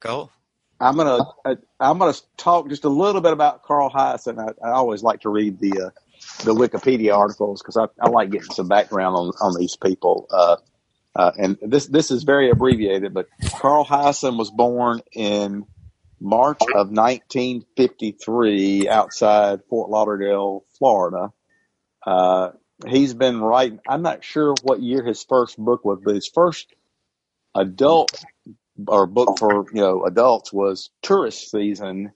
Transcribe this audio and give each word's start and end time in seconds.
Go. 0.00 0.30
I'm 0.80 0.96
gonna 0.96 1.24
uh, 1.44 1.56
I'm 1.78 1.98
gonna 1.98 2.14
talk 2.38 2.68
just 2.70 2.84
a 2.84 2.88
little 2.88 3.20
bit 3.20 3.32
about 3.32 3.62
Carl 3.62 3.90
Hiaasen. 3.90 4.38
I, 4.38 4.52
I 4.66 4.72
always 4.72 5.02
like 5.02 5.20
to 5.20 5.28
read 5.28 5.60
the 5.60 5.72
uh, 5.72 5.90
the 6.44 6.54
Wikipedia 6.54 7.14
articles 7.14 7.60
because 7.62 7.76
I, 7.76 7.86
I 8.00 8.08
like 8.08 8.30
getting 8.30 8.50
some 8.50 8.68
background 8.68 9.14
on 9.14 9.32
on 9.40 9.58
these 9.58 9.76
people. 9.76 10.26
Uh, 10.30 10.56
uh, 11.14 11.32
and 11.36 11.58
this 11.60 11.86
this 11.86 12.10
is 12.10 12.22
very 12.22 12.50
abbreviated, 12.50 13.12
but 13.12 13.26
Carl 13.56 13.84
Hiaasen 13.84 14.38
was 14.38 14.50
born 14.50 15.02
in 15.12 15.66
March 16.18 16.62
of 16.62 16.90
1953 16.90 18.88
outside 18.88 19.60
Fort 19.68 19.90
Lauderdale, 19.90 20.64
Florida. 20.78 21.32
Uh, 22.06 22.50
he's 22.86 23.12
been 23.12 23.40
writing. 23.40 23.80
I'm 23.86 24.02
not 24.02 24.24
sure 24.24 24.54
what 24.62 24.80
year 24.80 25.04
his 25.04 25.24
first 25.24 25.58
book 25.58 25.84
was, 25.84 26.00
but 26.02 26.14
his 26.14 26.28
first 26.28 26.72
adult 27.54 28.12
or 28.88 29.06
book 29.06 29.38
for 29.38 29.66
you 29.72 29.80
know 29.80 30.04
adults 30.04 30.52
was 30.52 30.90
Tourist 31.02 31.50
Season, 31.50 32.12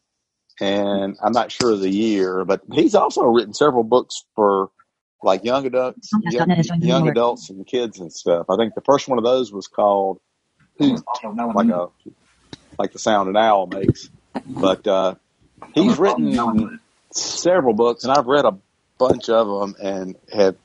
and 0.60 1.16
I'm 1.22 1.32
not 1.32 1.52
sure 1.52 1.72
of 1.72 1.80
the 1.80 1.90
year, 1.90 2.44
but 2.44 2.62
he's 2.72 2.94
also 2.94 3.24
written 3.24 3.54
several 3.54 3.84
books 3.84 4.24
for 4.34 4.70
like 5.22 5.44
young 5.44 5.66
adults, 5.66 6.10
young, 6.30 6.62
young 6.80 7.08
adults 7.08 7.50
and 7.50 7.66
kids 7.66 7.98
and 7.98 8.12
stuff. 8.12 8.46
I 8.50 8.56
think 8.56 8.74
the 8.74 8.82
first 8.82 9.08
one 9.08 9.18
of 9.18 9.24
those 9.24 9.52
was 9.52 9.66
called 9.66 10.20
Hoot, 10.78 11.00
like 11.54 11.68
a 11.68 11.88
like 12.78 12.92
the 12.92 12.98
sound 12.98 13.28
an 13.28 13.36
owl 13.36 13.66
makes. 13.66 14.10
But 14.46 14.86
uh, 14.86 15.14
he's 15.74 15.98
written 15.98 16.80
several 17.12 17.74
books, 17.74 18.04
and 18.04 18.12
I've 18.12 18.26
read 18.26 18.44
a 18.44 18.56
bunch 18.98 19.28
of 19.28 19.46
them 19.46 19.76
and 19.80 20.16
have 20.32 20.56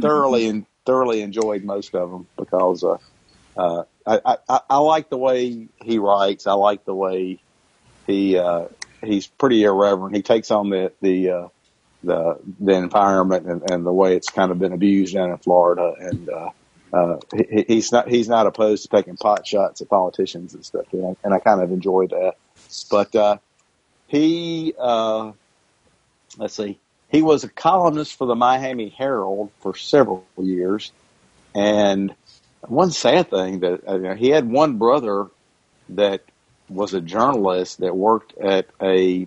thoroughly 0.00 0.46
and 0.46 0.66
thoroughly 0.84 1.22
enjoyed 1.22 1.64
most 1.64 1.94
of 1.94 2.10
them 2.10 2.26
because 2.36 2.84
uh, 2.84 2.98
uh, 3.56 3.84
I, 4.06 4.38
I, 4.48 4.60
I 4.70 4.78
like 4.78 5.10
the 5.10 5.18
way 5.18 5.68
he 5.82 5.98
writes. 5.98 6.46
I 6.46 6.52
like 6.52 6.84
the 6.84 6.94
way 6.94 7.38
he 8.06 8.38
uh, 8.38 8.66
he's 9.02 9.26
pretty 9.26 9.62
irreverent. 9.64 10.16
He 10.16 10.22
takes 10.22 10.50
on 10.50 10.70
the 10.70 10.92
the 11.00 11.30
uh, 11.30 11.48
the 12.02 12.38
the 12.58 12.72
environment 12.72 13.46
and, 13.46 13.70
and 13.70 13.86
the 13.86 13.92
way 13.92 14.16
it's 14.16 14.30
kind 14.30 14.50
of 14.50 14.58
been 14.58 14.72
abused 14.72 15.14
down 15.14 15.30
in 15.30 15.38
Florida, 15.38 15.94
and 15.98 16.28
uh, 16.28 16.50
uh, 16.92 17.18
he, 17.34 17.64
he's 17.68 17.92
not 17.92 18.08
he's 18.08 18.28
not 18.28 18.46
opposed 18.46 18.82
to 18.84 18.88
taking 18.88 19.16
pot 19.16 19.46
shots 19.46 19.80
at 19.80 19.88
politicians 19.88 20.54
and 20.54 20.64
stuff, 20.64 20.86
and 20.92 21.06
I, 21.06 21.16
and 21.24 21.34
I 21.34 21.38
kind 21.38 21.60
of 21.60 21.70
enjoy 21.70 22.06
that. 22.08 22.34
But 22.90 23.14
uh, 23.14 23.38
he 24.08 24.74
uh, 24.78 25.32
let's 26.38 26.54
see, 26.54 26.78
he 27.10 27.22
was 27.22 27.44
a 27.44 27.48
columnist 27.48 28.16
for 28.16 28.26
the 28.26 28.34
Miami 28.34 28.88
Herald 28.88 29.50
for 29.60 29.76
several 29.76 30.24
years, 30.38 30.92
and 31.54 32.14
one 32.66 32.90
sad 32.90 33.30
thing 33.30 33.60
that 33.60 33.86
uh, 33.86 34.14
he 34.14 34.28
had 34.28 34.48
one 34.48 34.78
brother 34.78 35.26
that 35.90 36.22
was 36.68 36.94
a 36.94 37.00
journalist 37.00 37.78
that 37.78 37.96
worked 37.96 38.36
at 38.38 38.66
a 38.80 39.26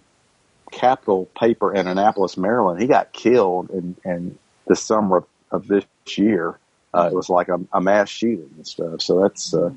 capital 0.72 1.26
paper 1.38 1.74
in 1.74 1.88
Annapolis, 1.88 2.38
Maryland. 2.38 2.82
He 2.82 2.88
got 2.88 3.14
killed 3.14 3.70
in, 3.70 3.96
in 4.06 4.38
the 4.68 4.76
summer 4.76 5.18
of, 5.18 5.26
of 5.52 5.68
this 5.68 5.86
year. 6.08 6.58
Uh, 6.94 7.10
it 7.12 7.16
was 7.16 7.30
like 7.30 7.50
a, 7.50 7.60
a 7.72 7.82
mass 7.82 8.10
shooting 8.10 8.52
and 8.56 8.68
stuff. 8.68 9.02
So 9.02 9.22
that's 9.22 9.54
uh, 9.54 9.72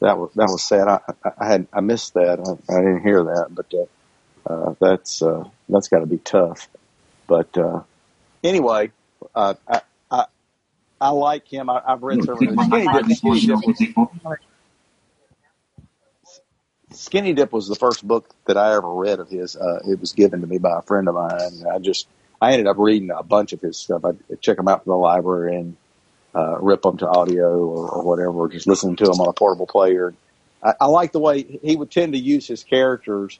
that 0.00 0.18
was 0.18 0.30
that 0.34 0.48
was 0.48 0.62
sad. 0.62 0.88
I, 0.88 1.00
I 1.38 1.46
had 1.46 1.66
I 1.72 1.80
missed 1.80 2.14
that. 2.14 2.40
I, 2.40 2.72
I 2.72 2.78
didn't 2.78 3.02
hear 3.02 3.24
that, 3.24 3.48
but 3.50 3.72
uh, 3.74 4.52
uh, 4.52 4.74
that's 4.80 5.22
uh, 5.22 5.44
that's 5.68 5.88
got 5.88 6.00
to 6.00 6.06
be 6.06 6.18
tough. 6.18 6.68
But 7.26 7.56
uh, 7.56 7.82
anyway, 8.42 8.92
uh, 9.34 9.54
I, 9.68 9.82
I 11.00 11.06
I 11.06 11.10
like 11.10 11.46
him. 11.48 11.68
I, 11.70 11.82
I've 11.86 12.02
read 12.02 12.22
some 12.24 12.34
of 12.34 12.40
his 12.40 12.54
Skinny 12.54 12.86
Dip. 12.86 13.16
Skinny 13.16 13.46
Dip, 13.46 13.66
was, 13.66 14.38
Skinny 16.92 17.32
Dip 17.32 17.52
was 17.52 17.68
the 17.68 17.74
first 17.74 18.06
book 18.06 18.34
that 18.46 18.56
I 18.56 18.74
ever 18.74 18.92
read 18.92 19.20
of 19.20 19.28
his. 19.28 19.56
Uh, 19.56 19.80
it 19.86 20.00
was 20.00 20.12
given 20.12 20.40
to 20.40 20.46
me 20.46 20.58
by 20.58 20.78
a 20.78 20.82
friend 20.82 21.08
of 21.08 21.14
mine. 21.14 21.64
I 21.70 21.78
just 21.78 22.06
I 22.40 22.52
ended 22.52 22.66
up 22.66 22.76
reading 22.78 23.10
a 23.10 23.22
bunch 23.22 23.52
of 23.52 23.60
his 23.60 23.76
stuff. 23.76 24.04
I 24.04 24.12
check 24.40 24.56
them 24.56 24.68
out 24.68 24.84
from 24.84 24.92
the 24.92 24.96
library 24.96 25.56
and 25.56 25.76
uh, 26.34 26.58
rip 26.60 26.82
them 26.82 26.96
to 26.98 27.08
audio 27.08 27.58
or, 27.58 27.88
or 27.88 28.02
whatever, 28.02 28.30
or 28.30 28.48
just 28.48 28.66
listening 28.66 28.96
to 28.96 29.04
them 29.04 29.20
on 29.20 29.28
a 29.28 29.32
portable 29.32 29.66
player. 29.66 30.14
I, 30.62 30.74
I 30.82 30.86
like 30.86 31.12
the 31.12 31.20
way 31.20 31.42
he 31.42 31.76
would 31.76 31.90
tend 31.90 32.14
to 32.14 32.18
use 32.18 32.46
his 32.46 32.64
characters 32.64 33.38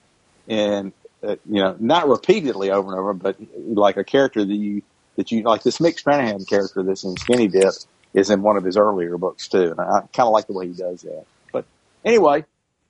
and 0.48 0.92
uh, 1.22 1.36
you 1.46 1.62
know 1.62 1.76
not 1.78 2.08
repeatedly 2.08 2.70
over 2.70 2.90
and 2.90 2.98
over, 2.98 3.14
but 3.14 3.36
like 3.56 3.96
a 3.96 4.04
character 4.04 4.44
that 4.44 4.54
you 4.54 4.82
that 5.16 5.30
you 5.32 5.42
like 5.42 5.62
this 5.62 5.78
Mick 5.78 6.02
Stranahan 6.02 6.48
character 6.48 6.82
that's 6.82 7.04
in 7.04 7.16
Skinny 7.16 7.48
Dip 7.48 7.72
is 8.12 8.30
in 8.30 8.42
one 8.42 8.56
of 8.56 8.64
his 8.64 8.76
earlier 8.76 9.18
books 9.18 9.48
too, 9.48 9.70
and 9.70 9.80
I 9.80 10.00
kind 10.12 10.26
of 10.26 10.32
like 10.32 10.46
the 10.46 10.52
way 10.52 10.68
he 10.68 10.74
does 10.74 11.02
that. 11.02 11.24
But 11.52 11.66
anyway, 12.04 12.44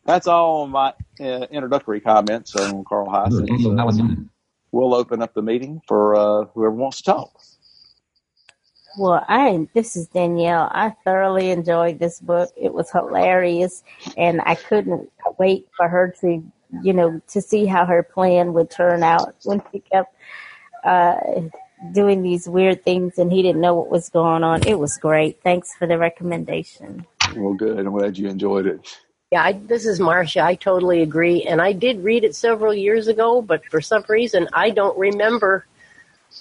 that's 0.05 0.27
all 0.27 0.67
my 0.67 0.93
uh, 1.21 1.47
introductory 1.51 2.01
comments 2.01 2.55
on 2.57 2.85
Carl 2.85 3.09
Hiaasen. 3.09 3.63
So 3.63 4.27
we'll 4.71 4.95
open 4.95 5.23
up 5.23 5.35
the 5.35 5.43
meeting 5.43 5.81
for 5.87 6.15
uh, 6.15 6.45
whoever 6.55 6.75
wants 6.75 6.99
to 6.99 7.05
talk. 7.05 7.31
Well, 8.97 9.25
I 9.29 9.67
this 9.75 9.97
is 9.97 10.07
Danielle. 10.09 10.71
I 10.73 10.95
thoroughly 11.05 11.51
enjoyed 11.51 11.99
this 11.99 12.21
book. 12.21 12.51
It 12.57 12.73
was 12.73 12.91
hilarious, 12.91 13.83
and 14.17 14.41
I 14.45 14.55
couldn't 14.55 15.11
wait 15.39 15.67
for 15.77 15.89
her 15.89 16.15
to, 16.21 16.45
you 16.83 16.93
know, 16.93 17.21
to 17.29 17.41
see 17.41 17.67
how 17.67 17.87
her 17.87 18.03
plan 18.05 18.53
would 18.53 18.71
turn 18.71 19.03
out 19.03 19.35
when 19.45 19.63
she 19.73 19.81
kept 19.81 20.15
uh, 20.85 21.17
doing 21.93 22.23
these 22.23 22.49
weird 22.49 22.85
things, 22.85 23.19
and 23.19 23.33
he 23.33 23.43
didn't 23.43 23.61
know 23.61 23.75
what 23.75 23.91
was 23.91 24.09
going 24.09 24.43
on. 24.43 24.67
It 24.67 24.79
was 24.79 24.97
great. 24.99 25.43
Thanks 25.43 25.75
for 25.75 25.87
the 25.87 25.99
recommendation. 25.99 27.07
Well, 27.37 27.55
good. 27.55 27.79
I'm 27.79 27.93
glad 27.93 28.17
you 28.19 28.29
enjoyed 28.29 28.67
it. 28.67 29.01
Yeah, 29.31 29.43
I, 29.43 29.53
this 29.53 29.87
is 29.87 29.99
Marcia. 29.99 30.43
I 30.43 30.55
totally 30.55 31.03
agree, 31.03 31.43
and 31.43 31.61
I 31.61 31.73
did 31.73 32.05
read 32.05 32.25
it 32.25 32.37
several 32.37 32.73
years 32.73 33.09
ago, 33.09 33.43
but 33.43 33.65
for 33.67 33.81
some 33.81 34.05
reason 34.09 34.49
I 34.53 34.71
don't 34.71 34.97
remember 34.97 35.67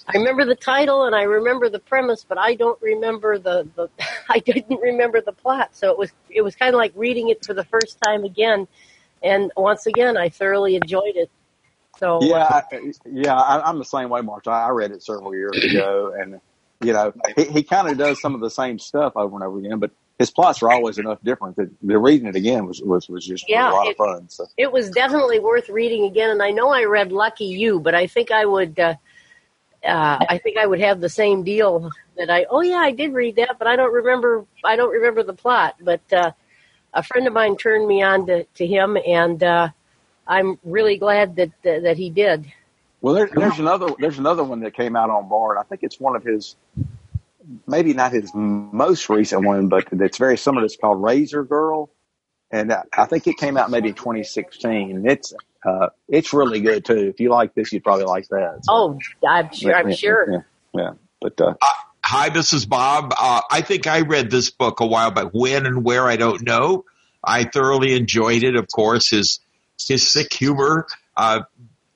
I 0.08 0.18
remember 0.18 0.44
the 0.44 0.56
title 0.56 1.04
and 1.04 1.14
I 1.14 1.22
remember 1.22 1.68
the 1.68 1.78
premise, 1.78 2.24
but 2.28 2.36
I 2.36 2.54
don't 2.54 2.80
remember 2.82 3.38
the, 3.38 3.68
the 3.76 3.88
I 4.28 4.38
didn't 4.40 4.80
remember 4.80 5.20
the 5.20 5.32
plot. 5.32 5.70
So 5.72 5.90
it 5.90 5.98
was 5.98 6.12
it 6.28 6.42
was 6.42 6.56
kind 6.56 6.74
of 6.74 6.78
like 6.78 6.92
reading 6.94 7.28
it 7.28 7.44
for 7.44 7.54
the 7.54 7.64
first 7.64 7.98
time 8.04 8.24
again, 8.24 8.66
and 9.22 9.52
once 9.56 9.86
again 9.86 10.16
I 10.16 10.28
thoroughly 10.28 10.76
enjoyed 10.76 11.16
it. 11.16 11.30
So 11.98 12.20
yeah, 12.22 12.36
uh, 12.36 12.62
I, 12.72 12.92
yeah, 13.10 13.36
I, 13.36 13.68
I'm 13.68 13.78
the 13.78 13.84
same 13.84 14.08
way, 14.08 14.20
Mark. 14.20 14.46
I, 14.46 14.66
I 14.66 14.68
read 14.70 14.90
it 14.90 15.02
several 15.02 15.34
years 15.34 15.62
ago, 15.62 16.14
and 16.18 16.40
you 16.80 16.92
know 16.92 17.12
he, 17.36 17.44
he 17.44 17.62
kind 17.62 17.88
of 17.88 17.98
does 17.98 18.20
some 18.20 18.34
of 18.34 18.40
the 18.40 18.50
same 18.50 18.78
stuff 18.78 19.12
over 19.16 19.34
and 19.36 19.44
over 19.44 19.58
again, 19.58 19.78
but 19.78 19.90
his 20.18 20.30
plots 20.30 20.62
are 20.62 20.70
always 20.70 20.98
enough 20.98 21.18
different 21.24 21.56
that 21.56 21.70
the 21.82 21.98
reading 21.98 22.28
it 22.28 22.36
again 22.36 22.66
was 22.66 22.80
was, 22.82 23.08
was 23.08 23.26
just 23.26 23.48
yeah, 23.48 23.70
a 23.70 23.72
lot 23.72 23.86
it, 23.86 23.90
of 23.90 23.96
fun. 23.96 24.28
So. 24.28 24.46
It 24.56 24.70
was 24.70 24.90
definitely 24.90 25.40
worth 25.40 25.68
reading 25.68 26.04
again, 26.04 26.30
and 26.30 26.42
I 26.42 26.50
know 26.50 26.70
I 26.70 26.84
read 26.84 27.12
Lucky 27.12 27.46
You, 27.46 27.80
but 27.80 27.94
I 27.94 28.06
think 28.06 28.30
I 28.30 28.44
would. 28.44 28.78
Uh, 28.78 28.94
uh, 29.84 30.24
I 30.30 30.38
think 30.38 30.56
I 30.56 30.66
would 30.66 30.80
have 30.80 31.00
the 31.00 31.10
same 31.10 31.42
deal 31.42 31.90
that 32.16 32.30
I, 32.30 32.46
oh 32.48 32.62
yeah, 32.62 32.76
I 32.76 32.92
did 32.92 33.12
read 33.12 33.36
that, 33.36 33.58
but 33.58 33.68
I 33.68 33.76
don't 33.76 33.92
remember, 33.92 34.46
I 34.64 34.76
don't 34.76 34.90
remember 34.90 35.22
the 35.22 35.34
plot. 35.34 35.76
But 35.78 36.00
uh, 36.10 36.32
a 36.94 37.02
friend 37.02 37.26
of 37.26 37.32
mine 37.32 37.56
turned 37.56 37.86
me 37.86 38.02
on 38.02 38.26
to, 38.26 38.44
to 38.44 38.66
him, 38.66 38.96
and 39.06 39.42
uh, 39.42 39.68
I'm 40.26 40.58
really 40.64 40.96
glad 40.96 41.36
that 41.36 41.50
uh, 41.66 41.80
that 41.80 41.96
he 41.96 42.10
did. 42.10 42.50
Well, 43.00 43.14
there, 43.14 43.28
there's 43.32 43.58
another 43.58 43.88
there's 43.98 44.18
another 44.18 44.44
one 44.44 44.60
that 44.60 44.74
came 44.74 44.96
out 44.96 45.10
on 45.10 45.28
Bard. 45.28 45.58
I 45.58 45.62
think 45.64 45.82
it's 45.82 46.00
one 46.00 46.16
of 46.16 46.24
his, 46.24 46.56
maybe 47.66 47.92
not 47.92 48.12
his 48.12 48.30
most 48.34 49.08
recent 49.10 49.44
one, 49.44 49.68
but 49.68 49.88
it's 49.92 50.16
very 50.16 50.38
similar. 50.38 50.64
It's 50.64 50.76
called 50.76 51.02
Razor 51.02 51.44
Girl, 51.44 51.90
and 52.50 52.74
I 52.92 53.04
think 53.04 53.26
it 53.26 53.36
came 53.36 53.58
out 53.58 53.70
maybe 53.70 53.92
2016. 53.92 55.04
It's 55.06 55.34
uh, 55.66 55.88
it's 56.08 56.32
really 56.32 56.60
good 56.60 56.84
too. 56.84 57.08
If 57.08 57.20
you 57.20 57.30
like 57.30 57.54
this, 57.54 57.72
you'd 57.72 57.84
probably 57.84 58.06
like 58.06 58.28
that. 58.28 58.60
So, 58.62 58.72
oh, 58.72 58.98
I'm 59.28 59.50
sure. 59.52 59.70
yeah, 59.70 59.76
I'm 59.76 59.88
yeah, 59.90 59.94
sure. 59.94 60.32
Yeah, 60.32 60.40
yeah. 60.72 60.90
but 61.20 61.40
uh, 61.40 61.54
uh, 61.60 61.66
hi, 62.02 62.30
this 62.30 62.54
is 62.54 62.64
Bob. 62.64 63.12
Uh, 63.18 63.42
I 63.50 63.60
think 63.60 63.86
I 63.86 64.00
read 64.00 64.30
this 64.30 64.50
book 64.50 64.80
a 64.80 64.86
while 64.86 65.10
back. 65.10 65.28
When 65.32 65.66
and 65.66 65.84
where 65.84 66.06
I 66.06 66.16
don't 66.16 66.42
know. 66.42 66.84
I 67.26 67.44
thoroughly 67.44 67.94
enjoyed 67.94 68.42
it. 68.42 68.54
Of 68.56 68.68
course, 68.70 69.10
his 69.10 69.40
his 69.78 70.10
sick 70.10 70.32
humor. 70.32 70.86
Uh, 71.16 71.40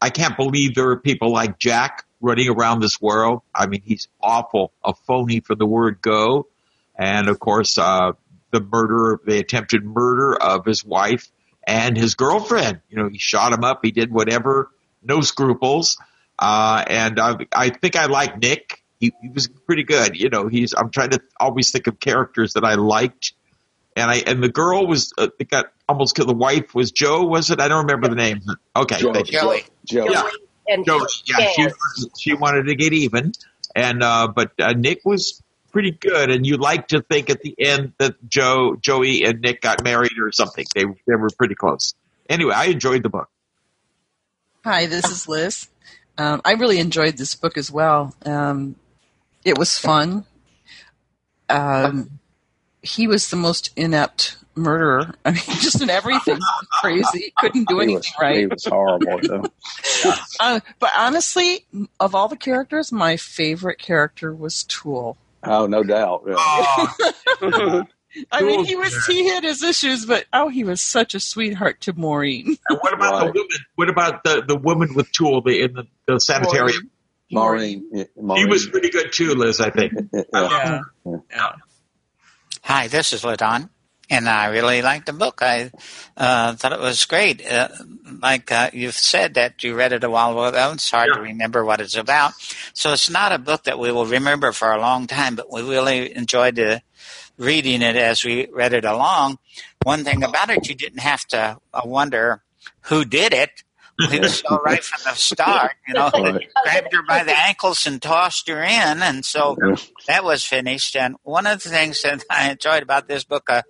I 0.01 0.11
can't 0.11 0.37
believe 0.37 0.75
there 0.75 0.91
are 0.91 1.01
people 1.01 1.33
like 1.33 1.59
Jack 1.59 2.05
running 2.21 2.49
around 2.49 2.81
this 2.81 3.01
world. 3.01 3.43
I 3.55 3.67
mean, 3.67 3.83
he's 3.85 4.09
awful, 4.21 4.73
a 4.85 4.95
phony 4.95 5.41
for 5.41 5.55
the 5.55 5.67
word 5.67 6.01
go. 6.01 6.49
And 6.97 7.29
of 7.29 7.39
course, 7.39 7.79
uh, 7.79 8.13
the 8.51 8.61
murder, 8.61 9.21
the 9.25 9.39
attempted 9.39 9.85
murder 9.85 10.35
of 10.35 10.65
his 10.65 10.85
wife 10.85 11.29
and 11.67 11.97
his 11.97 12.15
girlfriend. 12.15 12.81
You 12.89 12.99
know, 12.99 13.09
he 13.09 13.19
shot 13.19 13.53
him 13.53 13.65
up. 13.65 13.81
He 13.83 13.91
did 13.91 14.11
whatever, 14.13 14.71
no 15.03 15.21
scruples. 15.21 15.99
Uh, 16.39 16.85
and 16.87 17.21
I, 17.21 17.35
I 17.53 17.71
think 17.71 17.97
I 17.97 18.07
like 18.07 18.41
Nick. 18.41 18.83
He, 18.99 19.13
he 19.21 19.29
was 19.29 19.49
pretty 19.49 19.85
good. 19.85 20.17
You 20.17 20.29
know, 20.29 20.49
he's, 20.49 20.75
I'm 20.75 20.91
trying 20.91 21.11
to 21.11 21.21
always 21.39 21.71
think 21.71 21.87
of 21.87 22.01
characters 22.01 22.55
that 22.55 22.65
I 22.65 22.75
liked. 22.75 23.33
And 23.99 24.11
I, 24.11 24.23
and 24.27 24.43
the 24.43 24.49
girl 24.49 24.87
was, 24.87 25.13
uh, 25.19 25.29
it 25.39 25.51
got 25.51 25.67
almost, 25.89 26.15
killed. 26.15 26.29
the 26.29 26.35
wife 26.35 26.75
was 26.75 26.93
Joe, 26.93 27.25
was 27.25 27.51
it? 27.51 27.61
I 27.61 27.69
don't 27.69 27.87
remember 27.87 28.09
the 28.09 28.15
name. 28.15 28.41
Okay. 28.77 28.99
Joe, 28.99 29.13
Joey. 29.23 29.65
Joe. 29.85 30.07
Yeah. 30.09 30.29
And 30.69 30.85
Joey, 30.85 31.07
yeah, 31.27 31.51
she, 31.51 31.67
she 32.19 32.35
wanted 32.35 32.65
to 32.67 32.75
get 32.75 32.93
even. 32.93 33.33
And, 33.75 34.03
uh, 34.03 34.29
but, 34.29 34.53
uh, 34.59 34.73
Nick 34.73 35.01
was 35.05 35.43
pretty 35.73 35.91
good, 35.93 36.31
and 36.31 36.47
you 36.47 36.57
like 36.57 36.89
to 36.89 37.03
think 37.03 37.31
at 37.31 37.41
the 37.41 37.55
end 37.59 37.93
that 37.99 38.17
Joe, 38.29 38.77
Joey, 38.81 39.25
and 39.25 39.41
Nick 39.41 39.61
got 39.61 39.85
married 39.85 40.19
or 40.21 40.33
something. 40.33 40.65
They 40.75 40.85
they 41.07 41.15
were 41.15 41.31
pretty 41.31 41.55
close. 41.55 41.95
anyway, 42.29 42.55
I 42.55 42.67
enjoyed 42.67 43.03
the 43.03 43.09
book. 43.09 43.29
Hi, 44.65 44.87
this 44.87 45.09
is 45.09 45.29
Liz. 45.29 45.69
Um, 46.17 46.41
I 46.45 46.55
really 46.55 46.79
enjoyed 46.79 47.17
this 47.17 47.35
book 47.35 47.57
as 47.57 47.71
well. 47.71 48.15
Um, 48.25 48.77
it 49.45 49.57
was 49.57 49.79
fun. 49.79 50.25
Um, 51.49 52.18
he 52.83 53.07
was 53.07 53.31
the 53.31 53.37
most 53.37 53.71
inept 53.77 54.37
murderer. 54.55 55.15
I 55.25 55.31
mean, 55.33 55.41
just 55.61 55.81
in 55.81 55.91
everything, 55.91 56.39
crazy. 56.81 57.33
Couldn't 57.39 57.69
do 57.69 57.77
He 57.79 57.83
anything 57.85 57.97
was, 57.97 58.13
right. 58.21 58.39
he 58.39 58.47
was 58.47 58.65
horrible. 58.67 59.19
Though. 59.23 59.45
Uh, 60.41 60.61
but 60.79 60.91
honestly, 60.97 61.67
of 61.99 62.15
all 62.15 62.29
the 62.29 62.37
characters, 62.37 62.93
my 62.93 63.17
favorite 63.17 63.79
character 63.79 64.33
was 64.35 64.63
Tool. 64.65 65.17
Oh, 65.43 65.67
no 65.67 65.83
doubt. 65.83 66.23
Yeah. 66.27 66.35
Oh, 66.39 67.85
I 68.33 68.43
mean, 68.43 68.65
he 68.65 68.75
was 68.77 69.05
he 69.07 69.29
had 69.29 69.45
his 69.45 69.63
issues, 69.63 70.07
but 70.07 70.25
oh, 70.33 70.49
he 70.49 70.65
was 70.65 70.81
such 70.81 71.15
a 71.15 71.21
sweetheart 71.21 71.81
to 71.83 71.93
Maureen. 71.95 72.57
and 72.69 72.79
what 72.81 72.93
about 72.95 73.21
the 73.21 73.27
woman? 73.27 73.49
What 73.75 73.89
about 73.91 74.25
the, 74.25 74.43
the 74.47 74.57
woman 74.57 74.95
with 74.95 75.11
Tool 75.13 75.43
the, 75.43 75.63
in 75.63 75.73
the, 75.75 75.85
the 76.07 76.19
sanitarium? 76.21 76.91
Maureen. 77.31 77.89
yeah, 77.93 78.05
She 78.05 78.21
Maureen. 78.23 78.49
was 78.49 78.67
pretty 78.69 78.91
good 78.91 79.13
too, 79.13 79.35
Liz. 79.35 79.61
I 79.61 79.71
think. 79.71 79.93
Yeah. 80.13 80.23
Yeah. 80.33 80.81
Yeah. 81.31 81.53
Hi, 82.69 82.87
this 82.87 83.15
is 83.15 83.23
Ladon, 83.23 83.71
and 84.11 84.29
I 84.29 84.49
really 84.49 84.83
liked 84.83 85.07
the 85.07 85.15
book. 85.15 85.41
I 85.41 85.71
uh, 86.19 86.55
thought 86.55 86.73
it 86.73 86.81
was 86.81 87.07
great. 87.07 87.41
Uh, 87.51 87.69
like 88.21 88.53
uh, 88.53 88.69
you've 88.75 88.93
said 88.95 89.33
that 89.35 89.65
you 89.65 89.75
read 89.75 89.95
it 89.95 90.05
a 90.05 90.11
while 90.11 90.33
ago, 90.45 90.73
it's 90.75 90.91
hard 90.91 91.09
to 91.15 91.19
remember 91.23 91.65
what 91.65 91.81
it's 91.81 91.97
about. 91.97 92.35
So 92.75 92.93
it's 92.93 93.09
not 93.09 93.33
a 93.33 93.39
book 93.39 93.65
that 93.65 93.79
we 93.79 93.91
will 93.91 94.05
remember 94.05 94.53
for 94.53 94.71
a 94.71 94.79
long 94.83 95.07
time, 95.07 95.35
but 95.35 95.51
we 95.51 95.63
really 95.63 96.15
enjoyed 96.15 96.59
uh, 96.59 96.81
reading 97.39 97.81
it 97.81 97.97
as 97.97 98.23
we 98.23 98.49
read 98.53 98.75
it 98.75 98.85
along. 98.85 99.39
One 99.83 100.05
thing 100.05 100.23
about 100.23 100.51
it, 100.51 100.69
you 100.69 100.75
didn't 100.75 101.01
have 101.01 101.25
to 101.29 101.57
uh, 101.73 101.81
wonder 101.87 102.43
who 102.83 103.07
did 103.07 103.33
it. 103.33 103.63
He 104.11 104.21
was 104.21 104.39
so 104.39 104.57
right 104.65 104.83
from 104.83 105.01
the 105.05 105.15
start, 105.17 105.73
you 105.87 105.95
know, 105.95 106.11
Right. 106.15 106.49
grabbed 106.65 106.93
her 106.95 107.03
by 107.03 107.25
the 107.25 107.37
ankles 107.37 107.85
and 107.87 108.01
tossed 108.01 108.49
her 108.49 108.63
in, 108.63 109.03
and 109.03 109.25
so 109.25 109.57
Yeah. 109.61 109.77
that 110.07 110.25
was 110.25 110.45
finished. 110.45 110.95
And 110.97 111.17
one 111.23 111.47
of 111.47 111.63
the 111.63 111.69
things 111.71 112.03
that 112.03 112.23
I 112.31 112.51
enjoyed 112.51 112.83
about 112.83 113.09
this 113.09 113.25
book, 113.25 113.51
uh, 113.51 113.63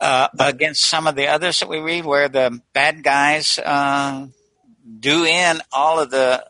uh, 0.00 0.28
against 0.38 0.84
some 0.84 1.06
of 1.06 1.16
the 1.16 1.26
others 1.26 1.58
that 1.60 1.68
we 1.68 1.80
read, 1.80 2.04
where 2.04 2.28
the 2.28 2.60
bad 2.72 3.02
guys 3.02 3.58
uh, 3.58 4.26
do 5.00 5.24
in 5.24 5.60
all 5.72 5.98
of 5.98 6.10
the, 6.10 6.46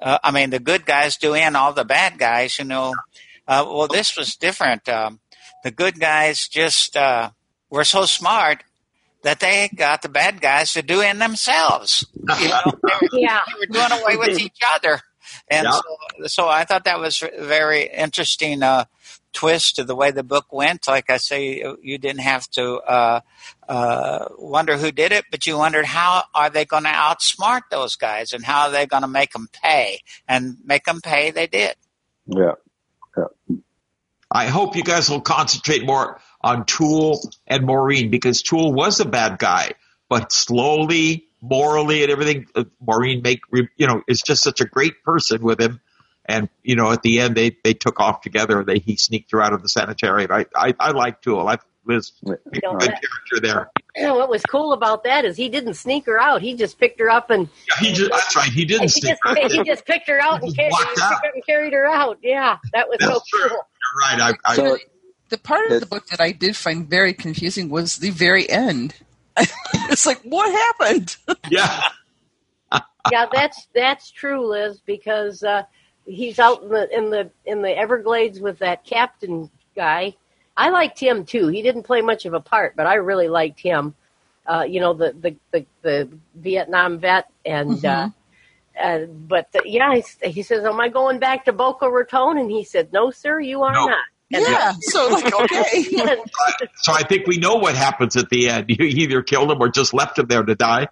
uh, 0.00 0.18
I 0.22 0.30
mean, 0.30 0.50
the 0.50 0.58
good 0.58 0.84
guys 0.84 1.16
do 1.16 1.32
in 1.34 1.56
all 1.56 1.72
the 1.72 1.84
bad 1.84 2.18
guys. 2.18 2.58
You 2.58 2.64
know, 2.66 2.92
uh, 3.48 3.64
well, 3.66 3.88
this 3.88 4.16
was 4.16 4.36
different. 4.36 4.88
Um, 4.88 5.20
the 5.64 5.70
good 5.70 5.98
guys 6.00 6.48
just 6.48 6.96
uh, 6.96 7.30
were 7.70 7.84
so 7.84 8.04
smart 8.04 8.64
that 9.22 9.40
they 9.40 9.70
got 9.74 10.02
the 10.02 10.08
bad 10.08 10.40
guys 10.40 10.72
to 10.74 10.82
do 10.82 11.00
in 11.00 11.18
themselves. 11.18 12.06
You 12.40 12.48
know, 12.48 12.60
they 12.82 12.94
were, 13.00 13.18
Yeah. 13.20 13.40
they 13.46 13.58
were 13.60 13.66
doing 13.88 14.00
away 14.02 14.16
with 14.16 14.38
each 14.40 14.58
other. 14.74 15.00
And 15.48 15.64
Yeah. 15.66 15.72
so, 15.72 16.26
so 16.26 16.48
I 16.48 16.64
thought 16.64 16.84
that 16.84 16.98
was 17.00 17.22
a 17.22 17.44
very 17.44 17.84
interesting 17.84 18.62
uh, 18.62 18.84
twist 19.32 19.76
to 19.76 19.84
the 19.84 19.94
way 19.94 20.10
the 20.10 20.22
book 20.22 20.52
went. 20.52 20.86
Like 20.88 21.08
I 21.08 21.16
say, 21.16 21.64
you 21.82 21.98
didn't 21.98 22.20
have 22.20 22.48
to 22.50 22.74
uh, 22.80 23.20
uh, 23.68 24.28
wonder 24.38 24.76
who 24.76 24.90
did 24.92 25.12
it, 25.12 25.24
but 25.30 25.46
you 25.46 25.56
wondered 25.56 25.86
how 25.86 26.24
are 26.34 26.50
they 26.50 26.64
going 26.64 26.82
to 26.84 26.90
outsmart 26.90 27.62
those 27.70 27.96
guys 27.96 28.32
and 28.32 28.44
how 28.44 28.66
are 28.66 28.70
they 28.70 28.86
going 28.86 29.02
to 29.02 29.08
make 29.08 29.32
them 29.32 29.48
pay? 29.52 30.00
And 30.28 30.56
make 30.64 30.84
them 30.84 31.00
pay, 31.00 31.30
they 31.30 31.46
did. 31.46 31.76
Yeah. 32.26 32.52
I 34.34 34.46
hope 34.46 34.76
you 34.76 34.82
guys 34.82 35.10
will 35.10 35.20
concentrate 35.20 35.84
more 35.84 36.18
on 36.42 36.64
Tool 36.66 37.20
and 37.46 37.64
Maureen 37.64 38.10
because 38.10 38.42
Tool 38.42 38.72
was 38.72 39.00
a 39.00 39.04
bad 39.04 39.38
guy, 39.38 39.72
but 40.08 40.32
slowly, 40.32 41.26
morally, 41.40 42.02
and 42.02 42.10
everything, 42.12 42.46
uh, 42.54 42.64
Maureen 42.80 43.22
make 43.22 43.40
you 43.52 43.86
know 43.86 44.02
is 44.08 44.22
just 44.22 44.42
such 44.42 44.60
a 44.60 44.64
great 44.66 45.02
person 45.04 45.42
with 45.42 45.60
him. 45.60 45.80
And 46.24 46.48
you 46.62 46.76
know, 46.76 46.92
at 46.92 47.02
the 47.02 47.20
end, 47.20 47.34
they 47.36 47.56
they 47.64 47.74
took 47.74 48.00
off 48.00 48.20
together. 48.20 48.64
They 48.64 48.78
he 48.78 48.96
sneaked 48.96 49.32
her 49.32 49.42
out 49.42 49.52
of 49.52 49.62
the 49.62 49.68
sanitarium. 49.68 50.30
I 50.30 50.46
I, 50.54 50.74
I 50.78 50.90
like 50.92 51.20
Tool. 51.20 51.46
I 51.48 51.58
was 51.84 52.12
a 52.24 52.28
know, 52.30 52.76
good 52.78 52.90
character 52.90 53.40
there. 53.40 53.70
You 53.96 54.04
know, 54.04 54.14
what 54.14 54.28
was 54.30 54.42
cool 54.44 54.72
about 54.72 55.02
that 55.04 55.24
is 55.24 55.36
he 55.36 55.48
didn't 55.48 55.74
sneak 55.74 56.06
her 56.06 56.18
out. 56.20 56.40
He 56.40 56.54
just 56.54 56.78
picked 56.78 57.00
her 57.00 57.10
up 57.10 57.30
and 57.30 57.48
Yeah, 57.68 57.86
he 57.88 57.92
just, 57.92 58.10
that's 58.12 58.36
right. 58.36 58.48
He 58.48 58.64
didn't 58.64 58.82
he 58.82 58.88
sneak. 58.88 59.12
just, 59.12 59.20
her. 59.24 59.48
he 59.48 59.64
just 59.64 59.84
picked 59.84 60.08
her 60.08 60.20
out 60.20 60.42
and 60.42 60.54
carried, 60.54 60.72
out. 60.72 60.98
her 60.98 61.04
up 61.26 61.34
and 61.34 61.44
carried 61.44 61.72
her 61.72 61.86
out. 61.86 62.18
Yeah, 62.22 62.58
that 62.72 62.88
was 62.88 62.98
so 63.00 63.08
That's 63.08 63.28
true. 63.28 63.48
cool. 63.48 63.58
You're 63.58 64.18
right. 64.18 64.36
I, 64.46 64.50
I, 64.52 64.54
So, 64.54 64.78
The 65.32 65.38
part 65.38 65.70
of 65.70 65.80
the 65.80 65.86
book 65.86 66.08
that 66.08 66.20
I 66.20 66.32
did 66.32 66.58
find 66.58 66.86
very 66.86 67.14
confusing 67.14 67.70
was 67.70 67.96
the 67.96 68.10
very 68.10 68.46
end. 68.50 68.94
it's 69.88 70.04
like, 70.04 70.20
what 70.24 70.52
happened? 70.52 71.16
yeah. 71.50 71.84
yeah, 73.10 73.24
that's 73.32 73.66
that's 73.74 74.10
true, 74.10 74.46
Liz, 74.46 74.80
because 74.84 75.42
uh, 75.42 75.62
he's 76.04 76.38
out 76.38 76.64
in 76.64 76.68
the 76.68 76.94
in 76.94 77.08
the 77.08 77.30
in 77.46 77.62
the 77.62 77.70
Everglades 77.70 78.40
with 78.40 78.58
that 78.58 78.84
captain 78.84 79.50
guy. 79.74 80.14
I 80.54 80.68
liked 80.68 81.00
him 81.00 81.24
too. 81.24 81.48
He 81.48 81.62
didn't 81.62 81.84
play 81.84 82.02
much 82.02 82.26
of 82.26 82.34
a 82.34 82.40
part, 82.40 82.76
but 82.76 82.86
I 82.86 82.96
really 82.96 83.28
liked 83.28 83.58
him. 83.58 83.94
Uh, 84.46 84.66
you 84.68 84.80
know, 84.80 84.92
the 84.92 85.14
the 85.18 85.36
the, 85.50 85.66
the 85.80 86.18
Vietnam 86.34 86.98
vet, 86.98 87.30
and 87.46 87.82
uh, 87.86 88.10
uh, 88.78 89.06
but 89.06 89.48
uh, 89.54 89.60
yeah, 89.64 89.94
he, 89.94 90.30
he 90.30 90.42
says, 90.42 90.62
"Am 90.66 90.78
I 90.78 90.90
going 90.90 91.18
back 91.18 91.46
to 91.46 91.54
Boca 91.54 91.88
Raton?" 91.88 92.36
And 92.36 92.50
he 92.50 92.64
said, 92.64 92.92
"No, 92.92 93.10
sir, 93.10 93.40
you 93.40 93.62
are 93.62 93.72
No. 93.72 93.86
not." 93.86 94.04
And 94.32 94.44
Yeah. 94.46 94.72
So 94.80 95.08
like, 95.08 95.32
okay. 95.32 95.84
So 96.82 96.92
I 96.92 97.02
think 97.02 97.26
we 97.26 97.36
know 97.36 97.56
what 97.56 97.74
happens 97.76 98.16
at 98.16 98.28
the 98.30 98.48
end. 98.48 98.66
You 98.70 98.86
either 98.86 99.22
killed 99.22 99.50
him 99.50 99.58
or 99.60 99.68
just 99.68 99.94
left 99.94 100.18
him 100.18 100.26
there 100.26 100.42
to 100.42 100.54
die. 100.54 100.88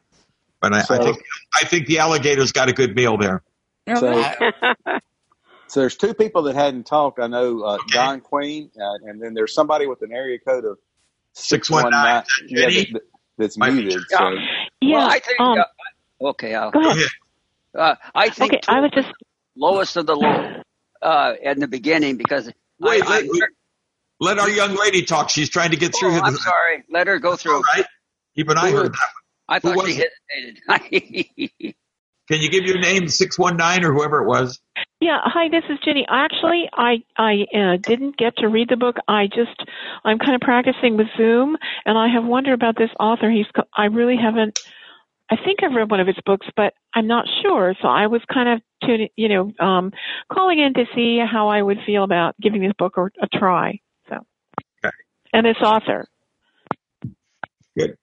But 0.60 0.74
I, 0.74 0.78
I 0.80 0.98
think 0.98 1.22
I 1.54 1.64
think 1.64 1.86
the 1.86 1.98
alligators 2.00 2.52
got 2.52 2.68
a 2.68 2.72
good 2.72 2.94
meal 2.94 3.16
there. 3.16 3.42
So, 3.96 4.22
so 5.68 5.80
there's 5.80 5.96
two 5.96 6.12
people 6.14 6.42
that 6.42 6.54
hadn't 6.54 6.84
talked. 6.84 7.18
I 7.18 7.26
know 7.28 7.62
uh, 7.62 7.74
Okay. 7.74 7.84
Don 7.92 8.20
Queen, 8.20 8.70
uh, 8.78 9.08
and 9.08 9.22
then 9.22 9.32
there's 9.34 9.54
somebody 9.54 9.86
with 9.86 10.02
an 10.02 10.12
area 10.12 10.38
code 10.38 10.64
of 10.66 10.78
619. 11.32 12.48
Yeah, 12.48 12.84
that, 12.92 13.02
that's 13.38 13.56
Might 13.58 13.70
be 13.70 13.84
muted. 13.84 14.02
Yeah. 14.10 14.18
So 14.18 14.30
Yeah. 14.82 14.98
Well, 14.98 15.08
I 15.10 15.18
think. 15.18 15.40
um, 15.40 15.58
uh, 15.58 16.28
okay, 16.28 16.54
I'll, 16.54 16.70
go 16.70 16.80
ahead. 16.80 16.96
ahead. 16.96 17.08
uh, 17.78 17.94
I 18.14 18.28
think 18.28 18.52
Okay, 18.52 18.60
I 18.68 18.80
was 18.80 18.90
just 18.94 19.08
lowest 19.56 19.96
of 19.96 20.06
the 20.06 20.14
low 20.14 20.60
uh, 21.02 21.32
in 21.42 21.60
the 21.60 21.68
beginning 21.68 22.16
because. 22.16 22.50
Wait, 22.80 23.02
I, 23.06 23.20
let, 23.20 23.50
let 24.20 24.38
our 24.38 24.48
young 24.50 24.74
lady 24.76 25.02
talk. 25.04 25.30
She's 25.30 25.48
trying 25.50 25.70
to 25.70 25.76
get 25.76 25.94
through. 25.94 26.16
oh. 26.16 26.20
I'm 26.22 26.36
sorry. 26.36 26.82
Let 26.90 27.06
her 27.06 27.18
go 27.18 27.36
through. 27.36 27.60
right. 27.76 27.84
Keep 28.36 28.48
an 28.50 28.58
eye 28.58 28.70
Who 28.70 28.76
on 28.78 28.82
was- 28.84 28.90
that. 28.92 29.08
I 29.48 29.58
thought 29.58 29.76
was 29.76 29.88
she 29.88 30.04
hesitated. 30.30 31.74
Can 32.28 32.40
you 32.40 32.48
give 32.48 32.62
your 32.64 32.78
name, 32.78 33.08
619 33.08 33.84
or 33.84 33.92
whoever 33.92 34.22
it 34.22 34.28
was? 34.28 34.60
Yeah, 35.00 35.18
hi, 35.24 35.48
this 35.48 35.64
is 35.68 35.78
Jenny. 35.84 36.06
Actually, 36.08 36.70
I 36.72 37.02
I 37.16 37.46
uh, 37.52 37.76
didn't 37.82 38.16
get 38.16 38.36
to 38.36 38.48
read 38.48 38.68
the 38.68 38.76
book. 38.76 38.96
I 39.08 39.26
just 39.26 39.58
I'm 40.04 40.18
kind 40.20 40.36
of 40.36 40.40
practicing 40.40 40.96
with 40.96 41.08
Zoom, 41.16 41.56
and 41.84 41.98
I 41.98 42.06
have 42.08 42.24
wondered 42.24 42.52
about 42.52 42.76
this 42.76 42.90
author. 43.00 43.28
He's 43.30 43.46
I 43.74 43.86
really 43.86 44.16
haven't. 44.16 44.60
I 45.30 45.36
think 45.44 45.62
I've 45.62 45.72
read 45.74 45.90
one 45.90 46.00
of 46.00 46.06
his 46.08 46.18
books, 46.26 46.46
but 46.56 46.74
I'm 46.94 47.06
not 47.06 47.24
sure. 47.42 47.74
So 47.80 47.88
I 47.88 48.08
was 48.08 48.20
kind 48.32 48.48
of 48.48 48.60
tuning, 48.84 49.08
you 49.16 49.28
know, 49.28 49.52
um, 49.64 49.92
calling 50.32 50.58
in 50.58 50.74
to 50.74 50.84
see 50.94 51.20
how 51.24 51.48
I 51.48 51.62
would 51.62 51.78
feel 51.86 52.02
about 52.02 52.34
giving 52.40 52.62
this 52.62 52.72
book 52.76 52.96
a, 52.96 53.04
a 53.22 53.28
try. 53.38 53.78
So, 54.08 54.16
Okay. 54.84 54.92
and 55.32 55.46
this 55.46 55.56
author. 55.62 56.06
Good. 57.78 57.96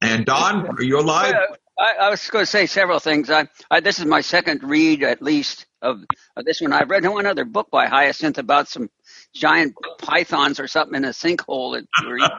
And 0.00 0.24
Don, 0.24 0.68
are 0.68 0.82
you 0.82 1.00
alive? 1.00 1.34
Yeah, 1.34 1.56
I, 1.84 2.06
I 2.06 2.10
was 2.10 2.28
going 2.30 2.42
to 2.44 2.50
say 2.50 2.66
several 2.66 3.00
things. 3.00 3.28
I, 3.30 3.48
I, 3.68 3.80
this 3.80 3.98
is 3.98 4.04
my 4.06 4.20
second 4.20 4.62
read, 4.62 5.02
at 5.02 5.20
least, 5.20 5.66
of, 5.82 5.98
of 6.36 6.44
this 6.44 6.60
one. 6.60 6.72
I've 6.72 6.90
read 6.90 7.04
one 7.06 7.26
other 7.26 7.44
book 7.44 7.68
by 7.72 7.86
Hiaasen 7.88 8.38
about 8.38 8.68
some 8.68 8.88
giant 9.34 9.74
pythons 10.00 10.60
or 10.60 10.68
something 10.68 10.94
in 10.94 11.04
a 11.04 11.08
sinkhole 11.08 11.74
that 11.80 11.86
were 12.06 12.18
eating 12.18 12.38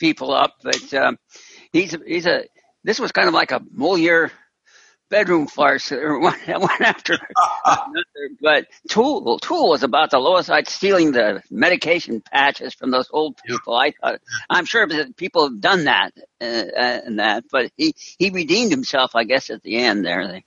people 0.00 0.32
up. 0.32 0.54
But 0.64 0.92
um, 0.94 1.16
he's 1.72 1.96
he's 2.04 2.26
a 2.26 2.44
this 2.88 2.98
was 2.98 3.12
kind 3.12 3.28
of 3.28 3.34
like 3.34 3.52
a 3.52 3.60
Moliere 3.70 4.32
bedroom 5.10 5.46
farce, 5.46 5.92
or 5.92 6.18
one, 6.18 6.38
one 6.46 6.82
after 6.82 7.18
another. 7.66 8.04
But 8.40 8.66
Tool 8.88 9.38
Tool 9.40 9.68
was 9.68 9.82
about 9.82 10.10
the 10.10 10.18
lowest 10.18 10.46
side, 10.46 10.68
stealing 10.68 11.12
the 11.12 11.42
medication 11.50 12.22
patches 12.22 12.72
from 12.72 12.90
those 12.90 13.10
old 13.12 13.36
people. 13.46 13.74
I 13.76 13.90
thought 13.90 14.20
I'm 14.48 14.64
sure 14.64 14.86
that 14.88 15.16
people 15.18 15.44
have 15.44 15.60
done 15.60 15.84
that 15.84 16.12
uh, 16.40 16.44
uh, 16.44 17.00
and 17.04 17.18
that, 17.18 17.44
but 17.52 17.70
he 17.76 17.94
he 18.18 18.30
redeemed 18.30 18.70
himself, 18.70 19.14
I 19.14 19.24
guess, 19.24 19.50
at 19.50 19.62
the 19.62 19.76
end 19.76 20.06
there. 20.06 20.26
They, 20.26 20.44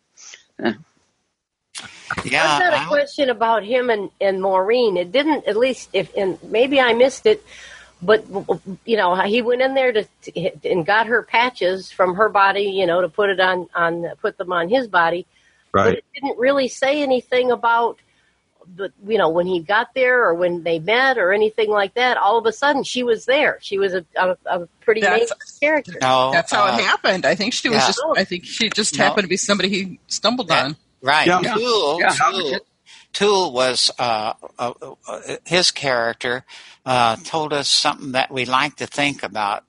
yeah, 2.25 2.53
I've 2.55 2.59
got 2.59 2.73
a 2.73 2.79
I- 2.79 2.87
question 2.87 3.29
about 3.29 3.63
him 3.63 3.91
and, 3.91 4.09
and 4.19 4.41
Maureen. 4.41 4.97
It 4.97 5.11
didn't, 5.11 5.47
at 5.47 5.57
least 5.57 5.89
if, 5.93 6.11
and 6.17 6.39
maybe 6.43 6.79
I 6.79 6.93
missed 6.93 7.27
it, 7.27 7.43
but 8.01 8.25
you 8.85 8.97
know, 8.97 9.15
he 9.21 9.41
went 9.41 9.61
in 9.61 9.73
there 9.73 9.91
to, 9.93 10.05
to 10.23 10.51
and 10.69 10.85
got 10.85 11.07
her 11.07 11.23
patches 11.23 11.91
from 11.91 12.15
her 12.15 12.29
body, 12.29 12.63
you 12.63 12.85
know, 12.87 13.01
to 13.01 13.09
put 13.09 13.29
it 13.29 13.39
on 13.39 13.67
on 13.75 14.05
put 14.21 14.37
them 14.37 14.51
on 14.51 14.69
his 14.69 14.87
body. 14.87 15.25
But 15.71 15.79
Right. 15.85 15.97
it 15.99 16.05
didn't 16.13 16.37
really 16.37 16.67
say 16.67 17.01
anything 17.01 17.51
about 17.51 17.97
the 18.75 18.91
you 19.07 19.17
know 19.17 19.29
when 19.29 19.47
he 19.47 19.59
got 19.59 19.93
there 19.95 20.23
or 20.25 20.33
when 20.33 20.63
they 20.63 20.79
met 20.79 21.17
or 21.17 21.31
anything 21.33 21.69
like 21.69 21.93
that, 21.95 22.17
all 22.17 22.37
of 22.37 22.45
a 22.45 22.51
sudden 22.51 22.83
she 22.83 23.03
was 23.03 23.25
there. 23.25 23.57
She 23.61 23.77
was 23.77 23.93
a, 23.93 24.05
a, 24.15 24.37
a 24.45 24.67
pretty 24.81 25.01
That's- 25.01 25.29
main 25.29 25.59
character. 25.59 25.93
No, 26.01 26.31
That's 26.31 26.51
how 26.51 26.65
uh, 26.65 26.77
it 26.77 26.83
happened. 26.83 27.25
I 27.25 27.35
think 27.35 27.53
she 27.53 27.69
was 27.69 27.77
yeah. 27.79 27.87
just. 27.87 28.01
I 28.17 28.23
think 28.23 28.45
she 28.45 28.69
just 28.69 28.97
No. 28.97 29.03
happened 29.05 29.23
to 29.23 29.29
be 29.29 29.37
somebody 29.37 29.69
he 29.69 29.99
stumbled 30.07 30.49
Yeah. 30.49 30.65
on. 30.65 30.75
Right. 31.01 31.25
Yeah. 31.27 31.39
Tool, 31.41 31.99
Yeah. 31.99 32.09
Tool, 32.09 32.49
Tool 32.51 32.59
was 33.19 33.91
uh, 33.99 34.33
uh, 34.57 34.73
uh, 35.07 35.21
his 35.45 35.71
character 35.71 36.45
uh, 36.85 37.15
told 37.17 37.53
us 37.53 37.69
something 37.69 38.13
that 38.13 38.31
we 38.31 38.45
like 38.45 38.77
to 38.77 38.87
think 38.87 39.23
about 39.23 39.63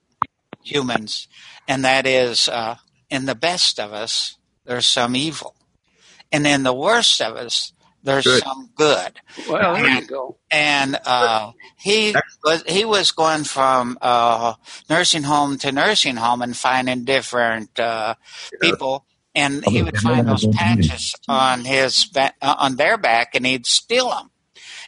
humans, 0.62 1.28
and 1.68 1.84
that 1.84 2.06
is, 2.06 2.48
uh, 2.48 2.76
in 3.10 3.26
the 3.26 3.34
best 3.34 3.78
of 3.80 3.92
us, 3.92 4.36
there's 4.64 4.86
some 4.86 5.16
evil, 5.16 5.54
and 6.30 6.46
in 6.46 6.62
the 6.62 6.72
worst 6.72 7.20
of 7.20 7.36
us, 7.36 7.72
there's 8.04 8.24
Good. 8.24 8.42
some 8.42 8.70
good. 8.74 9.20
Well, 9.48 9.74
there 9.74 9.88
you 9.88 10.06
go. 10.06 10.36
and 10.50 10.98
uh, 11.04 11.52
he 11.78 12.14
was 12.42 12.64
he 12.66 12.84
was 12.84 13.12
going 13.12 13.44
from 13.44 13.96
uh, 14.02 14.54
nursing 14.90 15.22
home 15.22 15.56
to 15.58 15.70
nursing 15.70 16.16
home 16.16 16.42
and 16.42 16.56
finding 16.56 17.04
different 17.04 17.78
uh, 17.78 18.14
people, 18.60 19.04
and 19.34 19.64
he 19.64 19.82
would 19.82 19.98
find 19.98 20.26
those 20.28 20.46
patches 20.46 21.14
on 21.28 21.64
his 21.64 22.04
ba- 22.06 22.34
uh, 22.42 22.54
on 22.58 22.76
their 22.76 22.96
back, 22.98 23.34
and 23.34 23.46
he'd 23.46 23.66
steal 23.66 24.10
them. 24.10 24.30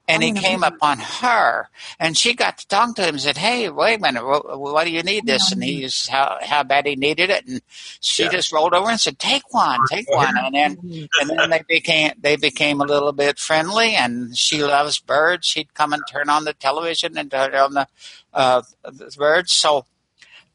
And 0.07 0.23
he 0.23 0.33
came 0.33 0.63
upon 0.63 0.99
her, 0.99 1.71
and 1.99 2.15
she 2.17 2.35
got 2.35 2.59
to 2.59 2.69
talk 2.69 2.95
to 2.97 3.03
him 3.03 3.15
and 3.15 3.21
said, 3.23 3.39
"Hey, 3.39 3.71
wait 3.71 3.99
a 3.99 4.03
minute, 4.03 4.21
wh- 4.23 4.61
why 4.61 4.85
do 4.85 4.91
you 4.91 5.03
need 5.03 5.25
this?" 5.25 5.51
And 5.51 5.65
he's 5.65 6.09
how 6.09 6.39
how 6.43 6.63
bad 6.63 6.85
he 6.87 6.95
needed 6.95 7.31
it, 7.31 7.47
and 7.47 7.63
she 8.01 8.25
Yeah. 8.25 8.29
just 8.33 8.53
rolled 8.53 8.75
over 8.75 8.91
and 8.91 9.01
said, 9.01 9.19
"Take 9.19 9.53
one, 9.55 9.81
take 9.87 10.11
one," 10.11 10.37
and 10.37 10.55
then 10.55 10.79
and 11.21 11.31
then 11.31 11.49
they 11.49 11.63
became 11.67 12.13
they 12.19 12.37
became 12.37 12.83
a 12.83 12.85
little 12.85 13.13
bit 13.13 13.39
friendly 13.39 13.95
and 13.97 14.37
she 14.37 14.63
loves 14.63 14.99
birds. 14.99 15.47
She'd 15.47 15.73
come 15.73 15.95
and 15.95 16.03
turn 16.07 16.29
on 16.29 16.45
the 16.45 16.53
television 16.53 17.17
and 17.17 17.31
turn 17.31 17.55
on 17.55 17.73
the 17.73 17.89
uh 18.35 18.61
the 18.85 19.15
birds. 19.17 19.53
So 19.55 19.87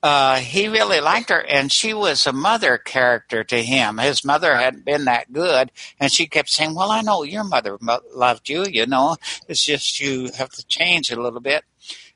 uh 0.02 0.38
he 0.38 0.68
really 0.68 1.02
liked 1.02 1.30
her 1.30 1.46
and 1.46 1.72
she 1.72 1.94
was 1.94 2.26
a 2.26 2.34
mother 2.34 2.78
character 2.78 3.44
to 3.44 3.62
him. 3.62 3.98
His 3.98 4.24
mother 4.24 4.56
hadn't 4.56 4.86
been 4.86 5.06
that 5.06 5.32
good 5.32 5.72
and 6.00 6.12
she 6.12 6.28
kept 6.28 6.50
saying 6.50 6.76
well 6.76 6.92
i 6.92 7.02
know 7.02 7.24
your 7.24 7.44
mother 7.44 7.78
mo- 7.82 8.02
loved 8.14 8.50
you 8.50 8.66
you 8.66 8.86
know. 8.86 9.18
It's 9.48 9.66
just 9.66 10.00
you 10.00 10.30
have 10.38 10.52
to 10.52 10.66
change 10.68 11.12
a 11.12 11.22
little 11.22 11.42
bit. 11.42 11.64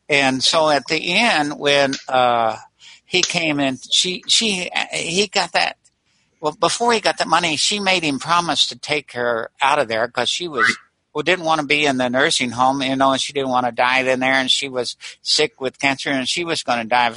And 0.07 0.43
so 0.43 0.69
at 0.69 0.87
the 0.87 1.13
end 1.13 1.59
when 1.59 1.93
uh 2.07 2.57
he 3.05 3.21
came 3.21 3.59
in 3.59 3.77
she 3.91 4.23
she 4.27 4.69
he 4.91 5.27
got 5.27 5.51
that 5.53 5.77
well, 6.43 6.57
before 6.59 6.91
he 6.91 6.99
got 6.99 7.17
the 7.17 7.25
money, 7.25 7.55
she 7.55 7.79
made 7.79 8.03
him 8.03 8.19
promise 8.19 8.67
to 8.67 8.77
take 8.77 9.13
her 9.13 9.49
out 9.61 9.79
of 9.79 9.87
there 9.87 10.07
because 10.07 10.27
she 10.27 10.49
was 10.49 10.77
well 11.13 11.21
didn't 11.21 11.45
want 11.45 11.61
to 11.61 11.67
be 11.67 11.85
in 11.85 11.95
the 11.97 12.09
nursing 12.09 12.51
home, 12.51 12.81
you 12.81 12.97
know, 12.97 13.13
and 13.13 13.21
she 13.21 13.31
didn't 13.31 13.49
want 13.49 13.65
to 13.65 13.71
die 13.71 14.01
in 14.01 14.19
there, 14.19 14.33
and 14.33 14.51
she 14.51 14.67
was 14.67 14.97
sick 15.21 15.61
with 15.61 15.79
cancer, 15.79 16.09
and 16.09 16.27
she 16.27 16.43
was 16.43 16.61
going 16.61 16.79
to 16.79 16.85
die 16.85 17.09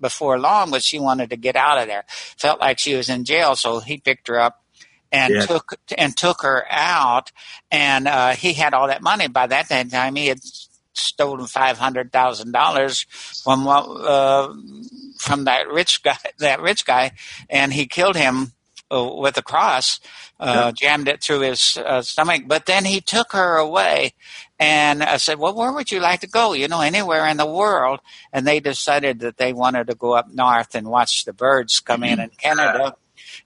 before 0.00 0.38
long, 0.38 0.70
but 0.70 0.82
she 0.82 0.98
wanted 0.98 1.30
to 1.30 1.36
get 1.36 1.56
out 1.56 1.78
of 1.78 1.86
there. 1.86 2.04
Felt 2.08 2.60
like 2.60 2.78
she 2.78 2.94
was 2.94 3.08
in 3.08 3.24
jail, 3.24 3.56
so 3.56 3.80
he 3.80 3.98
picked 3.98 4.28
her 4.28 4.38
up 4.40 4.62
and 5.10 5.34
Yeah. 5.34 5.46
took 5.46 5.74
and 5.96 6.16
took 6.16 6.42
her 6.42 6.66
out, 6.70 7.32
and 7.70 8.06
uh, 8.08 8.30
he 8.30 8.52
had 8.52 8.74
all 8.74 8.88
that 8.88 9.02
money. 9.02 9.28
By 9.28 9.46
that 9.46 9.68
time, 9.68 10.16
he 10.16 10.26
had 10.28 10.40
stolen 10.92 11.46
five 11.46 11.78
hundred 11.78 12.12
thousand 12.12 12.52
dollars 12.52 13.06
from 13.42 13.66
uh, 13.66 14.52
from 15.18 15.44
that 15.44 15.68
rich 15.68 16.02
guy, 16.02 16.16
that 16.38 16.60
rich 16.60 16.84
guy, 16.84 17.12
and 17.48 17.72
he 17.72 17.86
killed 17.86 18.16
him 18.16 18.52
uh, 18.90 19.10
with 19.16 19.36
a 19.38 19.42
cross, 19.42 20.00
uh, 20.40 20.72
jammed 20.72 21.08
it 21.08 21.22
through 21.22 21.40
his 21.40 21.78
uh, 21.78 22.02
stomach. 22.02 22.42
But 22.46 22.66
then 22.66 22.84
he 22.84 23.00
took 23.00 23.32
her 23.32 23.56
away, 23.56 24.14
and 24.58 25.02
I 25.02 25.18
said, 25.18 25.38
"Well, 25.38 25.54
where 25.54 25.72
would 25.72 25.90
you 25.90 26.00
like 26.00 26.20
to 26.20 26.26
go? 26.28 26.52
You 26.52 26.68
know, 26.68 26.80
anywhere 26.80 27.26
in 27.26 27.36
the 27.36 27.46
world." 27.46 28.00
And 28.32 28.46
they 28.46 28.60
decided 28.60 29.20
that 29.20 29.36
they 29.36 29.52
wanted 29.52 29.86
to 29.88 29.94
go 29.94 30.12
up 30.12 30.32
north 30.32 30.74
and 30.74 30.88
watch 30.88 31.24
the 31.24 31.32
birds 31.32 31.80
come 31.80 32.02
in 32.02 32.20
in 32.20 32.30
Canada. 32.30 32.96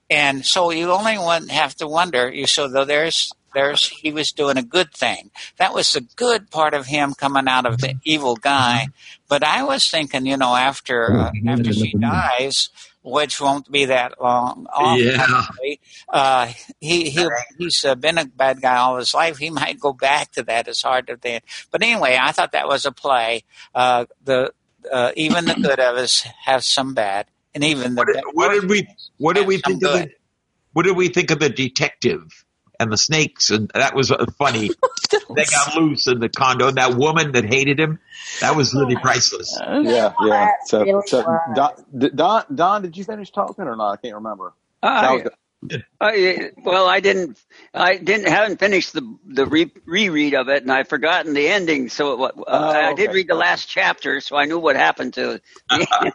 And 0.09 0.45
so 0.45 0.71
you 0.71 0.91
only 0.91 1.19
one 1.19 1.49
have 1.49 1.75
to 1.77 1.87
wonder. 1.87 2.31
You 2.33 2.47
so 2.47 2.69
though 2.69 2.85
there's 2.85 3.33
there's 3.55 3.89
he 3.89 4.13
was 4.13 4.33
doing 4.33 4.57
a 4.57 4.63
good 4.63 4.93
thing. 4.93 5.31
That 5.59 5.75
was 5.75 5.93
the 5.93 6.01
good 6.17 6.51
part 6.51 6.75
of 6.75 6.87
him 6.87 7.15
coming 7.15 7.49
out 7.49 7.67
of 7.67 7.79
the 7.79 7.95
evil 8.05 8.37
guy. 8.37 8.89
But 9.29 9.45
I 9.45 9.65
was 9.65 9.89
thinking, 9.89 10.27
you 10.27 10.37
know, 10.37 10.55
after 10.55 11.13
uh, 11.13 11.33
after 11.47 11.73
she 11.73 11.93
dies, 11.95 12.71
which 13.03 13.41
won't 13.41 13.71
be 13.71 13.87
that 13.87 14.21
long. 14.21 14.67
off, 14.73 14.99
Yeah. 14.99 15.27
probably, 15.27 15.81
Uh, 16.09 16.47
he 16.81 17.11
he 17.11 17.29
he's 17.59 17.85
uh, 17.85 17.95
been 17.95 18.19
a 18.19 18.25
bad 18.27 18.61
guy 18.63 18.77
all 18.77 18.97
his 18.97 19.13
life. 19.15 19.39
He 19.39 19.51
might 19.63 19.79
go 19.81 19.93
back 19.93 20.33
to 20.33 20.43
that. 20.45 20.69
It's 20.69 20.83
hard 20.83 21.07
to 21.09 21.17
think. 21.17 21.45
But 21.71 21.83
anyway, 21.83 22.19
I 22.21 22.33
thought 22.33 22.53
that 22.53 22.69
was 22.69 22.87
a 22.87 22.93
play. 22.93 23.45
Uh, 23.75 24.07
the 24.25 24.53
uh, 24.91 25.13
even 25.17 25.45
the 25.45 25.55
good 25.55 25.79
of 25.81 25.97
us 25.97 26.27
have 26.45 26.65
some 26.65 26.95
bad, 26.95 27.27
and 27.55 27.63
even 27.65 27.95
the 27.95 28.01
What 28.01 28.07
did, 28.07 28.15
bad- 28.17 28.25
what 28.33 28.49
did 28.53 28.71
we 28.71 28.89
what 29.19 29.37
did 29.37 29.47
we 29.47 29.59
some 29.59 29.73
think 29.81 29.85
of 29.85 29.93
the 29.93 30.11
what 30.73 30.83
did 30.85 30.97
we 30.97 31.09
think 31.09 31.31
of 31.31 31.39
the 31.39 31.51
detective 31.51 32.45
and 32.81 32.91
the 32.91 32.97
snakes 32.97 33.51
and 33.51 33.71
that 33.75 33.95
was 33.95 34.11
uh, 34.11 34.25
funny. 34.39 34.71
They 35.35 35.45
got 35.45 35.77
loose 35.77 36.07
in 36.07 36.19
the 36.21 36.29
condo 36.29 36.69
and 36.69 36.77
that 36.77 36.95
woman 36.95 37.33
that 37.33 37.45
hated 37.45 37.79
him 37.79 37.99
that 38.41 38.57
was 38.57 38.75
really 38.75 38.97
priceless. 39.03 39.59
Yeah, 39.61 40.13
yeah. 40.23 40.51
So, 40.67 41.03
so. 41.07 41.39
Don, 41.55 41.73
did- 41.97 42.17
Don, 42.17 42.45
Don, 42.55 42.83
did 42.83 42.97
you 42.97 43.05
finish 43.05 43.31
talking 43.31 43.65
or 43.67 43.77
not? 43.77 43.93
I 43.93 43.97
can't 43.97 44.15
remember. 44.17 44.53
I, 44.83 45.25
I, 46.01 46.51
well, 46.57 46.89
I 46.89 46.99
didn't, 46.99 47.39
I 47.73 47.97
didn't, 47.97 48.27
haven't 48.27 48.59
finished 48.59 48.93
the 48.95 49.17
the 49.25 49.47
re, 49.47 49.71
reread 49.85 50.35
of 50.35 50.49
it, 50.49 50.63
and 50.63 50.73
I've 50.73 50.89
forgotten 50.89 51.35
the 51.35 51.47
ending. 51.47 51.89
So 51.89 52.21
uh, 52.25 52.31
Oh, 52.49 52.71
I 52.71 52.95
did 52.95 53.13
read 53.13 53.29
the 53.29 53.37
last 53.37 53.67
chapter, 53.69 54.21
so 54.21 54.37
I 54.37 54.47
knew 54.47 54.59
what 54.59 54.75
happened 54.75 55.15
to 55.15 55.41
it. 55.71 56.13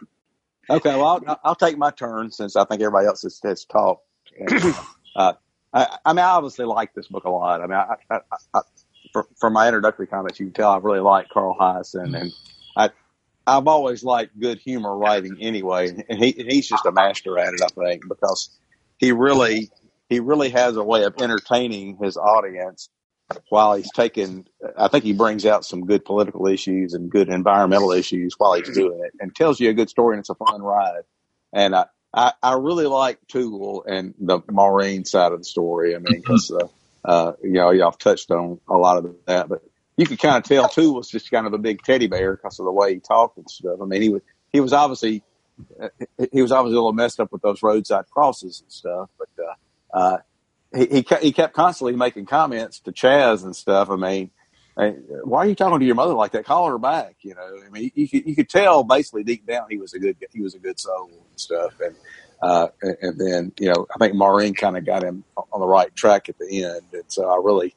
Okay, 0.70 0.94
well, 0.94 1.22
I'll, 1.26 1.40
I'll 1.44 1.54
take 1.54 1.78
my 1.78 1.90
turn 1.90 2.30
since 2.30 2.54
I 2.54 2.64
think 2.66 2.82
everybody 2.82 3.06
else 3.06 3.22
has, 3.22 3.40
has 3.42 3.64
talked. 3.64 4.04
And, 4.38 4.74
uh, 5.16 5.32
I, 5.72 5.96
I 6.04 6.12
mean, 6.12 6.18
I 6.18 6.28
obviously 6.28 6.66
like 6.66 6.92
this 6.92 7.08
book 7.08 7.24
a 7.24 7.30
lot. 7.30 7.62
I 7.62 7.66
mean, 7.66 7.72
I, 7.72 7.94
I, 8.10 8.18
I, 8.54 8.60
I, 9.14 9.22
from, 9.38 9.52
my 9.52 9.66
introductory 9.66 10.06
comments, 10.06 10.38
you 10.40 10.46
can 10.46 10.54
tell 10.54 10.70
I 10.70 10.78
really 10.78 11.00
like 11.00 11.28
Carl 11.28 11.56
Hiaasen, 11.58 12.20
and 12.20 12.32
I, 12.76 12.90
I've 13.46 13.66
always 13.66 14.04
liked 14.04 14.38
good 14.38 14.58
humor 14.58 14.96
writing 14.96 15.38
anyway, 15.40 16.04
and 16.08 16.18
he, 16.18 16.32
he's 16.32 16.68
just 16.68 16.86
a 16.86 16.92
master 16.92 17.38
at 17.38 17.54
it, 17.54 17.60
I 17.62 17.68
think, 17.68 18.08
because 18.08 18.50
he 18.98 19.12
really, 19.12 19.70
he 20.08 20.20
really 20.20 20.50
has 20.50 20.76
a 20.76 20.82
way 20.82 21.04
of 21.04 21.20
entertaining 21.20 21.98
his 22.02 22.16
audience 22.16 22.88
while 23.48 23.74
he's 23.74 23.90
taking, 23.92 24.46
I 24.76 24.88
think 24.88 25.04
he 25.04 25.12
brings 25.12 25.44
out 25.44 25.64
some 25.64 25.86
good 25.86 26.04
political 26.04 26.46
issues 26.46 26.94
and 26.94 27.10
good 27.10 27.28
environmental 27.28 27.92
issues 27.92 28.34
while 28.38 28.54
he's 28.54 28.70
doing 28.70 29.00
it 29.04 29.12
and 29.20 29.34
tells 29.34 29.60
you 29.60 29.70
a 29.70 29.74
good 29.74 29.90
story 29.90 30.14
and 30.14 30.20
it's 30.20 30.30
a 30.30 30.34
fun 30.34 30.62
ride. 30.62 31.02
And 31.52 31.74
I, 31.74 31.86
I, 32.12 32.32
I 32.42 32.54
really 32.54 32.86
like 32.86 33.18
Tool 33.28 33.84
and 33.86 34.14
the 34.18 34.40
Maureen 34.50 35.04
side 35.04 35.32
of 35.32 35.40
the 35.40 35.44
story. 35.44 35.94
I 35.94 35.98
mean, 35.98 36.22
cause, 36.22 36.50
uh, 36.50 36.68
uh, 37.08 37.32
you 37.42 37.52
know, 37.54 37.72
y'all 37.72 37.92
touched 37.92 38.30
on 38.32 38.60
a 38.70 38.76
lot 38.78 38.98
of 38.98 39.16
that, 39.26 39.48
but 39.48 39.62
you 39.96 40.06
could 40.06 40.20
kind 40.20 40.36
of 40.38 40.44
tell 40.44 40.68
Tool 40.68 40.96
was 40.96 41.08
just 41.10 41.32
kind 41.32 41.46
of 41.48 41.54
a 41.54 41.58
big 41.58 41.82
teddy 41.82 42.08
bear 42.08 42.36
because 42.36 42.60
of 42.60 42.66
the 42.66 42.72
way 42.72 42.94
he 42.94 43.00
talked 43.00 43.38
and 43.38 43.50
stuff. 43.50 43.80
I 43.82 43.86
mean, 43.86 44.02
he 44.02 44.10
was, 44.10 44.22
he 44.52 44.60
was 44.60 44.74
obviously, 44.74 45.24
uh, 45.82 45.88
he 46.32 46.42
was 46.42 46.52
obviously 46.52 46.76
a 46.76 46.80
little 46.80 46.94
messed 46.94 47.20
up 47.20 47.32
with 47.32 47.42
those 47.42 47.62
roadside 47.64 48.06
crosses 48.10 48.62
and 48.62 48.72
stuff, 48.72 49.10
but, 49.18 49.30
uh, 49.44 49.98
uh, 49.98 50.18
he, 50.74 50.86
he 50.86 51.04
ke- 51.04 51.22
he 51.22 51.32
kept 51.32 51.54
constantly 51.54 51.96
making 51.96 52.26
comments 52.26 52.80
to 52.80 52.92
Chaz 52.92 53.44
and 53.44 53.56
stuff. 53.56 53.90
I 53.90 53.96
mean, 53.96 54.30
why 55.24 55.40
are 55.40 55.46
you 55.46 55.56
talking 55.56 55.80
to 55.80 55.86
your 55.86 55.96
mother 55.96 56.14
like 56.14 56.32
that? 56.32 56.44
Call 56.46 56.68
her 56.68 56.78
back. 56.78 57.16
You 57.22 57.34
know, 57.34 57.60
I 57.66 57.70
mean, 57.70 57.90
you 57.94 58.08
could 58.08 58.26
you 58.26 58.36
could 58.36 58.50
tell 58.50 58.84
basically 58.84 59.24
deep 59.24 59.46
down 59.46 59.66
he 59.70 59.78
was 59.78 59.94
a 59.94 59.98
good 59.98 60.16
he 60.32 60.42
was 60.42 60.54
a 60.54 60.60
good 60.60 60.78
soul 60.78 61.10
and 61.10 61.40
stuff. 61.40 61.80
And 61.80 61.96
uh, 62.40 62.68
and, 62.82 62.96
and 63.02 63.18
then 63.20 63.52
you 63.58 63.68
know, 63.68 63.86
I 63.94 63.98
think 63.98 64.14
Maureen 64.14 64.54
kind 64.54 64.76
of 64.76 64.86
got 64.86 65.02
him 65.02 65.24
on 65.52 65.60
the 65.60 65.66
right 65.66 65.94
track 65.94 66.28
at 66.28 66.38
the 66.38 66.64
end. 66.64 66.82
And 66.92 67.04
so 67.08 67.28
I 67.28 67.36
really, 67.42 67.74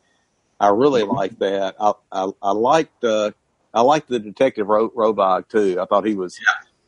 I 0.59 0.69
really 0.69 1.03
like 1.03 1.39
that. 1.39 1.75
I 1.79 1.93
I, 2.11 2.29
I 2.41 2.51
liked 2.51 3.03
uh, 3.03 3.31
I 3.73 3.81
liked 3.81 4.09
the 4.09 4.19
detective 4.19 4.67
Ro- 4.67 4.89
Rolvaag 4.91 5.47
too. 5.49 5.79
I 5.81 5.85
thought 5.85 6.05
he 6.05 6.15
was 6.15 6.37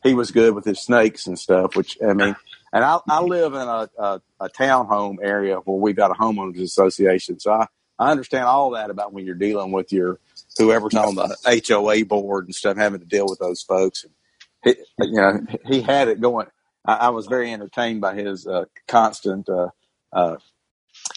he 0.02 0.14
was 0.14 0.30
good 0.30 0.54
with 0.54 0.64
his 0.64 0.80
snakes 0.80 1.26
and 1.26 1.38
stuff. 1.38 1.76
Which 1.76 1.98
I 2.02 2.12
mean, 2.12 2.36
and 2.72 2.84
I 2.84 2.98
I 3.08 3.20
live 3.22 3.54
in 3.54 3.60
a 3.60 3.88
a, 3.98 4.20
a 4.40 4.48
townhome 4.50 5.16
area 5.22 5.56
where 5.56 5.76
we've 5.78 5.96
got 5.96 6.10
a 6.10 6.14
homeowners 6.14 6.60
association, 6.60 7.40
so 7.40 7.52
I 7.52 7.66
I 7.98 8.10
understand 8.10 8.44
all 8.44 8.70
that 8.70 8.90
about 8.90 9.12
when 9.12 9.24
you're 9.24 9.34
dealing 9.34 9.72
with 9.72 9.92
your 9.92 10.18
whoever's 10.58 10.94
on 10.94 11.14
the 11.14 11.62
HOA 11.66 12.04
board 12.04 12.46
and 12.46 12.54
stuff, 12.54 12.76
having 12.76 13.00
to 13.00 13.06
deal 13.06 13.26
with 13.28 13.38
those 13.38 13.62
folks. 13.62 14.04
And 14.04 14.12
He, 14.62 15.06
you 15.06 15.20
know, 15.20 15.40
he 15.66 15.80
had 15.80 16.08
it 16.08 16.20
going. 16.20 16.46
I, 16.84 16.94
I 16.94 17.08
was 17.10 17.26
very 17.26 17.52
entertained 17.52 18.00
by 18.00 18.14
his 18.14 18.46
uh, 18.46 18.64
constant 18.86 19.48
uh, 19.48 19.68
uh, 20.12 20.36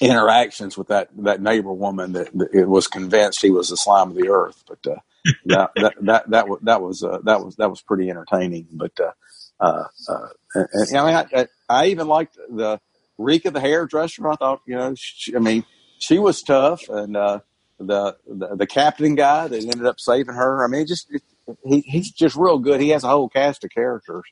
interactions 0.01 0.77
with 0.77 0.87
that 0.87 1.09
that 1.17 1.41
neighbor 1.41 1.73
woman 1.73 2.13
that, 2.13 2.31
that 2.37 2.49
it 2.53 2.67
was 2.67 2.87
convinced 2.87 3.41
he 3.41 3.51
was 3.51 3.69
the 3.69 3.77
slime 3.77 4.09
of 4.09 4.15
the 4.15 4.29
earth. 4.29 4.63
But 4.67 4.91
uh, 4.91 4.99
that, 5.45 5.71
that 5.75 5.93
that 6.01 6.29
that 6.29 6.47
was 6.47 6.59
that 6.63 6.81
was 6.81 7.03
uh, 7.03 7.19
that 7.23 7.43
was 7.43 7.55
that 7.55 7.69
was 7.69 7.81
pretty 7.81 8.09
entertaining. 8.09 8.67
But 8.71 8.99
uh, 8.99 9.11
uh, 9.59 9.83
uh, 10.09 10.27
and, 10.55 10.67
and, 10.73 10.97
I 10.97 11.05
mean, 11.05 11.27
I, 11.33 11.47
I, 11.69 11.85
even 11.87 12.07
liked 12.07 12.35
the 12.35 12.79
Ricca 13.17 13.51
the 13.51 13.59
hairdresser. 13.59 14.27
I 14.29 14.35
thought, 14.35 14.61
you 14.67 14.75
know, 14.75 14.93
she, 14.95 15.35
I 15.35 15.39
mean, 15.39 15.65
she 15.99 16.19
was 16.19 16.43
tough, 16.43 16.87
and 16.89 17.17
uh, 17.17 17.39
the, 17.79 18.17
the 18.27 18.55
the 18.55 18.67
captain 18.67 19.15
guy 19.15 19.47
that 19.47 19.61
ended 19.61 19.85
up 19.85 19.99
saving 19.99 20.35
her. 20.35 20.63
I 20.63 20.67
mean, 20.67 20.85
just 20.85 21.07
it, 21.11 21.23
he 21.65 21.81
he's 21.81 22.11
just 22.11 22.35
real 22.35 22.59
good. 22.59 22.81
He 22.81 22.89
has 22.89 23.03
a 23.03 23.09
whole 23.09 23.29
cast 23.29 23.63
of 23.63 23.71
characters, 23.71 24.25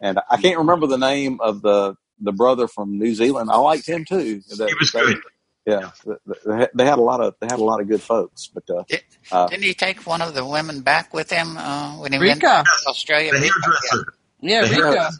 and 0.00 0.18
I 0.30 0.36
can't 0.36 0.58
remember 0.58 0.86
the 0.86 0.98
name 0.98 1.40
of 1.40 1.62
the 1.62 1.96
the 2.20 2.32
brother 2.32 2.68
from 2.68 2.98
New 2.98 3.14
Zealand. 3.14 3.50
I 3.50 3.56
liked 3.56 3.86
him 3.88 4.04
too. 4.04 4.40
The- 4.48 4.66
He 4.66 4.74
was 4.78 4.92
they- 4.92 5.00
good. 5.00 5.20
Yeah, 5.66 5.90
the- 6.04 6.18
the- 6.26 6.70
they 6.74 6.84
had 6.84 6.98
a 6.98 7.02
lot 7.02 7.20
of 7.22 7.34
they 7.40 7.46
had 7.46 7.58
a 7.58 7.64
lot 7.64 7.80
of 7.80 7.88
good 7.88 8.02
folks, 8.02 8.48
but 8.52 8.68
uh, 8.68 8.84
Did, 8.88 9.02
uh, 9.32 9.46
didn't 9.48 9.64
he 9.64 9.72
take 9.74 10.06
one 10.06 10.20
of 10.22 10.34
the 10.34 10.44
women 10.44 10.82
back 10.82 11.14
with 11.14 11.30
him 11.30 11.56
uh, 11.56 11.96
when 11.98 12.12
he 12.12 12.18
went 12.18 12.42
Ricca. 12.42 12.64
to 12.64 12.88
Australia? 12.88 13.32
The 13.32 13.38
hairdresser. 13.38 14.14
Yeah, 14.40 14.60
The 14.62 14.68
Ricca. 14.70 14.82
hairdresser. 14.84 15.18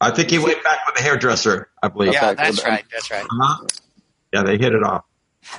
I 0.00 0.10
think 0.12 0.30
he 0.30 0.38
went 0.38 0.62
back 0.62 0.78
with 0.86 0.94
the 0.96 1.02
hairdresser, 1.02 1.70
I 1.82 1.88
believe. 1.88 2.12
Yeah, 2.12 2.30
Okay, 2.30 2.34
that's 2.44 2.62
well, 2.62 2.70
right. 2.72 2.84
That's 2.92 3.10
right. 3.10 3.24
Uh-huh. 3.24 3.66
Yeah, 4.32 4.42
they 4.44 4.58
hit 4.58 4.72
it 4.74 4.82
off. 4.84 5.04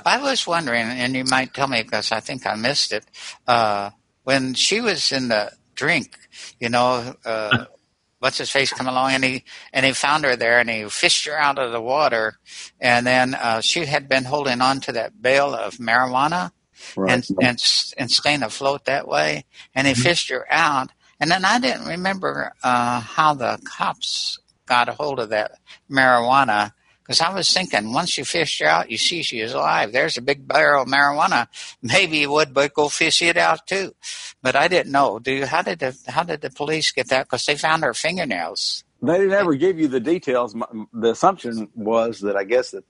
I 0.06 0.22
was 0.22 0.46
wondering, 0.46 0.86
and 0.86 1.14
you 1.14 1.24
might 1.24 1.52
tell 1.52 1.66
me 1.66 1.82
because 1.82 2.12
I 2.12 2.20
think 2.20 2.46
I 2.46 2.54
missed 2.54 2.92
it. 2.92 3.04
Uh, 3.46 3.90
when 4.24 4.54
she 4.54 4.80
was 4.80 5.10
in 5.12 5.28
the 5.28 5.52
drink, 5.80 6.18
you 6.60 6.68
know, 6.68 7.14
uh, 7.24 7.64
what's 8.18 8.36
his 8.36 8.50
face 8.50 8.70
come 8.70 8.86
along 8.86 9.12
and 9.12 9.24
he 9.24 9.44
and 9.72 9.86
he 9.86 9.92
found 9.92 10.24
her 10.24 10.36
there 10.36 10.60
and 10.60 10.68
he 10.68 10.86
fished 10.88 11.24
her 11.26 11.36
out 11.36 11.58
of 11.58 11.72
the 11.72 11.80
water, 11.80 12.36
and 12.78 13.06
then 13.06 13.34
uh, 13.34 13.60
she 13.62 13.86
had 13.86 14.08
been 14.08 14.24
holding 14.24 14.60
on 14.60 14.80
to 14.80 14.92
that 14.92 15.20
bale 15.20 15.54
of 15.54 15.78
marijuana 15.78 16.52
right. 16.96 17.12
and 17.12 17.26
and 17.40 17.58
and 17.96 18.10
staying 18.10 18.42
afloat 18.42 18.84
that 18.84 19.08
way, 19.08 19.44
and 19.74 19.86
he 19.86 19.94
fished 19.94 20.28
her 20.28 20.46
out. 20.50 20.90
And 21.18 21.30
then 21.30 21.44
I 21.44 21.58
didn't 21.58 21.86
remember 21.86 22.52
uh, 22.62 23.00
how 23.00 23.34
the 23.34 23.58
cops 23.64 24.38
got 24.66 24.88
a 24.88 24.92
hold 24.92 25.18
of 25.18 25.30
that 25.30 25.52
marijuana 25.90 26.72
because 27.10 27.22
I 27.22 27.34
was 27.34 27.52
thinking 27.52 27.92
once 27.92 28.16
you 28.16 28.24
fish 28.24 28.60
her 28.60 28.66
out, 28.66 28.88
you 28.88 28.96
see 28.96 29.24
she 29.24 29.40
is 29.40 29.52
alive. 29.52 29.90
There's 29.90 30.16
a 30.16 30.22
big 30.22 30.46
barrel 30.46 30.84
of 30.84 30.88
marijuana. 30.88 31.48
Maybe 31.82 32.18
you 32.18 32.30
would, 32.30 32.54
but 32.54 32.72
go 32.72 32.88
fish 32.88 33.20
it 33.20 33.36
out 33.36 33.66
too. 33.66 33.96
But 34.42 34.54
I 34.54 34.68
didn't 34.68 34.92
know. 34.92 35.18
Do 35.18 35.32
you? 35.32 35.44
How 35.44 35.62
did 35.62 35.80
the 35.80 35.98
how 36.06 36.22
did 36.22 36.40
the 36.40 36.50
police 36.50 36.92
get 36.92 37.08
that? 37.08 37.26
Because 37.26 37.44
they 37.46 37.56
found 37.56 37.82
her 37.82 37.94
fingernails. 37.94 38.84
They 39.02 39.14
didn't 39.14 39.32
ever 39.32 39.54
give 39.56 39.80
you 39.80 39.88
the 39.88 39.98
details. 39.98 40.54
The 40.92 41.10
assumption 41.10 41.68
was 41.74 42.20
that 42.20 42.36
I 42.36 42.44
guess 42.44 42.70
that 42.70 42.84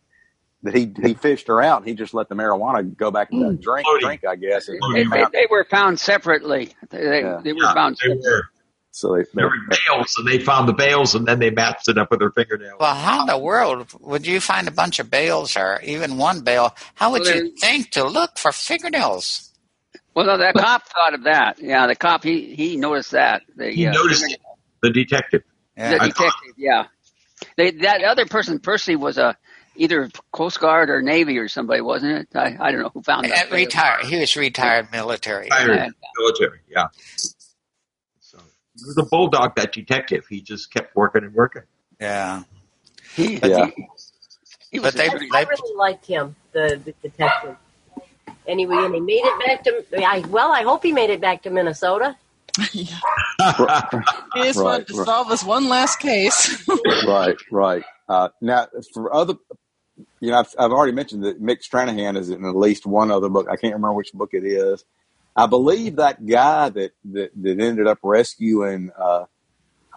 that 0.65 0.75
he 0.75 0.93
he 1.03 1.15
fished 1.15 1.49
her 1.49 1.63
out. 1.63 1.87
He 1.87 1.95
just 1.95 2.13
let 2.13 2.29
the 2.29 2.35
marijuana 2.35 2.95
go 2.95 3.11
back 3.11 3.33
in 3.33 3.41
that 3.41 3.55
hmm. 3.55 3.63
drink. 3.63 3.87
Drink, 4.03 4.27
I 4.29 4.37
guess. 4.37 4.67
They, 4.67 5.05
they, 5.05 5.25
they 5.33 5.47
were 5.51 5.65
found 5.65 5.99
separately. 5.99 6.75
They, 6.91 7.05
they, 7.05 7.21
Yeah. 7.23 7.41
they 7.43 7.55
were 7.55 7.63
Yeah, 7.63 7.73
found 7.73 7.97
they 7.97 8.09
separately. 8.09 8.31
were. 8.31 8.45
So 8.93 9.15
they, 9.15 9.25
They 9.35 9.45
were 9.45 9.53
bales, 9.69 10.15
and 10.19 10.27
they 10.27 10.41
found 10.41 10.69
the 10.69 10.73
bales, 10.73 11.15
and 11.15 11.27
then 11.27 11.39
they 11.39 11.51
matched 11.51 11.89
it 11.89 11.97
up 11.97 12.11
with 12.11 12.19
their 12.21 12.33
fingernails. 12.33 12.77
Well, 12.81 12.95
how 12.95 13.21
in 13.21 13.27
the 13.29 13.39
world 13.39 13.87
would 14.01 14.27
you 14.27 14.41
find 14.41 14.67
a 14.67 14.73
bunch 14.73 14.99
of 14.99 15.11
bales 15.11 15.57
or 15.57 15.81
even 15.85 16.19
one 16.19 16.41
bale? 16.41 16.75
How 16.97 17.13
would 17.13 17.23
Well, 17.23 17.37
you 17.37 17.53
think 17.57 17.91
to 17.93 18.05
look 18.05 18.37
for 18.37 18.51
fingernails? 18.51 19.51
Well, 20.15 20.27
no, 20.27 20.39
that 20.39 20.55
cop 20.55 20.89
thought 20.89 21.15
of 21.15 21.23
that. 21.25 21.61
Yeah, 21.61 21.87
the 21.87 21.95
cop 21.95 22.25
he 22.25 22.55
he 22.57 22.77
noticed 22.77 23.13
that. 23.13 23.43
The, 23.57 23.71
he 23.71 23.87
uh, 23.87 23.93
noticed 23.93 24.25
it, 24.29 24.41
the 24.83 24.91
detective. 24.91 25.43
The 25.77 25.83
Yeah. 25.83 25.99
I 26.01 26.09
detective, 26.09 26.55
yeah. 26.57 26.87
They, 27.57 27.71
that 27.71 28.03
other 28.03 28.27
person, 28.27 28.59
Percy, 28.59 28.97
was 28.97 29.19
a 29.19 29.37
either 29.77 30.11
Coast 30.33 30.59
Guard 30.61 30.91
or 30.91 31.01
Navy 31.01 31.39
or 31.39 31.47
somebody, 31.49 31.81
wasn't 31.81 32.19
it? 32.19 32.29
I, 32.37 32.57
I 32.61 32.73
don't 32.73 32.83
know 32.83 32.91
who 32.93 33.03
found 33.03 33.25
that. 33.31 33.51
retired. 33.53 34.05
He 34.05 34.19
was 34.19 34.37
retired 34.37 34.91
military. 34.91 35.45
Retired 35.45 35.93
military, 36.19 36.59
yeah. 36.69 36.89
So 38.81 38.85
he 38.85 38.89
was 38.89 38.99
a 38.99 39.03
bulldog, 39.11 39.55
that 39.57 39.73
detective. 39.73 40.25
He 40.29 40.41
just 40.41 40.73
kept 40.73 40.95
working 40.97 41.25
and 41.25 41.35
working. 41.35 41.63
Yeah. 42.01 42.43
He, 43.15 43.37
Yeah. 43.39 43.67
he, 43.67 43.87
he 44.73 44.79
was 44.81 44.93
But 44.93 44.95
they- 44.95 45.07
a 45.07 45.09
I, 45.09 45.11
pretty- 45.11 45.29
I 45.35 45.43
really 45.43 45.77
liked 45.77 46.07
him, 46.07 46.37
the, 46.53 46.81
the 46.85 46.93
detective. 47.09 47.57
Anyway, 48.47 48.77
and 48.77 48.95
he 48.95 49.01
made 49.01 49.21
it 49.23 49.47
back 49.47 49.63
to. 49.65 49.85
I, 50.05 50.21
well, 50.29 50.51
I 50.51 50.63
hope 50.63 50.83
he 50.83 50.93
made 50.93 51.11
it 51.11 51.21
back 51.21 51.43
to 51.43 51.51
Minnesota. 51.51 52.17
He 52.73 52.85
just 54.43 54.63
wanted 54.63 54.87
to 54.89 54.97
right. 54.97 55.07
solve 55.07 55.29
this 55.29 55.45
one 55.45 55.69
last 55.69 55.99
case. 55.99 56.63
right, 57.07 57.37
right. 57.51 57.83
Uh, 58.09 58.29
now, 58.41 58.67
for 58.93 59.15
other, 59.15 59.35
you 60.21 60.31
know, 60.31 60.39
I've, 60.39 60.49
I've 60.59 60.71
already 60.73 60.93
mentioned 60.93 61.25
that 61.25 61.41
Mick 61.43 61.59
Stranahan 61.63 62.17
is 62.19 62.29
in 62.31 62.45
at 62.45 62.57
least 62.57 62.87
one 62.87 63.11
other 63.11 63.29
book. 63.29 63.47
I 63.49 63.57
can't 63.57 63.75
remember 63.75 63.93
which 63.95 64.13
book 64.13 64.31
it 64.33 64.45
is. 64.45 64.85
I 65.37 65.47
believe 65.47 65.97
that 65.97 66.25
guy 66.27 66.69
that 66.71 66.93
that, 67.13 67.31
that 67.43 67.61
ended 67.61 67.87
up 67.87 67.99
rescuing 68.03 68.91
uh, 68.99 69.25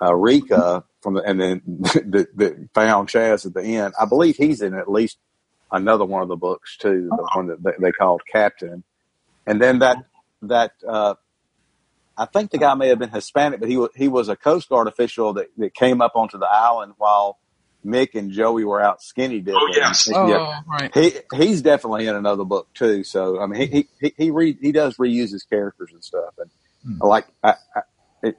uh, 0.02 0.14
Ricca 0.16 0.84
from 1.02 1.16
the 1.16 1.22
and 1.22 1.40
then 1.40 1.62
that, 1.68 2.30
that 2.36 2.70
found 2.74 3.10
Chaz 3.10 3.46
at 3.46 3.54
the 3.54 3.64
end. 3.64 3.94
I 4.00 4.06
believe 4.06 4.38
he's 4.38 4.62
in 4.62 4.74
at 4.74 4.90
least 4.90 5.18
another 5.72 6.06
one 6.06 6.22
of 6.22 6.28
the 6.28 6.36
books 6.36 6.78
too, 6.78 7.08
the 7.10 7.30
one 7.36 7.48
that 7.48 7.64
they, 7.64 7.72
they 7.80 7.92
called 7.92 8.22
Captain. 8.32 8.84
And 9.46 9.62
then 9.62 9.80
that 9.80 9.98
that 10.44 10.72
uh, 10.88 11.16
I 12.18 12.26
think 12.26 12.52
the 12.52 12.58
guy 12.58 12.74
may 12.76 12.90
have 12.90 13.00
been 13.00 13.10
Hispanic, 13.10 13.60
but 13.60 13.70
he 13.70 13.78
was 13.78 13.90
he 13.96 14.08
was 14.08 14.30
a 14.30 14.36
Coast 14.36 14.70
Guard 14.70 14.88
official 14.88 15.34
that, 15.34 15.48
that 15.58 15.74
came 15.74 16.02
up 16.02 16.14
onto 16.16 16.38
the 16.38 16.48
island 16.48 16.94
while 16.98 17.40
Mick 17.86 18.16
and 18.16 18.32
Joey 18.32 18.66
were 18.66 18.82
out 18.82 19.02
skinny 19.02 19.40
dipping. 19.42 19.58
Oh, 19.60 19.74
yes. 19.76 20.10
oh, 20.14 20.28
Yeah. 20.28 20.60
right. 20.68 20.92
He 20.94 21.14
he's 21.36 21.62
definitely 21.62 22.08
in 22.08 22.16
another 22.16 22.46
book 22.46 22.70
too. 22.76 23.04
So 23.04 23.42
I 23.42 23.48
mean, 23.48 23.70
he 23.72 23.90
he 24.00 24.14
he 24.18 24.32
re, 24.32 24.58
he 24.62 24.72
does 24.72 24.98
reuse 24.98 25.32
his 25.32 25.44
characters 25.44 25.92
and 25.94 26.04
stuff. 26.04 26.34
And 26.40 26.52
Hmm. 26.86 27.00
like 27.02 27.28
I, 27.44 27.56
I, 27.76 27.82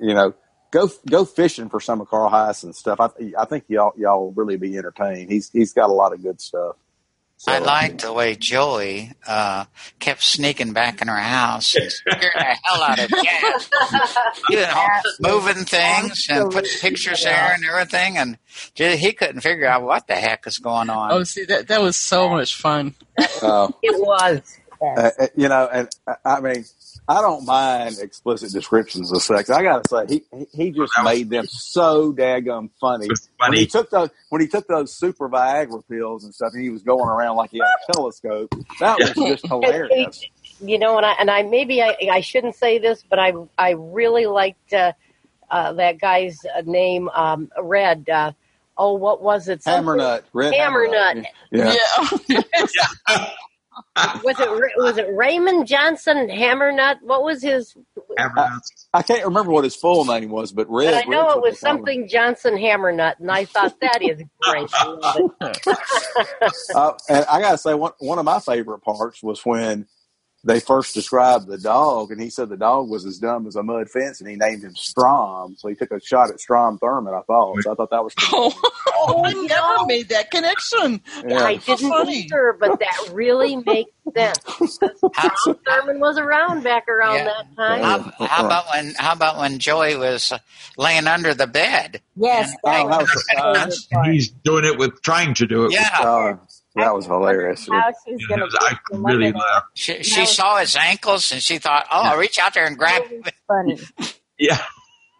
you 0.00 0.14
know, 0.14 0.35
go 0.72 0.90
go 1.11 1.24
fishing 1.24 1.68
for 1.70 1.80
some 1.80 2.00
of 2.00 2.09
Carl 2.09 2.30
Hiaasen 2.30 2.74
stuff. 2.74 3.00
I 3.00 3.11
I 3.38 3.44
think 3.46 3.64
y'all 3.68 3.92
y'all 3.96 4.26
will 4.26 4.33
really 4.35 4.57
be 4.57 4.76
entertained. 4.78 5.30
He's 5.30 5.50
he's 5.50 5.72
got 5.72 5.90
a 5.90 5.94
lot 5.94 6.12
of 6.14 6.22
good 6.22 6.40
stuff. 6.40 6.76
So, 7.44 7.52
I 7.52 7.59
liked 7.59 8.00
the 8.00 8.12
way 8.14 8.37
Joey 8.37 9.12
uh, 9.26 9.66
kept 9.98 10.22
sneaking 10.22 10.72
back 10.72 11.02
in 11.02 11.09
her 11.09 11.16
house 11.18 11.74
and 11.74 11.92
scaring 11.92 12.30
the 12.35 12.57
hell 12.62 12.83
out 12.83 12.98
of 12.98 13.11
Chaz. 13.11 13.70
You 14.48 14.57
know, 14.57 14.87
moving 15.20 15.64
things 15.66 16.26
and 16.30 16.50
putting 16.50 16.70
pictures 16.80 17.22
there 17.22 17.52
and 17.54 17.62
everything, 17.66 18.16
and 18.16 18.38
ju- 18.74 18.96
he 18.96 19.12
couldn't 19.12 19.42
figure 19.42 19.66
out 19.66 19.83
what 19.83 20.07
the 20.07 20.14
heck 20.14 20.46
is 20.46 20.57
going 20.57 20.88
on. 20.88 21.12
Oh, 21.12 21.22
see 21.24 21.44
that 21.44 21.68
that 21.68 21.83
was 21.83 21.96
so 21.98 22.30
much 22.30 22.54
fun. 22.57 22.94
uh, 23.42 23.68
It 23.83 24.00
was. 24.00 24.40
uh, 24.80 25.11
uh, 25.20 25.26
you 25.37 25.48
know, 25.48 25.68
and 25.70 25.88
uh, 26.07 26.14
I 26.24 26.40
mean, 26.40 26.64
I 27.06 27.20
don't 27.20 27.44
mind 27.44 27.96
explicit 28.00 28.50
descriptions 28.50 29.12
of 29.12 29.20
sex. 29.22 29.50
I 29.50 29.62
gotta 29.62 29.82
say, 29.88 30.22
he 30.32 30.38
he 30.38 30.64
he 30.64 30.70
just 30.70 30.92
That 30.96 31.04
made 31.04 31.28
them 31.28 31.46
so 31.46 32.12
daggum 32.12 32.70
funny. 32.80 33.06
It 33.06 33.10
was 33.10 33.28
When 33.38 33.52
he 33.52 33.66
took 33.66 33.90
those 33.90 34.08
when 34.30 34.40
he 34.40 34.48
took 34.48 34.66
those 34.68 34.96
super 34.96 35.28
Viagra 35.28 35.82
pills 35.86 36.24
and 36.24 36.34
stuff, 36.34 36.52
and 36.54 36.62
he 36.62 36.70
was 36.70 36.82
going 36.82 37.08
around 37.08 37.36
like 37.36 37.50
he 37.50 37.58
had 37.58 37.66
a 37.66 37.92
telescope. 37.92 38.54
That 38.80 38.98
was 38.98 39.12
just 39.12 39.46
hilarious. 39.46 40.24
You 40.60 40.78
know, 40.78 40.96
and 40.96 41.04
I 41.04 41.12
and 41.20 41.30
I 41.30 41.42
maybe 41.42 41.82
I 41.82 41.94
I 42.10 42.20
shouldn't 42.20 42.54
say 42.54 42.78
this, 42.78 43.04
but 43.08 43.18
I 43.18 43.34
I 43.58 43.70
really 43.72 44.24
liked 44.24 44.72
uh, 44.72 44.92
uh, 45.50 45.74
that 45.74 46.00
guy's 46.00 46.38
uh, 46.56 46.62
name, 46.64 47.10
um, 47.10 47.50
Red. 47.60 48.08
Uh, 48.08 48.32
oh, 48.78 48.94
what 48.94 49.20
was 49.22 49.48
it? 49.48 49.62
Something- 49.62 49.84
Hammer 49.84 49.96
nut, 49.96 50.24
red 50.32 50.54
Hammer 50.54 50.84
hammer 50.86 51.14
nut. 51.20 51.26
Yeah. 51.50 51.74
Yeah. 52.28 53.26
Was 54.24 54.40
it 54.40 54.50
was 54.76 54.98
it 54.98 55.06
Raymond 55.14 55.66
Johnson 55.66 56.28
Hammernut? 56.28 56.96
What 57.02 57.22
was 57.24 57.42
his? 57.42 57.74
Hammernuts. 58.18 58.88
I 58.92 59.02
can't 59.02 59.24
remember 59.24 59.52
what 59.52 59.64
his 59.64 59.76
full 59.76 60.04
name 60.04 60.30
was, 60.30 60.52
but 60.52 60.68
Red. 60.70 60.92
But 60.92 61.06
I 61.06 61.10
know 61.10 61.26
Red's 61.26 61.37
it 61.37 61.42
was 61.42 61.60
they 61.60 61.66
called 61.66 61.78
him. 61.80 61.87
something 61.87 62.08
Johnson 62.08 62.54
Hammernut, 62.54 63.20
and 63.20 63.30
I 63.30 63.44
thought 63.44 63.78
that 63.80 64.02
is 64.02 64.22
great. 64.40 64.70
I. 64.74 65.28
Uh, 66.74 66.92
and 67.08 67.24
I 67.26 67.40
gotta 67.40 67.58
say, 67.58 67.74
one 67.74 67.92
one 67.98 68.18
of 68.18 68.24
my 68.24 68.38
favorite 68.40 68.80
parts 68.80 69.22
was 69.22 69.44
when 69.44 69.87
they 70.44 70.61
first 70.61 70.94
described 70.94 71.46
the 71.46 71.59
dog, 71.59 72.11
and 72.11 72.20
he 72.20 72.28
said 72.30 72.48
the 72.50 72.57
dog 72.57 72.88
was 72.90 73.04
as 73.07 73.18
dumb 73.18 73.46
as 73.46 73.57
a 73.57 73.62
mud 73.62 73.88
fence, 73.90 74.20
and 74.20 74.28
he 74.28 74.37
named 74.37 74.62
him 74.62 74.74
Strom. 74.76 75.57
So 75.59 75.68
he 75.68 75.74
took 75.74 75.90
a 75.90 76.00
shot 76.00 76.30
at 76.30 76.38
Strom 76.40 76.78
Thurmond. 76.78 77.18
I 77.18 77.22
thought. 77.22 77.57
So 77.62 77.72
I 77.72 77.74
thought 77.74 77.90
that 77.90 78.04
was 78.04 78.14
pretty 78.14 78.33
Oh, 78.37 78.50
funny. 79.22 79.38
I 79.40 79.46
never 79.46 79.87
made 79.87 80.09
that 80.11 80.30
connection. 80.30 81.00
Yeah. 81.26 81.44
I 81.44 81.57
didn't 81.57 81.88
funny. 81.88 82.18
either, 82.24 82.57
but 82.61 82.78
that 82.78 83.11
really 83.12 83.57
makes 83.57 83.90
sense. 84.14 84.38
How, 85.14 85.28
Tom 85.28 85.54
Thurmond 85.66 85.98
was 85.98 86.18
around 86.18 86.62
back 86.62 86.88
around 86.88 87.14
Yeah. 87.16 87.24
that 87.24 87.57
time. 87.57 87.83
how, 87.83 88.26
how 88.26 88.46
about 88.46 88.64
when 88.72 88.94
how 88.98 89.12
about 89.12 89.38
when 89.38 89.59
Joey 89.59 89.96
was 89.96 90.30
uh, 90.33 90.38
laying 90.76 91.07
under 91.07 91.33
the 91.35 91.46
bed? 91.46 92.00
Yes, 92.16 92.50
And- 92.50 92.59
that 92.64 92.85
Oh, 92.85 92.88
that 92.90 93.00
was 93.00 93.11
was, 93.64 93.88
my 93.92 94.00
uh. 94.00 94.04
He's 94.12 94.28
doing 94.28 94.64
it 94.64 94.78
with 94.78 95.00
trying 95.02 95.35
to 95.35 95.46
do 95.46 95.64
it. 95.64 95.72
Yeah, 95.72 95.88
uh, 96.00 96.37
that 96.76 96.94
was 96.94 97.06
hilarious. 97.06 97.68
How 97.70 97.92
she's 98.04 98.18
With, 98.28 98.28
going 98.38 98.50
to 98.50 98.58
I 98.60 98.76
really 98.92 99.32
laughed. 99.32 99.66
she, 99.74 100.02
she 100.02 100.26
saw 100.26 100.56
his 100.58 100.74
ankles 100.76 101.30
and 101.32 101.42
she 101.42 101.58
thought, 101.58 101.87
"Oh, 101.90 102.02
I'll 102.02 102.18
reach 102.18 102.38
out 102.38 102.54
there 102.54 102.66
and 102.66 102.76
grab." 102.76 103.06
him." 103.06 103.22
funny. 103.46 103.78
Yeah, 104.38 104.58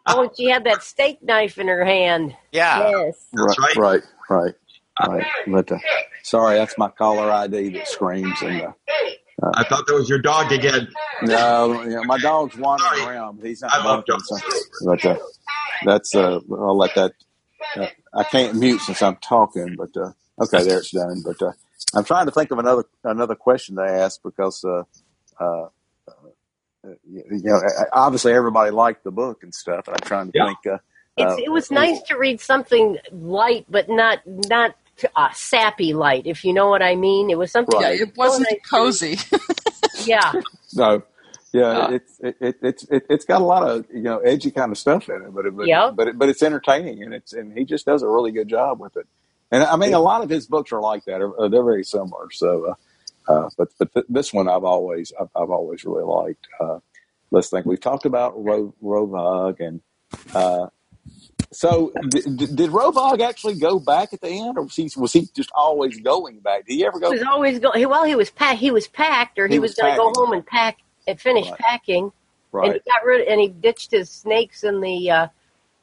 Oh, 0.07 0.29
she 0.37 0.47
had 0.51 0.65
that 0.65 0.83
steak 0.83 1.23
knife 1.23 1.57
in 1.57 1.69
her 1.69 1.85
hand. 1.85 2.37
Yeah, 2.51 2.91
Yes. 2.91 3.25
That's 3.33 3.59
right, 3.61 3.77
right. 3.77 4.03
right, 4.29 4.55
right, 5.01 5.09
right. 5.09 5.27
But 5.47 5.71
uh, 5.73 5.79
sorry, 6.25 6.57
that's 6.59 6.77
my 6.77 6.89
caller 6.89 7.31
ID 7.31 7.71
that 7.71 7.87
screams. 7.87 8.43
And 8.43 8.61
uh, 8.63 8.73
I 9.55 9.63
thought 9.65 9.87
that 9.87 9.95
was 9.95 10.09
your 10.09 10.19
dog 10.21 10.51
again. 10.51 10.89
no, 11.23 11.81
you 11.85 11.91
know, 11.91 12.03
my 12.05 12.19
dog's 12.19 12.57
wandering 12.57 12.91
Sorry. 13.03 13.15
around, 13.17 13.37
but 13.39 13.47
he's 13.47 13.63
I 13.63 13.69
not 13.69 13.85
love 13.87 14.05
barking. 14.07 14.25
So, 14.25 14.85
but 14.85 15.05
uh, 15.07 15.17
that's 15.85 16.15
uh, 16.17 16.41
I'll 16.51 16.77
let 16.77 16.95
that. 16.97 17.13
Uh, 17.77 17.87
I 18.13 18.25
can't 18.25 18.57
mute 18.57 18.81
since 18.81 19.01
I'm 19.01 19.17
talking, 19.17 19.77
but 19.79 19.97
uh, 19.97 20.11
okay, 20.41 20.65
there 20.65 20.79
it's 20.79 20.93
done. 20.93 21.23
But 21.25 21.43
uh, 21.43 21.53
I'm 21.95 22.05
trying 22.05 22.27
to 22.27 22.33
think 22.33 22.51
of 22.51 22.59
another 22.59 22.85
another 23.05 23.35
question 23.37 23.77
to 23.77 23.83
ask 23.83 24.23
because 24.23 24.65
uh, 24.65 24.85
uh, 25.41 25.69
you 27.09 27.25
know 27.45 27.61
obviously 27.93 28.33
everybody 28.35 28.71
liked 28.73 29.05
the 29.05 29.13
book 29.13 29.43
and 29.43 29.55
stuff. 29.55 29.89
And 29.89 29.97
I'm 29.97 30.03
trying 30.05 30.29
to 30.29 30.35
Yeah. 30.35 30.47
think. 30.47 30.59
Uh, 30.67 30.79
It's, 31.17 31.39
uh, 31.39 31.39
it 31.39 31.51
was 31.53 31.71
nice 31.71 32.03
to 32.05 32.19
read 32.19 32.41
something 32.41 32.99
light, 33.13 33.67
but 33.71 33.89
not 33.91 34.21
not 34.27 34.77
uh, 35.17 35.31
sappy 35.35 35.95
light, 35.95 36.27
if 36.27 36.45
you 36.45 36.53
know 36.55 36.69
what 36.71 36.83
I 36.83 36.97
mean. 36.97 37.31
It 37.31 37.39
was 37.39 37.53
something. 37.53 37.75
Right. 37.75 37.81
Yeah, 37.81 38.05
it 38.05 38.17
wasn't 38.17 38.49
nice. 38.51 38.61
cozy. 38.71 39.19
Yeah, 39.99 40.35
No, 40.73 41.03
yeah, 41.53 41.75
Uh, 41.75 41.89
it's 41.89 42.21
it, 42.21 42.37
it, 42.41 42.57
it's 42.63 42.85
it, 42.85 43.07
it's 43.11 43.25
got 43.25 43.43
a 43.43 43.45
lot 43.45 43.69
of 43.69 43.87
you 43.93 44.03
know 44.03 44.19
edgy 44.21 44.51
kind 44.53 44.73
of 44.73 44.79
stuff 44.79 45.09
in 45.09 45.17
it, 45.23 45.35
but 45.35 45.47
it, 45.47 45.57
but 45.57 45.71
Yeah. 45.71 45.91
but 45.91 46.09
it, 46.09 46.19
but 46.19 46.29
it's 46.29 46.43
entertaining 46.43 47.03
and 47.03 47.15
it's 47.15 47.33
and 47.33 47.57
he 47.57 47.65
just 47.65 47.87
does 47.87 48.03
a 48.03 48.09
really 48.09 48.33
good 48.33 48.49
job 48.49 48.81
with 48.81 48.97
it. 48.97 49.07
And 49.51 49.63
I 49.63 49.77
mean, 49.77 49.95
a 49.95 50.01
lot 50.01 50.23
of 50.23 50.31
his 50.31 50.47
books 50.47 50.73
are 50.73 50.81
like 50.81 51.05
that; 51.05 51.21
are, 51.23 51.49
they're 51.49 51.65
very 51.65 51.85
similar. 51.85 52.31
So, 52.33 52.77
uh, 53.29 53.33
uh, 53.33 53.51
but 53.57 53.69
but 53.79 53.93
th- 53.95 54.07
this 54.09 54.33
one 54.33 54.49
I've 54.49 54.65
always 54.65 55.13
I've, 55.21 55.29
I've 55.37 55.51
always 55.51 55.85
really 55.85 56.05
liked. 56.05 56.47
Uh, 56.61 56.79
let's 57.31 57.51
think. 57.51 57.67
We've 57.67 57.81
talked 57.81 58.07
about 58.07 58.43
Ro- 58.43 58.75
Rolvaag 58.83 59.61
and. 59.61 59.81
Uh, 60.35 60.69
so, 61.53 61.93
did, 62.09 62.57
did 62.57 62.71
Rolvaag 62.71 63.21
actually 63.21 63.55
go 63.55 63.79
back 63.79 64.13
at 64.13 64.21
the 64.21 64.29
end, 64.29 64.59
or 64.59 64.65
was 64.65 64.75
he 64.75 64.91
was 64.97 65.13
he 65.13 65.29
just 65.37 65.51
always 65.55 66.01
going 66.01 66.41
back? 66.41 66.67
Did 66.67 66.75
he 66.75 66.85
ever 66.87 66.99
he 66.99 67.03
go? 67.03 67.11
was 67.13 67.23
always 67.23 67.61
going. 67.61 67.89
Well, 67.89 68.05
he 68.05 68.17
was 68.17 68.31
packed. 68.31 68.59
He 68.59 68.73
was 68.73 68.89
packed, 68.89 69.39
or 69.39 69.47
he, 69.47 69.55
He 69.55 69.59
was, 69.61 69.71
was 69.71 69.77
going 69.77 69.93
to 69.93 69.99
go 69.99 70.13
home 70.15 70.33
and 70.33 70.45
pack 70.45 70.79
and 71.07 71.21
finish 71.21 71.49
Right. 71.51 71.59
packing. 71.59 72.05
And 72.05 72.13
Right, 72.53 72.73
he 72.85 72.91
got 72.91 73.05
rid. 73.05 73.29
And 73.29 73.41
he 73.41 73.49
ditched 73.49 73.93
his 73.93 74.11
snakes 74.11 74.65
in 74.65 74.81
the 74.81 75.11
uh, 75.11 75.29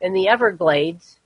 in 0.01 0.13
the 0.13 0.27
Everglades. 0.27 1.17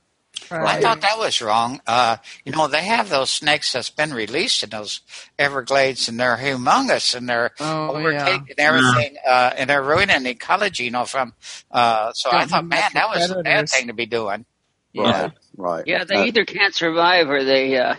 I 0.50 0.80
thought 0.80 1.00
that 1.02 1.18
was 1.18 1.40
wrong. 1.42 1.80
Uh, 1.86 2.16
you 2.44 2.52
know, 2.52 2.68
they 2.68 2.84
have 2.84 3.08
those 3.08 3.30
snakes 3.30 3.72
that's 3.72 3.90
been 3.90 4.12
released 4.12 4.62
in 4.62 4.70
those 4.70 5.00
Everglades, 5.38 6.08
and 6.08 6.18
they're 6.18 6.36
humongous, 6.36 7.14
and 7.14 7.28
they're 7.28 7.50
Oh, 7.60 7.90
overtaking 7.94 8.54
everything, 8.58 9.16
uh, 9.26 9.52
and 9.56 9.68
they're 9.70 9.82
ruining 9.82 10.22
the 10.22 10.30
ecology. 10.30 10.84
You 10.84 10.90
know, 10.92 11.04
from 11.04 11.34
uh, 11.70 12.12
so 12.12 12.30
I 12.30 12.44
thought, 12.46 12.68
man, 12.68 12.90
that 12.94 13.08
was 13.08 13.30
a 13.30 13.42
bad 13.42 13.68
thing 13.68 13.88
to 13.88 13.92
be 13.94 14.06
doing. 14.06 14.44
Yeah. 14.92 15.22
right, 15.22 15.32
right. 15.56 15.84
Yeah, 15.86 16.04
they 16.04 16.16
Uh, 16.16 16.26
either 16.26 16.44
can't 16.44 16.74
survive 16.74 17.28
or 17.28 17.44
they 17.44 17.76
uh, 17.78 17.96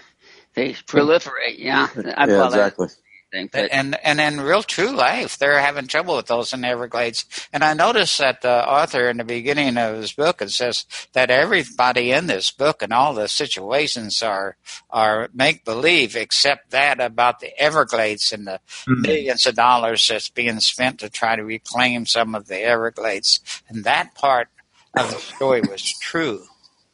they 0.55 0.73
proliferate. 0.73 1.57
Yeah, 1.59 1.87
I 2.17 2.27
yeah, 2.27 2.35
call 2.37 2.51
that 2.51 2.73
exactly. 2.73 2.87
Thing. 3.31 3.49
But 3.51 3.69
And 3.73 3.97
and 4.03 4.21
in 4.21 4.39
real 4.39 4.63
true 4.63 4.91
life, 4.91 5.37
they're 5.37 5.59
having 5.59 5.87
trouble 5.87 6.15
with 6.15 6.27
those 6.27 6.53
in 6.53 6.61
the 6.61 6.69
Everglades. 6.69 7.25
And 7.51 7.63
I 7.63 7.73
noticed 7.73 8.17
that 8.19 8.41
the 8.41 8.65
author 8.67 9.09
in 9.09 9.17
the 9.17 9.25
beginning 9.25 9.77
of 9.77 9.97
his 9.97 10.13
book 10.13 10.41
it 10.41 10.51
says 10.51 10.85
that 11.11 11.29
everybody 11.29 12.11
in 12.11 12.27
this 12.27 12.51
book 12.51 12.81
and 12.81 12.93
all 12.93 13.13
the 13.13 13.27
situations 13.27 14.23
are 14.23 14.55
are 14.89 15.29
make 15.33 15.65
believe, 15.65 16.15
except 16.15 16.71
that 16.71 17.01
about 17.01 17.41
the 17.41 17.57
Everglades 17.59 18.31
and 18.31 18.47
the 18.47 18.61
millions 18.87 19.45
of 19.45 19.55
dollars 19.55 20.07
that's 20.07 20.29
being 20.29 20.59
spent 20.61 20.99
to 20.99 21.09
try 21.09 21.35
to 21.35 21.43
reclaim 21.43 22.05
some 22.05 22.33
of 22.33 22.47
the 22.47 22.61
Everglades. 22.61 23.41
And 23.67 23.83
that 23.83 24.15
part 24.15 24.47
of 24.97 25.11
the 25.11 25.17
story 25.17 25.61
was 25.61 25.83
true. 25.99 26.43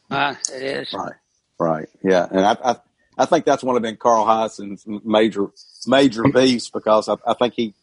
uh, 0.10 0.36
it 0.52 0.64
is. 0.64 0.94
Right, 0.94 1.14
right, 1.60 1.90
yeah, 2.04 2.28
and 2.32 2.40
I, 2.40 2.58
I, 2.64 2.76
I 3.18 3.26
think 3.26 3.46
that's 3.46 3.64
one 3.64 3.76
of 3.76 3.82
been 3.82 3.98
Carl 3.98 4.26
Hiaasen's 4.26 4.86
major, 5.06 5.48
major 5.88 6.26
beefs 6.26 6.70
because 6.70 7.10
I, 7.10 7.18
I 7.28 7.34
think 7.36 7.56
he, 7.56 7.76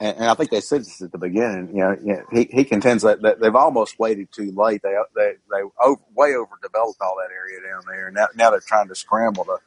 and, 0.00 0.16
and 0.18 0.26
I 0.26 0.34
think 0.34 0.50
they 0.50 0.60
said 0.60 0.82
this 0.82 1.02
at 1.02 1.12
the 1.12 1.18
beginning. 1.18 1.70
You 1.70 1.82
know, 1.82 1.96
you 2.02 2.14
know, 2.14 2.24
he 2.32 2.48
he 2.52 2.64
contends 2.64 3.02
that, 3.04 3.22
that 3.22 3.40
they've 3.40 3.54
almost 3.56 3.98
waited 3.98 4.32
too 4.32 4.52
late. 4.56 4.82
They 4.82 4.94
they 5.16 5.34
they 5.50 5.62
over, 5.82 6.00
way 6.14 6.34
overdeveloped 6.36 7.00
all 7.02 7.16
that 7.18 7.34
area 7.34 7.60
down 7.68 7.82
there, 7.88 8.08
and 8.08 8.16
now 8.16 8.28
now 8.36 8.50
they're 8.50 8.60
trying 8.60 8.88
to 8.88 8.94
scramble 8.96 9.44
to 9.46 9.58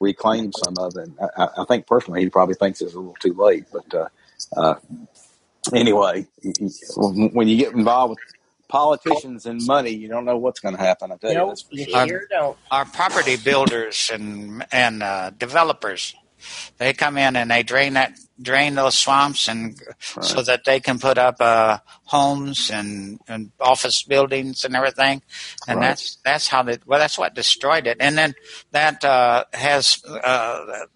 reclaim 0.00 0.52
some 0.52 0.78
of 0.78 0.96
it. 0.96 1.10
I, 1.20 1.44
I- 1.44 1.62
I 1.62 1.64
think 1.66 1.86
personally, 1.86 2.22
he 2.22 2.30
probably 2.30 2.54
thinks 2.56 2.80
it's 2.82 2.94
a 2.94 2.98
little 2.98 3.16
too 3.20 3.34
late, 3.34 3.66
but 3.72 3.94
uh, 3.94 4.08
uh, 4.56 4.74
anyway, 5.74 6.26
you- 6.42 6.54
you- 6.60 7.30
when 7.34 7.48
you 7.48 7.56
get 7.58 7.74
involved 7.74 8.10
with 8.12 8.20
politicians 8.68 9.46
and 9.46 9.66
money, 9.66 9.90
you 9.92 10.08
don't 10.08 10.24
know 10.26 10.38
what's 10.38 10.60
going 10.60 10.76
to 10.76 10.82
happen. 10.82 11.12
I 11.12 11.16
tell 11.16 11.34
you, 11.34 11.36
Nope, 11.36 11.46
that's 11.46 11.62
for 11.62 11.76
you 11.76 11.86
sure. 11.86 12.08
sure 12.08 12.22
don't. 12.30 12.58
our 12.70 12.86
property 12.86 13.36
builders 13.36 14.10
and 14.12 14.66
and 14.72 15.02
uh, 15.02 15.30
developers 15.30 16.14
they 16.78 16.92
come 16.92 17.16
in 17.18 17.36
and 17.36 17.50
they 17.50 17.62
drain 17.62 17.94
that 17.94 18.18
drain 18.40 18.76
those 18.76 18.94
swamps 18.94 19.48
and 19.48 19.80
so 20.20 20.42
that 20.42 20.64
they 20.64 20.78
can 20.78 20.98
put 20.98 21.18
up 21.18 21.36
uh, 21.40 21.78
homes 22.04 22.70
and, 22.72 23.18
and 23.26 23.50
office 23.60 24.02
buildings 24.04 24.64
and 24.64 24.76
everything. 24.76 25.22
And 25.66 25.80
Right. 25.80 25.88
that's 25.88 26.18
that's 26.24 26.48
how 26.48 26.62
they 26.62 26.78
well 26.86 27.00
that's 27.00 27.18
what 27.18 27.34
destroyed 27.34 27.86
it. 27.86 27.96
And 28.00 28.16
then 28.16 28.34
that 28.70 29.04
uh, 29.04 29.44
has 29.52 30.02
uh, 30.06 30.86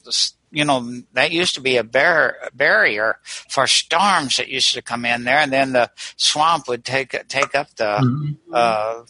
you 0.53 0.65
know 0.65 1.03
that 1.15 1.33
used 1.33 1.55
to 1.57 1.61
be 1.61 1.77
a 1.79 1.85
bar- 1.85 2.37
barrier 2.55 3.19
for 3.25 3.67
storms 3.67 4.37
that 4.37 4.49
used 4.49 4.75
to 4.75 4.83
come 4.83 5.05
in 5.05 5.25
there. 5.25 5.39
And 5.39 5.53
then 5.53 5.73
the 5.73 5.91
swamp 6.17 6.69
would 6.69 6.85
take 6.85 7.11
take 7.29 7.55
up 7.57 7.75
the 7.75 8.29
uh, 8.53 9.03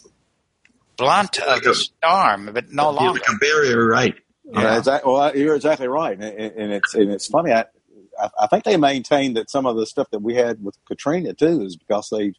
blunt 0.97 1.39
of 1.39 1.61
the 1.63 1.73
storm 1.75 2.49
but 2.53 2.71
no 2.71 2.89
longer 2.91 3.19
like 3.19 3.29
a 3.29 3.37
barrier, 3.37 3.85
right? 3.87 4.15
Yeah, 4.53 4.77
exactly. 4.77 5.11
Well, 5.11 5.35
you're 5.35 5.55
exactly 5.55 5.87
right, 5.87 6.13
and, 6.19 6.23
and 6.23 6.55
and 6.55 6.73
it's 6.73 6.93
and 6.93 7.11
it's 7.11 7.27
funny. 7.27 7.51
I, 7.51 7.65
I 8.21 8.29
I 8.41 8.47
think 8.47 8.63
they 8.63 8.77
maintain 8.77 9.33
that 9.35 9.49
some 9.49 9.65
of 9.65 9.75
the 9.75 9.85
stuff 9.85 10.09
that 10.11 10.21
we 10.21 10.35
had 10.35 10.63
with 10.63 10.77
Katrina 10.85 11.33
too 11.33 11.61
is 11.63 11.75
because 11.75 12.09
they 12.09 12.33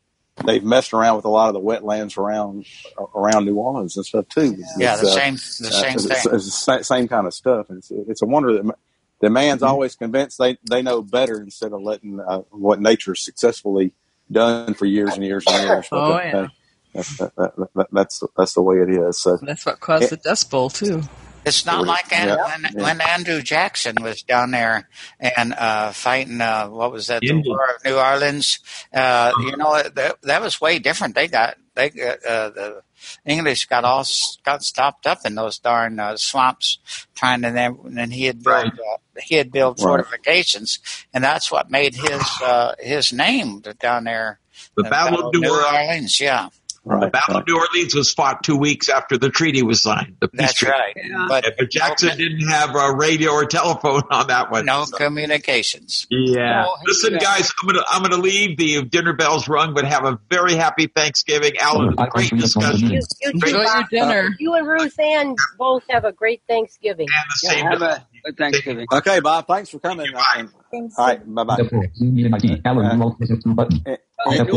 they've 0.47 0.65
messed 0.65 0.93
around 0.93 1.17
with 1.17 1.25
a 1.25 1.29
lot 1.31 1.49
of 1.49 1.55
the 1.55 1.61
wetlands 1.61 2.17
around 2.19 2.67
around 3.15 3.45
New 3.45 3.57
Orleans 3.57 3.97
and 3.97 4.05
stuff 4.07 4.29
too. 4.29 4.57
Yeah, 4.77 4.93
It's, 4.95 5.03
the 5.03 5.09
uh, 5.09 5.11
same 5.11 5.35
the 5.35 5.69
uh, 5.69 5.81
same 5.81 5.95
it's, 5.95 6.07
thing. 6.07 6.35
it's 6.35 6.67
the 6.67 6.83
same 6.83 7.09
kind 7.09 7.27
of 7.27 7.35
stuff. 7.35 7.67
It's 7.71 7.91
it's 7.91 8.23
a 8.23 8.27
wonder 8.27 8.53
that 8.63 8.75
the 9.21 9.31
man's 9.31 9.63
Mm-hmm. 9.63 9.71
always 9.71 9.97
convinced 9.97 10.39
they 10.39 10.59
they 10.71 10.83
know 10.83 11.03
better 11.03 11.41
instead 11.41 11.73
of 11.73 11.83
letting 11.83 12.21
uh, 12.21 12.39
what 12.51 12.81
nature's 12.81 13.25
successfully 13.25 13.93
done 14.31 14.75
for 14.75 14.87
years 14.87 15.15
and 15.15 15.25
years 15.25 15.45
and 15.47 15.63
years. 15.67 15.87
Oh, 15.93 16.13
that- 16.15 16.25
yeah. 16.33 16.49
That's, 16.95 17.17
that, 17.19 17.35
that, 17.37 17.69
that, 17.75 17.87
that's 17.91 18.23
that's 18.37 18.55
the 18.55 18.63
way 18.63 18.77
it 18.77 18.89
is. 18.89 19.21
So 19.21 19.37
That's 19.43 19.67
what 19.67 19.81
caused 19.81 20.11
the 20.11 20.17
Dust 20.17 20.49
Bowl 20.49 20.71
too. 20.71 21.03
It's 21.47 21.67
not 21.67 21.87
like 21.87 22.13
An- 22.13 22.29
Yeah, 22.29 22.37
when, 22.37 22.63
yeah. 22.63 22.83
when 22.83 23.01
Andrew 23.01 23.43
Jackson 23.43 23.97
was 24.03 24.23
down 24.23 24.51
there 24.53 24.89
and 25.21 25.53
uh, 25.55 25.93
fighting, 25.93 26.41
uh, 26.41 26.69
what 26.69 26.91
was 26.93 27.09
that, 27.09 27.21
the 27.23 27.33
War 27.45 27.75
of 27.77 27.85
New 27.85 27.97
Orleans. 27.97 28.59
Uh, 28.93 29.33
you 29.41 29.57
know, 29.57 29.83
that, 29.83 30.23
that 30.23 30.43
was 30.43 30.61
way 30.61 30.79
different. 30.79 31.15
They 31.15 31.29
got 31.29 31.57
they 31.75 31.91
got, 31.91 32.25
uh, 32.25 32.51
the 32.51 32.83
English 33.27 33.67
got 33.67 33.85
all 33.85 34.01
s- 34.01 34.39
got 34.45 34.63
stopped 34.63 35.07
up 35.07 35.27
in 35.27 35.35
those 35.35 35.59
darn 35.59 35.99
uh, 35.99 36.17
swamps 36.17 36.79
trying 37.15 37.43
to 37.43 37.51
then 37.51 37.77
and 37.99 38.13
he 38.13 38.25
had 38.27 38.43
built 38.43 38.67
uh, 38.67 38.97
he 39.23 39.35
had 39.35 39.51
built 39.53 39.79
Right. 39.81 39.85
fortifications 39.89 40.79
and 41.13 41.23
that's 41.25 41.51
what 41.51 41.71
made 41.71 41.95
his 41.97 42.23
uh, 42.43 42.75
his 42.79 43.13
name 43.13 43.61
down 43.81 44.05
there. 44.05 44.39
The 44.77 44.85
Battle 44.85 45.27
of 45.29 45.35
New 45.35 45.49
Orleans. 45.51 45.67
Orleans, 45.67 46.21
yeah, 46.21 46.49
The 46.87 46.91
right, 46.91 47.11
Battle 47.13 47.39
of 47.39 47.47
New 47.47 47.57
Orleans 47.59 47.95
was 47.95 48.13
fought 48.13 48.43
two 48.45 48.57
weeks 48.59 48.91
after 48.91 49.17
the 49.17 49.31
treaty 49.31 49.63
was 49.63 49.81
signed. 49.81 50.17
The 50.21 50.29
that's 50.35 50.53
treaty. 50.55 50.73
right. 50.73 50.93
Yeah. 50.97 51.27
But 51.29 51.55
But 51.59 51.71
Jackson 51.71 52.17
didn't 52.19 52.47
have 52.49 52.75
a 52.75 52.93
radio 52.95 53.31
or 53.33 53.47
telephone 53.47 54.03
on 54.11 54.27
that 54.27 54.51
one. 54.51 54.67
no 54.67 54.85
So- 54.85 54.97
communications. 54.99 56.07
Yeah. 56.11 56.65
Oh, 56.67 56.77
Listen, 56.87 57.15
yeah. 57.15 57.19
guys, 57.21 57.51
I'm 57.63 57.67
gonna 57.69 57.85
I'm 57.89 58.03
gonna 58.03 58.19
leave. 58.23 58.59
The 58.59 58.83
dinner 58.85 59.15
bells 59.15 59.49
rung, 59.49 59.73
but 59.75 59.85
have 59.87 60.05
a 60.05 60.19
very 60.31 60.55
happy 60.55 60.87
Thanksgiving. 60.87 61.53
Alan, 61.59 61.95
great 62.11 62.31
discussion. 62.31 62.91
You, 62.91 62.95
you, 62.95 62.99
uh, 63.27 63.31
Enjoy 63.31 63.47
two, 63.47 63.53
your 63.57 63.65
Bob, 63.65 63.89
dinner. 63.91 64.37
you 64.39 64.55
and 64.55 64.67
Ruth 64.67 64.99
Ann 65.01 65.37
both 65.59 65.85
have 65.89 66.05
a 66.05 66.13
great 66.13 66.43
Thanksgiving. 66.49 67.07
And 67.09 67.27
the 67.31 67.57
Yeah, 67.57 67.97
same. 67.99 68.05
Have 68.25 68.33
a 68.33 68.37
Thanksgiving. 68.37 68.87
Okay, 68.93 69.21
Bob. 69.21 69.47
Thanks 69.47 69.71
for 69.71 69.79
coming. 69.79 70.07
Thank 70.35 70.51
you, 70.73 70.91
All 70.99 71.07
right, 71.07 71.35
bye 71.35 71.45
bye. 71.45 71.55
Uh, 71.57 71.81
New 72.01 72.31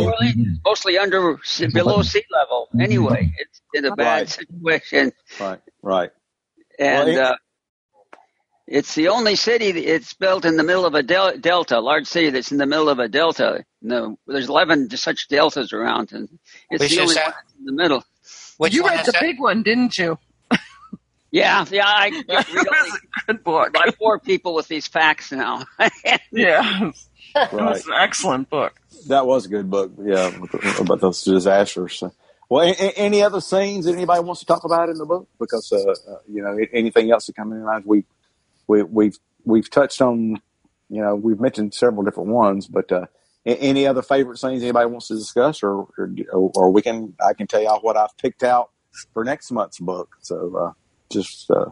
Orleans 0.06 0.60
mostly 0.66 0.98
under 0.98 1.38
below 1.74 2.02
sea 2.02 2.24
level. 2.32 2.70
Anyway, 2.80 3.32
it's 3.38 3.62
in 3.74 3.86
a 3.86 3.96
bad 3.96 4.20
Right. 4.20 4.30
situation, 4.30 5.12
Right, 5.40 5.60
right. 5.82 6.10
and 6.80 7.08
Well, 7.10 7.10
it- 7.10 7.18
uh, 7.20 7.36
it's 8.68 8.96
the 8.96 9.10
only 9.10 9.36
city. 9.36 9.68
It's 9.70 10.14
built 10.14 10.46
in 10.46 10.58
the 10.58 10.64
middle 10.64 10.86
of 10.86 10.96
a 10.96 11.04
del- 11.04 11.38
delta, 11.38 11.80
large 11.80 12.08
city 12.08 12.30
that's 12.30 12.52
in 12.52 12.58
the 12.58 12.66
middle 12.66 12.90
of 12.90 13.00
a 13.00 13.08
delta. 13.08 13.64
No, 13.82 14.18
there's 14.28 14.50
11 14.50 14.90
such 14.98 15.28
deltas 15.28 15.72
around, 15.74 16.12
and 16.14 16.28
it's 16.72 16.82
Which 16.82 16.96
the 16.96 17.02
only 17.02 17.14
that? 17.16 17.34
one 17.34 17.44
in 17.60 17.66
the 17.66 17.74
middle. 17.74 18.04
Which 18.58 18.74
you 18.74 18.86
read 18.86 19.06
the 19.06 19.12
that? 19.12 19.22
big 19.22 19.40
one, 19.40 19.64
didn't 19.64 19.98
you? 19.98 20.18
Yeah, 21.32 21.66
yeah. 21.70 21.86
I 21.86 22.10
get 22.10 22.28
That 22.28 22.48
read 22.54 22.66
was 22.68 23.00
a 23.20 23.26
good 23.34 23.44
book. 23.44 23.74
by 23.74 23.90
four 24.00 24.20
people 24.20 24.54
with 24.54 24.68
these 24.68 24.88
facts 24.88 25.32
now. 25.32 25.66
Yeah, 26.32 26.90
it 26.90 26.96
right. 27.36 27.54
was 27.54 27.86
an 27.88 27.94
excellent 28.00 28.50
book. 28.50 28.80
That 29.08 29.26
was 29.26 29.46
a 29.46 29.50
good 29.50 29.70
book. 29.70 29.92
Yeah, 30.02 30.32
about 30.80 31.02
those 31.02 31.22
disasters. 31.24 32.04
Well, 32.50 32.62
a- 32.68 32.72
a- 32.72 32.98
any 32.98 33.22
other 33.24 33.42
scenes 33.42 33.86
that 33.86 33.94
anybody 33.96 34.22
wants 34.24 34.40
to 34.42 34.46
talk 34.46 34.64
about 34.64 34.90
in 34.90 34.98
the 34.98 35.06
book? 35.06 35.28
Because 35.40 35.72
uh, 35.72 35.92
uh, 36.12 36.18
you 36.30 36.42
know, 36.42 36.58
anything 36.74 37.12
else 37.12 37.26
that 37.28 37.36
come 37.36 37.52
in 37.52 37.64
mind, 37.64 37.84
we 37.86 38.04
we 38.68 38.84
we've 38.84 39.18
we've 39.46 39.70
touched 39.70 40.02
on. 40.02 40.42
You 40.90 41.02
know, 41.02 41.16
we've 41.16 41.40
mentioned 41.40 41.74
several 41.74 42.04
different 42.04 42.30
ones, 42.30 42.68
but 42.68 42.90
uh, 42.92 43.08
a- 43.46 43.58
any 43.62 43.86
other 43.88 44.02
favorite 44.02 44.38
scenes 44.38 44.64
anybody 44.64 44.86
wants 44.90 45.08
to 45.10 45.16
discuss, 45.16 45.62
or 45.64 45.88
or, 45.98 46.52
or 46.56 46.72
we 46.72 46.82
can 46.82 47.14
I 47.26 47.34
can 47.34 47.48
tell 47.48 47.62
y'all 47.62 47.82
what 47.82 47.98
I've 47.98 48.16
picked 48.18 48.44
out 48.44 48.70
for 49.14 49.24
next 49.26 49.52
month's 49.52 49.80
book. 49.80 50.16
So 50.22 50.56
uh, 50.56 50.72
just 51.10 51.50
uh, 51.52 51.66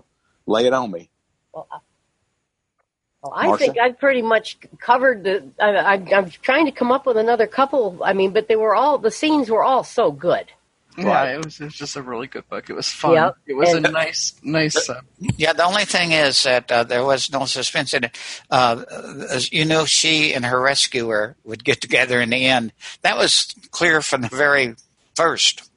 lay 0.45 0.65
it 0.65 0.73
on 0.73 0.91
me. 0.91 1.09
Well, 1.53 1.67
I- 1.71 1.79
Well, 3.21 3.33
I 3.35 3.47
Marcia? 3.47 3.65
think 3.65 3.79
I've 3.79 3.97
pretty 3.99 4.21
much 4.21 4.57
covered 4.79 5.23
the. 5.23 5.43
I, 5.59 5.69
I, 5.75 5.93
I'm 6.15 6.29
trying 6.29 6.65
to 6.65 6.71
come 6.71 6.91
up 6.91 7.05
with 7.05 7.17
another 7.17 7.47
couple. 7.47 7.99
I 8.03 8.13
mean, 8.13 8.31
but 8.31 8.47
they 8.47 8.55
were 8.55 8.75
all 8.75 8.97
the 8.99 9.11
scenes 9.11 9.49
were 9.49 9.63
all 9.63 9.83
so 9.83 10.11
good. 10.11 10.45
Yeah, 10.97 11.07
Right. 11.07 11.29
it 11.35 11.43
was, 11.43 11.59
it 11.59 11.65
was 11.65 11.73
just 11.73 11.97
a 11.97 12.01
really 12.01 12.27
good 12.27 12.47
book. 12.47 12.69
It 12.69 12.73
was 12.73 12.87
fun. 12.87 13.15
Yep. 13.15 13.35
It 13.47 13.53
was 13.55 13.73
And- 13.73 13.85
a 13.85 13.91
nice, 13.91 14.33
nice. 14.43 14.89
Uh, 14.89 15.01
Yeah, 15.19 15.51
the 15.51 15.65
only 15.65 15.83
thing 15.83 16.13
is 16.13 16.43
that 16.43 16.71
uh, 16.71 16.83
there 16.85 17.03
was 17.03 17.29
no 17.31 17.43
suspense 17.45 17.93
in 17.93 18.05
it. 18.05 18.17
Uh, 18.49 18.85
as 19.29 19.51
you 19.51 19.65
know, 19.65 19.83
she 19.83 20.33
and 20.33 20.45
her 20.45 20.61
rescuer 20.61 21.35
would 21.43 21.65
get 21.65 21.81
together 21.81 22.21
in 22.21 22.29
the 22.29 22.45
end. 22.45 22.71
That 23.01 23.17
was 23.17 23.53
clear 23.71 24.01
from 24.01 24.21
the 24.21 24.29
very 24.29 24.75
first. 25.15 25.69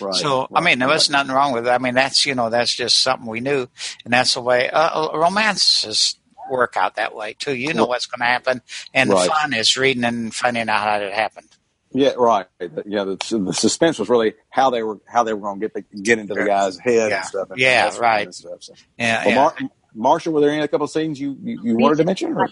Right. 0.00 0.14
So, 0.14 0.48
I 0.54 0.60
mean, 0.60 0.78
there 0.78 0.88
was 0.88 1.08
right. 1.10 1.18
nothing 1.18 1.34
wrong 1.34 1.52
with 1.52 1.66
it. 1.66 1.70
I 1.70 1.78
mean, 1.78 1.94
that's 1.94 2.24
you 2.26 2.34
know, 2.34 2.50
that's 2.50 2.74
just 2.74 2.98
something 3.02 3.28
we 3.28 3.40
knew, 3.40 3.66
and 4.04 4.12
that's 4.12 4.34
the 4.34 4.40
way 4.40 4.68
uh, 4.70 5.16
romances 5.16 6.16
work 6.50 6.76
out 6.76 6.96
that 6.96 7.14
way 7.14 7.34
too. 7.38 7.54
You 7.54 7.74
know 7.74 7.86
what's 7.86 8.06
going 8.06 8.20
to 8.20 8.24
happen, 8.26 8.62
and 8.94 9.10
Right. 9.10 9.24
the 9.24 9.30
fun 9.30 9.52
is 9.54 9.76
reading 9.76 10.04
and 10.04 10.34
finding 10.34 10.68
out 10.68 10.80
how 10.80 10.96
it 10.98 11.12
happened. 11.12 11.48
Yeah, 11.92 12.10
right. 12.16 12.46
Yeah, 12.86 13.04
the, 13.04 13.16
the 13.46 13.52
suspense 13.54 13.98
was 13.98 14.08
really 14.10 14.34
how 14.50 14.68
they 14.70 14.82
were 14.82 14.98
how 15.06 15.24
they 15.24 15.32
were 15.32 15.40
going 15.40 15.60
to 15.60 15.68
get 15.68 15.74
the, 15.74 16.00
get 16.02 16.18
into 16.18 16.34
the 16.34 16.44
guy's 16.44 16.78
head 16.78 17.10
Yeah. 17.10 17.16
and 17.18 17.24
stuff. 17.24 17.50
And 17.50 17.58
Yeah, 17.58 17.84
that 17.84 17.92
sort 17.92 17.96
of 18.04 18.10
right. 18.10 18.34
Stuff, 18.34 18.62
so. 18.62 18.74
Yeah, 18.98 19.24
Well, 19.24 19.54
yeah. 19.60 19.66
Mar- 19.96 20.16
Marsha, 20.18 20.30
were 20.30 20.40
there 20.40 20.50
any 20.50 20.62
a 20.62 20.68
couple 20.68 20.84
of 20.84 20.90
scenes 20.90 21.18
you, 21.18 21.36
you, 21.42 21.60
you 21.64 21.76
wanted 21.78 21.96
to 21.96 22.04
mention? 22.04 22.34
Or? 22.36 22.48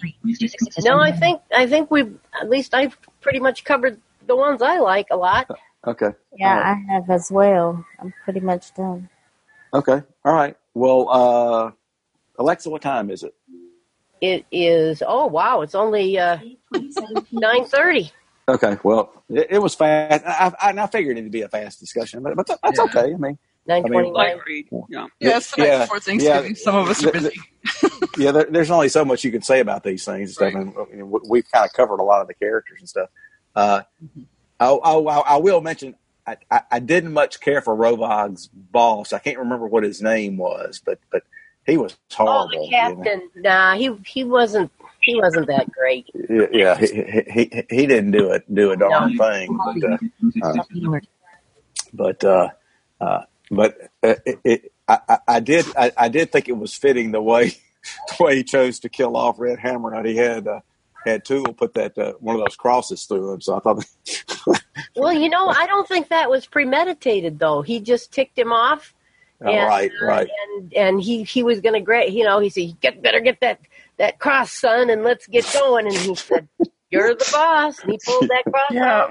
No, 0.81 0.99
I 0.99 1.13
think 1.13 1.43
I 1.55 1.67
think 1.67 1.91
we've 1.91 2.19
at 2.41 2.49
least 2.49 2.75
I've 2.75 2.97
pretty 3.21 3.39
much 3.41 3.63
covered 3.65 4.01
the 4.27 4.35
ones 4.37 4.63
I 4.63 4.79
like 4.79 5.09
a 5.11 5.17
lot. 5.17 5.51
Okay. 5.87 6.11
Yeah, 6.37 6.49
All 6.51 6.57
right. 6.61 6.67
I 6.89 6.93
have 6.93 7.11
as 7.11 7.31
well. 7.31 7.85
I'm 8.01 8.13
pretty 8.25 8.41
much 8.41 8.75
done. 8.75 9.09
Okay. 9.73 10.03
All 10.25 10.35
right. 10.35 10.57
Well, 10.75 11.09
uh, 11.09 11.71
Alexa, 12.39 12.69
what 12.71 12.83
time 12.83 13.11
is 13.11 13.23
it? 13.23 13.35
It 14.21 14.47
is 14.51 15.03
oh 15.07 15.27
wow, 15.27 15.61
it's 15.61 15.75
only 15.75 16.19
uh, 16.19 16.39
nine 17.33 17.67
thirty. 17.67 18.11
Okay. 18.49 18.79
Well, 18.83 19.13
it, 19.29 19.49
it 19.51 19.59
was 19.59 19.75
fast. 19.75 20.25
I, 20.27 20.53
I, 20.71 20.83
I 20.83 20.87
figured 20.87 21.19
it'd 21.19 21.31
be 21.31 21.43
a 21.43 21.49
fast 21.49 21.81
discussion, 21.81 22.23
but, 22.23 22.35
but 22.37 22.47
that's 22.47 22.79
Yeah. 22.79 22.85
okay. 22.85 23.13
I 23.13 23.17
mean, 23.17 23.39
Nine 23.67 23.83
twenty 23.85 24.11
Light 24.11 24.37
nine. 24.47 24.65
Yeah. 24.89 25.07
yeah, 25.21 25.37
it's 25.37 25.51
the 25.55 25.63
night 25.63 25.69
yeah, 25.69 25.79
before 25.81 26.01
Thanksgiving. 26.01 26.51
yeah. 26.53 26.63
Some 26.63 26.77
of 26.77 26.89
us 26.89 27.05
are 27.05 27.11
The- 27.11 27.13
busy. 27.13 28.03
yeah, 28.17 28.31
there, 28.31 28.45
there's 28.49 28.71
only 28.71 28.89
so 28.89 29.05
much 29.05 29.23
you 29.25 29.33
can 29.33 29.43
say 29.43 29.59
about 29.61 29.83
these 29.83 30.05
things 30.05 30.31
and 30.39 30.53
stuff, 30.53 30.87
and 30.93 31.11
we- 31.11 31.21
we've 31.29 31.51
kind 31.53 31.65
of 31.67 31.73
covered 31.73 31.99
a 31.99 32.05
lot 32.05 32.23
of 32.23 32.29
the 32.29 32.35
characters 32.35 32.79
and 32.81 32.89
stuff. 32.89 33.11
Uh, 33.57 33.83
I, 34.61 34.71
I, 34.71 34.99
I 34.99 35.37
will 35.39 35.61
mention 35.61 35.97
I, 36.27 36.37
I, 36.51 36.61
I 36.73 36.79
didn't 36.81 37.13
much 37.13 37.41
care 37.41 37.61
for 37.61 37.77
Rolvaag's 37.77 38.49
boss. 38.49 39.13
I 39.13 39.19
can't 39.19 39.39
remember 39.39 39.67
what 39.67 39.85
his 39.85 40.03
name 40.03 40.37
was, 40.37 40.81
but 40.85 40.99
but 41.11 41.23
he 41.67 41.77
was 41.77 41.97
Oh, 42.27 42.49
horrible. 42.49 42.51
the 42.51 42.77
you 42.81 42.97
know. 42.97 43.03
captain. 43.05 43.31
Nah, 43.37 43.77
he 43.77 43.95
he 44.07 44.25
wasn't 44.25 44.73
he 45.03 45.17
wasn't 45.17 45.47
that 45.49 45.71
great. 45.73 46.07
Yeah, 46.31 46.47
yeah, 46.53 46.79
he, 46.79 46.87
he, 46.87 47.65
he, 47.71 47.87
didn't 47.87 48.13
do 48.13 48.33
it 48.33 48.53
do 48.53 48.73
a 48.73 48.77
darn 48.77 49.15
thing, 49.19 49.57
but 49.59 49.85
uh, 49.85 49.99
but 51.93 52.25
uh, 52.25 52.49
uh, 53.01 53.23
but 53.51 53.79
uh, 54.03 54.15
it, 54.27 54.41
it, 54.45 54.73
I, 54.89 54.99
I- 55.09 55.19
I 55.29 55.41
did 55.41 55.67
I, 55.77 55.93
I 55.97 56.09
did 56.09 56.33
think 56.33 56.49
it 56.49 56.57
was 56.57 56.75
fitting 56.75 57.13
the 57.13 57.23
way 57.23 57.51
the 58.19 58.25
way 58.25 58.37
he 58.37 58.45
chose 58.45 58.81
to 58.81 58.89
kill 58.89 59.17
off 59.17 59.39
Red 59.39 59.59
Hammer. 59.59 59.91
That 59.93 60.07
he 60.07 60.17
had 60.17 60.49
uh, 60.49 60.61
had 61.07 61.25
Tool 61.25 61.45
put 61.55 61.75
that 61.75 61.97
uh, 61.97 62.13
one 62.21 62.35
of 62.37 62.41
those 62.43 62.57
crosses 62.57 63.05
through 63.05 63.33
him. 63.33 63.41
So 63.41 63.57
I 63.57 63.61
thought, 63.61 63.85
Well, 64.97 65.13
you 65.13 65.29
know, 65.29 65.49
I 65.49 65.67
don't 65.67 65.87
think 65.89 66.09
that 66.09 66.31
was 66.31 66.47
premeditated 66.47 67.39
though. 67.39 67.63
He 67.63 67.81
just 67.81 68.13
ticked 68.13 68.39
him 68.39 68.53
off. 68.53 68.93
Oh, 69.45 69.55
right, 69.55 69.91
uh, 70.03 70.07
right. 70.07 70.29
And 70.57 70.73
and 70.75 71.01
he 71.03 71.23
he 71.25 71.43
was 71.43 71.61
going 71.61 71.75
to 71.75 71.81
great. 71.81 72.13
You 72.13 72.25
know, 72.25 72.39
he 72.39 72.49
said, 72.49 72.81
"Get 72.81 73.03
better 73.03 73.21
get 73.21 73.41
that 73.41 73.61
that 73.99 74.19
cross, 74.19 74.51
son, 74.51 74.89
and 74.89 75.03
let's 75.03 75.27
get 75.27 75.45
going." 75.53 75.87
And 75.87 75.95
he 75.95 76.15
said, 76.15 76.49
"You're 76.91 77.15
the 77.15 77.29
boss." 77.33 77.79
And 77.81 77.93
he 77.93 77.99
pulled 78.05 78.29
that 78.29 78.45
cross 78.51 78.71
Yeah. 78.71 79.11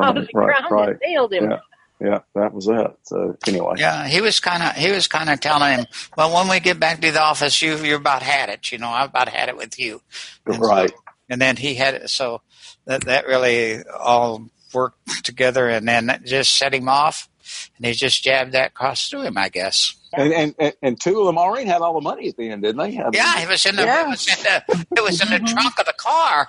out 0.00 0.16
of 0.16 0.26
the 0.26 0.28
Right, 0.32 0.46
ground 0.58 0.70
right. 0.70 0.88
and 0.90 0.98
nailed 1.04 1.32
him. 1.34 1.50
Yeah. 1.50 1.58
yeah, 2.00 2.18
that 2.34 2.54
was 2.54 2.68
it. 2.68 2.96
So 3.02 3.36
anyway, 3.46 3.74
Yeah, 3.76 4.06
he 4.08 4.22
was 4.22 4.40
kind 4.40 4.62
of 4.62 4.72
he 4.76 4.90
was 4.90 5.08
kind 5.08 5.28
of 5.28 5.40
telling 5.40 5.80
him, 5.80 5.86
"Well, 6.16 6.32
when 6.34 6.48
we 6.48 6.58
get 6.60 6.80
back 6.80 7.02
to 7.02 7.10
the 7.12 7.20
office, 7.20 7.60
you 7.60 7.76
you're 7.76 7.98
about 7.98 8.22
had 8.22 8.48
it. 8.48 8.72
You 8.72 8.78
know, 8.78 8.88
I've 8.88 9.10
about 9.10 9.28
had 9.28 9.50
it 9.50 9.58
with 9.58 9.78
you." 9.78 10.00
And 10.46 10.54
so- 10.54 10.60
right. 10.62 10.92
And 11.28 11.40
then 11.40 11.56
he 11.56 11.74
had 11.74 11.94
it. 11.94 12.10
So 12.10 12.42
that 12.86 13.04
that 13.04 13.26
really 13.26 13.82
all 13.84 14.48
worked 14.74 15.24
together, 15.24 15.68
and 15.68 15.86
then 15.88 16.06
that 16.06 16.24
just 16.24 16.56
set 16.56 16.74
him 16.74 16.88
off, 16.88 17.28
and 17.76 17.86
he 17.86 17.92
just 17.92 18.22
jabbed 18.22 18.52
that 18.52 18.74
cross 18.74 19.08
through 19.08 19.22
him, 19.22 19.38
I 19.38 19.48
guess. 19.48 19.94
And 20.12 20.32
and 20.32 20.54
and, 20.58 20.74
and 20.82 21.00
Tool 21.00 21.28
and 21.28 21.34
Maureen 21.34 21.66
had 21.66 21.82
all 21.82 21.94
the 21.94 22.00
money 22.00 22.28
at 22.28 22.36
the 22.36 22.48
end, 22.50 22.62
didn't 22.62 22.78
they? 22.78 22.98
I 22.98 23.04
mean, 23.04 23.10
Yeah, 23.12 23.40
it 23.42 23.48
was 23.48 23.66
in 23.66 23.76
the 23.76 23.82
Yeah. 23.84 24.04
it 24.04 24.08
was 24.08 24.28
in 24.28 24.42
the 24.44 24.86
it 24.96 25.02
was 25.02 25.20
in 25.20 25.28
the 25.28 25.36
mm-hmm. 25.36 25.46
trunk 25.46 25.78
of 25.78 25.86
the 25.86 25.94
car, 25.98 26.48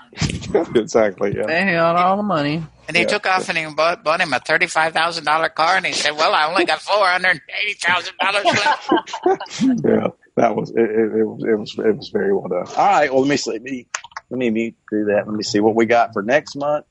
exactly. 0.75 1.35
Yeah. 1.35 1.45
They 1.47 1.61
had 1.63 1.79
all 1.79 2.17
the 2.17 2.23
money. 2.23 2.63
and 2.87 2.95
he 2.95 3.03
Yeah. 3.03 3.09
took 3.09 3.25
off 3.25 3.49
and 3.49 3.57
he 3.57 3.65
bought, 3.73 4.03
bought 4.03 4.21
him 4.21 4.31
a 4.33 4.39
thirty 4.39 4.67
five 4.67 4.93
thousand 4.93 5.25
dollar 5.25 5.49
car, 5.49 5.75
and 5.77 5.85
he 5.85 5.91
said, 5.93 6.11
"Well, 6.11 6.33
I 6.33 6.47
only 6.47 6.65
got 6.65 6.81
four 6.81 7.05
hundred 7.07 7.41
eighty 7.61 7.73
thousand 7.73 8.13
dollars 8.21 8.45
left." 8.45 8.89
yeah, 9.83 10.07
that 10.37 10.55
was 10.55 10.69
it, 10.71 10.79
it, 10.79 11.19
it 11.19 11.25
was 11.25 11.43
it 11.43 11.55
was 11.59 11.75
it 11.77 11.97
was 11.97 12.09
very 12.09 12.33
well 12.33 12.47
done. 12.47 12.67
All 12.77 12.85
right, 12.85 13.11
well 13.11 13.21
let 13.21 13.29
me 13.29 13.37
see. 13.37 13.87
Let 14.29 14.37
me 14.39 14.45
let 14.47 14.53
me 14.53 14.59
mute- 14.61 14.75
do 14.91 15.05
that. 15.05 15.27
Let 15.27 15.35
me 15.35 15.43
see 15.43 15.59
what 15.59 15.75
we 15.75 15.85
got 15.85 16.13
for 16.13 16.21
next 16.23 16.55
month. 16.55 16.85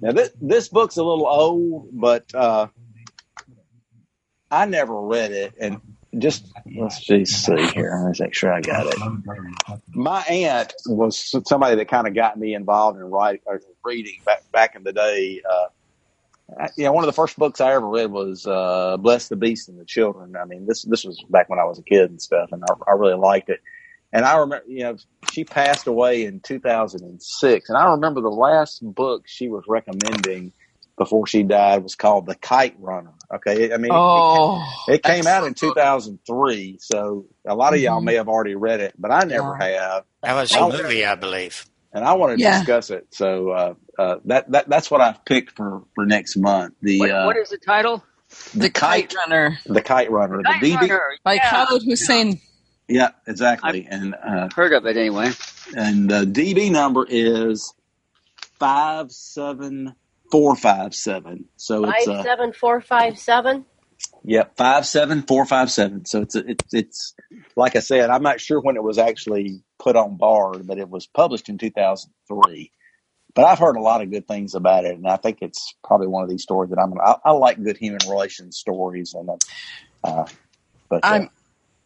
Now 0.00 0.12
this 0.12 0.30
this 0.40 0.68
book's 0.68 0.96
a 0.96 1.02
little 1.02 1.26
old, 1.26 1.88
but 1.92 2.32
uh, 2.34 2.68
I 4.50 4.66
never 4.66 5.00
read 5.00 5.32
it, 5.32 5.54
and 5.60 5.80
just 6.18 6.46
let's 6.78 7.00
just 7.04 7.44
see 7.44 7.66
here. 7.74 8.02
Let's 8.06 8.20
make 8.20 8.34
sure 8.34 8.52
I 8.52 8.60
got 8.60 8.86
it. 8.86 8.96
My 9.94 10.20
aunt 10.22 10.72
was 10.86 11.34
somebody 11.46 11.76
that 11.76 11.88
kind 11.88 12.06
of 12.06 12.14
got 12.14 12.38
me 12.38 12.54
involved 12.54 12.98
in 12.98 13.04
writing 13.04 13.40
or 13.46 13.60
reading 13.84 14.20
back 14.24 14.42
back 14.52 14.74
in 14.76 14.84
the 14.84 14.92
day. 14.92 15.40
Uh, 15.48 15.66
I- 16.62 16.70
you 16.76 16.84
know, 16.84 16.92
one 16.92 17.02
of 17.02 17.06
the 17.08 17.12
first 17.12 17.36
books 17.38 17.60
I 17.60 17.72
ever 17.72 17.88
read 17.88 18.10
was 18.10 18.46
uh, 18.46 18.96
"Bless 18.98 19.28
the 19.28 19.36
Beast 19.36 19.68
and 19.68 19.78
the 19.80 19.84
Children." 19.84 20.36
I 20.36 20.44
mean, 20.44 20.66
this 20.66 20.82
this 20.82 21.04
was 21.04 21.22
back 21.30 21.48
when 21.48 21.58
I 21.58 21.64
was 21.64 21.78
a 21.78 21.82
kid 21.82 22.10
and 22.10 22.22
stuff, 22.22 22.52
and 22.52 22.62
I, 22.64 22.90
I 22.90 22.92
really 22.94 23.16
liked 23.16 23.48
it. 23.48 23.60
And 24.16 24.24
I 24.26 24.38
remember, 24.38 24.64
you 24.68 24.84
know, 24.84 24.96
she 25.32 25.44
passed 25.44 25.86
away 25.86 26.24
in 26.24 26.40
2006, 26.40 27.68
and 27.68 27.78
I 27.78 27.90
remember 27.92 28.20
the 28.22 28.30
last 28.30 28.80
book 28.82 29.24
she 29.26 29.48
was 29.48 29.64
recommending 29.68 30.52
before 30.98 31.26
she 31.26 31.42
died 31.44 31.82
was 31.82 31.94
called 31.94 32.26
"The 32.26 32.34
Kite 32.36 32.76
Runner." 32.80 33.12
Okay, 33.34 33.72
I 33.72 33.78
mean, 33.78 33.92
Oh, 33.92 34.64
it 34.88 35.02
came 35.02 35.26
out 35.26 35.44
in 35.46 35.54
2003, 35.54 36.78
so 36.80 37.26
a 37.46 37.54
lot 37.54 37.74
of 37.74 37.80
y'all 37.80 38.00
Mhm. 38.00 38.04
may 38.04 38.14
have 38.14 38.28
already 38.28 38.54
read 38.54 38.80
it, 38.80 38.94
but 38.98 39.10
I 39.12 39.24
never 39.24 39.54
have 39.56 40.04
That 40.22 40.34
was 40.34 40.52
a 40.56 40.60
movie, 40.62 41.04
I 41.04 41.14
believe. 41.16 41.66
and 41.92 42.04
I 42.04 42.14
want 42.14 42.32
to 42.38 42.42
Yeah. 42.42 42.58
discuss 42.58 42.90
it. 42.90 43.06
So 43.12 43.50
uh, 43.50 43.74
uh, 43.98 44.16
that 44.26 44.50
that 44.52 44.68
that's 44.68 44.90
what 44.90 45.00
I've 45.02 45.24
picked 45.24 45.56
for 45.56 45.84
for 45.94 46.06
next 46.06 46.36
month. 46.36 46.74
The 46.82 47.00
What, 47.00 47.10
uh, 47.10 47.26
what 47.26 47.36
is 47.36 47.50
the 47.50 47.58
title? 47.58 48.02
The 48.54 48.70
Kite 48.70 49.14
Runner 49.14 49.58
the 49.66 49.82
Kite 49.82 50.10
Runner, 50.10 50.42
Kite 50.42 50.60
the 50.62 50.70
DB. 50.70 50.80
Runner. 50.80 51.02
by 51.24 51.34
yeah. 51.34 51.64
Khaled 51.66 51.82
Hosseini. 51.82 52.40
Yeah, 52.88 53.10
exactly. 53.26 53.86
and 53.90 54.14
uh, 54.14 54.48
Heard 54.54 54.72
of 54.72 54.86
it 54.86 54.96
anyway. 54.96 55.32
and 55.76 56.08
the 56.08 56.24
DB 56.24 56.70
number 56.70 57.04
is 57.08 57.74
five 58.58 59.10
seven 59.10 59.94
four 60.30 60.56
five 60.56 60.94
seven. 60.94 61.46
So 61.56 61.84
it's 61.88 62.08
uh, 62.08 62.22
seven 62.22 62.52
four 62.52 62.80
five 62.80 63.18
seven. 63.18 63.64
Yep, 64.24 64.56
five 64.56 64.86
seven 64.86 65.22
four 65.22 65.46
five 65.46 65.70
seven. 65.70 66.04
So 66.04 66.22
it's 66.22 66.34
it's 66.34 66.74
it's 66.74 67.14
like 67.56 67.76
I 67.76 67.80
said, 67.80 68.10
I'm 68.10 68.22
not 68.22 68.40
sure 68.40 68.60
when 68.60 68.76
it 68.76 68.82
was 68.82 68.98
actually 68.98 69.62
put 69.78 69.96
on 69.96 70.16
Bard, 70.16 70.66
but 70.66 70.78
it 70.78 70.88
was 70.88 71.06
published 71.06 71.48
in 71.48 71.58
2003. 71.58 72.70
But 73.34 73.44
I've 73.44 73.58
heard 73.58 73.76
a 73.76 73.82
lot 73.82 74.00
of 74.00 74.10
good 74.10 74.26
things 74.26 74.54
about 74.54 74.84
it, 74.84 74.96
and 74.96 75.06
I 75.06 75.16
think 75.16 75.38
it's 75.42 75.74
probably 75.84 76.06
one 76.06 76.22
of 76.22 76.30
these 76.30 76.42
stories 76.42 76.70
that 76.70 76.78
I'm. 76.78 76.94
I, 76.98 77.16
I 77.24 77.32
like 77.32 77.62
good 77.62 77.76
human 77.76 78.00
relations 78.08 78.56
stories, 78.56 79.14
and 79.14 79.28
uh, 79.28 79.36
uh, 80.02 80.26
but 80.88 81.04
uh, 81.04 81.08
I'm, 81.08 81.30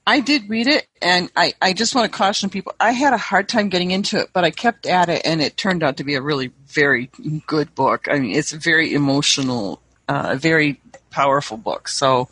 I 0.07 0.21
did 0.21 0.49
read 0.49 0.67
it, 0.67 0.89
and 1.03 1.31
I, 1.37 1.55
I 1.61 1.73
just 1.73 1.95
want 1.95 2.11
to 2.11 2.17
caution 2.17 2.51
people. 2.51 2.75
I 2.81 2.93
had 2.93 3.13
a 3.13 3.19
hard 3.19 3.49
time 3.49 3.69
getting 3.69 3.91
into 3.91 4.19
it, 4.19 4.31
but 4.33 4.45
I 4.45 4.51
kept 4.51 4.87
at 4.87 5.09
it, 5.09 5.23
and 5.25 5.41
it 5.41 5.57
turned 5.57 5.83
out 5.83 5.99
to 5.99 6.05
be 6.05 6.15
a 6.15 6.23
really 6.23 6.53
very 6.67 7.11
good 7.47 7.75
book. 7.75 8.07
I 8.11 8.19
mean, 8.19 8.35
it's 8.35 8.53
a 8.53 8.59
very 8.59 8.95
emotional, 8.95 9.81
uh, 10.09 10.31
a 10.31 10.37
very 10.37 10.81
powerful 11.11 11.57
book. 11.57 11.89
So 11.89 12.29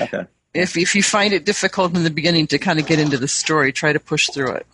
okay, 0.00 0.26
if 0.52 0.76
if 0.76 0.94
you 0.94 1.02
find 1.02 1.32
it 1.32 1.44
difficult 1.44 1.94
in 1.94 2.02
the 2.02 2.10
beginning 2.10 2.48
to 2.48 2.58
kind 2.58 2.78
of 2.78 2.86
get 2.86 2.98
into 2.98 3.18
the 3.18 3.28
story, 3.28 3.72
try 3.72 3.92
to 3.92 4.00
push 4.00 4.28
through 4.30 4.52
it. 4.52 4.66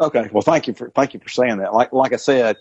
Okay. 0.00 0.28
Well, 0.32 0.42
thank 0.42 0.66
you 0.66 0.74
for 0.74 0.90
thank 0.90 1.14
you 1.14 1.20
for 1.20 1.28
saying 1.28 1.58
that. 1.58 1.72
Like 1.72 1.92
like 1.92 2.12
I 2.12 2.16
said, 2.16 2.56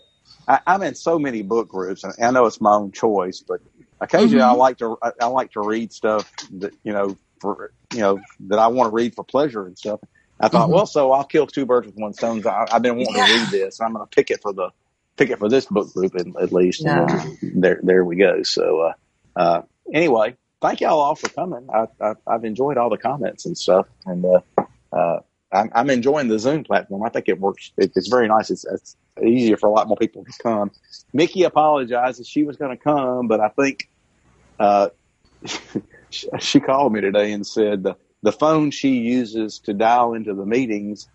I, 0.48 0.60
I'm 0.68 0.84
in 0.84 0.96
so 0.96 1.18
many 1.18 1.42
book 1.42 1.68
groups, 1.68 2.04
and 2.04 2.14
I 2.22 2.32
know 2.32 2.46
it's 2.46 2.62
my 2.62 2.74
own 2.74 2.92
choice, 2.92 3.44
but 3.46 3.62
occasionally 4.00 4.44
I 4.44 4.52
like 4.52 4.78
to 4.78 4.98
I, 5.02 5.12
I 5.22 5.26
like 5.26 5.52
to 5.54 5.62
read 5.62 5.92
stuff 5.92 6.32
that 6.60 6.74
you 6.84 6.94
know 6.94 7.18
for 7.41 7.71
you 7.93 8.00
know 8.00 8.23
that 8.47 8.60
I 8.60 8.67
want 8.67 8.91
to 8.91 8.95
read 8.95 9.15
for 9.15 9.23
pleasure 9.23 9.65
and 9.65 9.78
stuff. 9.78 10.00
I 10.39 10.50
thought, 10.50 10.69
Mhm. 10.69 10.73
well, 10.73 10.86
so 10.86 11.12
I'll 11.13 11.23
kill 11.23 11.47
two 11.47 11.65
birds 11.65 11.88
with 11.88 11.95
one 11.95 12.13
stone. 12.13 12.45
I, 12.45 12.67
I've 12.71 12.82
been 12.84 12.95
wanting 12.97 13.13
to 13.26 13.34
read 13.34 13.50
this, 13.50 13.80
I'm 13.82 13.93
going 13.93 14.06
to 14.06 14.10
pick 14.15 14.30
it 14.30 14.41
for 14.41 14.54
the 14.54 14.69
pick 15.17 15.30
it 15.32 15.39
for 15.39 15.50
this 15.50 15.65
book 15.65 15.91
group 15.93 16.15
at, 16.15 16.28
at 16.41 16.54
least. 16.54 16.82
And 16.86 17.62
there 17.62 17.80
there 17.82 18.06
we 18.06 18.17
go. 18.17 18.43
So 18.43 18.82
uh, 18.82 19.39
uh, 19.39 19.62
anyway, 19.93 20.36
thank 20.62 20.82
y'all 20.82 21.00
all 21.00 21.15
for 21.15 21.30
coming. 21.30 21.67
I, 21.73 21.88
I, 22.00 22.13
I've 22.28 22.45
enjoyed 22.45 22.78
all 22.78 22.89
the 22.89 22.97
comments 23.00 23.45
and 23.45 23.58
stuff, 23.58 23.88
and 24.06 24.23
uh, 24.26 24.63
uh, 24.95 25.19
I'm, 25.52 25.71
I'm 25.73 25.89
enjoying 25.89 26.28
the 26.28 26.38
Zoom 26.39 26.63
platform. 26.65 27.04
I 27.04 27.10
think 27.10 27.30
it 27.30 27.39
works. 27.39 27.71
It, 27.78 27.93
it's 27.95 28.10
very 28.10 28.28
nice. 28.28 28.52
It's, 28.52 28.65
it's 28.65 28.95
easier 29.23 29.58
for 29.58 29.67
a 29.67 29.71
lot 29.71 29.88
more 29.88 29.97
people 29.97 30.23
to 30.26 30.32
come. 30.43 30.71
Mickey 31.13 31.43
apologizes. 31.43 32.28
She 32.28 32.43
was 32.43 32.58
going 32.58 32.78
to 32.78 32.84
come, 32.84 33.28
but 33.28 33.39
I 33.39 33.50
think 33.50 33.89
she 36.39 36.60
called 36.60 36.93
me 36.93 37.02
today 37.02 37.32
and 37.32 37.46
said 37.46 37.84
the, 37.84 37.96
the 38.24 38.32
phone 38.32 38.72
she 38.72 38.98
uses 39.00 39.60
to 39.65 39.74
dial 39.74 40.13
into 40.13 40.34
the 40.34 40.46
meetings, 40.46 41.08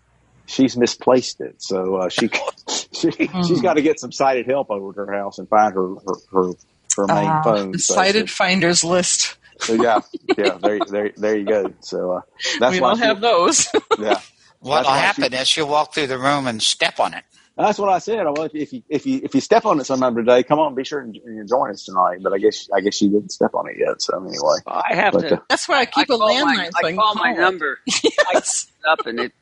she's 0.45 0.75
misplaced 0.77 1.41
it. 1.41 1.55
So 1.61 1.95
uh, 1.95 2.09
she 2.09 2.29
she 2.93 3.11
she's 3.11 3.61
got 3.61 3.73
to 3.73 3.81
get 3.81 3.99
some 3.99 4.11
sighted 4.11 4.45
help 4.45 4.69
over 4.69 4.93
to 4.93 5.05
her 5.11 5.13
house 5.13 5.37
and 5.39 5.47
find 5.49 5.73
her 5.73 5.95
her 5.95 6.15
her, 6.31 6.51
her 6.97 7.07
main 7.07 7.27
Uh, 7.29 7.43
phone. 7.43 7.71
the 7.71 7.79
So- 7.79 7.95
cited 7.95 8.29
finders 8.29 8.83
list. 8.83 9.37
so 9.59 9.73
yeah, 9.73 9.99
yeah, 10.37 10.57
there, 10.61 10.79
there, 10.89 11.11
there 11.17 11.37
you 11.37 11.45
go. 11.45 11.73
So 11.81 12.13
uh, 12.13 12.21
that's 12.59 12.73
we 12.73 12.81
why 12.81 12.89
all 12.89 12.95
she- 12.97 13.03
have 13.03 13.21
those. 13.21 13.67
yeah. 13.99 14.19
What'll 14.59 14.83
That's 14.83 14.87
why 14.87 14.97
happen 14.99 15.33
is 15.33 15.47
she'll 15.49 15.67
walk 15.67 15.93
through 15.93 16.07
the 16.07 16.17
room 16.17 16.47
and 16.47 16.61
step 16.61 16.99
on 17.01 17.13
it. 17.13 17.25
That's 17.57 17.77
what 17.79 17.89
I 17.89 17.99
said. 17.99 18.23
Well, 18.25 18.43
if, 18.43 18.55
if 18.55 18.73
you 18.73 18.83
if 18.89 19.05
you 19.05 19.21
if 19.23 19.35
you 19.35 19.41
step 19.41 19.65
on 19.65 19.79
it 19.79 19.85
sometime 19.85 20.15
today, 20.15 20.43
come 20.43 20.59
on, 20.59 20.73
be 20.75 20.83
sure 20.83 21.01
and, 21.01 21.15
and 21.17 21.47
join 21.47 21.69
us 21.71 21.85
tonight. 21.85 22.19
But 22.23 22.33
I 22.33 22.39
guess 22.39 22.67
I 22.75 22.81
guess 22.81 22.95
she 22.95 23.09
didn't 23.09 23.31
step 23.31 23.53
on 23.53 23.69
it 23.69 23.77
yet. 23.77 24.01
So 24.01 24.17
anyway, 24.25 24.59
I 24.67 24.95
have 24.95 25.13
But, 25.13 25.21
to. 25.29 25.35
uh, 25.35 25.39
That's 25.49 25.67
why 25.69 25.81
I 25.81 25.85
I 25.95 26.05
keep 26.05 26.09
a 26.09 26.13
landline. 26.17 26.71
so 26.73 26.79
I 26.79 26.83
can 26.83 26.95
call 26.97 27.15
my 27.15 27.31
it. 27.31 27.39
number 27.39 27.79
Yes. 28.33 28.67
up 28.87 29.05
and 29.05 29.19
it 29.19 29.33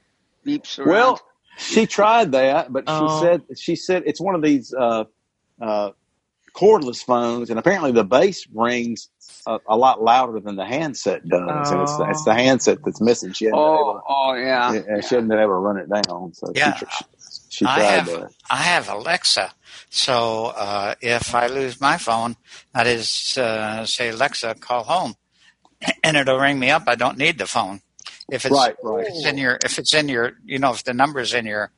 beeps 0.45 0.79
around. 0.79 0.89
well, 0.89 1.21
she 1.57 1.85
tried 1.87 2.33
that, 2.33 2.73
but 2.73 2.85
Oh. 2.87 2.99
she 2.99 3.07
said 3.07 3.41
she 3.57 3.75
said 3.77 4.03
it's 4.05 4.21
one 4.21 4.35
of 4.35 4.41
these 4.41 4.73
uh, 4.73 5.05
uh, 5.61 5.91
cordless 6.55 7.03
phones, 7.03 7.49
and 7.49 7.59
apparently 7.59 7.91
the 7.93 8.03
bass 8.03 8.45
rings 8.53 9.09
a, 9.47 9.59
a 9.67 9.77
lot 9.77 10.01
louder 10.03 10.39
than 10.39 10.55
the 10.57 10.65
handset 10.65 11.27
does, 11.27 11.71
and 11.71 11.81
it's 11.81 11.95
the, 11.97 12.05
it's 12.09 12.23
the 12.25 12.33
handset 12.33 12.79
that's 12.83 13.01
missing. 13.01 13.33
She 13.33 13.45
hadn't 13.45 13.63
been 13.63 13.75
able 13.75 14.01
oh, 14.09 14.31
oh 14.31 14.33
yeah. 14.35 14.71
to, 14.71 14.85
yeah, 14.87 15.01
she 15.01 15.15
hadn't 15.15 15.29
been 15.29 15.39
able 15.39 15.49
to 15.53 15.55
run 15.55 15.77
it 15.77 15.89
down. 15.89 16.33
So 16.33 16.55
Yeah. 16.55 16.73
she, 16.75 16.85
she, 17.61 17.67
she 17.69 17.81
I 17.81 17.83
have 17.83 18.05
that. 18.05 18.31
I 18.49 18.57
have 18.57 18.89
Alexa, 18.89 19.53
so 19.89 20.47
uh, 20.57 20.95
if 21.01 21.35
I 21.35 21.47
lose 21.47 21.81
my 21.81 21.97
phone, 21.97 22.37
I 22.75 22.83
just 22.85 23.37
uh, 23.37 23.85
say 23.85 24.09
Alexa, 24.09 24.55
call 24.55 24.83
home, 24.85 25.15
and 26.03 26.17
it'll 26.17 26.39
ring 26.39 26.59
me 26.59 26.71
up. 26.71 26.83
I 26.87 26.95
don't 26.95 27.17
need 27.17 27.37
the 27.39 27.47
phone. 27.47 27.81
If 28.29 28.45
it's, 28.45 28.67
Right, 28.67 28.75
right. 28.83 29.07
if 29.07 29.09
it's 29.09 29.25
in 29.25 29.37
your, 29.37 29.59
if 29.63 29.79
it's 29.79 29.93
in 29.93 30.09
your, 30.09 30.33
you 30.45 30.59
know, 30.59 30.71
if 30.73 30.83
the 30.83 30.93
number's 30.93 31.33
in 31.33 31.45
your, 31.45 31.71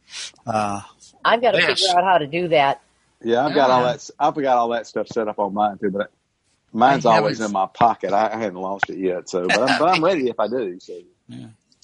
uh, 0.48 0.82
I've 1.26 1.42
got 1.42 1.52
to 1.54 1.60
Yes. 1.60 1.62
figure 1.62 1.90
out 1.98 2.04
how 2.06 2.18
to 2.20 2.28
do 2.28 2.50
that. 2.50 2.82
Yeah, 3.24 3.46
I've 3.46 3.54
got 3.56 3.72
all 3.72 3.84
Yeah. 3.84 3.86
that. 3.86 4.10
I've 4.20 4.36
got 4.36 4.58
all 4.58 4.70
that 4.70 4.88
stuff 4.88 5.08
set 5.10 5.28
up 5.28 5.40
on 5.40 5.54
mine 5.54 5.78
too, 5.80 5.92
but 5.92 6.12
mine's 6.74 7.06
always 7.06 7.42
in 7.42 7.52
my 7.52 7.68
pocket. 7.68 8.14
I, 8.14 8.34
I 8.34 8.38
haven't 8.38 8.62
lost 8.62 8.90
it 8.90 9.00
yet, 9.00 9.30
so 9.30 9.50
but 9.52 9.64
I'm, 9.64 9.76
but 9.78 9.90
I'm 9.90 10.04
ready 10.04 10.30
if 10.30 10.40
I 10.40 10.48
do. 10.48 10.80
So 10.82 10.94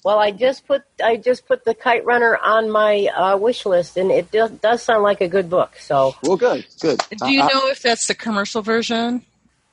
Well, 0.04 0.18
I 0.18 0.32
just 0.32 0.66
put 0.66 0.84
I 1.04 1.18
just 1.18 1.46
put 1.48 1.66
the 1.66 1.74
Kite 1.74 2.06
Runner 2.06 2.38
on 2.38 2.70
my 2.70 3.08
uh, 3.08 3.38
wish 3.38 3.66
list, 3.66 3.98
and 3.98 4.12
it 4.12 4.32
does, 4.32 4.52
does 4.52 4.82
sound 4.82 5.04
like 5.04 5.20
a 5.22 5.28
good 5.28 5.50
book. 5.50 5.76
So 5.80 6.16
well, 6.24 6.38
good, 6.38 6.66
good. 6.80 7.00
Do 7.18 7.32
you 7.32 7.42
I- 7.42 7.46
I- 7.46 7.54
know 7.54 7.68
if 7.68 7.82
that's 7.82 8.08
the 8.08 8.16
commercial 8.16 8.62
version? 8.62 9.26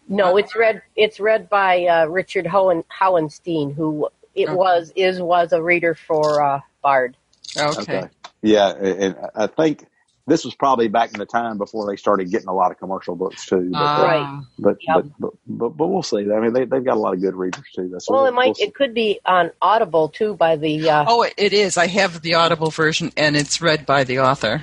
no, 0.09 0.37
it's 0.37 0.55
read 0.57 0.83
it's 0.97 1.21
read 1.21 1.49
by 1.49 1.85
uh, 1.87 2.07
Richard 2.07 2.45
Hohen, 2.47 2.85
Howenstein, 2.89 3.73
who 3.75 4.09
it 4.35 4.49
Okay. 4.49 4.55
was 4.57 4.93
is 4.97 5.21
was 5.21 5.53
a 5.53 5.63
reader 5.63 5.95
for 5.95 6.43
uh, 6.43 6.61
Bard. 6.83 7.17
Okay. 7.57 7.81
Okay. 7.81 8.09
Yeah, 8.43 8.71
and 8.75 9.17
I 9.35 9.47
think 9.47 9.87
this 10.27 10.45
was 10.45 10.55
probably 10.55 10.89
back 10.89 11.13
in 11.13 11.19
the 11.21 11.27
time 11.27 11.57
before 11.59 11.87
they 11.87 11.97
started 11.97 12.31
getting 12.31 12.49
a 12.49 12.53
lot 12.55 12.71
of 12.73 12.79
commercial 12.79 13.15
books 13.15 13.47
too. 13.47 13.71
But, 13.73 13.79
uh, 13.79 14.03
Right. 14.05 14.43
but, 14.59 14.77
Yep. 14.81 14.97
but, 14.97 15.05
but, 15.21 15.33
but 15.47 15.69
but 15.77 15.87
we'll 15.87 16.03
see. 16.03 16.19
I 16.19 16.41
mean, 16.41 16.53
they 16.53 16.65
they've 16.65 16.85
got 16.85 16.97
a 16.97 17.01
lot 17.01 17.15
of 17.15 17.21
good 17.21 17.35
readers 17.35 17.65
too. 17.75 17.89
That's 17.93 18.09
Well, 18.11 18.23
we'll, 18.23 18.33
it 18.33 18.35
might 18.35 18.57
we'll 18.59 18.69
it 18.69 18.75
could 18.75 18.93
be 18.95 19.21
on 19.25 19.51
Audible 19.63 20.09
too 20.09 20.35
by 20.35 20.57
the. 20.57 20.91
Uh, 20.91 21.05
Oh, 21.07 21.23
it- 21.23 21.35
it 21.37 21.53
is. 21.53 21.77
I 21.77 21.87
have 21.87 22.23
the 22.23 22.35
Audible 22.35 22.71
version, 22.71 23.13
and 23.17 23.37
it's 23.37 23.61
read 23.63 23.87
by 23.87 24.05
the 24.05 24.19
author. 24.21 24.63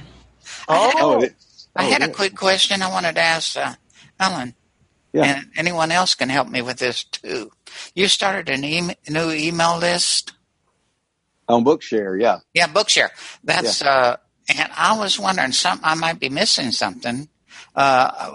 Oh, 0.67 1.21
it, 1.21 1.34
I 1.76 1.88
oh, 1.88 1.89
had 1.89 2.02
a 2.04 2.10
quick 2.10 2.36
question 2.36 2.82
I 2.82 2.89
wanted 2.89 3.15
to 3.15 3.21
ask 3.21 3.56
uh, 3.58 3.73
Ellen, 4.19 4.54
Yeah. 5.13 5.23
and 5.23 5.45
anyone 5.56 5.91
else 5.91 6.13
can 6.15 6.30
help 6.30 6.49
me 6.49 6.62
with 6.62 6.78
this 6.78 7.04
too. 7.06 7.52
You 7.95 8.08
started 8.08 8.49
an 8.49 8.63
e- 8.65 8.95
new 9.10 9.32
email 9.32 9.78
list. 9.80 10.34
on 11.47 11.63
Bookshare. 11.63 12.19
Yeah, 12.21 12.39
Yeah, 12.54 12.67
Bookshare. 12.67 13.10
That's 13.43 13.82
uh, 13.82 14.17
and 14.49 14.69
I 14.75 14.97
was 14.97 15.19
wondering 15.19 15.51
some 15.51 15.79
I 15.84 15.95
might 15.95 16.19
be 16.19 16.29
missing 16.29 16.71
something. 16.71 17.29
Uh, 17.75 18.29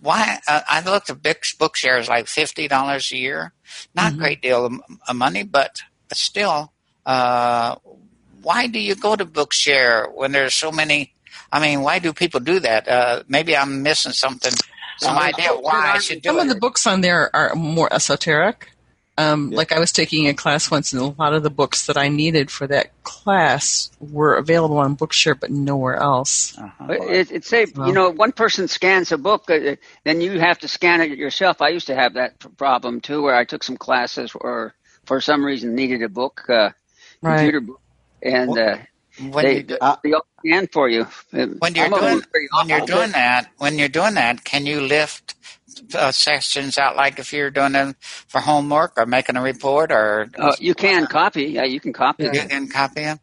why? 0.00 0.38
Uh, 0.48 0.60
I 0.68 0.80
looked 0.80 1.10
at 1.10 1.22
Book- 1.22 1.42
Bookshare 1.58 1.98
is 2.00 2.08
like 2.08 2.26
fifty 2.26 2.68
dollars 2.68 3.10
a 3.12 3.16
year. 3.16 3.52
Not 3.94 4.14
a 4.14 4.16
great 4.16 4.40
deal 4.42 4.66
of, 4.66 4.80
of 5.08 5.16
money, 5.16 5.42
but 5.42 5.82
still. 6.12 6.72
Uh, 7.04 7.76
why 8.42 8.66
do 8.66 8.78
you 8.78 8.94
go 8.94 9.16
to 9.16 9.24
Bookshare 9.26 10.12
when 10.14 10.32
there's 10.32 10.54
so 10.54 10.70
many? 10.70 11.12
I 11.52 11.60
mean, 11.60 11.82
why 11.82 11.98
do 11.98 12.12
people 12.12 12.40
do 12.40 12.60
that? 12.60 12.88
Uh, 12.88 13.22
maybe 13.28 13.56
I'm 13.56 13.82
missing 13.82 14.12
something. 14.12 14.52
Some 14.98 15.18
idea 15.18 15.50
why 15.50 15.92
I 15.94 15.98
should 15.98 16.22
do 16.22 16.30
Some 16.30 16.38
it. 16.38 16.42
of 16.42 16.48
the 16.48 16.54
books 16.60 16.86
on 16.86 17.02
there 17.02 17.34
are 17.36 17.54
more 17.54 17.92
esoteric. 17.92 18.70
Um, 19.18 19.50
Yeah. 19.50 19.56
Like 19.56 19.72
I 19.72 19.78
was 19.78 19.92
taking 19.92 20.28
a 20.28 20.34
class 20.34 20.70
once, 20.70 20.92
and 20.92 21.00
a 21.02 21.06
lot 21.06 21.32
of 21.34 21.42
the 21.42 21.50
books 21.50 21.86
that 21.86 21.96
I 21.96 22.08
needed 22.08 22.50
for 22.50 22.66
that 22.66 22.90
class 23.02 23.90
were 23.98 24.36
available 24.36 24.78
on 24.78 24.96
Bookshare, 24.96 25.38
but 25.38 25.50
nowhere 25.50 25.96
else. 25.96 26.56
Uh-huh. 26.58 26.92
It, 26.92 27.30
it 27.30 27.44
say 27.44 27.66
Well. 27.74 27.88
you 27.88 27.94
know 27.94 28.10
one 28.10 28.32
person 28.32 28.68
scans 28.68 29.12
a 29.12 29.18
book, 29.18 29.50
uh, 29.50 29.76
then 30.04 30.20
you 30.20 30.38
have 30.40 30.58
to 30.60 30.68
scan 30.68 31.00
it 31.00 31.16
yourself. 31.18 31.62
I 31.62 31.68
used 31.70 31.86
to 31.88 31.94
have 31.94 32.14
that 32.14 32.38
problem 32.58 33.00
too, 33.00 33.22
where 33.22 33.34
I 33.34 33.44
took 33.44 33.62
some 33.64 33.76
classes 33.76 34.32
or 34.34 34.74
for 35.06 35.20
some 35.20 35.44
reason 35.44 35.74
needed 35.74 36.02
a 36.02 36.08
book, 36.08 36.44
uh, 36.48 36.70
Right. 37.22 37.36
computer 37.38 37.60
book, 37.60 37.80
and 38.22 38.58
uh, 38.58 38.76
When 39.18 39.44
they 39.44 39.56
you 39.56 39.62
do- 39.62 39.78
they 40.04 40.12
all 40.12 40.26
scan 40.40 40.66
for 40.68 40.88
you. 40.90 41.06
when 41.32 41.74
you're 41.74 41.86
I'm 41.86 41.90
doing 41.92 42.22
when 42.52 42.68
you're 42.68 42.84
doing 42.84 43.12
that 43.12 43.48
when 43.56 43.78
you're 43.78 43.88
doing 43.88 44.14
that 44.14 44.44
can 44.44 44.66
you 44.66 44.82
lift 44.82 45.35
uh, 45.94 46.10
sections 46.12 46.78
out 46.78 46.96
like 46.96 47.18
if 47.18 47.32
you're 47.32 47.50
doing 47.50 47.72
them 47.72 47.94
for 48.28 48.40
homework 48.40 48.92
or 48.96 49.06
making 49.06 49.36
a 49.36 49.42
report 49.42 49.90
or 49.92 50.28
Uh, 50.38 50.54
you 50.58 50.74
can 50.74 51.06
copy. 51.06 51.44
Yeah, 51.44 51.64
you 51.64 51.80
can 51.80 51.92
copy. 51.92 52.24
you 52.24 52.30
it. 52.30 52.48
can 52.50 52.68
copy 52.68 53.02
them 53.02 53.18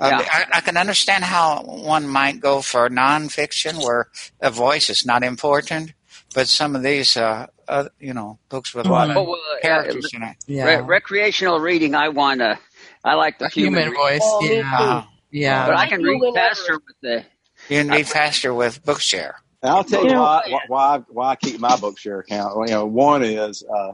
uh, 0.00 0.08
Yeah. 0.10 0.28
I, 0.30 0.58
I 0.58 0.60
can 0.60 0.76
understand 0.76 1.24
how 1.24 1.62
one 1.62 2.06
might 2.08 2.40
go 2.40 2.60
for 2.62 2.88
nonfiction 2.90 3.82
where 3.84 4.08
a 4.40 4.50
voice 4.50 4.90
is 4.90 5.04
not 5.06 5.22
important 5.22 5.92
but 6.34 6.48
some 6.48 6.74
of 6.76 6.82
these 6.82 7.16
uh, 7.16 7.46
uh 7.68 7.84
you 8.00 8.12
know 8.12 8.38
books 8.48 8.74
with 8.74 8.86
a 8.86 8.90
lot 8.90 9.08
Oh, 9.16 9.20
of 9.22 9.26
well, 9.28 9.40
uh, 9.56 9.60
characters 9.62 10.10
in 10.14 10.22
it 10.22 10.36
Yeah. 10.46 10.64
Re- 10.66 10.82
recreational 10.82 11.60
reading. 11.60 11.94
I 11.94 12.08
want 12.08 12.40
to. 12.40 12.58
I 13.04 13.14
like 13.14 13.38
the 13.38 13.46
A 13.46 13.48
human 13.50 13.84
reading. 13.90 13.94
voice. 13.94 14.20
Oh, 14.22 14.40
me 14.42 14.56
yeah. 14.56 15.04
Yeah. 15.30 15.66
but 15.66 15.76
I 15.76 15.86
can 15.88 16.02
read 16.02 16.20
faster 16.34 16.74
with 16.74 16.96
the. 17.02 17.24
you 17.68 17.78
can 17.82 17.88
read 17.88 18.06
faster 18.08 18.52
with 18.52 18.82
bookshare 18.84 19.34
And 19.64 19.72
I'll 19.72 19.82
tell 19.82 20.02
You 20.02 20.10
you 20.10 20.14
know- 20.16 20.22
why, 20.22 20.42
why 20.48 20.60
why 20.68 20.98
why 21.08 21.30
I 21.30 21.36
keep 21.36 21.58
my 21.58 21.70
Bookshare 21.76 22.20
account. 22.20 22.68
You 22.68 22.74
know, 22.74 22.84
one 22.86 23.24
is, 23.24 23.64
uh, 23.64 23.92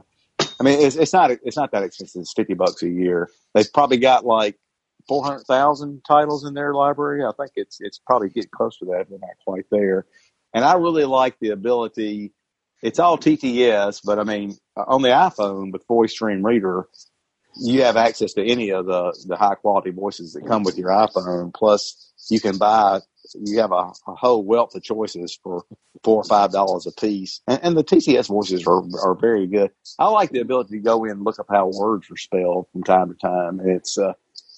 I 0.59 0.63
mean, 0.63 0.85
it's, 0.85 0.97
it's 0.97 1.13
not 1.13 1.31
it's 1.31 1.55
not 1.55 1.71
that 1.71 1.83
expensive. 1.83 2.19
It's 2.21 2.33
fifty 2.33 2.53
bucks 2.55 2.83
a 2.83 2.89
year. 2.89 3.29
They've 3.55 3.71
probably 3.73 3.97
got 3.97 4.25
like 4.25 4.57
four 5.07 5.23
hundred 5.23 5.45
thousand 5.45 6.01
titles 6.05 6.45
in 6.45 6.53
their 6.55 6.73
library. 6.73 7.23
I 7.23 7.31
think 7.37 7.51
it's 7.55 7.77
it's 7.79 7.99
probably 8.05 8.27
getting 8.29 8.51
close 8.53 8.77
to 8.79 8.85
that. 8.87 9.05
They're 9.09 9.17
not 9.17 9.29
quite 9.47 9.65
there. 9.71 10.05
And 10.53 10.65
I 10.65 10.73
really 10.73 11.05
like 11.05 11.39
the 11.39 11.51
ability. 11.51 12.33
It's 12.83 12.99
all 12.99 13.17
TTS, 13.17 14.01
but 14.03 14.19
I 14.19 14.23
mean, 14.25 14.57
on 14.75 15.01
the 15.03 15.09
iPhone 15.09 15.71
with 15.71 15.87
Voice 15.87 16.13
Dream 16.15 16.45
Reader, 16.45 16.85
you 17.61 17.83
have 17.83 17.95
access 17.95 18.33
to 18.33 18.43
any 18.45 18.71
of 18.71 18.85
the 18.87 19.15
the 19.25 19.37
high 19.37 19.55
quality 19.55 19.91
voices 19.91 20.33
that 20.33 20.45
come 20.45 20.63
with 20.63 20.77
your 20.77 20.89
iPhone. 20.89 21.53
Plus, 21.53 22.10
you 22.29 22.39
can 22.39 22.57
buy. 22.57 22.99
You 23.35 23.61
have 23.61 23.71
a, 23.71 23.91
a 24.07 24.15
whole 24.15 24.43
wealth 24.43 24.75
of 24.75 24.83
choices 24.83 25.37
for 25.41 25.63
four 26.03 26.17
or 26.17 26.23
five 26.23 26.51
dollars 26.51 26.87
a 26.87 26.91
piece, 26.91 27.41
and, 27.47 27.59
and 27.63 27.77
the 27.77 27.83
TTS 27.83 28.27
voices 28.27 28.65
are 28.67 28.83
are 29.03 29.15
very 29.15 29.47
good. 29.47 29.71
I 29.99 30.07
like 30.09 30.31
the 30.31 30.41
ability 30.41 30.77
to 30.77 30.83
go 30.83 31.05
in 31.05 31.11
and 31.11 31.23
look 31.23 31.39
up 31.39 31.47
how 31.49 31.67
words 31.67 32.09
are 32.11 32.17
spelled 32.17 32.67
from 32.71 32.83
time 32.83 33.09
to 33.09 33.15
time. 33.15 33.61
It's 33.63 33.97
uh, 33.97 34.13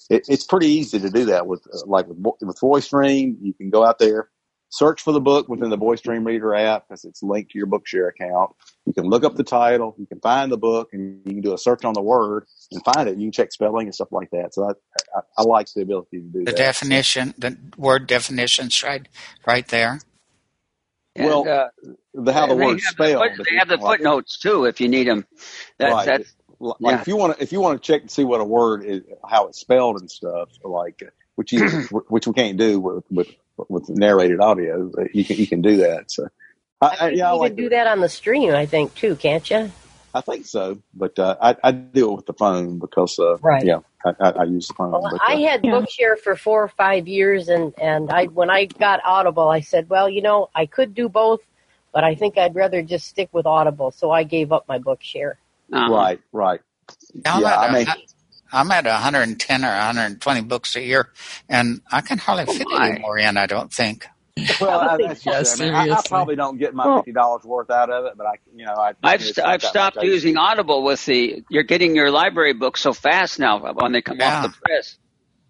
it, 0.10 0.26
it's 0.30 0.46
pretty 0.46 0.68
easy 0.68 1.00
to 1.00 1.10
do 1.10 1.26
that 1.26 1.48
with 1.48 1.66
uh, 1.74 1.80
like 1.86 2.08
with 2.08 2.20
with 2.42 2.60
Voice 2.60 2.90
Dream. 2.90 3.38
You 3.42 3.54
can 3.54 3.70
go 3.70 3.86
out 3.86 4.00
there, 4.00 4.30
search 4.74 5.02
for 5.04 5.12
the 5.12 5.22
book 5.22 5.48
within 5.48 5.70
the 5.70 5.78
Voice 5.78 6.02
Dream 6.02 6.24
Reader 6.26 6.56
app 6.56 6.88
because 6.88 7.06
it's 7.06 7.22
linked 7.22 7.52
to 7.52 7.60
your 7.60 7.68
Bookshare 7.68 8.10
account. 8.10 8.56
You 8.86 8.94
can 8.94 9.04
look 9.06 9.24
up 9.24 9.36
the 9.36 9.44
title, 9.44 9.96
you 10.00 10.08
can 10.08 10.20
find 10.20 10.52
the 10.52 10.58
book, 10.58 10.90
and 10.94 11.22
you 11.26 11.32
can 11.34 11.42
do 11.42 11.54
a 11.54 11.58
search 11.58 11.86
on 11.86 11.94
the 11.94 12.02
word 12.02 12.46
and 12.72 12.84
find 12.84 13.08
it. 13.08 13.18
You 13.18 13.26
can 13.28 13.32
check 13.32 13.52
spelling 13.52 13.86
and 13.86 13.94
stuff 13.94 14.12
like 14.12 14.32
that. 14.32 14.54
So 14.56 14.64
I 14.68 14.72
I, 15.16 15.22
I 15.38 15.44
like 15.44 15.68
the 15.76 15.84
ability 15.84 16.22
to 16.22 16.24
do 16.24 16.40
the 16.40 16.46
that. 16.52 16.58
definition 16.58 17.34
the 17.38 17.56
word 17.78 18.08
definitions 18.08 18.82
right 18.84 19.08
right 19.46 19.68
there 19.68 20.00
and, 21.16 21.28
Well, 21.28 21.48
uh, 21.48 21.68
the 22.16 22.34
how 22.34 22.48
the 22.48 22.56
they 22.56 22.66
word's 22.66 22.84
have 22.86 22.96
the 22.98 23.04
foot- 23.14 23.48
they 23.50 23.56
have 23.58 23.68
the 23.68 23.78
like- 23.78 24.00
footnotes 24.00 24.40
too 24.40 24.66
if 24.66 24.82
you 24.82 24.90
need 24.90 25.08
them. 25.08 25.26
That, 25.78 25.92
right. 25.92 26.06
That's 26.06 26.34
like 26.60 26.96
yeah. 26.96 27.02
if 27.02 27.08
you 27.08 27.16
want 27.18 27.38
to 27.38 27.44
if 27.44 27.52
you 27.52 27.60
want 27.60 27.82
to 27.82 27.86
check 27.86 28.02
and 28.02 28.10
see 28.10 28.24
what 28.24 28.42
a 28.42 28.46
word 28.46 28.86
is 28.86 29.02
how 29.30 29.48
it's 29.48 29.60
spelled 29.60 30.00
and 30.00 30.10
stuff 30.10 30.50
like 30.64 31.04
uh, 31.06 31.10
which 31.36 31.52
you 31.52 31.68
which 32.08 32.26
we 32.26 32.34
can't 32.34 32.58
do 32.58 32.80
with 32.80 33.04
with, 33.12 33.28
with 33.70 33.90
narrated 33.90 34.40
audio 34.40 34.90
but 34.94 35.14
you 35.16 35.24
can 35.26 35.38
you 35.38 35.48
can 35.48 35.62
do 35.62 35.78
that 35.78 36.10
so 36.12 36.28
I, 36.82 36.98
I, 37.00 37.10
You 37.10 37.18
yeah 37.18 37.28
I 37.30 37.32
can 37.32 37.40
like 37.40 37.56
do 37.56 37.70
that 37.70 37.88
on 37.88 38.02
the 38.02 38.10
stream, 38.10 38.54
I 38.54 38.66
think, 38.66 38.94
too, 38.94 39.16
can't 39.16 39.50
you? 39.50 39.72
I 40.14 40.20
think 40.20 40.46
so, 40.46 40.80
but 40.94 41.18
uh, 41.18 41.38
I, 41.42 41.56
I 41.64 41.72
do 41.72 42.12
it 42.12 42.16
with 42.18 42.26
the 42.26 42.34
phone 42.34 42.78
because, 42.78 43.18
uh, 43.18 43.38
Right. 43.38 43.64
yeah, 43.64 43.80
I, 44.06 44.12
I, 44.20 44.30
I 44.32 44.44
use 44.44 44.68
the 44.68 44.74
phone. 44.74 44.92
Well, 44.92 45.08
but, 45.10 45.22
I 45.26 45.36
uh, 45.36 45.48
had 45.48 45.64
Yeah. 45.64 45.72
Bookshare 45.72 46.18
for 46.20 46.36
four 46.36 46.62
or 46.62 46.68
five 46.68 47.08
years, 47.08 47.48
and 47.48 47.74
and 47.80 48.12
I 48.12 48.26
when 48.26 48.50
I 48.50 48.66
got 48.66 49.00
Audible, 49.06 49.48
I 49.48 49.62
said, 49.62 49.88
well, 49.90 50.10
you 50.10 50.22
know, 50.22 50.50
I 50.54 50.66
could 50.66 50.94
do 50.94 51.08
both, 51.08 51.40
but 51.94 52.04
I 52.04 52.16
think 52.16 52.38
I'd 52.38 52.54
rather 52.54 52.82
just 52.82 53.08
stick 53.08 53.30
with 53.32 53.46
Audible, 53.46 53.92
so 53.92 54.12
I 54.12 54.24
gave 54.24 54.52
up 54.52 54.68
my 54.68 54.78
Bookshare. 54.78 55.36
Uh-huh. 55.72 55.90
right, 55.94 56.20
right. 56.34 56.60
I'm, 57.26 57.42
Yeah, 57.42 57.48
at 57.48 57.58
I 57.60 57.68
a 57.68 57.72
mean- 57.74 57.86
hu- 57.86 58.13
I'm 58.54 58.72
at 58.72 58.86
110 58.86 59.66
or 59.66 59.68
120 59.68 60.42
books 60.42 60.76
a 60.76 60.82
year, 60.82 61.10
and 61.50 61.82
I 61.92 62.02
can 62.02 62.18
hardly 62.18 62.46
oh, 62.48 62.54
fit 62.54 62.68
my. 62.70 62.90
any 62.90 63.00
more 63.00 63.18
in. 63.18 63.36
I 63.38 63.48
don't 63.48 63.74
think. 63.74 64.06
Well, 64.60 64.80
I, 64.80 64.98
that's 64.98 65.24
just, 65.24 65.60
it. 65.62 65.72
I, 65.74 65.84
mean, 65.84 65.92
I, 65.94 65.96
I 65.96 66.02
probably 66.08 66.36
don't 66.36 66.58
get 66.58 66.74
my 66.74 66.98
fifty 66.98 67.12
dollars 67.12 67.44
worth 67.44 67.70
out 67.70 67.90
of 67.92 68.06
it, 68.06 68.14
but 68.18 68.26
I, 68.26 68.34
you 68.56 68.66
know, 68.66 68.74
I. 68.74 68.94
I've 69.04 69.24
st- 69.24 69.46
I've 69.46 69.62
stopped 69.62 69.98
much. 69.98 70.06
I 70.06 70.08
used 70.08 70.24
to- 70.24 70.30
using 70.30 70.38
Audible 70.38 70.84
with 70.84 71.06
the. 71.06 71.44
You're 71.50 71.64
getting 71.64 71.96
your 71.96 72.10
library 72.10 72.54
books 72.54 72.82
so 72.82 72.94
fast 72.94 73.38
now 73.40 73.60
when 73.74 73.92
they 73.92 74.02
come 74.02 74.18
Yeah. 74.20 74.46
off 74.46 74.54
the 74.56 74.62
press. 74.62 74.98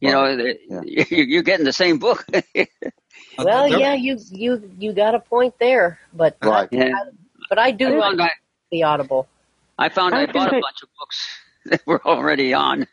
You 0.02 0.12
know, 0.12 0.36
the- 0.36 0.60
Yeah. 0.84 1.06
you're 1.10 1.44
getting 1.44 1.66
the 1.66 1.74
same 1.74 2.00
book. 2.00 2.26
Well, 3.38 3.68
yeah, 3.68 3.94
you 3.96 4.20
you 4.32 4.72
you 4.78 4.94
got 4.94 5.16
a 5.16 5.20
point 5.20 5.56
there, 5.60 6.00
but 6.14 6.38
Right. 6.44 6.68
yeah. 6.72 6.92
but 7.50 7.58
I 7.58 7.72
do 7.72 7.88
I 7.88 8.10
like 8.10 8.20
I, 8.20 8.32
the 8.72 8.84
Audible. 8.84 9.28
I 9.78 9.90
found 9.90 10.14
I 10.14 10.24
I 10.24 10.26
bought 10.28 10.50
a 10.50 10.52
bunch 10.52 10.84
of 10.84 10.90
books 11.00 11.28
that 11.66 11.82
were 11.88 12.06
already 12.06 12.54
on. 12.54 12.88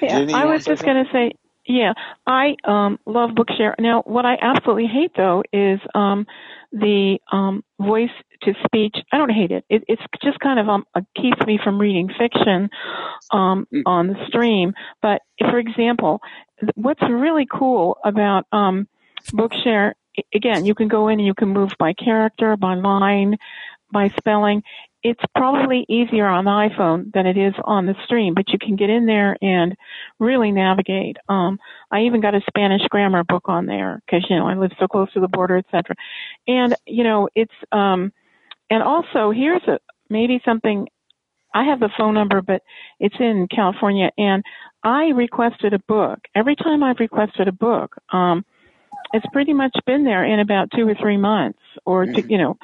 Yeah, 0.00 0.26
I 0.34 0.46
was 0.46 0.64
just 0.64 0.82
going 0.84 1.04
to 1.04 1.10
say, 1.12 1.32
yeah, 1.66 1.92
I 2.26 2.56
um, 2.64 2.98
love 3.04 3.30
Bookshare. 3.30 3.74
Now, 3.78 4.02
what 4.06 4.24
I 4.24 4.36
absolutely 4.40 4.86
hate 4.86 5.12
though 5.16 5.42
is 5.52 5.78
um, 5.94 6.26
the 6.72 7.18
um, 7.30 7.62
voice 7.78 8.10
to 8.42 8.54
speech. 8.64 8.96
I 9.12 9.18
don't 9.18 9.30
hate 9.30 9.50
it. 9.50 9.64
it 9.68 9.84
it's 9.86 10.02
just 10.22 10.38
kind 10.40 10.58
of 10.58 10.68
um, 10.68 10.84
it 10.96 11.04
keeps 11.14 11.44
me 11.46 11.58
from 11.62 11.78
reading 11.78 12.08
fiction 12.08 12.70
um, 13.30 13.66
Mm. 13.72 13.82
on 13.84 14.06
the 14.08 14.26
stream. 14.28 14.72
But 15.02 15.20
for 15.40 15.58
example, 15.58 16.20
what's 16.74 17.02
really 17.02 17.46
cool 17.50 17.98
about 18.04 18.46
um, 18.52 18.88
Bookshare? 19.32 19.92
Again, 20.34 20.64
you 20.64 20.74
can 20.74 20.88
go 20.88 21.08
in 21.08 21.18
and 21.20 21.26
you 21.26 21.34
can 21.34 21.48
move 21.48 21.72
by 21.78 21.92
character, 21.92 22.56
by 22.56 22.74
line, 22.74 23.36
by 23.92 24.08
spelling 24.18 24.62
it's 25.08 25.24
probably 25.34 25.86
easier 25.88 26.26
on 26.26 26.44
the 26.44 26.50
iPhone 26.50 27.10
than 27.14 27.26
it 27.26 27.38
is 27.38 27.54
on 27.64 27.86
the 27.86 27.94
stream, 28.04 28.34
but 28.34 28.50
you 28.50 28.58
can 28.58 28.76
get 28.76 28.90
in 28.90 29.06
there 29.06 29.38
and 29.40 29.74
really 30.18 30.52
navigate. 30.52 31.16
Um, 31.30 31.58
I 31.90 32.02
even 32.02 32.20
got 32.20 32.34
a 32.34 32.42
Spanish 32.46 32.82
grammar 32.90 33.24
book 33.24 33.44
on 33.46 33.64
there 33.64 34.02
because 34.04 34.26
you 34.28 34.36
know 34.36 34.46
I 34.46 34.54
live 34.54 34.72
so 34.78 34.86
close 34.86 35.10
to 35.14 35.20
the 35.20 35.28
border, 35.28 35.56
etc. 35.56 35.96
And 36.46 36.74
you 36.86 37.04
know 37.04 37.30
it's 37.34 37.54
um, 37.72 38.12
and 38.68 38.82
also 38.82 39.30
here's 39.30 39.62
a 39.66 39.78
maybe 40.10 40.42
something. 40.44 40.88
I 41.54 41.64
have 41.64 41.80
the 41.80 41.88
phone 41.96 42.12
number, 42.12 42.42
but 42.42 42.60
it's 43.00 43.16
in 43.18 43.48
California, 43.50 44.10
and 44.18 44.44
I 44.84 45.06
requested 45.06 45.72
a 45.72 45.78
book. 45.78 46.18
Every 46.34 46.54
time 46.54 46.82
I've 46.82 47.00
requested 47.00 47.48
a 47.48 47.52
book, 47.52 47.96
um, 48.12 48.44
it's 49.14 49.26
pretty 49.32 49.54
much 49.54 49.74
been 49.86 50.04
there 50.04 50.22
in 50.22 50.38
about 50.38 50.70
two 50.76 50.86
or 50.86 50.94
three 50.94 51.16
months, 51.16 51.60
or 51.86 52.04
two, 52.04 52.26
you 52.28 52.36
know. 52.36 52.58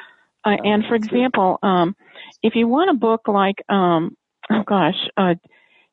Uh, 0.45 0.57
and 0.62 0.84
for 0.86 0.95
example, 0.95 1.59
um, 1.62 1.97
if 2.42 2.54
you 2.54 2.68
want 2.68 2.90
a 2.90 2.94
book 2.94 3.28
like, 3.28 3.62
um, 3.68 4.16
oh 4.50 4.62
gosh, 4.66 5.08
uh, 5.16 5.34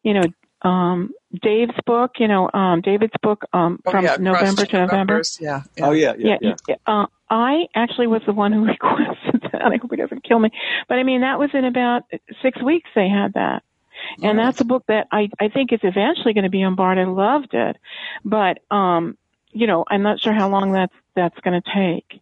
you 0.03 0.13
know, 0.13 0.23
um, 0.67 1.11
Dave's 1.41 1.77
book, 1.86 2.11
you 2.19 2.27
know, 2.27 2.49
um, 2.53 2.82
David's 2.82 3.13
book 3.21 3.43
um, 3.53 3.79
Oh, 3.86 3.91
from 3.91 4.05
yeah, 4.05 4.17
November 4.19 4.65
to 4.65 4.77
November. 4.77 5.21
Yeah, 5.39 5.63
yeah. 5.77 5.88
Oh 5.88 5.91
yeah, 5.91 6.13
yeah, 6.17 6.38
Yeah, 6.41 6.55
yeah. 6.67 6.75
uh, 6.86 7.05
I 7.29 7.67
actually 7.73 8.07
was 8.07 8.21
the 8.25 8.34
one 8.34 8.51
who 8.51 8.65
requested 8.65 9.41
that. 9.51 9.61
I 9.61 9.77
hope 9.77 9.91
he 9.91 9.97
doesn't 9.97 10.23
kill 10.23 10.39
me. 10.39 10.51
But 10.88 10.99
I 10.99 11.03
mean, 11.03 11.21
that 11.21 11.39
was 11.39 11.49
in 11.53 11.65
about 11.65 12.03
six 12.41 12.61
weeks. 12.61 12.89
They 12.93 13.07
had 13.07 13.34
that, 13.34 13.63
and 14.21 14.38
that's 14.38 14.61
a 14.61 14.65
book 14.65 14.84
that 14.88 15.07
I 15.11 15.29
I 15.39 15.47
think 15.47 15.71
is 15.73 15.79
eventually 15.84 16.34
going 16.34 16.43
to 16.43 16.49
be 16.49 16.63
on 16.63 16.75
Bard. 16.75 16.97
I 16.97 17.05
loved 17.05 17.53
it, 17.53 17.77
but 18.25 18.59
um, 18.69 19.17
you 19.51 19.67
know, 19.67 19.86
I'm 19.88 20.03
not 20.03 20.19
sure 20.19 20.34
how 20.34 20.49
long 20.49 20.73
that's 20.73 20.93
that's 21.15 21.39
going 21.39 21.61
to 21.61 21.71
take. 21.73 22.21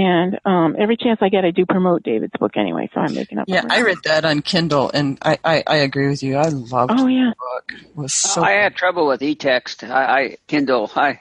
And 0.00 0.38
um, 0.44 0.76
every 0.78 0.96
chance 0.96 1.18
I 1.22 1.28
get, 1.28 1.44
I 1.44 1.50
do 1.50 1.66
promote 1.66 2.02
David's 2.04 2.34
book 2.38 2.52
anyway, 2.56 2.88
so 2.94 3.00
I'm 3.00 3.14
making 3.14 3.38
up. 3.38 3.46
Yeah, 3.48 3.62
for 3.62 3.66
it. 3.66 3.72
I 3.72 3.80
read 3.82 3.98
that 4.04 4.24
on 4.24 4.42
Kindle, 4.42 4.90
and 4.94 5.18
I, 5.22 5.38
I, 5.42 5.64
I 5.66 5.76
agree 5.78 6.08
with 6.08 6.22
you. 6.22 6.36
I 6.36 6.48
loved 6.48 6.92
Oh 6.94 7.06
yeah. 7.06 7.30
the 7.30 7.34
book. 7.74 7.80
It 7.82 7.96
was 7.96 8.12
so 8.14 8.42
I 8.42 8.52
had 8.52 8.76
trouble 8.76 9.08
with 9.08 9.22
e-text. 9.22 9.82
I, 9.82 10.04
I 10.20 10.36
Kindle. 10.46 10.90
I 10.94 11.18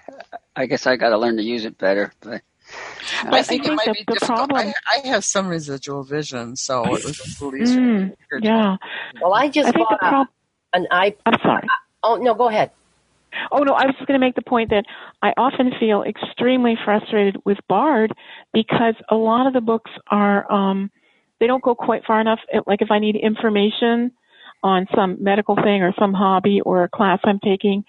I 0.56 0.66
guess 0.68 0.86
I 0.86 0.96
got 0.98 1.10
to 1.10 1.18
learn 1.18 1.38
to 1.38 1.44
use 1.44 1.66
it 1.66 1.78
better. 1.78 2.14
But 2.22 2.42
I 3.26 3.42
think 3.42 3.66
I 3.68 3.72
it 3.72 3.76
might 3.76 3.86
the- 3.88 3.94
be 3.94 4.04
the 4.06 4.14
difficult. 4.14 4.50
problem- 4.50 4.74
I, 4.88 5.00
I 5.04 5.08
have 5.08 5.24
some 5.24 5.48
residual 5.48 6.04
vision, 6.04 6.56
so 6.56 6.84
it 6.86 7.04
was 7.06 7.40
a 7.40 7.46
little 7.46 7.60
easier. 7.60 7.80
Mm, 7.82 8.16
yeah. 8.42 8.76
Well, 9.22 9.34
I 9.34 9.48
just 9.50 9.70
I 9.70 9.72
think 9.72 9.88
the 9.90 9.98
bought 10.02 10.28
a, 10.74 10.78
an 10.78 10.88
i. 10.92 11.16
I'm 11.26 11.40
sorry. 11.42 11.68
Oh 12.04 12.18
no, 12.18 12.36
go 12.36 12.50
ahead. 12.50 12.72
Oh 13.52 13.60
no, 13.60 13.74
I 13.74 13.86
was 13.86 13.94
just 13.96 14.08
going 14.08 14.20
to 14.20 14.26
make 14.26 14.36
the 14.36 14.42
point 14.42 14.72
that 14.72 14.86
I 15.22 15.32
often 15.38 15.72
feel 15.80 16.02
extremely 16.02 16.76
frustrated 16.84 17.38
with 17.46 17.58
Bard 17.68 18.12
because 18.58 18.96
a 19.12 19.16
lot 19.16 19.46
of 19.46 19.54
the 19.54 19.62
books 19.62 19.92
are 20.10 20.52
um 20.52 20.90
they 21.40 21.46
don't 21.46 21.62
go 21.64 21.76
quite 21.76 22.04
far 22.08 22.20
enough. 22.20 22.40
Like 22.66 22.82
if 22.82 22.90
I 22.90 22.98
need 22.98 23.16
information 23.16 24.12
on 24.64 24.88
some 24.96 25.24
medical 25.24 25.56
thing 25.56 25.84
or 25.84 25.94
some 26.00 26.12
hobby 26.12 26.60
or 26.62 26.84
a 26.84 26.90
class 26.90 27.20
I'm 27.24 27.38
taking, 27.40 27.84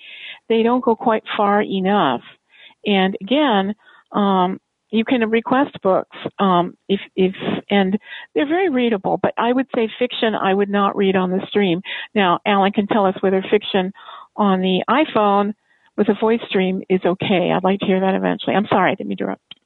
they 0.51 0.63
don't 0.63 0.85
go 0.85 0.95
quite 0.95 1.23
far 1.39 1.63
enough. 1.63 2.21
And 2.85 3.17
again, 3.23 3.75
um 4.13 4.61
you 4.91 5.05
can 5.07 5.29
request 5.31 5.75
books 5.83 6.17
um 6.39 6.77
if 6.87 7.01
if 7.17 7.35
and 7.71 7.99
they're 8.35 8.47
very 8.47 8.69
readable, 8.69 9.19
but 9.23 9.33
I 9.39 9.51
would 9.51 9.69
say 9.75 9.89
fiction 9.99 10.35
I 10.35 10.53
would 10.53 10.69
not 10.69 10.97
read 10.97 11.17
on 11.17 11.31
the 11.31 11.41
stream. 11.49 11.81
Now, 12.15 12.41
Alan 12.45 12.73
can 12.73 12.89
tell 12.89 13.07
us 13.07 13.17
whether 13.21 13.43
fiction 13.51 13.91
on 14.37 14.61
the 14.61 14.85
iPhone 14.91 15.55
with 15.97 16.11
a 16.11 16.15
Voice 16.21 16.47
Dream 16.53 16.83
is 16.91 17.01
okay. 17.07 17.53
I'd 17.55 17.65
like 17.65 17.81
to 17.81 17.87
hear 17.87 18.01
that 18.01 18.15
eventually. 18.15 18.55
I'm 18.55 18.67
sorry, 18.69 18.93
I 18.93 18.95
didn't 18.97 19.13
interrupt. 19.13 19.58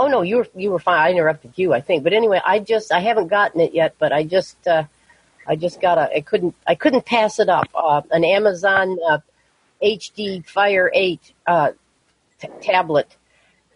Oh 0.00 0.08
no, 0.08 0.22
you 0.22 0.38
were 0.38 0.48
you 0.56 0.70
were 0.70 0.78
fine. 0.78 0.98
I 0.98 1.10
interrupted 1.10 1.52
you, 1.56 1.74
I 1.74 1.82
think. 1.82 2.04
But 2.04 2.14
anyway, 2.14 2.40
I 2.42 2.58
just 2.58 2.90
I 2.90 3.00
haven't 3.00 3.28
gotten 3.28 3.60
it 3.60 3.74
yet, 3.74 3.96
but 3.98 4.14
I 4.14 4.24
just 4.24 4.66
uh, 4.66 4.84
I 5.46 5.56
just 5.56 5.78
got 5.82 5.98
a 5.98 6.10
I 6.16 6.22
couldn't 6.22 6.54
I 6.66 6.74
couldn't 6.74 7.04
pass 7.04 7.38
it 7.38 7.50
up. 7.50 7.68
Uh, 7.74 8.00
an 8.10 8.24
Amazon 8.24 8.96
uh, 9.10 9.18
HD 9.82 10.46
Fire 10.46 10.90
Eight 10.94 11.34
uh, 11.46 11.72
t- 12.40 12.48
tablet, 12.62 13.14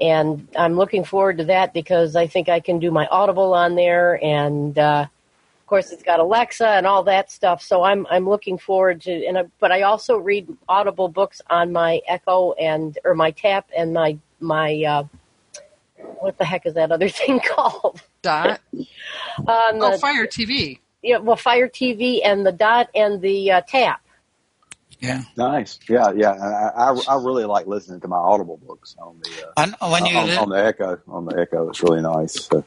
and 0.00 0.48
I'm 0.56 0.76
looking 0.76 1.04
forward 1.04 1.36
to 1.38 1.44
that 1.44 1.74
because 1.74 2.16
I 2.16 2.26
think 2.26 2.48
I 2.48 2.60
can 2.60 2.78
do 2.78 2.90
my 2.90 3.06
Audible 3.08 3.52
on 3.52 3.74
there, 3.74 4.18
and 4.24 4.78
uh, 4.78 5.06
of 5.60 5.66
course 5.66 5.92
it's 5.92 6.02
got 6.02 6.20
Alexa 6.20 6.66
and 6.66 6.86
all 6.86 7.02
that 7.02 7.30
stuff. 7.30 7.60
So 7.60 7.82
I'm 7.82 8.06
I'm 8.08 8.26
looking 8.26 8.56
forward 8.56 9.02
to. 9.02 9.26
And 9.26 9.36
I, 9.36 9.42
but 9.60 9.72
I 9.72 9.82
also 9.82 10.16
read 10.16 10.48
Audible 10.70 11.08
books 11.08 11.42
on 11.50 11.70
my 11.70 12.00
Echo 12.08 12.52
and 12.54 12.98
or 13.04 13.14
my 13.14 13.30
Tap 13.32 13.68
and 13.76 13.92
my 13.92 14.16
my. 14.40 15.04
Uh, 16.04 16.14
what 16.20 16.38
the 16.38 16.44
heck 16.44 16.66
is 16.66 16.74
that 16.74 16.92
other 16.92 17.08
thing 17.20 17.40
called? 17.40 18.00
Dot. 18.22 18.60
Um, 18.72 18.86
Oh, 19.48 19.92
the- 19.92 19.98
Fire 19.98 20.26
TV. 20.26 20.78
yeah, 21.02 21.18
well, 21.18 21.36
Fire 21.36 21.68
TV 21.68 22.20
and 22.24 22.44
the 22.46 22.52
Dot 22.52 22.88
and 22.94 23.20
the 23.20 23.52
uh, 23.52 23.60
Tap. 23.66 24.00
Yeah. 25.00 25.22
Nice. 25.36 25.78
Yeah, 25.88 26.12
yeah. 26.16 26.30
I, 26.30 26.90
I, 26.92 27.00
I 27.08 27.14
really 27.16 27.44
like 27.44 27.66
listening 27.66 28.00
to 28.00 28.08
my 28.08 28.16
Audible 28.16 28.56
books 28.66 28.96
on 28.98 29.20
the 29.22 29.48
uh, 29.48 29.52
And 29.58 29.76
when 29.92 30.06
you 30.06 30.16
on, 30.16 30.30
on 30.30 30.48
the 30.48 30.64
Echo. 30.64 30.98
On 31.08 31.26
the 31.26 31.38
Echo, 31.38 31.68
it's 31.68 31.82
really 31.82 32.00
nice. 32.00 32.44
So, 32.46 32.64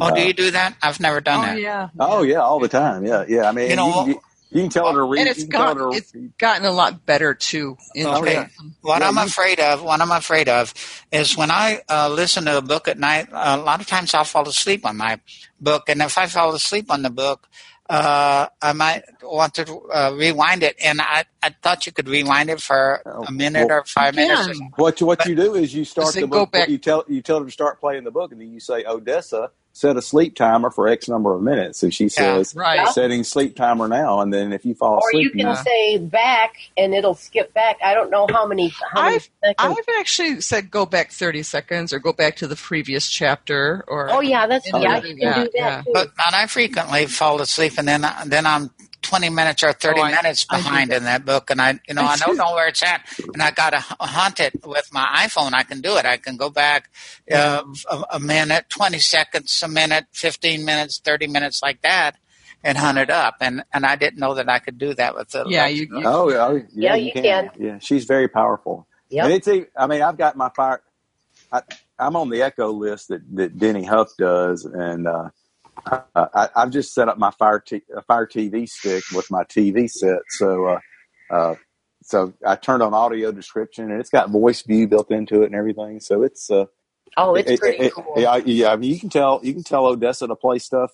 oh, 0.00 0.14
do 0.14 0.20
you 0.22 0.32
do 0.32 0.52
that? 0.52 0.76
I've 0.82 1.00
never 1.00 1.20
done 1.20 1.40
that. 1.40 1.52
Oh 1.52 1.54
that. 1.56 1.60
yeah. 1.60 1.88
oh 1.98 2.22
yeah, 2.22 2.36
all 2.42 2.60
the 2.60 2.68
time. 2.68 3.04
Yeah, 3.04 3.24
yeah. 3.26 3.48
I 3.48 3.52
mean, 3.52 3.70
You 3.70 3.76
know, 3.76 4.06
you, 4.06 4.20
you, 4.50 4.56
you 4.58 4.62
can 4.64 4.70
tell 4.70 4.88
it 4.88 4.92
to 4.92 5.02
read. 5.02 5.20
And 5.20 5.28
it's 5.28 5.38
you 5.40 5.44
can 5.46 5.52
tell 5.60 5.74
her 5.74 5.90
to 5.92 5.96
it's 5.96 6.12
gotten 6.38 6.66
a 6.66 6.72
lot 6.72 7.04
better 7.06 7.34
too. 7.34 7.76
In 7.94 8.06
Okay. 8.06 8.32
yeah. 8.34 8.48
What 8.82 9.00
Yeah, 9.00 9.08
I'm 9.08 9.16
you- 9.16 9.22
afraid 9.24 9.60
of, 9.60 9.82
what 9.82 10.00
I'm 10.00 10.10
afraid 10.10 10.48
of, 10.48 10.74
is 11.12 11.36
when 11.36 11.50
I 11.50 11.82
uh, 11.88 12.08
listen 12.08 12.44
to 12.46 12.58
a 12.58 12.62
book 12.62 12.88
at 12.88 12.98
night. 12.98 13.28
A 13.32 13.56
lot 13.56 13.80
of 13.80 13.86
times 13.86 14.14
I'll 14.14 14.24
fall 14.24 14.48
asleep 14.48 14.84
on 14.86 14.96
my 14.96 15.20
book, 15.60 15.88
and 15.88 16.00
if 16.02 16.18
I 16.18 16.26
fall 16.26 16.54
asleep 16.54 16.90
on 16.90 17.02
the 17.02 17.10
book, 17.10 17.48
uh, 17.88 18.46
I 18.62 18.72
might 18.72 19.02
want 19.22 19.54
to 19.54 19.64
uh, 19.92 20.14
rewind 20.16 20.62
it. 20.62 20.76
And 20.80 21.00
I, 21.00 21.24
I 21.42 21.50
thought 21.60 21.86
you 21.86 21.92
could 21.92 22.08
rewind 22.08 22.48
it 22.48 22.60
for 22.60 23.02
Oh, 23.04 23.24
a 23.26 23.32
minute 23.32 23.66
well- 23.68 23.78
or 23.80 23.84
five 23.84 24.14
You 24.14 24.28
minutes. 24.28 24.60
Or 24.60 24.66
What 24.76 25.00
you, 25.00 25.06
what 25.08 25.18
But- 25.18 25.26
you 25.28 25.34
do 25.34 25.54
is 25.56 25.74
you 25.74 25.84
start 25.84 26.06
the 26.08 26.12
say, 26.12 26.20
go 26.20 26.26
book. 26.28 26.52
back- 26.52 26.68
You 26.68 26.78
tell 26.78 27.04
you 27.08 27.20
tell 27.20 27.40
her 27.40 27.44
to 27.46 27.50
start 27.50 27.80
playing 27.80 28.04
the 28.04 28.12
book, 28.12 28.30
and 28.30 28.40
then 28.40 28.52
you 28.52 28.60
say, 28.60 28.84
"Odessa, 28.84 29.50
set 29.72 29.96
a 29.96 30.02
sleep 30.02 30.34
timer 30.34 30.70
for 30.70 30.88
X 30.88 31.08
number 31.08 31.34
of 31.34 31.42
minutes." 31.42 31.78
So 31.78 31.90
she 31.90 32.08
says, 32.08 32.54
Right. 32.54 32.86
"Setting 32.88 33.24
sleep 33.24 33.56
timer 33.56 33.88
now," 33.88 34.20
and 34.20 34.32
then 34.32 34.52
if 34.52 34.64
you 34.64 34.74
fall 34.74 34.94
Or 34.94 35.08
asleep, 35.08 35.24
you 35.24 35.30
can 35.30 35.38
Yeah. 35.40 35.62
say 35.62 35.98
back 35.98 36.54
and 36.76 36.94
it'll 36.94 37.14
skip 37.14 37.52
back. 37.54 37.76
I 37.84 37.94
don't 37.94 38.10
know 38.10 38.26
how 38.30 38.46
many 38.46 38.68
how 38.92 39.00
I've 39.02 39.28
seconds. 39.44 39.56
I've 39.58 39.94
actually 39.98 40.40
said 40.40 40.70
go 40.70 40.86
back 40.86 41.10
thirty 41.12 41.42
seconds 41.42 41.92
or 41.92 41.98
go 41.98 42.12
back 42.12 42.36
to 42.36 42.46
the 42.46 42.56
previous 42.56 43.08
chapter 43.08 43.84
or 43.88 44.10
oh 44.10 44.20
yeah, 44.20 44.46
that's 44.46 44.66
You 44.66 44.78
yeah, 44.80 44.96
you 44.96 45.02
can 45.02 45.18
yeah, 45.18 45.34
do 45.34 45.40
that 45.42 45.50
yeah. 45.54 45.82
too. 45.82 45.90
But 45.92 46.08
and 46.26 46.34
I 46.34 46.46
frequently 46.46 47.06
fall 47.06 47.40
asleep, 47.40 47.74
and 47.78 47.86
then 47.88 48.04
then 48.26 48.46
I'm 48.46 48.70
20 49.02 49.30
minutes 49.30 49.62
or 49.62 49.72
30 49.72 50.00
Oh, 50.00 50.04
I- 50.04 50.10
minutes 50.12 50.44
behind 50.44 50.92
in 50.92 51.04
that 51.04 51.24
book, 51.24 51.50
and 51.50 51.60
I 51.60 51.80
you 51.88 51.94
know 51.94 52.02
I 52.02 52.12
I 52.12 52.16
don't 52.16 52.36
know 52.36 52.54
where 52.54 52.68
it's 52.68 52.82
at, 52.82 53.04
and 53.32 53.42
I 53.42 53.50
got 53.50 53.70
to 53.70 53.78
hunt 53.80 54.40
it 54.40 54.54
with 54.64 54.88
my 54.92 55.06
iPhone. 55.26 55.52
I 55.54 55.62
can 55.62 55.80
do 55.80 55.96
it. 55.96 56.04
I 56.06 56.16
can 56.18 56.36
go 56.36 56.50
back 56.50 56.90
uh, 57.32 57.62
a, 57.90 58.04
a 58.12 58.20
minute, 58.20 58.66
20 58.68 58.98
seconds, 58.98 59.62
a 59.62 59.68
minute, 59.68 60.06
15 60.12 60.64
minutes, 60.64 60.98
30 60.98 61.26
minutes, 61.28 61.62
like 61.62 61.80
that. 61.82 62.16
and 62.62 62.76
hunt 62.76 62.98
it 62.98 63.08
up. 63.08 63.36
And 63.40 63.64
and 63.72 63.86
I 63.86 63.96
didn't 63.96 64.18
know 64.20 64.34
that 64.34 64.48
I 64.48 64.58
could 64.58 64.76
do 64.78 64.92
that 64.94 65.14
with 65.14 65.30
the 65.30 65.44
Yeah, 65.48 65.66
you, 65.66 65.82
you 65.84 66.02
Oh 66.04 66.30
yeah, 66.30 66.46
oh, 66.46 66.56
yeah, 66.56 66.62
Yeah, 66.74 66.94
you, 66.96 67.06
you 67.06 67.12
can. 67.12 67.22
can. 67.22 67.50
Yeah, 67.58 67.78
she's 67.78 68.04
very 68.04 68.28
powerful. 68.28 68.86
yeah 69.08 69.24
And 69.24 69.32
it's 69.32 69.48
a, 69.48 69.66
I 69.76 69.86
mean, 69.86 70.02
I've 70.02 70.18
got 70.18 70.36
my 70.36 70.50
fire. 70.50 70.82
I, 71.50 71.62
I'm 71.98 72.16
on 72.16 72.28
the 72.28 72.42
Echo 72.42 72.70
list 72.70 73.08
that, 73.08 73.22
that 73.36 73.58
Denny 73.58 73.84
Huff 73.84 74.08
does, 74.18 74.64
and 74.66 75.06
uh, 75.08 75.30
I, 75.86 76.48
I've 76.56 76.70
just 76.70 76.94
set 76.94 77.08
up 77.08 77.18
my 77.18 77.30
Fire 77.32 77.60
t- 77.60 77.82
Fire 78.06 78.26
TV 78.26 78.68
stick 78.68 79.04
with 79.14 79.30
my 79.30 79.44
TV 79.44 79.90
set. 79.90 80.20
So, 80.30 80.66
uh, 80.66 80.80
uh, 81.30 81.54
so 82.02 82.34
I 82.46 82.56
turned 82.56 82.82
on 82.82 82.94
audio 82.94 83.32
description, 83.32 83.90
and 83.90 84.00
it's 84.00 84.10
got 84.10 84.30
voice 84.30 84.62
view 84.62 84.88
built 84.88 85.10
into 85.10 85.42
it 85.42 85.46
and 85.46 85.54
everything. 85.54 86.00
So 86.00 86.22
it's 86.22 86.50
uh, 86.50 86.66
Oh, 87.16 87.34
it's 87.34 87.50
it, 87.50 87.60
pretty 87.60 87.86
it, 87.86 87.94
cool. 87.94 88.14
yeah, 88.16 88.36
yeah. 88.38 88.72
I 88.72 88.76
mean, 88.76 88.92
you 88.92 89.00
can 89.00 89.10
tell 89.10 89.40
you 89.42 89.52
can 89.54 89.64
tell 89.64 89.86
Odessa 89.86 90.26
to 90.28 90.36
play 90.36 90.58
stuff 90.58 90.90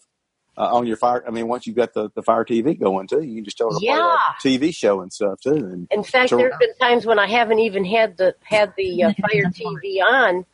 uh, 0.58 0.74
on 0.74 0.86
your 0.86 0.96
Fire. 0.96 1.24
I 1.26 1.30
mean, 1.30 1.48
once 1.48 1.66
you've 1.66 1.76
got 1.76 1.94
the, 1.94 2.10
the 2.14 2.22
Fire 2.22 2.44
TV 2.44 2.78
going 2.78 3.06
too, 3.08 3.22
you 3.22 3.36
can 3.36 3.44
just 3.44 3.58
tell 3.58 3.70
her 3.72 3.78
to 3.78 3.84
Yeah. 3.84 4.18
play 4.42 4.54
a 4.54 4.58
TV 4.58 4.74
show 4.74 5.00
and 5.02 5.12
stuff 5.12 5.40
too. 5.40 5.54
And 5.54 5.88
In 5.90 6.02
fact, 6.04 6.30
there 6.36 6.50
have 6.50 6.60
been 6.60 6.74
times 6.80 7.06
when 7.06 7.18
I 7.18 7.28
haven't 7.28 7.60
even 7.60 7.84
had 7.84 8.16
the 8.16 8.34
had 8.42 8.74
the 8.76 9.04
uh, 9.04 9.12
Fire 9.20 9.50
TV 9.54 10.02
on 10.02 10.44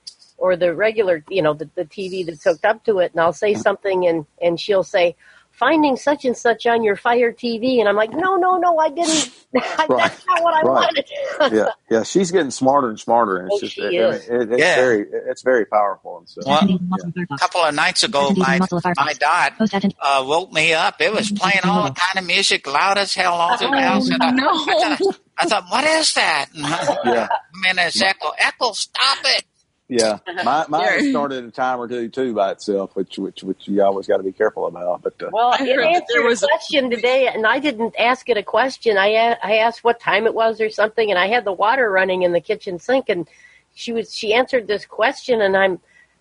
or 0.43 0.57
the 0.57 0.75
regular, 0.75 1.25
you 1.31 1.41
know, 1.41 1.55
the, 1.55 1.71
the 1.77 1.85
TV 1.85 2.27
that's 2.27 2.43
hooked 2.43 2.65
up 2.65 2.85
to 2.85 2.99
it, 2.99 3.13
and 3.13 3.21
I'll 3.21 3.33
say 3.33 3.55
something, 3.55 4.07
and 4.09 4.27
and 4.43 4.59
she'll 4.59 4.83
say, 4.83 5.15
"Finding 5.53 5.97
such 5.97 6.25
and 6.25 6.37
such 6.37 6.67
on 6.67 6.83
your 6.83 6.97
Fire 6.97 7.33
TV," 7.33 7.79
and 7.79 7.89
I'm 7.89 7.95
like, 7.95 8.11
"No, 8.13 8.35
no, 8.37 8.57
no, 8.59 8.77
I 8.79 8.89
didn't. 8.91 9.31
Right. 9.89 10.11
That's 10.11 10.27
not 10.27 10.43
what 10.43 10.55
I 10.55 10.63
Right. 10.63 10.89
wanted." 10.97 11.55
yeah, 11.57 11.69
yeah, 11.91 12.03
she's 12.03 12.33
getting 12.33 12.51
smarter 12.51 12.89
and 12.89 12.99
smarter, 12.99 13.37
and 13.39 13.47
it's 13.53 13.57
Oh, 13.57 13.67
just, 13.67 13.75
she 13.77 13.83
I 13.87 13.91
mean, 13.91 14.01
it, 14.01 14.53
it's 14.53 14.63
Yeah. 14.63 14.75
very, 14.75 15.07
it's 15.31 15.43
very 15.43 15.65
powerful. 15.67 16.19
And 16.19 16.29
so, 16.29 16.41
Well, 16.45 16.67
yeah. 16.69 17.23
a 17.35 17.39
couple 17.39 17.61
of 17.63 17.75
nights 17.75 18.03
ago, 18.03 18.33
my 18.37 18.59
my 18.97 19.13
dot 19.15 19.53
uh, 20.01 20.25
woke 20.27 20.53
me 20.53 20.73
up. 20.75 21.01
It 21.01 21.13
was 21.13 21.31
playing 21.31 21.61
all 21.65 21.85
kind 21.93 22.19
of 22.19 22.27
music, 22.27 22.67
loud 22.67 22.99
as 22.99 23.15
hell, 23.15 23.35
all 23.35 23.57
through 23.57 23.71
the 23.71 23.81
house. 23.81 24.09
And 24.09 24.23
I, 24.23 24.31
no. 24.33 24.49
I, 24.51 24.97
thought, 24.97 25.17
I 25.39 25.47
thought, 25.47 25.65
what 25.71 25.85
is 25.85 26.15
that? 26.15 26.47
yeah, 27.05 27.29
Man, 27.63 27.79
it's 27.87 28.01
Echo. 28.03 28.31
Echo, 28.39 28.73
stop 28.73 29.19
it! 29.25 29.45
Yeah. 29.93 30.19
My, 30.45 30.65
mine 30.69 31.05
Yeah. 31.05 31.11
started 31.11 31.45
a 31.45 31.51
time 31.51 31.79
or 31.81 31.87
two 31.89 32.09
too 32.09 32.35
by 32.35 32.53
itself, 32.53 32.95
which, 32.97 33.19
which, 33.19 33.43
which 33.43 33.69
you 33.69 33.83
always 33.83 34.07
got 34.07 34.17
to 34.19 34.23
be 34.23 34.33
careful 34.33 34.67
about. 34.67 35.03
But 35.03 35.23
uh, 35.23 35.31
Well, 35.33 35.51
I 35.59 35.65
it 35.65 35.79
answered 35.79 36.07
there 36.09 36.23
was 36.25 36.43
a 36.43 36.47
a- 36.47 36.49
question 36.49 36.91
today, 36.91 37.29
and 37.29 37.47
I 37.47 37.59
didn't 37.59 37.95
ask 37.99 38.29
it 38.29 38.37
a 38.37 38.43
question. 38.43 38.97
I 38.97 39.09
a- 39.09 39.37
I 39.43 39.57
asked 39.59 39.85
what 39.85 40.01
time 40.01 40.27
it 40.27 40.35
was 40.35 40.61
or 40.61 40.71
something, 40.71 41.11
and 41.11 41.19
I 41.19 41.29
had 41.29 41.45
the 41.45 41.53
water 41.53 41.91
running 41.91 42.23
in 42.23 42.33
the 42.33 42.41
kitchen 42.41 42.79
sink, 42.79 43.09
and 43.09 43.29
she 43.75 43.93
was 43.93 44.15
she 44.15 44.33
answered 44.35 44.67
this 44.67 44.85
question, 44.87 45.41
and 45.41 45.57
I'm 45.57 45.81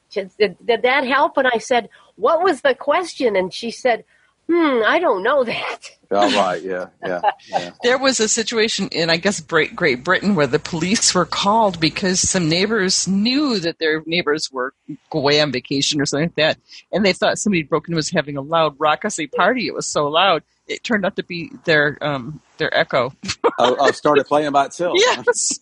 she 0.10 0.24
did, 0.38 0.58
did 0.66 0.82
that 0.84 1.06
help? 1.06 1.38
And 1.38 1.48
I 1.48 1.58
said, 1.58 1.90
what 2.16 2.44
was 2.44 2.62
the 2.62 2.76
question? 2.76 3.36
And 3.38 3.54
she 3.54 3.72
said, 3.72 4.04
hmm, 4.52 4.84
I 4.86 5.00
don't 5.00 5.24
know 5.24 5.44
that. 5.46 5.80
all 6.12 6.30
right, 6.32 6.62
yeah, 6.62 6.88
yeah, 7.06 7.22
yeah. 7.50 7.72
There 7.84 7.98
was 7.98 8.20
a 8.20 8.28
situation 8.28 8.90
in, 8.90 9.10
I 9.10 9.18
guess, 9.18 9.40
Great 9.40 9.76
Great 9.76 10.04
Britain 10.04 10.36
where 10.36 10.48
the 10.48 10.60
police 10.60 11.16
were 11.16 11.26
called 11.26 11.80
because 11.80 12.20
some 12.20 12.50
neighbors 12.50 13.08
knew 13.08 13.60
that 13.60 13.80
their 13.80 14.04
neighbors 14.06 14.52
were 14.52 14.74
away 15.12 15.40
on 15.40 15.52
vacation 15.52 16.02
or 16.02 16.06
something 16.06 16.28
like 16.28 16.36
that, 16.36 16.58
and 16.92 17.06
they 17.06 17.14
thought 17.14 17.38
somebody 17.40 17.64
broken 17.64 17.94
in 17.94 17.96
was 17.96 18.10
having 18.10 18.36
a 18.38 18.42
loud 18.42 18.76
raucous 18.78 19.20
party. 19.36 19.68
It 19.68 19.74
was 19.74 19.88
so 19.88 20.08
loud. 20.08 20.44
It 20.68 20.84
turned 20.84 21.06
out 21.06 21.16
to 21.16 21.24
be 21.24 21.52
their 21.66 21.98
um, 22.02 22.42
their 22.58 22.76
echo. 22.78 23.14
Oh, 23.60 23.76
oh, 23.80 23.92
started 23.92 24.26
playing 24.26 24.52
by 24.52 24.66
itself. 24.66 24.98
Yes. 25.00 25.60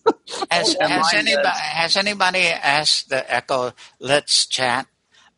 Has, 0.50 0.76
has 0.80 1.14
anybody 1.14 1.48
has 1.48 1.96
anybody 1.96 2.46
asked 2.46 3.08
the 3.08 3.32
Echo? 3.32 3.72
Let's 3.98 4.46
chat. 4.46 4.86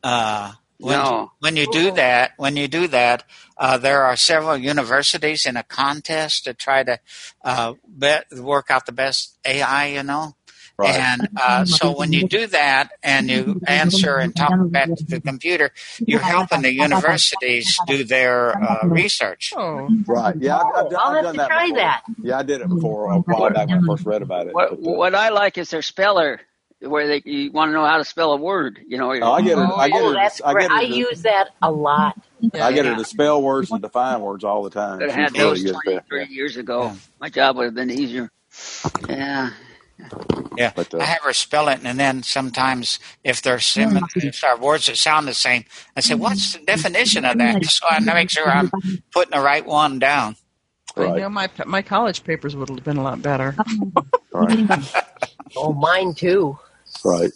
Uh, 0.03 0.53
when, 0.83 0.99
No. 0.99 1.33
when 1.41 1.57
you 1.57 1.67
do 1.73 1.93
that, 1.93 2.33
when 2.37 2.57
you 2.57 2.69
do 2.69 2.89
that, 2.89 3.25
uh, 3.57 3.79
there 3.79 4.03
are 4.03 4.17
several 4.17 4.57
universities 4.57 5.47
in 5.47 5.57
a 5.57 5.63
contest 5.63 6.45
to 6.45 6.55
try 6.55 6.83
to 6.83 6.99
uh, 7.45 7.75
bet, 7.87 8.27
work 8.33 8.71
out 8.71 8.87
the 8.87 8.93
best 8.93 9.39
AI. 9.45 9.87
You 9.87 10.03
know, 10.03 10.35
Right. 10.79 10.95
and 10.99 11.29
uh, 11.37 11.65
so 11.67 11.93
when 11.97 12.13
you 12.15 12.27
do 12.27 12.47
that 12.49 12.91
and 13.03 13.29
you 13.31 13.61
answer 13.67 14.17
and 14.17 14.35
talk 14.35 14.53
back 14.71 14.89
to 14.89 15.05
the 15.05 15.21
computer, 15.21 15.71
you're 16.01 16.19
helping 16.19 16.63
the 16.63 16.73
universities 16.73 17.79
do 17.87 18.03
their 18.05 18.57
uh, 18.57 18.87
research. 18.89 19.53
Oh. 19.55 19.89
Right. 20.07 20.35
Yeah, 20.41 20.57
I've, 20.59 20.67
I've, 20.67 20.75
I'll 20.75 20.89
done- 20.89 20.97
I've 20.97 21.15
have 21.15 21.25
done 21.25 21.35
to 21.35 21.39
that 21.39 21.49
try 21.49 21.65
before. 21.67 21.77
that. 21.79 22.03
Yeah, 22.23 22.39
I 22.39 22.43
did 22.43 22.61
it 22.63 22.69
before 22.69 23.11
a 23.13 23.19
while 23.21 23.51
back 23.51 23.69
when 23.69 23.85
I 23.85 23.87
first 23.87 24.07
read 24.07 24.23
about 24.23 24.47
it. 24.49 24.55
What, 24.55 24.71
But, 24.71 24.79
uh, 24.89 24.93
what 24.93 25.15
I 25.15 25.29
like 25.29 25.59
is 25.59 25.71
their 25.71 25.83
speller, 25.83 26.41
where 26.83 27.07
they 27.07 27.23
you 27.25 27.51
want 27.53 27.69
to 27.71 27.73
know 27.73 27.85
how 27.85 27.99
to 27.99 28.05
spell 28.05 28.33
a 28.33 28.37
word. 28.37 28.81
You 28.87 28.99
know, 28.99 29.13
oh, 29.13 29.33
I 29.33 29.43
get 29.43 29.59
it. 29.59 29.61
I 29.61 29.89
get 29.89 30.03
Oh, 30.03 30.11
it. 30.11 30.15
that's 30.15 30.41
I 30.43 30.53
great. 30.53 30.63
get 30.69 30.71
I 30.73 30.83
it. 30.85 30.89
to- 30.89 30.97
use 30.97 31.23
that 31.23 31.49
a 31.63 31.71
lot. 31.71 32.19
Yeah, 32.41 32.67
I 32.67 32.73
get 32.73 32.85
yeah. 32.85 32.93
her 32.93 32.97
to 32.99 33.05
spell 33.05 33.41
words 33.43 33.71
and 33.71 33.81
define 33.81 34.21
words 34.21 34.43
all 34.45 34.63
the 34.65 34.71
time. 34.71 34.99
Could 34.99 35.09
She's 35.11 35.15
have 35.15 35.35
had 35.35 35.41
those 35.41 35.63
good 35.63 35.75
at 35.77 35.83
20, 35.85 35.95
that. 35.97 36.09
30 36.09 36.33
years 36.33 36.57
ago. 36.57 36.93
My 37.21 37.29
job 37.29 37.57
would 37.57 37.67
have 37.67 37.75
been 37.75 37.91
easier. 37.91 38.31
Yeah. 39.09 39.51
Yeah, 40.57 40.73
But, 40.75 40.93
uh, 40.93 40.99
I 40.99 41.05
have 41.05 41.23
her 41.23 41.33
spell 41.33 41.69
it, 41.69 41.81
and 41.85 41.99
then 42.01 42.25
sometimes 42.25 42.99
if 43.23 43.41
there's 43.41 43.65
similar, 43.65 44.01
if 44.17 44.41
there 44.41 44.51
are 44.51 44.59
words 44.59 44.87
that 44.87 44.97
sound 44.97 45.29
the 45.29 45.35
same, 45.35 45.65
I 45.97 46.01
say, 46.01 46.15
"What's 46.15 46.55
the 46.55 46.59
definition 46.65 47.25
of 47.25 47.39
that?" 47.39 47.65
So 47.67 47.87
I 47.89 48.01
make 48.01 48.29
sure 48.29 48.49
I'm 48.49 48.71
putting 49.13 49.31
the 49.31 49.41
right 49.45 49.65
one 49.65 50.01
down. 50.01 50.35
I 50.97 51.07
know 51.19 51.29
my 51.29 51.49
my 51.67 51.83
college 51.83 52.25
papers 52.25 52.57
would 52.57 52.69
have 52.69 52.83
been 52.85 52.97
a 52.97 53.03
lot 53.03 53.23
better. 53.23 53.55
Right. 54.33 54.69
Oh, 55.55 55.75
mine 55.75 56.15
too. 56.15 56.59
Right. 57.05 57.33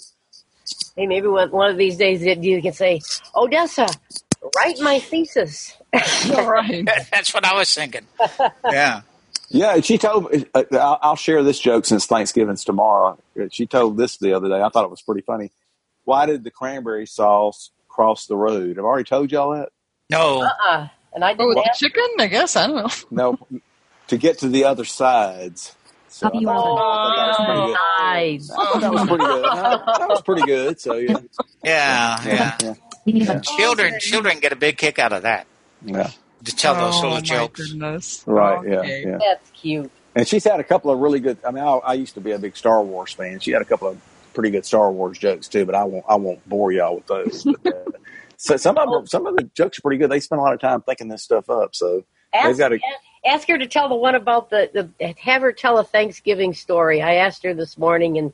Hey, 0.96 1.06
maybe 1.06 1.26
one, 1.28 1.50
one 1.50 1.70
of 1.70 1.76
these 1.76 1.96
days 1.96 2.22
you 2.24 2.62
can 2.62 2.72
say, 2.72 3.00
Odessa, 3.34 3.86
write 4.56 4.78
my 4.80 4.98
thesis. 4.98 5.76
All 6.34 6.50
right. 6.50 6.84
That's 7.10 7.32
what 7.34 7.44
I 7.44 7.54
was 7.54 7.72
thinking. 7.72 8.06
Yeah. 8.70 9.02
Yeah, 9.48 9.80
she 9.80 9.96
told. 9.98 10.34
Uh, 10.54 10.64
I'll, 10.72 10.98
I'll 11.02 11.16
share 11.16 11.42
this 11.44 11.58
joke 11.60 11.84
since 11.84 12.06
Thanksgiving's 12.06 12.64
tomorrow. 12.64 13.18
She 13.52 13.66
told 13.66 13.96
this 13.96 14.16
the 14.16 14.32
other 14.32 14.48
day. 14.48 14.60
I 14.60 14.68
thought 14.70 14.84
it 14.84 14.90
was 14.90 15.02
pretty 15.02 15.20
funny. 15.20 15.52
Why 16.04 16.26
did 16.26 16.42
the 16.44 16.50
cranberry 16.50 17.06
sauce 17.06 17.70
cross 17.88 18.26
the 18.26 18.36
road? 18.36 18.78
I've 18.78 18.84
already 18.84 19.04
told 19.04 19.30
y'all 19.30 19.52
that. 19.52 19.68
No. 20.10 20.42
Uh-uh. 20.42 20.88
And 21.14 21.24
I 21.24 21.34
Oh, 21.38 21.54
didn't 21.54 21.54
the 21.54 21.70
ask. 21.70 21.80
chicken? 21.80 22.04
I 22.18 22.26
guess 22.26 22.56
I 22.56 22.66
don't 22.66 22.76
know. 22.76 22.88
No, 23.10 23.38
to 24.08 24.16
get 24.18 24.38
to 24.40 24.48
the 24.48 24.64
other 24.64 24.84
sides. 24.84 25.74
So 26.16 26.28
I 26.28 26.30
thought, 26.30 26.42
Oh, 26.46 27.76
I 27.98 28.38
that 28.80 28.90
was 28.90 29.06
pretty 29.06 29.24
good. 29.24 29.44
I 29.44 29.76
thought 29.76 30.00
that 30.00 30.08
was 30.08 30.22
pretty 30.22 30.46
good. 30.46 30.46
That 30.46 30.46
was 30.46 30.46
pretty 30.46 30.46
good. 30.46 30.80
So 30.80 30.94
yeah, 30.94 31.16
Yeah, 31.62 32.24
yeah. 32.24 32.56
yeah, 32.62 32.74
yeah. 33.04 33.40
Children, 33.40 34.00
children 34.00 34.40
get 34.40 34.50
a 34.50 34.56
big 34.56 34.78
kick 34.78 34.98
out 34.98 35.12
of 35.12 35.24
that 35.24 35.46
yeah. 35.84 36.10
to 36.44 36.56
tell 36.56 36.74
those 36.74 36.94
oh, 36.94 37.00
little 37.00 37.16
my 37.16 37.20
jokes. 37.20 37.60
goodness. 37.70 38.24
Right. 38.26 38.66
Yeah. 38.66 38.78
Okay. 38.78 39.04
Yeah. 39.06 39.18
That's 39.18 39.50
cute. 39.50 39.90
And 40.14 40.26
she's 40.26 40.44
had 40.44 40.58
a 40.58 40.64
couple 40.64 40.90
of 40.90 41.00
really 41.00 41.20
good. 41.20 41.36
I 41.46 41.50
mean, 41.50 41.62
I, 41.62 41.72
I 41.72 41.92
used 41.92 42.14
to 42.14 42.22
be 42.22 42.30
a 42.30 42.38
big 42.38 42.56
Star 42.56 42.82
Wars 42.82 43.12
fan. 43.12 43.38
She 43.40 43.50
had 43.50 43.60
a 43.60 43.66
couple 43.66 43.88
of 43.88 44.00
pretty 44.32 44.48
good 44.48 44.64
Star 44.64 44.90
Wars 44.90 45.18
jokes 45.18 45.48
too, 45.48 45.66
but 45.66 45.74
I 45.74 45.84
won't. 45.84 46.06
I 46.08 46.14
won't 46.14 46.48
bore 46.48 46.72
y'all 46.72 46.94
with 46.94 47.06
those. 47.08 47.44
But, 47.44 47.66
uh, 47.66 47.90
so 48.38 48.56
some 48.56 48.78
of 48.78 48.88
them, 48.88 49.06
some 49.06 49.26
of 49.26 49.36
the 49.36 49.50
jokes 49.54 49.78
are 49.78 49.82
pretty 49.82 49.98
good. 49.98 50.10
They 50.10 50.20
spend 50.20 50.40
a 50.40 50.42
lot 50.42 50.54
of 50.54 50.60
time 50.62 50.80
thinking 50.80 51.08
this 51.08 51.22
stuff 51.22 51.50
up. 51.50 51.74
So 51.74 52.06
they've 52.32 52.42
Ask, 52.46 52.58
got 52.58 52.68
to. 52.70 52.78
Ask 53.27 53.49
her 53.49 53.59
to 53.59 53.66
tell 53.66 53.89
the 53.89 53.97
one 53.97 54.14
about 54.14 54.51
the, 54.51 54.70
the 54.99 55.14
have 55.18 55.43
her 55.43 55.53
tell 55.53 55.79
a 55.79 55.85
Thanksgiving 55.85 56.55
story. 56.55 57.03
I 57.03 57.16
asked 57.16 57.43
her 57.45 57.55
this 57.55 57.77
morning, 57.77 58.18
and 58.18 58.33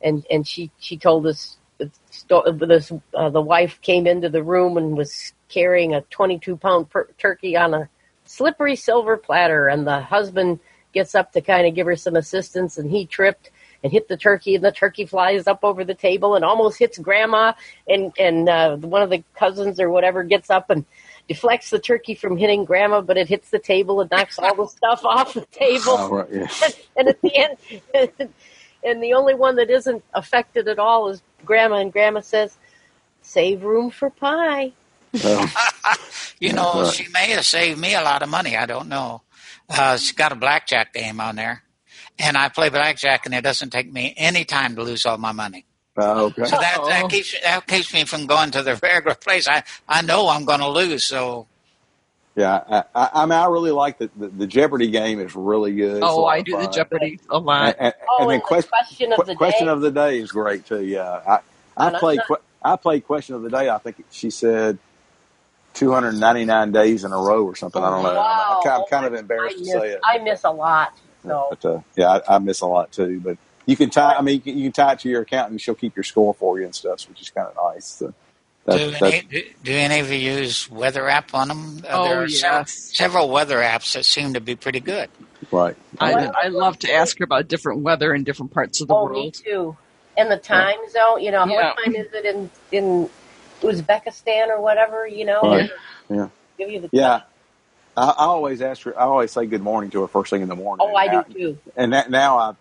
and 0.00 0.26
and 0.30 0.46
she 0.46 0.70
she 0.78 0.96
told 0.96 1.26
us 1.26 1.56
this 1.78 2.92
uh, 3.14 3.30
the 3.30 3.40
wife 3.40 3.80
came 3.80 4.06
into 4.06 4.28
the 4.28 4.42
room 4.42 4.76
and 4.76 4.96
was 4.96 5.32
carrying 5.48 5.94
a 5.94 6.02
22 6.02 6.56
pound 6.56 6.90
per- 6.90 7.08
turkey 7.18 7.56
on 7.56 7.74
a 7.74 7.88
slippery 8.24 8.76
silver 8.76 9.16
platter, 9.16 9.68
and 9.68 9.86
the 9.86 10.00
husband 10.00 10.60
gets 10.92 11.14
up 11.14 11.32
to 11.32 11.40
kind 11.40 11.66
of 11.66 11.74
give 11.74 11.86
her 11.86 11.96
some 11.96 12.16
assistance, 12.16 12.78
and 12.78 12.90
he 12.90 13.06
tripped 13.06 13.50
and 13.82 13.92
hit 13.92 14.06
the 14.08 14.16
turkey, 14.16 14.54
and 14.54 14.64
the 14.64 14.70
turkey 14.70 15.06
flies 15.06 15.46
up 15.46 15.60
over 15.64 15.84
the 15.84 15.94
table 15.94 16.36
and 16.36 16.44
almost 16.44 16.78
hits 16.78 16.98
grandma, 16.98 17.52
and 17.88 18.12
and 18.18 18.48
uh, 18.48 18.76
one 18.76 19.02
of 19.02 19.10
the 19.10 19.24
cousins 19.34 19.80
or 19.80 19.90
whatever 19.90 20.22
gets 20.22 20.50
up 20.50 20.70
and 20.70 20.84
deflects 21.28 21.70
the 21.70 21.78
turkey 21.78 22.14
from 22.14 22.36
hitting 22.36 22.64
grandma, 22.64 23.00
but 23.00 23.16
it 23.16 23.28
hits 23.28 23.50
the 23.50 23.58
table 23.58 24.00
and 24.00 24.10
knocks 24.10 24.38
all 24.38 24.54
the 24.54 24.66
stuff 24.66 25.04
off 25.04 25.34
the 25.34 25.46
table. 25.52 25.82
Oh, 25.98 26.10
right, 26.10 26.28
yeah. 26.30 26.48
and 26.96 27.08
at 27.08 27.20
the 27.22 27.34
end, 27.36 27.56
and 28.84 29.02
the 29.02 29.14
only 29.14 29.34
one 29.34 29.56
that 29.56 29.70
isn't 29.70 30.02
affected 30.14 30.68
at 30.68 30.78
all 30.78 31.08
is 31.08 31.22
grandma, 31.44 31.76
and 31.76 31.92
grandma 31.92 32.20
says, 32.20 32.56
"Save 33.22 33.62
room 33.62 33.90
for 33.90 34.10
pie." 34.10 34.72
You 36.40 36.52
know, 36.52 36.82
Right. 36.82 36.92
she 36.92 37.06
may 37.12 37.30
have 37.32 37.44
saved 37.46 37.78
me 37.78 37.94
a 37.94 38.02
lot 38.02 38.22
of 38.22 38.28
money. 38.28 38.56
I 38.56 38.66
don't 38.66 38.88
know. 38.88 39.22
Uh, 39.68 39.96
she's 39.96 40.12
got 40.12 40.32
a 40.32 40.34
blackjack 40.34 40.92
game 40.92 41.20
on 41.20 41.36
there, 41.36 41.62
and 42.18 42.36
I 42.36 42.48
play 42.48 42.68
blackjack, 42.68 43.26
and 43.26 43.34
it 43.34 43.42
doesn't 43.42 43.70
take 43.70 43.92
me 43.92 44.12
any 44.16 44.44
time 44.44 44.74
to 44.76 44.82
lose 44.82 45.06
all 45.06 45.18
my 45.18 45.32
money. 45.32 45.66
Oh, 45.96 46.26
okay. 46.26 46.44
So 46.44 46.56
that, 46.58 46.84
that 46.86 47.10
keeps 47.10 47.34
that 47.42 47.66
keeps 47.66 47.92
me 47.94 48.04
from 48.04 48.26
going 48.26 48.50
to 48.52 48.62
the 48.62 48.76
regular 48.76 49.14
place. 49.16 49.48
I 49.48 49.64
I 49.88 50.02
know 50.02 50.28
I'm 50.28 50.44
going 50.44 50.60
to 50.60 50.68
lose, 50.68 51.04
so 51.04 51.46
Yeah, 52.36 52.62
I, 52.68 52.84
I, 52.94 53.10
I 53.14 53.26
mean, 53.26 53.32
I 53.32 53.46
really 53.46 53.72
like 53.72 53.98
the, 53.98 54.10
the 54.16 54.28
the 54.28 54.46
Jeopardy 54.46 54.90
game. 54.90 55.20
is 55.20 55.34
really 55.36 55.74
good. 55.74 55.98
It's 55.98 56.06
Oh, 56.06 56.24
I 56.26 56.38
of 56.40 56.46
do 56.46 56.52
the. 56.52 56.66
Jeopardy 56.68 57.20
a 57.30 57.38
lot. 57.38 57.76
and, 57.78 57.94
Oh, 58.08 58.22
and 58.22 58.30
then 58.30 58.38
the 58.38 58.44
question, 58.44 58.70
question 58.70 59.12
of 59.12 59.26
the 59.26 59.34
question 59.34 59.66
day. 59.66 59.72
of 59.72 59.80
the 59.82 59.90
day 59.90 60.18
is 60.20 60.32
great 60.32 60.66
too. 60.66 60.84
Yeah, 60.84 61.20
I 61.26 61.32
I 61.76 61.86
And 61.88 61.96
I'm 61.96 62.16
not- 62.16 62.26
que- 62.26 62.36
I 62.64 62.76
played 62.76 63.06
question 63.06 63.34
of 63.34 63.42
the 63.42 63.50
day. 63.50 63.68
I 63.68 63.78
think 63.78 64.04
she 64.10 64.30
said 64.30 64.78
299 65.74 66.72
days 66.72 67.04
in 67.04 67.12
a 67.12 67.16
row 67.16 67.44
or 67.44 67.56
something. 67.56 67.82
I 67.82 67.90
don't 67.90 68.02
know. 68.02 68.14
Wow. 68.14 68.60
I'm, 68.64 68.70
I'm 68.82 68.86
kind 68.88 69.06
of 69.06 69.14
I 69.14 69.18
embarrassed 69.18 69.58
to 69.58 69.64
say 69.66 69.90
it. 69.90 70.00
I 70.04 70.18
miss 70.18 70.44
a 70.44 70.50
lot. 70.50 70.92
So 71.22 71.46
But 71.50 71.64
uh, 71.64 71.80
yeah, 71.96 72.20
I, 72.28 72.36
I 72.36 72.38
miss 72.38 72.60
a 72.62 72.66
lot 72.66 72.92
too. 72.92 73.20
But 73.20 73.38
you 73.66 73.76
can 73.76 73.90
tie. 73.90 74.14
I 74.14 74.22
mean, 74.22 74.36
you 74.36 74.40
can, 74.40 74.58
you 74.58 74.64
can 74.64 74.72
tie 74.72 74.92
it 74.92 74.98
to 75.00 75.08
your 75.08 75.22
account, 75.22 75.50
and 75.50 75.60
she'll 75.60 75.74
keep 75.74 75.96
your 75.96 76.02
score 76.04 76.34
for 76.34 76.58
you 76.58 76.64
and 76.64 76.74
stuff, 76.74 77.08
which 77.08 77.20
is 77.20 77.30
kind 77.30 77.48
of 77.48 77.56
nice. 77.74 77.86
So 77.86 78.14
that, 78.66 78.78
do, 78.78 78.90
that, 78.92 79.02
any, 79.02 79.22
do, 79.22 79.42
do 79.64 79.72
any 79.72 80.00
of 80.00 80.10
you 80.10 80.18
use 80.18 80.70
weather 80.70 81.08
app 81.08 81.34
on 81.34 81.48
them? 81.48 81.78
Uh, 81.84 81.88
Oh, 81.90 82.04
there 82.04 82.22
are 82.22 82.28
several, 82.28 82.60
yes. 82.60 82.90
several 82.94 83.28
weather 83.30 83.58
apps 83.58 83.94
that 83.94 84.04
seem 84.04 84.34
to 84.34 84.40
be 84.40 84.54
pretty 84.56 84.80
good. 84.80 85.08
right. 85.50 85.76
I, 86.00 86.12
I 86.44 86.48
love 86.48 86.78
to 86.80 86.92
ask 86.92 87.18
her 87.18 87.24
about 87.24 87.48
different 87.48 87.80
weather 87.80 88.14
in 88.14 88.24
different 88.24 88.52
parts 88.52 88.80
of 88.80 88.88
the 88.88 88.94
oh, 88.94 89.08
me 89.08 89.12
world. 89.20 89.34
too. 89.34 89.76
And 90.16 90.30
the 90.30 90.36
time 90.36 90.76
zone, 90.90 91.22
you 91.22 91.30
know, 91.30 91.44
Yeah. 91.46 91.72
what 91.74 91.84
time 91.84 91.94
is 91.96 92.06
it 92.12 92.24
in 92.26 92.50
in 92.70 93.08
Uzbekistan 93.62 94.48
or 94.48 94.60
whatever? 94.60 95.06
You 95.06 95.24
know, 95.24 95.40
Right. 95.42 95.70
Yeah. 96.10 96.28
give 96.58 96.70
you 96.70 96.80
the 96.80 96.88
Yeah. 96.92 97.22
I, 97.96 98.04
I 98.08 98.24
always 98.26 98.60
ask 98.62 98.82
her. 98.82 98.98
I 98.98 99.04
always 99.04 99.30
say 99.32 99.46
good 99.46 99.62
morning 99.62 99.90
to 99.90 100.02
her 100.02 100.08
first 100.08 100.30
thing 100.30 100.42
in 100.42 100.48
the 100.48 100.56
morning. 100.56 100.86
Oh, 100.88 100.94
I 100.94 101.04
and 101.06 101.24
do 101.34 101.34
too. 101.52 101.58
And 101.76 101.92
that 101.92 102.10
now 102.10 102.38
I, 102.38 102.54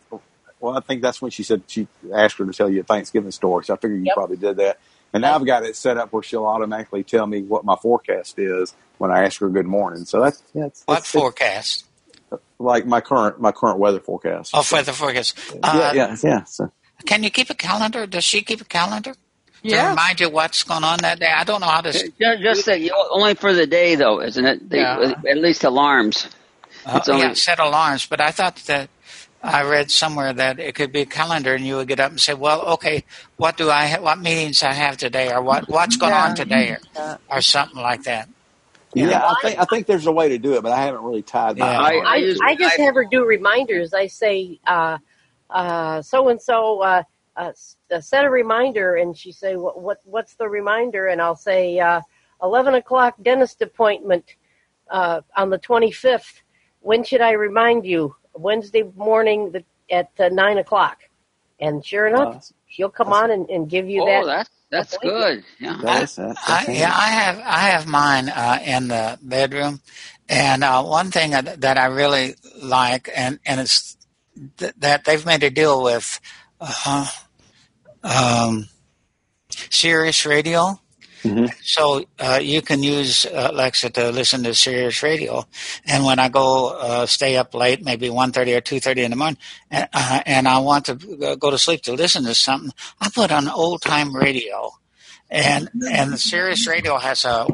well, 0.61 0.77
I 0.77 0.79
think 0.81 1.01
that's 1.01 1.21
when 1.21 1.31
she 1.31 1.43
said 1.43 1.63
she 1.67 1.87
asked 2.13 2.37
her 2.37 2.45
to 2.45 2.53
tell 2.53 2.69
you 2.69 2.81
a 2.81 2.83
Thanksgiving 2.83 3.31
story. 3.31 3.65
So 3.65 3.73
I 3.73 3.77
figured 3.77 3.99
you 3.99 4.05
Yep. 4.07 4.15
probably 4.15 4.37
did 4.37 4.57
that. 4.57 4.79
And 5.13 5.21
now 5.21 5.35
I've 5.35 5.45
got 5.45 5.63
it 5.63 5.75
set 5.75 5.97
up 5.97 6.13
where 6.13 6.23
she'll 6.23 6.45
automatically 6.45 7.03
tell 7.03 7.27
me 7.27 7.41
what 7.41 7.65
my 7.65 7.75
forecast 7.75 8.39
is 8.39 8.73
when 8.97 9.11
I 9.11 9.25
ask 9.25 9.41
her 9.41 9.49
good 9.49 9.65
morning. 9.65 10.05
So 10.05 10.21
that's 10.21 10.41
yeah, 10.53 10.65
it's, 10.67 10.83
What 10.85 10.99
it's- 10.99 11.11
forecast? 11.11 11.85
it's 12.31 12.41
like 12.59 12.85
my 12.85 13.01
current 13.01 13.41
my 13.41 13.51
current 13.51 13.79
weather 13.79 13.99
forecast. 13.99 14.51
Oh, 14.53 14.63
weather 14.71 14.93
forecast. 14.93 15.37
Uh, 15.61 15.91
yeah, 15.93 16.13
yeah, 16.13 16.17
yeah. 16.23 16.43
So 16.45 16.71
Can 17.05 17.23
you 17.23 17.29
keep 17.29 17.49
a 17.49 17.55
calendar? 17.55 18.05
Does 18.07 18.23
she 18.23 18.41
keep 18.41 18.61
a 18.61 18.65
calendar? 18.65 19.15
To 19.63 19.75
remind 19.89 20.19
you 20.19 20.29
what's 20.29 20.63
going 20.63 20.83
on 20.83 20.97
that 21.01 21.19
day? 21.19 21.31
I 21.31 21.43
don't 21.43 21.61
know 21.61 21.67
how 21.67 21.81
to. 21.81 21.89
s- 21.89 22.01
Ju- 22.01 22.37
Just 22.41 22.65
that 22.65 22.81
you, 22.81 22.91
only 23.11 23.35
for 23.35 23.53
the 23.53 23.67
day, 23.67 23.93
though, 23.93 24.19
isn't 24.19 24.43
it? 24.43 24.67
They, 24.69 24.79
Yeah. 24.79 25.13
At 25.29 25.37
least 25.37 25.63
alarms. 25.63 26.27
Uh, 26.83 26.93
It's 26.97 27.07
only- 27.09 27.27
yeah, 27.27 27.33
set 27.33 27.59
alarms. 27.59 28.07
But 28.07 28.21
I 28.21 28.31
thought 28.31 28.55
that 28.65 28.89
I 29.43 29.63
read 29.63 29.91
somewhere 29.91 30.33
that 30.33 30.59
it 30.59 30.75
could 30.75 30.91
be 30.91 31.01
a 31.01 31.05
calendar, 31.07 31.55
and 31.55 31.65
you 31.65 31.77
would 31.77 31.87
get 31.89 31.99
up 31.99 32.11
and 32.11 32.19
say, 32.21 32.33
"Well, 32.35 32.61
okay, 32.75 33.05
what 33.37 33.57
do 33.57 33.69
I? 33.71 33.87
Ha- 33.87 34.01
what 34.01 34.19
meetings 34.19 34.63
I 34.63 34.73
have 34.73 34.97
today, 34.97 35.31
or 35.31 35.41
what 35.43 35.65
what's 35.69 35.97
going 35.97 36.13
Yeah. 36.13 36.23
on 36.25 36.35
today, 36.35 36.71
or, 36.71 37.19
or 37.29 37.41
something 37.41 37.81
like 37.81 38.03
that." 38.03 38.29
yeah, 38.95 39.19
I 39.25 39.35
think 39.35 39.59
I 39.59 39.65
think 39.65 39.87
there's 39.87 40.07
a 40.07 40.11
way 40.13 40.29
to 40.29 40.39
do 40.39 40.55
it, 40.55 40.63
but 40.63 40.71
I 40.73 40.83
haven't 40.83 41.03
really 41.03 41.23
tied 41.23 41.57
my 41.57 41.73
Yeah. 41.73 41.75
hand 41.75 41.85
I- 41.85 42.01
I, 42.05 42.51
I 42.51 42.55
just 42.55 42.79
I- 42.79 42.79
have 42.79 42.95
her 42.95 43.05
do 43.05 43.25
reminders. 43.25 43.93
I 43.93 44.07
say, 44.07 44.59
uh, 44.67 44.99
uh, 45.49 46.01
so 46.01 46.29
and 46.29 46.41
so, 46.41 46.81
s- 47.37 47.77
set 48.01 48.25
a 48.25 48.29
reminder, 48.29 48.95
and 48.97 49.17
she 49.17 49.31
say, 49.31 49.55
what, 49.57 49.81
what 49.81 49.99
what's 50.05 50.35
the 50.35 50.49
reminder? 50.49 51.07
And 51.07 51.21
I'll 51.21 51.35
say, 51.37 51.79
uh, 51.79 52.01
eleven 52.43 52.75
o'clock 52.75 53.15
dentist 53.21 53.61
appointment 53.61 54.35
uh, 54.91 55.21
on 55.37 55.49
the 55.51 55.59
twenty 55.59 55.91
fifth. 55.91 56.43
When 56.81 57.03
should 57.03 57.21
I 57.21 57.33
remind 57.33 57.85
you? 57.85 58.15
Wednesday 58.35 58.83
morning 58.95 59.51
the, 59.51 59.63
at 59.89 60.09
uh, 60.19 60.29
nine 60.29 60.57
o'clock. 60.57 60.97
And 61.59 61.85
sure 61.85 62.07
enough, 62.07 62.35
Uh, 62.35 62.39
she'll 62.67 62.89
come 62.89 63.13
on 63.13 63.29
and, 63.31 63.49
and 63.49 63.69
give 63.69 63.87
you 63.89 64.01
Oh, 64.03 64.05
that. 64.07 64.25
that's 64.25 64.49
that's 64.71 64.97
good. 64.99 65.43
Yeah. 65.59 65.77
that 65.83 66.03
is- 66.03 66.15
that- 66.15 66.37
I, 66.47 66.65
that's 66.65 66.79
yeah, 66.79 66.91
I 66.95 67.07
have 67.09 67.37
I 67.39 67.59
have 67.69 67.85
mine 67.87 68.29
uh, 68.29 68.59
in 68.65 68.87
the 68.87 69.19
bedroom, 69.21 69.81
and 70.29 70.63
uh, 70.63 70.81
one 70.83 71.11
thing 71.11 71.31
that, 71.31 71.61
that 71.61 71.77
I 71.77 71.85
really 71.87 72.35
like, 72.61 73.09
and 73.15 73.39
and 73.45 73.59
it's 73.61 73.95
th- 74.57 74.73
that 74.79 75.03
they've 75.05 75.25
made 75.25 75.43
a 75.43 75.49
deal 75.51 75.83
with, 75.83 76.19
uh, 76.61 77.05
um, 78.03 78.67
Sirius 79.69 80.25
Radio. 80.25 80.79
Mhm. 81.23 81.51
So 81.63 82.03
uh, 82.19 82.39
you 82.41 82.61
can 82.61 82.81
use 82.83 83.25
uh, 83.25 83.49
Alexa 83.51 83.89
to 83.91 84.11
listen 84.11 84.43
to 84.43 84.53
Sirius 84.55 85.03
Radio, 85.03 85.45
and 85.85 86.03
when 86.05 86.17
I 86.19 86.29
go 86.29 86.69
uh, 86.69 87.05
stay 87.05 87.37
up 87.37 87.53
late, 87.53 87.83
maybe 87.83 88.07
1.30 88.09 88.57
or 88.57 88.61
two 88.61 88.79
thirty 88.79 89.03
in 89.03 89.11
the 89.11 89.17
morning, 89.17 89.37
and, 89.69 89.87
uh, 89.93 90.21
and 90.25 90.47
I 90.47 90.59
want 90.59 90.85
to 90.85 90.95
go 91.39 91.51
to 91.51 91.57
sleep 91.57 91.81
to 91.83 91.93
listen 91.93 92.23
to 92.25 92.33
something, 92.33 92.71
I 92.99 93.09
put 93.09 93.31
on 93.31 93.47
old 93.47 93.81
time 93.81 94.15
radio, 94.15 94.71
and 95.29 95.69
and 95.89 96.11
the 96.13 96.17
Sirius 96.17 96.67
Radio 96.67 96.97
has 96.97 97.23
a 97.25 97.45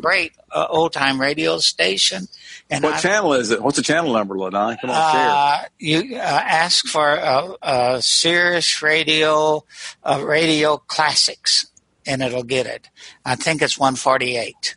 great 0.00 0.32
uh, 0.52 0.66
old 0.70 0.92
time 0.92 1.20
radio 1.20 1.58
station, 1.58 2.28
and 2.70 2.84
What 2.84 2.94
I, 2.94 3.00
channel 3.00 3.34
is 3.34 3.50
it? 3.50 3.60
What's 3.62 3.76
the 3.76 3.82
channel 3.82 4.12
number, 4.12 4.36
Ladon? 4.36 4.80
Come 4.80 4.90
on, 4.90 5.12
share. 5.12 5.30
uh, 5.30 5.58
you 5.78 6.16
uh, 6.16 6.20
ask 6.20 6.86
for 6.86 7.10
uh, 7.18 7.54
uh, 7.62 8.00
Sirius 8.00 8.80
Radio, 8.80 9.64
uh, 10.04 10.22
Radio 10.24 10.76
Classics, 10.78 11.66
and 12.08 12.22
it'll 12.22 12.42
get 12.42 12.66
it. 12.66 12.88
I 13.24 13.36
think 13.36 13.62
it's 13.62 13.78
148. 13.78 14.76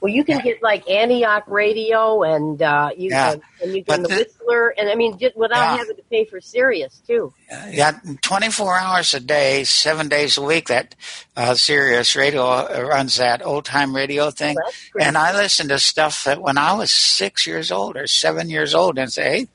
Well, 0.00 0.12
you 0.12 0.24
can 0.24 0.40
get 0.40 0.62
like 0.62 0.88
Antioch 0.88 1.44
Radio, 1.46 2.22
and 2.22 2.60
uh, 2.62 2.90
you 2.96 3.10
Yeah. 3.10 3.32
and, 3.32 3.42
and 3.62 3.74
you 3.74 3.84
can 3.84 4.02
But 4.02 4.08
the 4.08 4.14
the- 4.14 4.20
Whistler, 4.24 4.68
and 4.78 4.88
I 4.88 4.94
mean, 4.94 5.18
just 5.18 5.36
without 5.36 5.56
Yeah. 5.58 5.76
having 5.78 5.96
to 5.96 6.02
pay 6.10 6.24
for 6.24 6.40
Sirius 6.40 7.00
too. 7.06 7.32
Yeah, 7.70 7.98
24 8.22 8.78
hours 8.78 9.14
a 9.14 9.20
day, 9.20 9.64
seven 9.64 10.08
days 10.08 10.36
a 10.38 10.42
week. 10.42 10.68
That 10.68 10.94
uh, 11.36 11.54
Sirius 11.54 12.14
Radio 12.16 12.44
uh, 12.46 12.86
runs 12.88 13.16
that 13.16 13.44
old 13.44 13.64
time 13.64 13.94
radio 13.94 14.30
thing, 14.30 14.56
That's 14.64 14.88
great. 14.90 15.06
and 15.06 15.16
I 15.18 15.36
listen 15.36 15.68
to 15.68 15.78
stuff 15.78 16.24
that 16.24 16.40
when 16.40 16.58
I 16.58 16.72
was 16.74 16.90
six 16.92 17.46
years 17.46 17.70
old 17.72 17.96
or 17.96 18.06
seven 18.06 18.48
years 18.50 18.74
old, 18.74 18.98
and 18.98 19.12
say, 19.12 19.22
"Hey, 19.22 19.46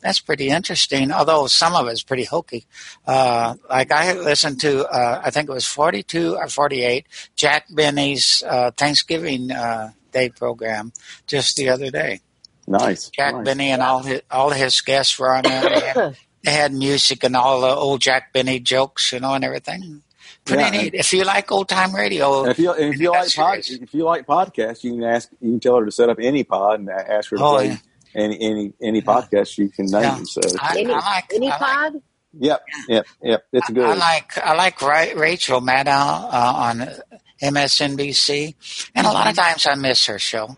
that's 0.00 0.20
pretty 0.20 0.48
interesting." 0.48 1.10
Although 1.12 1.46
some 1.48 1.74
of 1.74 1.86
it's 1.88 2.02
pretty 2.02 2.24
hokey. 2.24 2.66
Uh, 3.06 3.54
like 3.68 3.90
I 3.92 4.12
listened 4.14 4.60
to, 4.60 4.86
uh, 4.86 5.20
I 5.24 5.30
think 5.30 5.48
it 5.48 5.52
was 5.52 5.66
42 5.66 6.36
or 6.36 6.48
48, 6.48 7.06
Jack 7.36 7.66
Benny's 7.70 8.42
uh, 8.46 8.70
Thanksgiving 8.76 9.50
uh, 9.50 9.90
Day 10.12 10.28
program 10.28 10.92
just 11.26 11.56
the 11.56 11.68
other 11.70 11.90
day. 11.90 12.20
Nice. 12.70 13.10
Jack 13.10 13.34
nice. 13.34 13.44
Benny 13.44 13.70
and 13.70 13.82
all 13.82 14.02
his 14.02 14.22
all 14.30 14.50
his 14.50 14.80
guests 14.80 15.18
were 15.18 15.34
on 15.34 15.42
there. 15.42 15.62
They 15.62 15.80
had, 15.80 16.16
they 16.44 16.50
had 16.52 16.72
music 16.72 17.24
and 17.24 17.36
all 17.36 17.60
the 17.60 17.68
old 17.74 18.00
Jack 18.00 18.32
Benny 18.32 18.60
jokes, 18.60 19.12
you 19.12 19.20
know, 19.20 19.34
and 19.34 19.44
everything. 19.44 20.02
Pretty 20.44 20.62
Yeah, 20.62 20.70
neat. 20.70 20.94
If 20.94 21.12
you 21.12 21.24
like 21.24 21.50
old 21.52 21.68
time 21.68 21.94
radio, 21.94 22.44
if 22.46 22.58
you 22.58 22.72
if 22.72 22.98
you 22.98 23.10
like 23.10 23.22
That's 23.24 23.34
pod, 23.36 23.58
if 23.58 23.92
you 23.92 24.04
like 24.04 24.26
podcasts, 24.26 24.82
you 24.84 24.92
can 24.92 25.04
ask 25.04 25.28
you 25.40 25.50
can 25.50 25.60
tell 25.60 25.76
her 25.78 25.84
to 25.84 25.90
set 25.92 26.08
up 26.08 26.18
any 26.20 26.44
pod 26.44 26.80
and 26.80 26.88
ask 26.88 27.30
her 27.30 27.36
to 27.36 27.44
Oh, 27.44 27.54
play 27.56 27.66
yeah. 27.68 27.76
any 28.14 28.40
any 28.40 28.72
any 28.82 29.02
podcast 29.02 29.58
you 29.58 29.68
can 29.68 29.86
name. 29.86 30.02
Yeah. 30.02 30.22
So 30.24 30.40
I, 30.60 30.78
Any, 30.78 30.92
I 30.92 30.98
like 30.98 31.32
any 31.34 31.48
I 31.48 31.50
like, 31.50 31.60
pod? 31.60 32.02
yep, 32.38 32.62
yep, 32.88 33.06
yep. 33.22 33.44
It's 33.52 33.68
good. 33.68 33.84
I 33.84 33.94
like 33.94 34.38
I 34.38 34.54
like 34.54 34.80
Ra- 34.80 35.12
Rachel 35.20 35.60
Maddow 35.60 35.88
uh, 36.32 36.52
on 36.56 36.88
MSNBC, 37.42 38.54
and 38.94 39.06
a 39.06 39.10
lot 39.10 39.28
of 39.28 39.36
times 39.36 39.66
I 39.66 39.74
miss 39.74 40.06
her 40.06 40.18
show, 40.18 40.56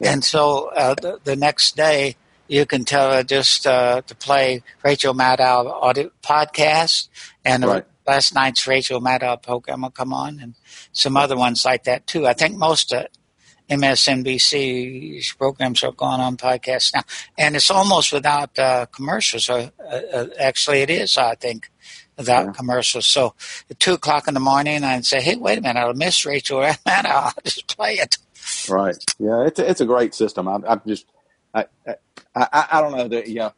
Yeah. 0.00 0.12
and 0.12 0.24
so 0.24 0.68
uh, 0.74 0.94
the, 0.94 1.20
the 1.24 1.36
next 1.36 1.76
day 1.76 2.16
you 2.48 2.66
can 2.66 2.84
tell 2.84 3.12
her 3.12 3.22
just 3.22 3.66
uh, 3.66 4.02
to 4.02 4.14
play 4.14 4.62
Rachel 4.84 5.14
Maddow 5.14 5.70
audio 5.82 6.10
podcast, 6.22 7.08
and 7.44 7.64
Right. 7.64 7.84
last 8.06 8.34
night's 8.34 8.66
Rachel 8.66 9.00
Maddow 9.00 9.40
program 9.42 9.82
will 9.82 9.90
come 9.90 10.12
on, 10.12 10.38
and 10.40 10.54
some 10.92 11.16
other 11.16 11.36
ones 11.36 11.64
like 11.64 11.84
that 11.84 12.06
too. 12.06 12.26
I 12.26 12.34
think 12.34 12.56
most 12.58 12.92
of 12.92 13.06
MSNBC's 13.70 15.32
programs 15.32 15.82
are 15.82 15.92
going 15.92 16.20
on 16.20 16.36
podcasts 16.36 16.92
now, 16.94 17.02
and 17.38 17.56
it's 17.56 17.70
almost 17.70 18.12
without 18.12 18.58
uh, 18.58 18.86
commercials. 18.86 19.48
Or, 19.48 19.70
uh, 19.80 20.00
uh, 20.12 20.26
actually, 20.38 20.80
it 20.80 20.90
is, 20.90 21.16
I 21.16 21.34
think, 21.36 21.70
without 22.22 22.46
Yeah. 22.46 22.52
commercials. 22.52 23.06
So 23.06 23.34
at 23.70 23.80
two 23.80 23.94
o'clock 23.94 24.28
in 24.28 24.34
the 24.34 24.40
morning, 24.40 24.84
I'd 24.84 25.06
say, 25.06 25.20
"Hey, 25.22 25.36
wait 25.36 25.58
a 25.58 25.62
minute, 25.62 25.80
I'll 25.80 25.94
miss 25.94 26.26
Rachel 26.26 26.60
Maddow. 26.86 27.06
I'll 27.10 27.34
just 27.44 27.68
play 27.76 27.94
it." 27.94 28.18
Right. 28.68 28.96
Yeah, 29.18 29.46
it's 29.46 29.58
a, 29.60 29.70
it's 29.70 29.80
a 29.82 29.86
great 29.86 30.14
system. 30.14 30.48
I'm, 30.48 30.64
I'm 30.66 30.82
just 30.86 31.06
I, 31.54 31.66
I 31.86 31.96
I 32.36 32.66
I 32.72 32.80
don't 32.82 32.92
know 32.96 33.08
that 33.08 33.28
you 33.28 33.36
know. 33.36 33.52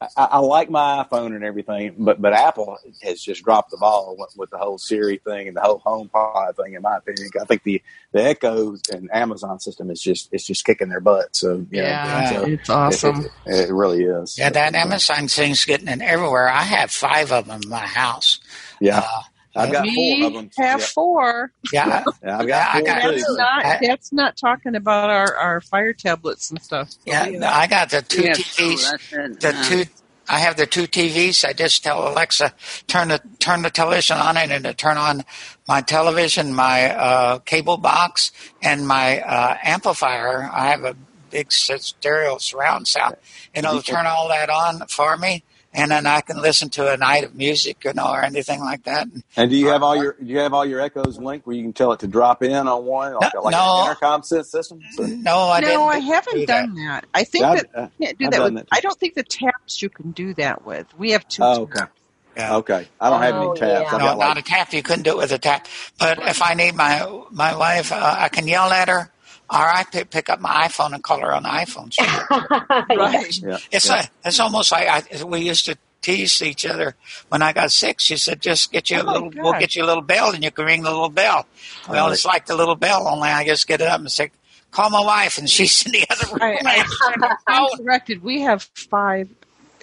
I, 0.00 0.08
I 0.16 0.38
like 0.38 0.68
my 0.68 1.04
iPhone 1.04 1.34
and 1.34 1.42
everything, 1.42 1.94
but 1.98 2.20
but 2.20 2.32
Apple 2.34 2.76
has 3.02 3.22
just 3.22 3.42
dropped 3.42 3.70
the 3.70 3.78
ball 3.78 4.14
with, 4.18 4.34
with 4.36 4.50
the 4.50 4.58
whole 4.58 4.78
Siri 4.78 5.16
thing 5.18 5.48
and 5.48 5.56
the 5.56 5.62
whole 5.62 5.80
HomePod 5.80 6.56
thing. 6.56 6.74
In 6.74 6.82
my 6.82 6.98
opinion, 6.98 7.30
I 7.40 7.44
think 7.44 7.62
the 7.62 7.82
the 8.12 8.22
Echo 8.22 8.76
and 8.92 9.08
Amazon 9.12 9.58
system 9.58 9.90
is 9.90 10.00
just 10.02 10.28
it's 10.32 10.46
just 10.46 10.64
kicking 10.64 10.90
their 10.90 11.00
butt. 11.00 11.34
So 11.34 11.66
you 11.70 11.80
know, 11.80 11.88
Yeah, 11.88 12.30
so 12.30 12.44
it's 12.44 12.68
awesome. 12.70 13.20
It, 13.20 13.32
it, 13.46 13.70
it 13.70 13.72
really 13.72 14.02
is. 14.04 14.38
Yeah, 14.38 14.50
that 14.50 14.74
So, 14.74 14.78
Amazon 14.78 15.28
thing's 15.28 15.64
getting 15.64 15.88
in 15.88 16.02
everywhere. 16.02 16.48
I 16.48 16.62
have 16.62 16.90
five 16.90 17.32
of 17.32 17.46
them 17.46 17.62
in 17.62 17.68
my 17.68 17.78
house. 17.78 18.38
Yeah, 18.80 18.98
Uh, 18.98 19.22
I've 19.56 19.72
got 19.72 19.84
Me 19.86 20.20
four 20.20 20.26
of 20.28 20.32
them. 20.34 20.50
have 20.58 20.80
Yeah, 20.80 20.86
four. 20.86 21.52
yeah, 21.72 22.04
yeah, 22.22 22.38
I've 22.38 22.48
Yeah, 22.48 22.70
I 22.72 22.82
got 22.82 23.02
got- 23.02 23.14
That's 23.14 23.36
not 23.36 23.64
I- 23.64 23.78
that's 23.82 24.12
not 24.12 24.36
talking 24.36 24.74
about 24.74 25.10
our, 25.10 25.34
our 25.36 25.60
fire 25.60 25.92
tablets 25.92 26.50
and 26.50 26.60
stuff. 26.62 26.90
yeah. 27.04 27.24
I 27.52 27.66
got 27.66 27.90
the 27.90 28.02
two 28.02 28.22
Yeah, 28.24 28.32
TVs. 28.34 28.78
so 28.78 28.96
the 29.40 29.52
Yeah. 29.54 29.62
two 29.68 29.84
I 30.28 30.40
have 30.40 30.56
the 30.56 30.66
two 30.66 30.88
TVs. 30.88 31.44
I 31.44 31.52
just 31.52 31.84
tell 31.84 32.08
Alexa 32.08 32.52
turn 32.88 33.08
the 33.08 33.20
turn 33.38 33.62
the 33.62 33.70
television 33.70 34.16
on 34.18 34.36
and 34.36 34.64
to 34.64 34.74
turn 34.74 34.96
on 34.96 35.24
my 35.68 35.80
television, 35.82 36.52
my 36.52 36.92
uh, 36.96 37.38
cable 37.40 37.76
box, 37.76 38.32
and 38.60 38.88
my 38.88 39.20
uh, 39.20 39.56
amplifier. 39.62 40.50
I 40.52 40.66
have 40.70 40.82
a 40.82 40.96
big 41.30 41.52
stereo 41.52 42.38
surround 42.38 42.88
sound, 42.88 43.14
and 43.54 43.66
it'll 43.66 43.82
turn 43.82 44.06
all 44.06 44.28
that 44.28 44.50
on 44.50 44.80
for 44.88 45.16
me. 45.16 45.44
And 45.76 45.90
then 45.90 46.06
I 46.06 46.22
can 46.22 46.40
listen 46.40 46.70
to 46.70 46.90
a 46.92 46.96
night 46.96 47.22
of 47.24 47.34
music, 47.34 47.84
you 47.84 47.92
know, 47.92 48.06
or 48.08 48.24
anything 48.24 48.60
like 48.60 48.82
that. 48.84 49.06
And 49.36 49.50
do 49.50 49.56
you 49.56 49.68
have 49.68 49.82
all 49.82 49.94
your 49.94 50.14
do 50.14 50.24
you 50.26 50.38
have 50.38 50.52
all 50.54 50.64
your 50.64 50.80
echoes 50.80 51.18
linked 51.18 51.46
where 51.46 51.54
you 51.54 51.62
can 51.62 51.72
tell 51.72 51.92
it 51.92 52.00
to 52.00 52.06
drop 52.08 52.42
in 52.42 52.66
on 52.66 52.84
one 52.84 53.14
like, 53.14 53.34
No, 53.34 53.42
like 53.42 53.52
no. 53.52 53.82
an 53.82 53.88
intercom 53.90 54.22
system? 54.22 54.82
So, 54.96 55.06
No, 55.06 55.36
I 55.38 55.60
didn't. 55.60 55.74
no, 55.74 55.84
I 55.84 55.98
haven't 55.98 56.46
that. 56.46 56.66
done 56.66 56.74
that. 56.76 57.06
I 57.14 57.24
think 57.24 57.42
Yeah, 57.42 57.54
that 57.54 57.66
I've- 57.76 57.92
you 57.98 58.06
can't 58.06 58.18
do 58.18 58.24
I've 58.26 58.30
that. 58.32 58.42
With, 58.42 58.54
that 58.54 58.66
I 58.72 58.80
don't 58.80 58.98
think 58.98 59.14
the 59.14 59.22
taps 59.22 59.82
you 59.82 59.90
can 59.90 60.10
do 60.12 60.34
that 60.34 60.64
with. 60.64 60.86
We 60.96 61.10
have 61.12 61.28
two. 61.28 61.42
oh, 61.44 61.66
taps. 61.66 61.80
okay. 61.82 61.90
Yeah. 62.36 62.56
Okay. 62.56 62.88
I 63.00 63.08
don't 63.10 63.22
have 63.22 63.34
Oh, 63.36 63.50
any 63.52 63.60
tabs. 63.60 63.80
yeah. 63.82 63.86
I've 63.86 63.92
No, 63.92 63.98
got 64.06 64.18
not 64.18 64.36
like 64.36 64.38
a 64.38 64.42
tap. 64.42 64.72
You 64.74 64.82
couldn't 64.82 65.04
do 65.04 65.12
it 65.12 65.16
with 65.16 65.32
a 65.32 65.38
tap. 65.38 65.68
But 65.98 66.18
if 66.18 66.42
I 66.42 66.52
need 66.54 66.74
my 66.74 67.06
my 67.30 67.56
wife, 67.56 67.92
uh, 67.92 68.16
I 68.18 68.28
can 68.28 68.46
yell 68.46 68.70
at 68.72 68.88
her, 68.88 69.10
or 69.50 69.56
I 69.58 69.84
pick, 69.90 70.10
pick 70.10 70.28
up 70.28 70.40
my 70.40 70.66
iPhone 70.66 70.92
and 70.92 71.02
call 71.02 71.20
her 71.20 71.32
on 71.32 71.42
the 71.44 71.48
iPhone. 71.48 71.92
She- 71.92 72.04
Right. 72.96 73.36
yeah. 73.42 73.58
It's 73.70 73.86
yeah. 73.88 73.92
like 73.96 74.10
it's 74.24 74.40
almost 74.40 74.72
like 74.72 74.88
I, 74.88 75.24
we 75.24 75.40
used 75.40 75.66
to 75.66 75.76
tease 76.02 76.40
each 76.42 76.64
other 76.66 76.94
when 77.28 77.42
I 77.42 77.52
got 77.52 77.70
sick. 77.72 78.00
She 78.00 78.16
said, 78.16 78.40
"Just 78.40 78.72
get 78.72 78.90
you 78.90 78.98
oh 78.98 79.00
a 79.00 79.02
Oh, 79.02 79.06
my 79.06 79.12
little, 79.12 79.42
we'll 79.42 79.60
get 79.60 79.74
you 79.76 79.84
a 79.84 79.86
little 79.86 80.02
bell, 80.02 80.32
and 80.32 80.42
you 80.44 80.50
can 80.50 80.64
ring 80.64 80.82
the 80.82 80.90
little 80.90 81.08
bell." 81.08 81.46
Well, 81.88 82.06
Right. 82.06 82.12
it's 82.12 82.24
like 82.24 82.46
the 82.46 82.56
little 82.56 82.76
bell, 82.76 83.06
only 83.08 83.28
I 83.28 83.44
just 83.44 83.66
get 83.66 83.80
it 83.80 83.88
up 83.88 84.00
and 84.00 84.10
say, 84.10 84.30
"Call 84.70 84.90
my 84.90 85.00
wife," 85.04 85.38
and 85.38 85.48
she's 85.48 85.84
in 85.86 85.92
the 85.92 86.04
other 86.10 86.26
room. 86.32 86.38
I, 86.66 86.84
I, 86.86 87.36
I'm 87.46 87.68
corrected. 87.78 88.22
We 88.22 88.40
have 88.42 88.62
five 88.74 89.28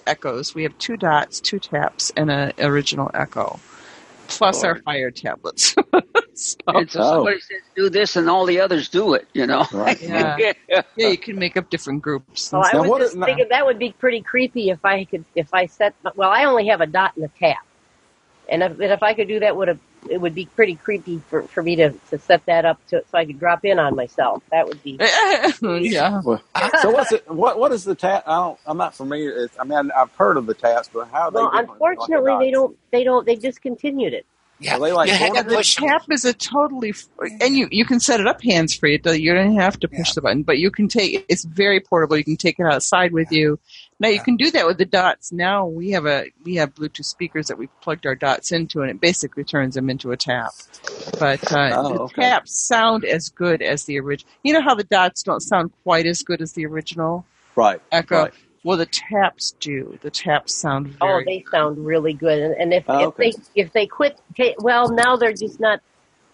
echoes. 0.06 0.54
We 0.54 0.62
have 0.64 0.76
two 0.78 0.96
dots, 0.96 1.40
two 1.40 1.58
taps, 1.58 2.12
and 2.16 2.30
an 2.30 2.52
original 2.58 3.10
echo, 3.14 3.58
plus 4.28 4.64
our 4.64 4.76
fire 4.80 5.10
tablets. 5.10 5.74
So, 6.36 6.56
And 6.66 6.90
so 6.90 7.00
Oh. 7.00 7.30
says 7.30 7.60
do 7.76 7.88
this, 7.88 8.16
and 8.16 8.28
all 8.28 8.44
the 8.44 8.58
others 8.58 8.88
do 8.88 9.14
it. 9.14 9.28
You 9.34 9.46
know. 9.46 9.64
Right. 9.72 10.02
yeah. 10.02 10.36
yeah. 10.68 10.82
yeah, 10.96 11.08
you 11.08 11.16
can 11.16 11.38
make 11.38 11.56
up 11.56 11.70
different 11.70 12.02
groups. 12.02 12.50
Well, 12.52 12.64
I 12.72 12.76
was 12.76 12.88
what 12.90 13.00
just 13.02 13.14
is- 13.16 13.24
thinking 13.24 13.46
that 13.50 13.64
would 13.64 13.78
be 13.78 13.92
pretty 13.92 14.20
creepy 14.20 14.70
if 14.70 14.84
I 14.84 15.04
could, 15.04 15.24
if 15.36 15.54
I 15.54 15.66
set, 15.66 15.94
well, 16.16 16.30
I 16.30 16.42
only 16.46 16.66
have 16.66 16.80
a 16.80 16.86
dot 16.88 17.12
and 17.14 17.24
a 17.24 17.28
tap. 17.38 17.64
And 18.48 18.64
if, 18.64 18.72
and 18.72 18.82
if 18.90 19.00
I 19.04 19.14
could 19.14 19.28
do 19.28 19.38
that, 19.40 19.56
would 19.56 19.68
have, 19.68 19.78
it 20.10 20.20
would 20.20 20.34
be 20.34 20.46
pretty 20.46 20.74
creepy 20.76 21.20
for, 21.28 21.42
for 21.44 21.62
me 21.62 21.76
to, 21.76 21.92
to 22.10 22.18
set 22.18 22.44
that 22.46 22.64
up 22.64 22.78
to, 22.88 23.02
so 23.10 23.18
I 23.18 23.24
could 23.24 23.38
drop 23.38 23.64
in 23.64 23.78
on 23.78 23.94
myself. 23.96 24.42
That 24.50 24.66
would 24.66 24.82
be, 24.82 24.98
yeah. 25.62 26.20
Well, 26.24 26.42
so 26.82 26.90
what's 26.90 27.12
it? 27.12 27.30
What 27.30 27.58
what 27.58 27.72
is 27.72 27.84
the 27.84 27.94
tap? 27.94 28.24
I 28.26 28.36
don't. 28.36 28.58
I'm 28.66 28.76
not 28.78 28.94
familiar. 28.94 29.30
It's, 29.44 29.56
I 29.58 29.64
mean, 29.64 29.90
I've 29.96 30.12
heard 30.12 30.36
of 30.36 30.46
the 30.46 30.54
taps, 30.54 30.88
but 30.92 31.08
how? 31.08 31.28
Are 31.28 31.30
they 31.30 31.36
well, 31.36 31.50
different 31.50 31.68
like, 31.80 31.90
unfortunately, 31.98 32.46
they 32.46 32.50
don't, 32.50 32.76
they 32.92 33.04
don't, 33.04 33.26
they 33.26 33.36
discontinued 33.36 34.12
it. 34.14 34.26
yeah. 34.60 34.76
Are 34.76 34.80
they 34.80 34.92
like 34.92 35.08
you 35.08 35.14
had 35.14 35.20
to 35.20 35.32
portable? 35.34 35.50
The 35.50 35.56
push 35.56 35.74
tap 35.76 36.02
is 36.10 36.24
a 36.24 36.32
totally, 36.32 36.94
and 37.40 37.56
you 37.56 37.68
you 37.70 37.84
can 37.84 38.00
set 38.00 38.20
it 38.20 38.26
up 38.26 38.42
hands 38.42 38.74
free. 38.74 38.94
It 38.96 39.02
does- 39.02 39.18
You 39.18 39.34
don't 39.34 39.56
have 39.56 39.78
to 39.80 39.88
push 39.88 39.98
Yeah. 40.10 40.12
the 40.16 40.22
button, 40.22 40.42
but 40.42 40.58
you 40.58 40.70
can 40.70 40.88
take. 40.88 41.24
It's 41.28 41.44
very 41.44 41.80
portable. 41.80 42.16
You 42.16 42.24
can 42.24 42.36
take 42.36 42.58
it 42.58 42.66
outside 42.66 43.12
with 43.12 43.30
you. 43.32 43.58
Now 44.00 44.08
you 44.08 44.20
can 44.20 44.36
do 44.36 44.50
that 44.50 44.66
with 44.66 44.78
the 44.78 44.84
dots. 44.84 45.32
Now 45.32 45.66
we 45.66 45.90
have 45.92 46.04
a 46.06 46.26
we 46.44 46.56
have 46.56 46.74
Bluetooth 46.74 47.04
speakers 47.04 47.46
that 47.46 47.58
we 47.58 47.68
plugged 47.80 48.06
our 48.06 48.14
dots 48.16 48.50
into, 48.52 48.80
and 48.82 48.90
it 48.90 49.00
basically 49.00 49.44
turns 49.44 49.74
them 49.76 49.88
into 49.88 50.10
a 50.12 50.16
tap. 50.16 50.50
But 51.18 51.52
uh, 51.52 51.70
Oh, 51.74 52.08
the 52.08 52.14
taps 52.14 52.52
sound 52.66 53.04
as 53.04 53.28
good 53.28 53.62
as 53.62 53.84
the 53.84 54.00
original. 54.00 54.30
You 54.42 54.52
know 54.54 54.62
how 54.62 54.74
the 54.74 54.84
dots 54.84 55.22
don't 55.22 55.40
sound 55.40 55.70
quite 55.84 56.06
as 56.06 56.22
good 56.22 56.42
as 56.42 56.52
the 56.52 56.66
original 56.66 57.24
Right. 57.56 57.80
Echo. 57.92 58.22
Right. 58.24 58.34
Well, 58.64 58.76
the 58.78 58.86
taps 58.86 59.52
do. 59.60 59.98
The 60.02 60.10
taps 60.10 60.54
sound 60.54 60.96
Oh, 61.00 61.06
very. 61.06 61.24
they 61.24 61.44
sound 61.50 61.84
really 61.84 62.14
good. 62.14 62.38
And, 62.40 62.54
and 62.54 62.72
if, 62.72 62.84
Oh, 62.88 62.98
if 63.00 63.06
okay. 63.08 63.30
they, 63.30 63.60
if 63.60 63.72
they 63.72 63.86
quit, 63.86 64.18
well, 64.58 64.90
now 64.90 65.16
they're 65.16 65.34
just 65.34 65.60
not, 65.60 65.80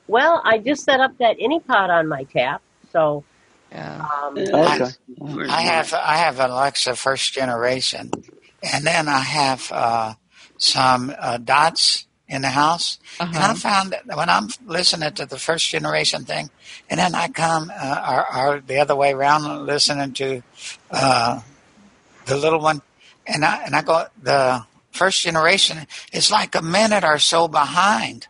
well, 0.06 0.40
I 0.44 0.58
just 0.58 0.84
set 0.84 1.00
up 1.00 1.18
that 1.18 1.38
AnyPod 1.38 1.88
on 1.90 2.06
my 2.08 2.22
tap. 2.24 2.62
So, 2.92 3.24
yeah. 3.72 4.06
um, 4.24 4.36
Okay. 4.36 4.90
I 5.50 5.60
have 5.62 5.92
I 5.94 6.16
have 6.16 6.40
Alexa 6.40 6.96
first 6.96 7.32
generation, 7.32 8.10
and 8.62 8.84
then 8.86 9.08
I 9.08 9.20
have 9.20 9.70
uh, 9.72 10.14
some 10.56 11.12
uh, 11.18 11.38
dots 11.38 12.06
in 12.28 12.42
the 12.42 12.48
house. 12.50 12.98
And 13.18 13.36
I 13.36 13.50
Uh-huh. 13.50 13.54
found 13.54 13.92
that 13.92 14.16
when 14.16 14.28
I'm 14.28 14.48
listening 14.64 15.12
to 15.14 15.26
the 15.26 15.38
first 15.38 15.68
generation 15.68 16.24
thing, 16.24 16.50
and 16.88 16.98
then 17.00 17.14
I 17.14 17.28
come 17.28 17.70
uh, 17.74 18.22
or, 18.32 18.36
or 18.54 18.60
the 18.60 18.78
other 18.78 18.94
way 18.96 19.12
around 19.12 19.66
listening 19.66 20.12
to 20.14 20.42
uh, 20.90 21.40
the 22.26 22.36
little 22.36 22.60
one, 22.60 22.82
and 23.26 23.44
I 23.44 23.62
and 23.64 23.74
I 23.76 23.82
go 23.82 24.06
the 24.20 24.64
first 24.92 25.22
generation 25.22 25.86
is 26.12 26.30
like 26.30 26.54
a 26.54 26.62
minute 26.62 27.04
or 27.04 27.18
so 27.18 27.48
behind. 27.48 28.26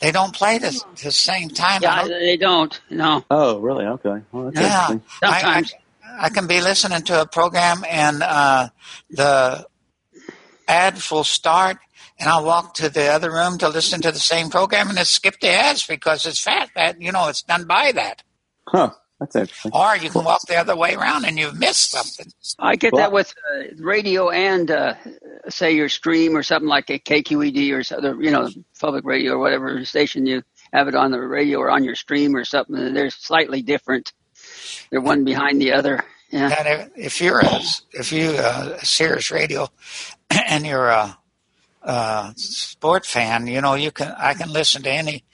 They 0.00 0.12
don't 0.12 0.34
play 0.34 0.58
this 0.58 0.82
the 1.02 1.12
same 1.12 1.50
time. 1.50 1.82
Yeah, 1.82 2.00
don't- 2.02 2.08
they 2.08 2.36
don't. 2.36 2.80
No. 2.90 3.24
Oh, 3.30 3.60
really? 3.60 3.84
Okay. 3.84 4.22
Well, 4.32 4.50
that's 4.50 4.60
yeah, 4.60 4.92
interesting. 4.92 5.02
I, 5.22 5.26
I, 5.26 5.40
Sometimes. 5.40 5.74
I 6.18 6.28
can 6.30 6.46
be 6.46 6.60
listening 6.60 7.02
to 7.02 7.20
a 7.22 7.26
program 7.26 7.84
and 7.88 8.22
uh, 8.22 8.68
the 9.10 9.66
ad 10.66 11.00
will 11.10 11.24
start, 11.24 11.78
and 12.18 12.28
I'll 12.28 12.44
walk 12.44 12.74
to 12.74 12.88
the 12.88 13.06
other 13.08 13.30
room 13.30 13.58
to 13.58 13.68
listen 13.68 14.00
to 14.02 14.12
the 14.12 14.18
same 14.18 14.50
program, 14.50 14.88
and 14.88 14.98
it 14.98 15.06
skip 15.06 15.38
the 15.40 15.48
ads 15.48 15.86
because 15.86 16.26
it's 16.26 16.40
fat. 16.40 16.70
That 16.74 17.00
you 17.00 17.12
know, 17.12 17.28
it's 17.28 17.42
done 17.42 17.66
by 17.66 17.92
that. 17.92 18.22
Huh. 18.68 18.90
That's 19.20 19.36
interesting. 19.36 19.70
Or 19.74 19.96
you 19.96 20.08
can 20.10 20.24
walk 20.24 20.40
the 20.48 20.56
other 20.56 20.74
way 20.74 20.94
around 20.94 21.26
and 21.26 21.38
you've 21.38 21.58
missed 21.58 21.90
something. 21.90 22.26
I 22.58 22.76
get 22.76 22.92
Well- 22.94 23.02
that 23.02 23.12
with 23.12 23.32
uh, 23.54 23.64
radio 23.78 24.30
and 24.30 24.70
uh, 24.70 24.94
say 25.50 25.72
your 25.72 25.88
stream 25.90 26.34
or 26.36 26.42
something 26.42 26.68
like 26.68 26.88
a 26.90 26.98
KQED 26.98 27.70
or 27.72 27.96
other, 27.96 28.16
you 28.20 28.30
know, 28.30 28.48
public 28.80 29.04
radio 29.04 29.34
or 29.34 29.38
whatever 29.38 29.84
station 29.84 30.24
you 30.26 30.42
have 30.72 30.88
it 30.88 30.94
on 30.94 31.10
the 31.10 31.20
radio 31.20 31.58
or 31.58 31.70
on 31.70 31.84
your 31.84 31.94
stream 31.94 32.34
or 32.34 32.44
something. 32.44 32.76
and 32.76 32.96
They're 32.96 33.10
slightly 33.10 33.60
different. 33.60 34.12
They're 34.90 35.00
one 35.02 35.24
behind 35.24 35.60
the 35.60 35.72
other. 35.72 36.02
Yeah. 36.30 36.48
That 36.48 36.66
if, 36.66 36.88
if 36.96 37.20
you're 37.20 37.40
a 37.40 37.60
if 37.92 38.12
you 38.12 38.30
uh, 38.30 38.78
Sirius 38.78 39.30
Radio 39.30 39.68
and 40.46 40.64
you're 40.64 40.88
a, 40.88 41.18
a 41.82 42.32
sport 42.36 43.06
fan, 43.06 43.46
you 43.46 43.60
know 43.60 43.74
you 43.74 43.90
can 43.90 44.14
I 44.18 44.34
can 44.34 44.52
listen 44.52 44.82
to 44.82 44.90
any 44.90 45.24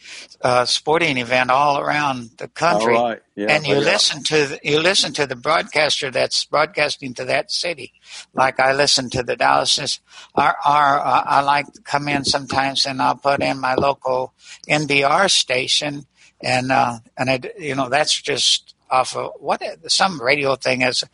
uh, 0.43 0.65
sporting 0.65 1.19
event 1.19 1.51
all 1.51 1.79
around 1.79 2.31
the 2.39 2.49
country. 2.49 2.97
All 2.97 3.11
right. 3.11 3.23
Yeah. 3.35 3.49
and 3.51 3.67
you 3.67 3.75
yeah. 3.75 3.81
listen 3.81 4.23
to 4.25 4.47
the, 4.47 4.61
you 4.63 4.81
listen 4.81 5.13
to 5.15 5.27
the 5.27 5.37
broadcaster 5.37 6.11
that's 6.11 6.45
broadcasting 6.45 7.15
to 7.15 7.25
that 7.27 7.51
city. 7.51 7.93
Like 8.33 8.61
I 8.61 8.73
listen 8.73 9.11
to 9.11 9.23
the 9.23 9.37
Dallas. 9.37 10.01
Or 10.35 10.43
uh, 10.43 10.55
I 10.65 11.43
like 11.43 11.73
to 11.73 11.83
come 11.83 12.09
in 12.09 12.25
sometimes 12.25 12.87
and 12.87 13.03
I'll 13.03 13.17
put 13.17 13.43
in 13.43 13.61
my 13.61 13.75
local 13.75 14.33
NPR 14.69 15.31
station, 15.31 16.07
and 16.41 16.71
uh, 16.71 16.99
and 17.19 17.29
it, 17.29 17.55
you 17.59 17.75
know 17.75 17.89
that's 17.89 18.21
just 18.21 18.75
off 18.91 19.17
of 19.17 19.33
what 19.41 19.63
some 19.89 20.21
radio 20.23 20.55
thing 20.57 20.83
is. 20.83 21.05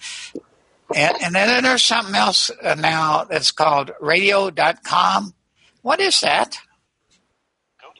And, 0.94 1.16
and 1.22 1.34
then 1.34 1.62
there's 1.62 1.82
something 1.82 2.14
else 2.14 2.50
uh, 2.62 2.74
now 2.74 3.24
that's 3.24 3.50
called 3.50 3.90
radio.com. 4.00 5.34
What 5.82 6.00
is 6.00 6.20
that? 6.20 6.58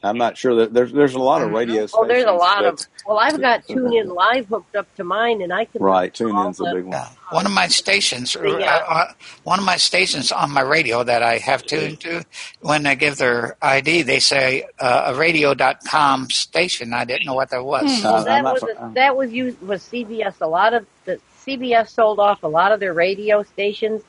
I'm 0.05 0.17
not 0.17 0.37
sure 0.37 0.55
that 0.55 0.73
there's 0.73 0.91
there's 0.91 1.13
a 1.13 1.19
lot 1.19 1.41
of 1.41 1.51
radio. 1.51 1.87
oh, 1.93 2.05
there's 2.05 2.25
a 2.25 2.31
lot 2.33 2.65
of, 2.65 2.77
well, 3.07 3.17
I've 3.19 3.39
got 3.39 3.65
TuneIn 3.65 4.13
Live 4.13 4.47
hooked 4.47 4.75
up 4.75 4.93
to 4.95 5.05
mine, 5.05 5.41
and 5.41 5.53
I 5.53 5.63
can. 5.63 5.81
Right. 5.81 6.19
all 6.21 6.27
TuneIn's 6.27 6.59
a 6.59 6.65
big 6.65 6.83
one. 6.83 6.91
Yeah. 6.91 7.07
One 7.29 7.45
of 7.45 7.53
my 7.53 7.67
stations, 7.69 8.35
uh, 8.35 8.57
Yeah. 8.59 8.83
uh, 8.85 9.13
one 9.43 9.59
of 9.59 9.65
my 9.65 9.77
stations 9.77 10.33
on 10.33 10.51
my 10.51 10.59
radio 10.59 11.05
that 11.05 11.23
I 11.23 11.37
have 11.37 11.63
tuned 11.63 12.01
to, 12.01 12.25
when 12.59 12.83
they 12.83 12.97
give 12.97 13.15
their 13.17 13.55
ID, 13.61 14.01
they 14.01 14.19
say 14.19 14.65
uh, 14.77 15.13
a 15.13 15.15
radio.com 15.15 16.29
station. 16.31 16.93
I 16.93 17.05
didn't 17.05 17.25
know 17.25 17.35
what 17.35 17.51
that 17.51 17.63
was. 17.63 17.83
Uh, 18.03 18.09
Well, 18.11 18.15
I'm 18.27 18.43
that 18.43 18.53
was 18.53 18.63
a, 18.63 18.91
that 18.95 19.15
was 19.15 19.31
used 19.31 19.61
was 19.61 19.81
CBS. 19.83 20.35
A 20.41 20.47
lot 20.47 20.73
of 20.73 20.85
the 21.05 21.21
CBS 21.47 21.89
sold 21.89 22.19
off 22.19 22.43
a 22.43 22.47
lot 22.47 22.71
of 22.71 22.79
their 22.79 22.93
radio 22.93 23.43
stations, 23.43 24.01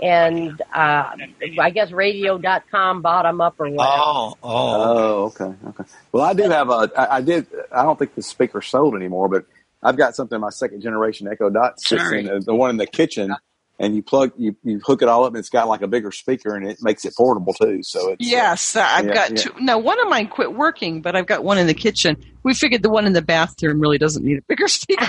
and 0.00 0.60
uh, 0.74 1.16
I 1.60 1.70
guess 1.70 1.92
Radio.com 1.92 3.02
bought 3.02 3.22
them 3.24 3.40
up 3.40 3.56
or 3.58 3.70
whatever. 3.70 4.04
Oh, 4.06 4.34
oh, 4.42 4.42
Oh, 4.42 5.24
okay, 5.26 5.54
okay. 5.68 5.84
Well, 6.12 6.24
I 6.24 6.34
do 6.34 6.44
have 6.50 6.70
a. 6.70 6.90
I, 6.96 7.16
I 7.16 7.20
did. 7.20 7.46
I 7.72 7.82
don't 7.82 7.98
think 7.98 8.14
the 8.14 8.22
speaker 8.22 8.62
sold 8.62 8.94
anymore, 8.96 9.28
but 9.28 9.46
I've 9.82 9.96
got 9.96 10.16
something 10.16 10.36
in 10.36 10.40
my 10.42 10.50
second 10.50 10.80
generation 10.82 11.28
Echo 11.28 11.50
Dot 11.50 11.80
Sorry. 11.80 12.22
system, 12.24 12.36
uh, 12.36 12.40
the 12.44 12.54
one 12.54 12.70
in 12.70 12.76
the 12.76 12.86
kitchen, 12.86 13.34
and 13.78 13.96
you 13.96 14.02
plug, 14.02 14.32
you, 14.36 14.56
you 14.62 14.80
hook 14.84 15.02
it 15.02 15.08
all 15.08 15.24
up, 15.24 15.30
and 15.32 15.38
it's 15.38 15.48
got 15.48 15.68
like 15.68 15.82
a 15.82 15.88
bigger 15.88 16.12
speaker, 16.12 16.54
and 16.54 16.66
it 16.66 16.78
makes 16.80 17.04
it 17.04 17.14
portable 17.16 17.52
too. 17.52 17.82
So 17.82 18.10
it's 18.10 18.26
Yes, 18.26 18.76
uh, 18.76 18.86
I've 18.88 19.06
Yeah, 19.06 19.14
got 19.14 19.30
yeah. 19.30 19.36
two. 19.42 19.52
Now, 19.60 19.78
one 19.78 20.00
of 20.00 20.08
mine 20.08 20.28
quit 20.28 20.54
working, 20.54 21.02
but 21.02 21.16
I've 21.16 21.26
got 21.26 21.42
one 21.42 21.58
in 21.58 21.66
the 21.66 21.74
kitchen. 21.74 22.16
We 22.44 22.54
figured 22.54 22.82
the 22.82 22.90
one 22.90 23.06
in 23.06 23.14
the 23.14 23.22
bathroom 23.22 23.80
really 23.80 23.98
doesn't 23.98 24.24
need 24.24 24.38
a 24.38 24.42
bigger 24.42 24.68
speaker. 24.68 25.06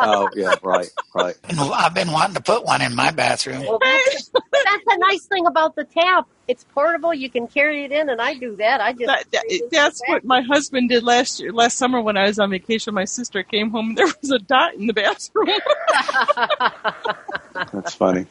oh 0.00 0.28
yeah, 0.34 0.54
right, 0.62 0.90
right. 1.14 1.36
And 1.48 1.60
I've 1.60 1.94
been 1.94 2.10
wanting 2.10 2.34
to 2.36 2.42
put 2.42 2.64
one 2.64 2.82
in 2.82 2.94
my 2.94 3.10
bathroom. 3.10 3.60
Well, 3.60 3.78
that's, 3.80 4.30
that's 4.32 4.84
the 4.84 4.98
nice 5.08 5.26
thing 5.26 5.46
about 5.46 5.76
the 5.76 5.84
tap. 5.84 6.26
It's 6.48 6.64
portable. 6.64 7.14
You 7.14 7.30
can 7.30 7.46
carry 7.48 7.84
it 7.84 7.92
in, 7.92 8.10
and 8.10 8.20
I 8.20 8.34
do 8.34 8.56
that. 8.56 8.80
I 8.80 8.92
just 8.92 9.06
that, 9.06 9.24
that, 9.32 9.68
that's 9.70 10.02
what 10.08 10.24
my 10.24 10.42
husband 10.42 10.88
did 10.90 11.02
last 11.04 11.40
year, 11.40 11.52
last 11.52 11.78
summer 11.78 12.00
when 12.00 12.16
I 12.16 12.26
was 12.26 12.38
on 12.38 12.50
vacation. 12.50 12.92
My 12.94 13.04
sister 13.04 13.42
came 13.42 13.70
home 13.70 13.90
and 13.90 13.98
there 13.98 14.06
was 14.06 14.30
a 14.30 14.38
dot 14.38 14.74
in 14.74 14.86
the 14.86 14.92
bathroom. 14.92 15.48
That's 17.72 17.94
funny. 17.94 18.26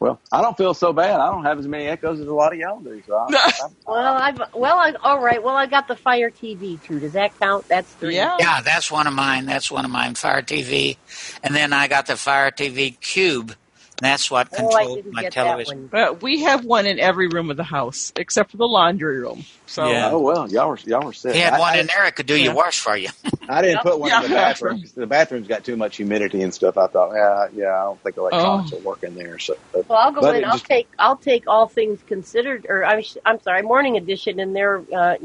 well, 0.00 0.20
I 0.32 0.42
don't 0.42 0.56
feel 0.56 0.74
so 0.74 0.92
bad. 0.92 1.20
I 1.20 1.30
don't 1.30 1.44
have 1.44 1.58
as 1.58 1.66
many 1.68 1.86
echoes 1.86 2.20
as 2.20 2.26
a 2.26 2.34
lot 2.34 2.52
of 2.52 2.58
y'all 2.58 2.80
do. 2.80 3.02
So 3.06 3.16
I, 3.16 3.28
I, 3.34 3.68
Well, 3.86 4.14
I've 4.16 4.38
well, 4.54 4.76
I, 4.78 4.94
all 5.02 5.20
right. 5.20 5.42
Well, 5.42 5.56
I 5.56 5.66
got 5.66 5.88
the 5.88 5.96
Fire 5.96 6.30
TV 6.30 6.82
too. 6.82 7.00
Does 7.00 7.12
that 7.12 7.38
count? 7.38 7.66
That's 7.68 7.92
three. 7.94 8.16
yeah. 8.16 8.36
Yeah, 8.38 8.60
that's 8.62 8.90
one 8.90 9.06
of 9.06 9.14
mine. 9.14 9.46
That's 9.46 9.70
one 9.70 9.84
of 9.84 9.90
mine. 9.90 10.14
Fire 10.14 10.42
TV, 10.42 10.96
and 11.42 11.54
then 11.54 11.72
I 11.72 11.88
got 11.88 12.06
the 12.06 12.16
Fire 12.16 12.50
TV 12.50 12.98
Cube 13.00 13.54
that's 14.00 14.30
what 14.30 14.50
Oh, 14.52 14.56
controlled 14.56 14.96
didn't 14.96 15.12
my 15.14 15.22
television. 15.24 15.88
But 15.90 16.22
we 16.22 16.42
have 16.42 16.64
one 16.64 16.86
in 16.86 16.98
every 16.98 17.28
room 17.28 17.50
of 17.50 17.56
the 17.56 17.64
house 17.64 18.12
except 18.16 18.50
for 18.50 18.56
the 18.56 18.66
laundry 18.66 19.18
room. 19.18 19.44
So 19.66 19.88
Yeah. 19.88 20.10
Oh 20.12 20.18
well, 20.20 20.50
y'all 20.50 20.68
were 20.68 20.78
y'all 20.84 21.06
were 21.06 21.12
set. 21.12 21.34
He 21.34 21.40
had 21.40 21.54
I, 21.54 21.58
one 21.58 21.74
I, 21.74 21.80
in 21.80 21.86
there 21.86 22.02
that 22.02 22.16
could 22.16 22.26
do 22.26 22.36
your 22.36 22.52
Yeah. 22.52 22.54
wash 22.54 22.80
for 22.80 22.96
you. 22.96 23.08
I 23.48 23.62
didn't 23.62 23.82
put 23.82 23.98
one 23.98 24.10
in 24.12 24.22
the 24.22 24.28
Yeah. 24.28 24.34
bathroom. 24.44 24.80
'cause 24.80 24.92
The 24.92 25.06
bathroom's 25.06 25.46
got 25.48 25.64
too 25.64 25.76
much 25.76 25.96
humidity 25.96 26.42
and 26.42 26.52
stuff. 26.52 26.76
I 26.78 26.86
thought, 26.86 27.12
yeah, 27.14 27.48
yeah, 27.54 27.80
I 27.80 27.84
don't 27.84 28.00
think 28.02 28.16
electronics 28.16 28.70
Oh. 28.72 28.76
will 28.76 28.82
work 28.84 29.02
in 29.02 29.14
there. 29.14 29.38
So, 29.38 29.54
but, 29.72 29.88
Well, 29.88 29.98
I'll 29.98 30.12
go 30.12 30.20
But 30.20 30.36
in. 30.36 30.44
I'll 30.44 30.52
just- 30.52 30.66
take 30.66 30.88
I'll 30.98 31.16
take 31.16 31.44
all 31.48 31.66
things 31.66 32.00
considered, 32.06 32.66
or 32.68 32.84
I'm 32.84 33.02
I'm 33.24 33.40
sorry, 33.40 33.62
morning 33.62 33.96
edition, 33.96 34.40
and 34.40 34.54
there. 34.54 34.82
Uh, 34.94 35.16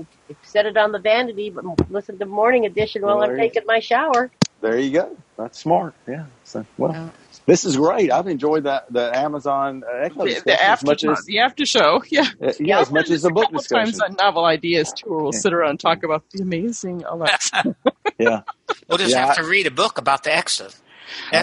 set 0.44 0.66
it 0.66 0.78
on 0.78 0.92
the 0.92 1.00
vanity, 1.00 1.50
but 1.50 1.64
listen 1.92 2.18
to 2.20 2.26
morning 2.26 2.66
edition 2.66 3.02
while 3.02 3.16
Well, 3.16 3.24
I'm 3.24 3.30
there 3.36 3.38
you- 3.46 3.50
taking 3.52 3.64
my 3.66 3.80
shower. 3.80 4.30
there 4.62 4.78
you 4.78 4.92
go. 4.92 5.18
That's 5.38 5.58
smart. 5.60 5.94
Yeah. 6.08 6.26
So 6.44 6.66
well, 6.78 6.92
Yeah. 6.92 7.10
This 7.46 7.66
is 7.66 7.78
great. 7.78 8.12
I've 8.12 8.28
enjoyed 8.28 8.64
that 8.66 8.92
the 8.92 9.16
Amazon 9.18 9.84
uh, 9.84 9.98
Echo 10.06 10.24
the, 10.26 10.30
discussion 10.30 10.44
the 10.46 10.64
as 10.64 10.84
much 10.84 11.04
as 11.04 11.26
the 11.26 11.40
after 11.40 11.66
show, 11.66 12.04
yeah. 12.10 12.28
uh, 12.42 12.52
yeah, 12.60 12.80
as 12.80 12.92
much 12.92 13.10
as 13.10 13.24
the 13.24 13.30
book 13.32 13.46
couple 13.46 13.60
discussion. 13.60 13.86
times 13.94 14.00
on 14.02 14.14
novel 14.16 14.46
ideas 14.46 14.94
too, 14.94 15.10
where 15.10 15.24
we'll 15.24 15.32
Yeah. 15.34 15.40
sit 15.40 15.54
around 15.54 15.70
and 15.72 15.80
talk 15.80 16.04
about 16.04 16.24
the 16.32 16.42
amazing 16.44 17.04
Alexa. 17.08 17.76
Yeah. 18.20 18.42
We'll 18.90 18.98
just 18.98 19.12
Yeah, 19.12 19.22
have 19.28 19.30
I- 19.38 19.42
to 19.42 19.48
read 19.48 19.66
a 19.66 19.72
book 19.72 19.98
about 19.98 20.24
the 20.24 20.36
Echo. 20.36 20.82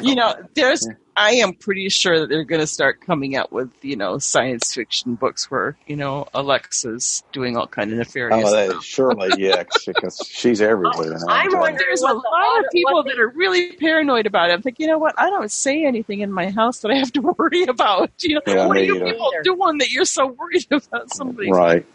you 0.03 0.15
know, 0.15 0.35
there's. 0.55 0.87
Yeah. 1.17 1.23
I 1.25 1.31
am 1.33 1.55
pretty 1.55 1.89
sure 1.89 2.21
that 2.21 2.29
they're 2.29 2.45
going 2.45 2.61
to 2.61 2.67
start 2.67 3.01
coming 3.01 3.37
out 3.37 3.51
with 3.53 3.71
you 3.83 3.97
know 3.97 4.19
science 4.19 4.73
fiction 4.75 5.15
books 5.15 5.51
where 5.51 5.77
you 5.87 5.97
know 5.97 6.27
Alexa's 6.35 7.23
doing 7.33 7.57
all 7.57 7.67
kind 7.67 7.91
of 7.93 7.99
nefarious. 7.99 8.39
Stuff. 8.49 8.53
Oh, 8.55 8.65
stuff. 8.67 8.75
that, 8.77 8.83
surely, 8.83 9.31
yeah, 9.43 9.63
because 9.87 10.21
she's 10.29 10.61
everywhere 10.61 11.11
now. 11.19 11.27
I'm 11.29 11.51
So- 11.51 11.59
wondering 11.59 11.79
There's 11.87 12.03
a 12.03 12.13
lot 12.13 12.59
of 12.61 12.65
people 12.73 13.03
that 13.05 13.19
are 13.19 13.29
really 13.29 13.73
paranoid 13.73 14.27
about 14.27 14.51
it. 14.51 14.55
I'm 14.55 14.63
like, 14.65 14.79
you 14.79 14.87
know 14.87 14.99
what? 14.99 15.15
I 15.19 15.31
don't 15.31 15.51
say 15.51 15.85
anything 15.87 16.21
in 16.21 16.31
my 16.33 16.51
house 16.51 16.81
that 16.81 16.91
I 16.91 16.97
have 16.97 17.13
to 17.13 17.21
worry 17.39 17.63
about. 17.65 18.11
You 18.23 18.35
know, 18.37 18.41
Yeah, 18.47 18.67
what 18.67 18.77
are 18.77 18.85
you 18.85 18.97
either. 18.97 19.05
people 19.13 19.31
Either. 19.35 19.43
doing 19.43 19.79
that 19.79 19.91
you're 19.91 20.05
so 20.05 20.27
worried 20.27 20.67
about 20.71 21.13
somebody? 21.15 21.51
Right. 21.51 21.87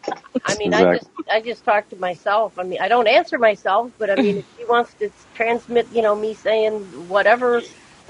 I 0.46 0.58
mean, 0.58 0.74
I 0.74 0.98
just 0.98 1.10
I 1.32 1.42
just 1.42 1.64
talk 1.64 1.90
to 1.90 1.96
myself. 1.98 2.58
I 2.58 2.64
mean, 2.64 2.80
I 2.82 2.88
don't 2.88 3.08
answer 3.08 3.38
myself, 3.38 3.92
but 3.98 4.10
I 4.10 4.16
mean, 4.16 4.38
if 4.40 4.46
she 4.58 4.66
wants 4.66 4.94
to 4.96 5.12
transmit, 5.36 5.88
you 5.94 6.02
know, 6.02 6.16
me 6.16 6.34
saying 6.34 6.82
whatever, 7.08 7.62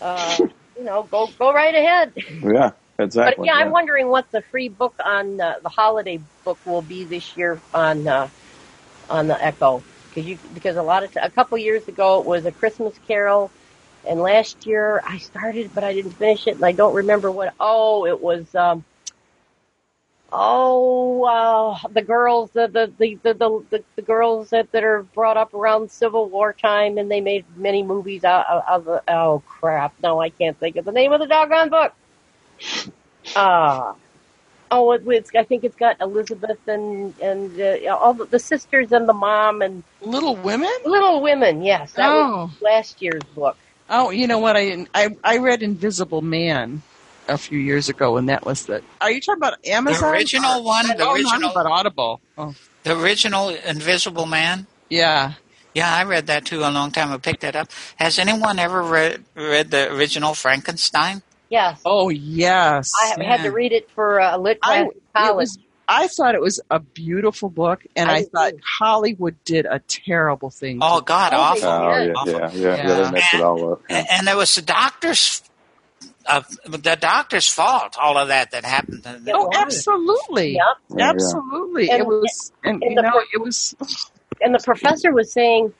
uh, 0.02 0.38
you 0.82 0.88
know, 0.88 1.04
go 1.04 1.28
go 1.40 1.54
right 1.54 1.76
ahead. 1.76 2.14
Yeah. 2.44 2.72
Exactly. 3.00 3.22
But 3.24 3.36
yeah, 3.42 3.54
I'm 3.56 3.72
wondering 3.72 4.08
what 4.10 4.26
the 4.32 4.44
free 4.52 4.70
book 4.70 4.96
on 5.04 5.40
uh, 5.42 5.56
the 5.64 5.70
holiday 5.70 6.24
book 6.46 6.60
will 6.66 6.82
be 6.82 7.06
this 7.06 7.38
year 7.38 7.64
on 7.74 8.08
uh, 8.08 8.30
on 9.10 9.28
the 9.28 9.44
Echo 9.44 9.86
because 10.10 10.26
you 10.28 10.40
because 10.54 10.78
a 10.78 10.84
lot 10.84 11.04
of 11.04 11.12
t- 11.12 11.20
a 11.22 11.32
couple 11.32 11.58
years 11.58 11.88
ago 11.88 12.22
it 12.22 12.28
was 12.28 12.46
a 12.46 12.52
Christmas 12.52 12.98
Carol, 13.08 13.54
and 14.04 14.20
last 14.22 14.66
year 14.66 15.02
I 15.06 15.20
started 15.20 15.74
but 15.74 15.84
I 15.84 15.94
didn't 15.94 16.18
finish 16.18 16.48
it 16.48 16.56
and 16.56 16.66
I 16.66 16.74
don't 16.74 16.96
remember 16.96 17.32
what. 17.32 17.54
Oh, 17.60 18.06
it 18.08 18.22
was. 18.22 18.54
Um, 18.56 18.86
Oh, 20.34 21.26
uh, 21.26 21.88
the 21.90 22.02
girls, 22.02 22.52
the 22.52 22.68
the, 22.68 22.94
the, 22.98 23.16
the, 23.22 23.34
the, 23.70 23.84
the, 23.98 24.02
girls 24.02 24.52
that, 24.52 24.72
that 24.72 24.82
are 24.82 25.04
brought 25.04 25.36
up 25.36 25.54
around 25.54 25.92
Civil 25.92 26.30
War 26.30 26.54
time, 26.54 26.98
and 26.98 27.12
they 27.12 27.20
made 27.20 27.44
many 27.58 27.84
movies 27.84 28.24
out, 28.24 28.46
of 28.48 28.86
the. 28.86 29.04
Oh 29.10 29.44
crap! 29.46 29.94
No, 30.02 30.22
I 30.22 30.30
can't 30.30 30.58
think 30.58 30.78
of 30.78 30.86
the 30.86 30.94
name 30.94 31.12
of 31.12 31.20
the 31.20 31.28
doggone 31.28 31.70
book. 31.70 31.94
Ah, 33.36 33.94
oh, 34.72 34.94
it, 34.94 35.04
it's, 35.06 35.32
I 35.36 35.44
think 35.44 35.66
it's 35.66 35.76
got 35.76 36.00
Elizabeth 36.00 36.66
and 36.66 37.14
and 37.20 37.60
uh, 37.60 37.94
all 37.94 38.14
the, 38.14 38.26
the 38.26 38.40
sisters 38.40 38.94
and 38.94 39.10
the 39.10 39.14
mom 39.14 39.62
and 39.62 39.84
Little 40.02 40.38
Women? 40.38 40.72
Little 40.86 41.22
Women. 41.22 41.62
Yes, 41.62 41.92
that 41.94 42.08
was 42.08 42.32
Oh, 42.32 42.52
last 42.62 43.02
year's 43.02 43.24
book. 43.36 43.58
oh, 43.90 44.12
you 44.12 44.28
know 44.28 44.40
what? 44.40 44.56
I, 44.56 44.86
I 44.96 45.10
I 45.26 45.38
read 45.40 45.62
Invisible 45.62 46.22
Man 46.22 46.84
a 47.28 47.38
few 47.38 47.60
years 47.60 47.90
ago, 47.90 48.18
and 48.18 48.30
that 48.30 48.46
was 48.46 48.66
the. 48.66 48.82
Are 49.02 49.12
you 49.12 49.22
talking 49.22 49.38
about 49.40 49.66
Amazon? 49.66 50.02
The 50.12 50.18
original 50.18 50.64
one, 50.64 50.88
the 50.88 50.94
no, 50.96 51.10
I'm 51.12 51.16
original, 51.16 51.52
about 51.52 51.66
Audible. 51.66 52.22
Oh, 52.38 52.54
the 52.84 53.00
original 53.00 53.50
Invisible 53.50 54.26
Man. 54.26 54.68
yeah. 54.90 55.34
Yeah, 55.74 55.96
I 55.96 56.04
read 56.04 56.28
that 56.28 56.44
too 56.44 56.60
a 56.60 56.68
long 56.70 56.92
time. 56.92 57.14
I 57.14 57.18
picked 57.18 57.42
that 57.42 57.56
up. 57.56 57.70
Has 57.96 58.20
anyone 58.20 58.60
ever 58.60 58.82
read 58.84 59.24
read 59.36 59.72
the 59.72 59.90
original 59.94 60.34
Frankenstein? 60.34 61.22
Yes, 61.50 61.80
Oh, 61.86 62.10
yes. 62.10 62.92
I 63.18 63.24
had 63.24 63.44
to 63.44 63.52
read 63.52 63.72
it 63.72 63.90
for 63.92 64.20
uh, 64.20 64.36
lit 64.38 64.60
I, 64.64 64.84
class 64.84 64.92
in 64.94 65.02
college. 65.16 65.36
was, 65.38 65.58
I 65.88 66.08
thought 66.08 66.36
it 66.36 66.42
was 66.42 66.60
a 66.70 66.80
beautiful 66.80 67.50
book, 67.50 67.86
and 67.96 68.12
I 68.12 68.16
I, 68.16 68.24
thought 68.24 68.52
too. 68.52 68.60
Hollywood 68.80 69.36
did 69.46 69.66
a 69.66 69.80
terrible 69.88 70.50
thing. 70.50 70.80
Oh 70.82 71.00
God, 71.00 71.34
Oh, 71.34 71.38
awful. 71.38 71.70
Oh, 71.70 71.98
yeah, 72.04 72.12
awful. 72.18 72.32
yeah, 72.34 72.52
yeah, 72.52 72.52
yeah. 72.54 72.76
Yeah. 72.76 73.04
They 73.06 73.12
messed 73.12 73.34
it 73.36 73.42
all 73.42 73.72
up. 73.74 73.82
And, 73.90 74.08
and 74.12 74.28
there 74.28 74.36
was 74.38 74.54
the 74.56 74.62
doctor's, 74.62 75.42
uh, 76.26 76.42
the 76.66 76.78
doctor's 77.00 77.48
fault. 77.48 77.98
All 78.02 78.18
of 78.18 78.30
that 78.30 78.52
that 78.52 78.66
happened. 78.66 79.04
Oh, 79.34 79.50
absolutely. 79.56 80.54
Yep. 80.54 80.62
Yeah, 80.90 80.96
yeah. 80.98 81.10
Absolutely. 81.12 81.90
And- 81.90 82.02
it 82.02 82.08
was, 82.08 82.52
and, 82.64 82.82
and 82.84 82.92
you 82.92 82.96
the 82.96 83.02
know, 83.02 83.12
per- 83.12 83.26
it 83.34 83.42
was. 83.42 83.76
and 84.42 84.54
the 84.56 84.60
professor 84.60 85.12
was 85.14 85.32
saying 85.32 85.74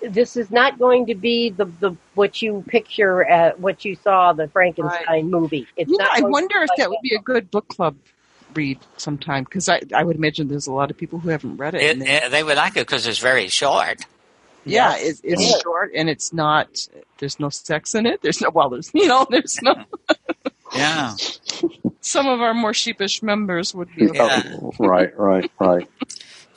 this 0.00 0.36
is 0.36 0.50
not 0.50 0.78
going 0.78 1.06
to 1.06 1.14
be 1.14 1.50
the, 1.50 1.64
the 1.64 1.96
what 2.14 2.42
you 2.42 2.64
picture 2.66 3.24
at 3.24 3.60
what 3.60 3.84
you 3.84 3.94
saw 3.96 4.32
the 4.32 4.48
Frankenstein 4.48 5.30
movie. 5.30 5.66
It's 5.76 5.90
You 5.90 5.96
know, 5.98 6.04
not 6.04 6.18
I 6.18 6.22
wonder 6.22 6.56
if 6.62 6.70
like 6.70 6.78
that 6.78 6.90
would 6.90 6.98
be 7.02 7.14
a 7.14 7.20
good 7.20 7.50
book 7.50 7.68
club 7.68 7.96
read 8.54 8.78
sometime 8.98 9.44
because 9.44 9.68
I, 9.68 9.80
I 9.94 10.02
would 10.04 10.16
imagine 10.16 10.48
there's 10.48 10.66
a 10.66 10.72
lot 10.72 10.90
of 10.90 10.98
people 10.98 11.18
who 11.20 11.28
haven't 11.30 11.56
read 11.56 11.74
it. 11.74 11.82
It, 11.82 12.02
it- 12.02 12.30
they 12.30 12.42
would 12.42 12.56
like 12.56 12.76
it 12.76 12.86
because 12.86 13.06
it's 13.06 13.18
very 13.18 13.48
short. 13.48 14.02
Yeah, 14.64 14.96
it's, 14.96 15.20
it 15.20 15.32
it's 15.32 15.42
is. 15.42 15.60
short 15.62 15.92
and 15.94 16.08
it's 16.08 16.32
not. 16.32 16.88
There's 17.18 17.38
no 17.40 17.48
sex 17.48 17.94
in 17.94 18.06
it. 18.06 18.22
There's 18.22 18.40
no. 18.40 18.50
Well, 18.50 18.70
there's 18.70 18.90
you 18.94 19.06
know, 19.06 19.26
there's 19.28 19.60
no. 19.62 19.74
Yeah. 20.74 21.14
Some 22.00 22.26
of 22.28 22.40
our 22.40 22.54
more 22.54 22.72
sheepish 22.72 23.22
members 23.22 23.74
would 23.74 23.94
be. 23.94 24.10
Yeah. 24.12 24.42
Oh, 24.62 24.72
right, 24.78 25.16
right, 25.18 25.50
right. 25.60 25.88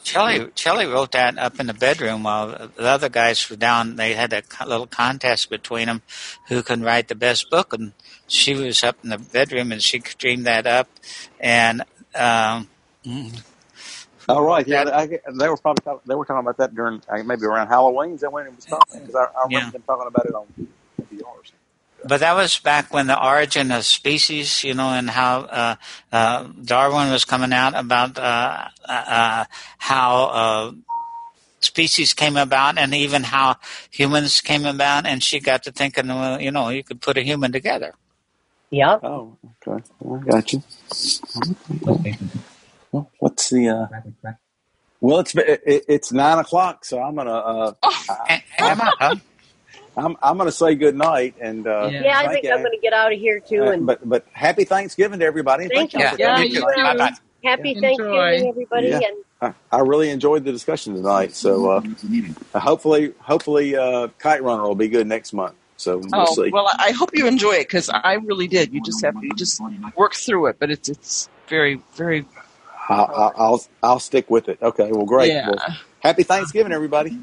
Chelly, 0.06 0.52
Shelley 0.56 0.86
wrote 0.86 1.12
that 1.14 1.38
up 1.38 1.60
in 1.60 1.66
the 1.66 1.74
bedroom 1.74 2.24
while 2.24 2.70
the 2.76 2.86
other 2.86 3.10
guys 3.10 3.50
were 3.50 3.56
down. 3.56 3.96
They 3.96 4.14
had 4.14 4.32
a 4.34 4.44
little 4.66 4.86
contest 4.86 5.50
between 5.50 5.88
them 5.88 6.04
who 6.48 6.62
can 6.62 6.84
write 6.84 7.08
the 7.08 7.16
best 7.16 7.50
book, 7.50 7.74
and 7.74 7.92
she 8.28 8.54
was 8.54 8.84
up 8.84 8.98
in 9.04 9.10
the 9.10 9.18
bedroom 9.18 9.72
and 9.72 9.82
she 9.82 10.00
dreamed 10.00 10.46
that 10.46 10.68
up. 10.68 10.88
And 11.40 11.82
um, 12.14 12.70
mm, 13.04 13.42
All 14.28 14.44
right, 14.44 14.68
yeah, 14.68 14.84
I, 14.94 15.08
they 15.08 15.50
were 15.50 15.58
probably 15.58 15.82
talking, 15.84 16.02
they 16.08 16.16
were 16.16 16.26
talking 16.26 16.42
about 16.42 16.58
that 16.58 16.76
during 16.76 17.02
uh, 17.10 17.24
maybe 17.24 17.46
around 17.46 17.68
Halloween. 17.68 18.16
Is 18.16 18.22
that 18.22 18.32
when 18.32 18.48
it 18.48 18.56
was 18.56 18.66
talking? 18.66 19.00
Because 19.02 19.16
I, 19.16 19.26
I 19.40 19.46
remember 19.46 19.68
Yeah. 19.68 19.72
them 19.72 19.84
talking 19.84 20.08
about 20.08 20.26
it 20.28 20.36
on 20.36 20.48
NPR. 21.02 21.24
or 21.26 21.44
but 22.04 22.22
that 22.22 22.36
was 22.36 22.60
back 22.60 22.94
when 22.94 23.08
the 23.08 23.24
origin 23.24 23.72
of 23.72 23.86
species, 23.86 24.64
you 24.64 24.74
know, 24.76 24.90
and 24.90 25.10
how 25.10 25.42
uh, 25.42 25.76
uh, 26.12 26.50
Darwin 26.64 27.12
was 27.12 27.26
coming 27.26 27.54
out 27.54 27.76
about 27.76 28.18
uh, 28.20 28.70
uh, 28.88 29.46
how 29.80 30.24
uh, 30.26 30.72
species 31.62 32.14
came 32.14 32.38
about, 32.38 32.78
and 32.78 32.94
even 32.96 33.24
how 33.24 33.58
humans 33.92 34.42
came 34.42 34.66
about. 34.66 35.06
And 35.08 35.24
she 35.24 35.40
got 35.42 35.64
to 35.64 35.72
thinking, 35.74 36.08
well, 36.10 36.42
you 36.42 36.52
know, 36.52 36.70
you 36.70 36.84
could 36.84 37.02
put 37.02 37.18
a 37.18 37.24
human 37.24 37.52
together. 37.54 37.94
Yep. 38.72 39.02
Oh, 39.04 39.38
okay, 39.68 39.84
I 40.06 40.18
got 40.26 40.54
you. 40.54 40.64
Well, 42.96 43.12
what's 43.20 43.50
the? 43.50 43.68
Uh, 43.68 43.88
well, 45.02 45.20
it's 45.20 45.36
it, 45.36 45.62
it- 45.66 45.86
it's 45.90 46.14
nine 46.14 46.40
o'clock, 46.40 46.86
so 46.86 47.02
I'm 47.02 47.16
gonna 47.16 47.34
uh, 47.34 47.74
And, 48.30 48.42
and 48.58 48.80
huh? 48.80 49.16
I'm 49.98 50.16
I'm 50.24 50.38
gonna 50.38 50.52
say 50.54 50.76
good 50.76 50.96
night 50.96 51.36
and 51.42 51.68
uh, 51.68 51.90
Yeah. 51.92 52.04
Yeah, 52.04 52.20
I 52.20 52.28
think 52.30 52.46
you. 52.46 52.52
I'm 52.54 52.60
going 52.60 52.72
to 52.72 52.80
get 52.82 52.94
out 52.94 53.12
of 53.12 53.20
here 53.20 53.42
too. 53.42 53.64
Uh, 53.64 53.72
And 53.72 53.86
but 53.86 54.08
but 54.08 54.26
happy 54.32 54.64
Thanksgiving 54.64 55.20
to 55.20 55.26
everybody. 55.26 55.68
Thank 55.68 55.92
Thank, 55.92 55.94
you. 55.94 56.00
you. 56.20 56.26
Yeah, 56.26 56.38
You 56.40 56.46
you 56.46 56.54
too. 56.56 56.60
too. 56.62 56.84
Bye-bye. 56.84 57.12
happy 57.44 57.72
Enjoy. 57.72 57.82
Thanksgiving, 57.82 58.48
everybody. 58.50 58.88
Yeah. 58.88 59.00
And 59.42 59.56
I, 59.72 59.78
I 59.78 59.80
really 59.82 60.10
enjoyed 60.10 60.46
the 60.46 60.54
discussion 60.54 60.96
tonight. 60.96 61.34
So 61.34 61.70
uh, 61.70 61.82
hopefully 62.58 63.14
hopefully 63.20 63.76
uh, 63.76 64.08
Kite 64.20 64.42
Runner 64.42 64.64
will 64.64 64.76
be 64.76 64.88
good 64.88 65.06
next 65.08 65.34
month. 65.34 65.56
So 65.76 65.98
we'll 65.98 66.10
Oh 66.14 66.34
see. 66.34 66.50
well, 66.52 66.70
I 66.80 66.92
hope 66.92 67.10
you 67.14 67.28
enjoy 67.28 67.56
it 67.56 67.68
because 67.68 67.90
I 67.90 68.14
really 68.14 68.48
did. 68.48 68.74
You 68.74 68.82
just 68.82 69.04
have 69.04 69.20
to 69.20 69.26
you 69.26 69.34
just 69.36 69.62
work 69.98 70.16
through 70.16 70.48
it, 70.48 70.58
but 70.60 70.72
it's 70.72 70.88
it's 70.88 71.28
very 71.50 71.82
very 71.96 72.26
I'll, 72.90 73.12
I'll 73.16 73.34
I'll 73.38 73.64
I'll 73.84 74.00
stick 74.00 74.30
with 74.30 74.50
it. 74.50 74.60
Okay. 74.62 74.92
Well, 74.92 75.06
great. 75.06 75.32
Yeah. 75.32 75.48
Well, 75.48 75.64
happy 76.00 76.24
Thanksgiving, 76.24 76.72
everybody. 76.74 77.18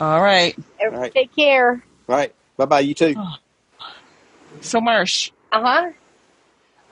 all 0.00 0.20
right. 0.22 0.56
All 0.92 0.98
right. 0.98 1.14
take 1.14 1.34
care. 1.34 1.82
All 2.08 2.16
right. 2.16 2.34
Bye 2.56 2.66
bye. 2.66 2.80
You 2.80 2.94
too. 2.94 3.16
So 4.60 4.80
Marsh, 4.80 5.30
Uh 5.52 5.62
huh. 5.62 5.90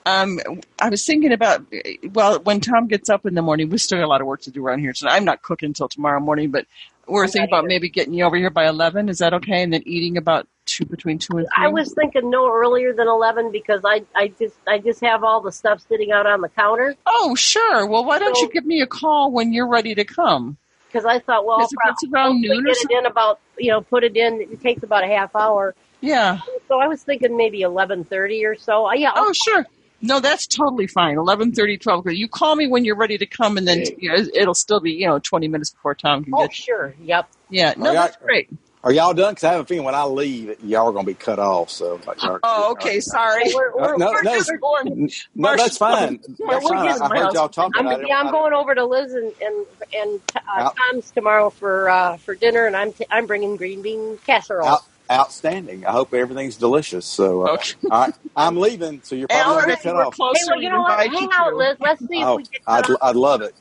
um, 0.05 0.39
I 0.79 0.89
was 0.89 1.05
thinking 1.05 1.31
about 1.33 1.65
well, 2.13 2.39
when 2.41 2.61
Tom 2.61 2.87
gets 2.87 3.09
up 3.09 3.25
in 3.25 3.35
the 3.35 3.41
morning, 3.41 3.69
we 3.69 3.77
still 3.77 3.99
got 3.99 4.05
a 4.05 4.07
lot 4.07 4.21
of 4.21 4.27
work 4.27 4.41
to 4.41 4.51
do 4.51 4.65
around 4.65 4.79
here 4.79 4.93
tonight. 4.93 5.15
I'm 5.15 5.25
not 5.25 5.41
cooking 5.41 5.67
until 5.67 5.89
tomorrow 5.89 6.19
morning, 6.19 6.51
but 6.51 6.65
we're 7.07 7.23
I'm 7.25 7.29
thinking 7.29 7.49
not 7.51 7.59
about 7.59 7.65
maybe 7.65 7.89
getting 7.89 8.13
you 8.13 8.23
over 8.25 8.37
here 8.37 8.49
by 8.49 8.67
eleven. 8.67 9.09
Is 9.09 9.19
that 9.19 9.33
okay? 9.35 9.63
And 9.63 9.73
then 9.73 9.83
eating 9.85 10.17
about 10.17 10.47
two 10.69 10.85
between 10.85 11.17
two 11.19 11.37
and 11.37 11.47
three. 11.55 11.65
I 11.65 11.67
was 11.69 11.93
thinking 11.93 12.29
no 12.29 12.51
earlier 12.51 12.93
than 12.93 13.07
eleven 13.07 13.51
because 13.51 13.81
I 13.85 14.03
I 14.15 14.29
just 14.39 14.55
I 14.67 14.77
just 14.79 15.01
have 15.01 15.23
all 15.23 15.41
the 15.41 15.51
stuff 15.51 15.83
sitting 15.87 16.11
out 16.11 16.25
on 16.25 16.41
the 16.41 16.49
counter 16.49 16.95
Oh, 17.05 17.35
sure. 17.35 17.85
Well, 17.87 18.05
why 18.05 18.19
don't 18.19 18.37
you 18.37 18.49
give 18.51 18.65
me 18.65 18.81
a 18.81 18.87
call 18.87 19.31
when 19.31 19.53
you're 19.53 19.67
ready 19.69 19.95
to 19.95 20.03
come? 20.05 20.57
because 20.87 21.05
I 21.05 21.19
thought 21.19 21.45
well 21.45 21.59
if 21.61 21.69
I'll 21.85 21.91
it's 21.91 22.03
around 22.05 22.11
probably 22.41 22.47
noon 22.49 22.65
or 22.67 22.73
get 22.73 22.77
it 22.77 22.91
in 22.97 23.05
about 23.05 23.39
you 23.57 23.71
know 23.71 23.81
put 23.81 24.03
it 24.03 24.15
in. 24.17 24.41
It 24.41 24.61
takes 24.61 24.83
about 24.83 25.03
a 25.03 25.07
half 25.07 25.35
hour. 25.35 25.75
Yeah. 26.01 26.39
So 26.67 26.79
I 26.79 26.87
was 26.87 27.03
thinking 27.03 27.35
maybe 27.37 27.61
eleven 27.61 28.03
thirty 28.05 28.45
or 28.45 28.55
so. 28.55 28.87
Uh, 28.87 28.93
yeah. 28.93 29.11
I'll- 29.13 29.25
Oh, 29.27 29.33
sure. 29.33 29.65
No, 30.01 30.21
that's 30.21 30.47
totally 30.47 30.87
fine. 30.87 31.17
Eleven 31.17 31.51
thirty, 31.51 31.77
twelve. 31.77 32.07
You 32.09 32.29
call 32.29 32.55
me 32.55 32.67
when 32.67 32.85
you're 32.85 32.95
ready 32.95 33.17
to 33.17 33.25
come, 33.25 33.57
and 33.57 33.67
then 33.67 33.83
you 33.97 34.09
know, 34.09 34.15
it'll 34.33 34.53
still 34.53 34.79
be 34.79 34.93
you 34.93 35.05
know 35.07 35.19
twenty 35.19 35.49
minutes 35.49 35.71
before 35.71 35.93
Tom 35.93 36.23
can 36.23 36.33
oh, 36.33 36.43
get. 36.47 36.55
sure. 36.55 36.95
Yep. 37.03 37.29
Yeah. 37.49 37.73
No, 37.75 37.89
Oh, 37.89 37.93
yeah. 37.93 38.01
that's 38.03 38.15
great. 38.17 38.49
Are 38.83 38.93
y'all 38.93 39.13
done? 39.13 39.33
Because 39.33 39.45
I 39.45 39.53
have 39.53 39.61
a 39.61 39.65
feeling 39.65 39.85
when 39.85 39.95
I 39.95 40.05
leave, 40.05 40.55
y'all 40.63 40.87
are 40.89 40.93
going 40.93 41.05
to 41.05 41.11
be 41.11 41.15
cut 41.15 41.39
off. 41.39 41.71
So, 41.71 42.01
like, 42.05 42.17
Oh, 42.43 42.71
okay. 42.73 42.99
Sorry. 43.01 43.49
We're, 43.51 43.71
we're, 43.77 43.97
no, 43.97 44.07
we're 44.11 44.23
no, 44.23 44.41
going. 44.61 44.89
No, 45.35 45.55
that's 45.55 45.77
fine. 45.77 46.21
That's 46.47 46.67
we're 46.67 46.69
fine. 46.69 46.87
I, 46.87 47.05
I 47.05 47.09
my 47.09 47.15
heard 47.15 47.21
house. 47.21 47.33
y'all 47.33 47.49
talking 47.49 47.79
I'm, 47.79 47.87
about 47.87 48.01
it. 48.01 48.07
yeah, 48.07 48.17
I'm 48.19 48.29
going 48.29 48.53
over 48.53 48.75
to 48.75 48.85
Liz 48.85 49.13
and 49.13 49.33
and 49.41 49.67
and 49.93 50.21
uh, 50.35 50.63
Tom's 50.91 51.11
tomorrow 51.11 51.49
for 51.51 51.89
uh, 51.89 52.17
for 52.17 52.35
dinner, 52.35 52.65
and 52.67 52.75
I'm 52.75 52.93
t- 52.93 53.07
I'm 53.11 53.27
bringing 53.27 53.57
green 53.57 53.81
bean 53.83 54.19
casserole. 54.25 54.67
Out, 54.67 54.81
outstanding. 55.11 55.85
I 55.85 55.91
hope 55.93 56.13
everything's 56.13 56.57
delicious. 56.57 57.07
So, 57.07 57.43
uh, 57.43 57.49
Okay. 57.49 57.73
all 57.89 58.01
right, 58.03 58.13
I'm 58.35 58.57
leaving. 58.57 59.01
So 59.03 59.15
you're 59.15 59.29
probably 59.29 59.51
going 59.53 59.63
to 59.65 59.71
get 59.73 59.81
cut 59.83 59.95
off. 59.95 60.21
hey, 60.33 60.41
well, 60.47 60.61
you 60.61 60.69
know 60.69 60.81
what? 60.81 61.01
Hang 61.13 61.13
you 61.19 61.29
out, 61.33 61.55
to. 61.55 61.57
Liz. 61.57 61.77
Let's 61.81 62.01
see 62.07 62.21
if 62.23 62.29
Oh, 62.29 62.35
we 62.35 62.43
get 62.45 62.61
cut 62.71 62.79
I'd, 62.79 62.85
off. 62.85 63.01
I'd 63.01 63.15
love 63.17 63.41
it. 63.43 63.53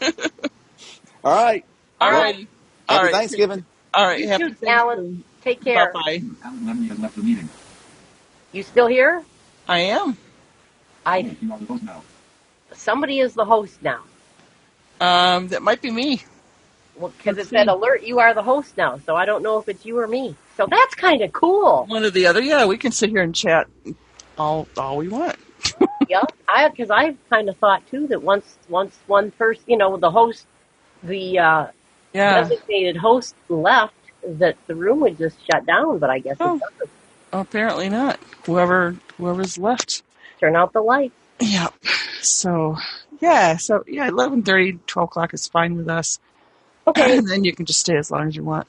all 1.24 1.34
right. 1.44 1.64
All 2.00 2.10
Well, 2.10 2.22
right. 2.22 2.48
Happy 2.88 3.08
right. 3.08 3.10
Thanksgiving. 3.10 3.66
All 3.96 4.06
right. 4.06 4.20
You 4.20 4.28
Happy 4.28 4.50
too, 4.54 4.66
Alan. 4.66 5.24
Take 5.42 5.62
care. 5.62 5.92
Bye 5.92 6.20
bye. 6.20 6.22
Alan 6.44 6.60
Lemony 6.60 6.88
has 6.88 6.98
left 6.98 7.16
the 7.16 7.22
meeting. 7.22 7.48
You 8.52 8.62
still 8.62 8.86
here? 8.86 9.24
I 9.68 9.78
am. 9.78 10.16
I 11.06 11.36
You 11.40 11.52
are 11.52 11.58
the 11.58 11.66
host 11.66 11.82
now. 11.82 12.02
somebody 12.72 13.20
is 13.20 13.34
the 13.34 13.44
host 13.44 13.82
now. 13.82 14.02
Um, 15.00 15.48
that 15.48 15.62
might 15.62 15.82
be 15.82 15.90
me. 15.90 16.22
Well, 16.96 17.12
because 17.16 17.38
it 17.38 17.48
said 17.48 17.68
alert, 17.68 18.04
you 18.04 18.20
are 18.20 18.34
the 18.34 18.42
host 18.42 18.76
now. 18.76 18.98
So 19.04 19.16
I 19.16 19.24
don't 19.24 19.42
know 19.42 19.58
if 19.58 19.68
it's 19.68 19.84
you 19.84 19.98
or 19.98 20.06
me. 20.06 20.36
So 20.56 20.66
that's 20.70 20.94
kind 20.94 21.22
of 21.22 21.32
cool. 21.32 21.84
One 21.88 22.04
or 22.04 22.10
the 22.10 22.26
other. 22.26 22.40
Yeah, 22.40 22.66
we 22.66 22.78
can 22.78 22.92
sit 22.92 23.10
here 23.10 23.22
and 23.22 23.34
chat 23.34 23.66
all 24.38 24.68
all 24.76 24.96
we 24.96 25.08
want. 25.08 25.36
yeah, 26.08 26.22
I 26.48 26.68
because 26.68 26.90
I 26.90 27.16
kind 27.28 27.48
of 27.48 27.56
thought 27.56 27.86
too 27.88 28.06
that 28.08 28.22
once 28.22 28.56
once 28.68 28.96
one 29.06 29.32
person, 29.32 29.64
you 29.66 29.76
know, 29.76 29.96
the 29.96 30.10
host, 30.10 30.46
the 31.02 31.38
uh, 31.38 31.66
Yeah. 32.14 32.42
designated 32.42 32.96
host 32.96 33.34
left, 33.48 33.94
that 34.26 34.56
the 34.66 34.74
room 34.74 35.00
would 35.00 35.18
just 35.18 35.36
shut 35.50 35.66
down. 35.66 35.98
But 35.98 36.10
I 36.10 36.20
guess 36.20 36.36
Oh. 36.40 36.56
it 36.56 36.60
doesn't. 36.78 36.90
Apparently 37.32 37.88
not. 37.88 38.18
Whoever 38.46 38.96
whoever's 39.18 39.58
left. 39.58 40.02
Turn 40.40 40.54
out 40.56 40.72
the 40.72 40.80
lights. 40.82 41.14
Yeah. 41.40 41.68
So 42.22 42.76
yeah. 43.20 43.56
So 43.56 43.82
yeah, 43.88 44.06
eleven 44.08 44.42
thirty, 44.42 44.78
twelve 44.86 45.08
o'clock 45.08 45.34
is 45.34 45.48
fine 45.48 45.76
with 45.76 45.88
us. 45.88 46.20
Okay. 46.86 47.18
And 47.18 47.28
then 47.30 47.44
you 47.44 47.52
can 47.52 47.66
just 47.66 47.80
stay 47.80 47.96
as 47.96 48.10
long 48.10 48.28
as 48.28 48.36
you 48.36 48.44
want. 48.44 48.68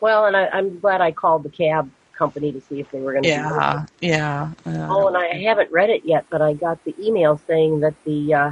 Well, 0.00 0.24
and 0.26 0.36
I, 0.36 0.46
I'm 0.48 0.78
glad 0.80 1.00
I 1.00 1.12
called 1.12 1.42
the 1.44 1.50
cab 1.50 1.90
company 2.14 2.52
to 2.52 2.60
see 2.62 2.80
if 2.80 2.90
they 2.90 3.00
were 3.00 3.12
going 3.12 3.22
to. 3.24 3.28
Yeah. 3.28 3.86
Yeah. 4.00 4.50
Uh, 4.66 4.88
Oh, 4.90 5.06
and 5.08 5.16
I 5.16 5.36
haven't 5.42 5.70
read 5.70 5.90
it 5.90 6.04
yet, 6.04 6.26
but 6.28 6.42
I 6.42 6.54
got 6.54 6.82
the 6.84 6.94
email 6.98 7.40
saying 7.46 7.80
that 7.80 7.94
the 8.04 8.34
uh, 8.34 8.50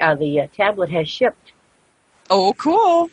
uh, 0.00 0.14
the 0.16 0.42
uh, 0.42 0.46
tablet 0.54 0.90
has 0.90 1.08
shipped. 1.08 1.52
Oh, 2.30 2.52
cool. 2.54 3.10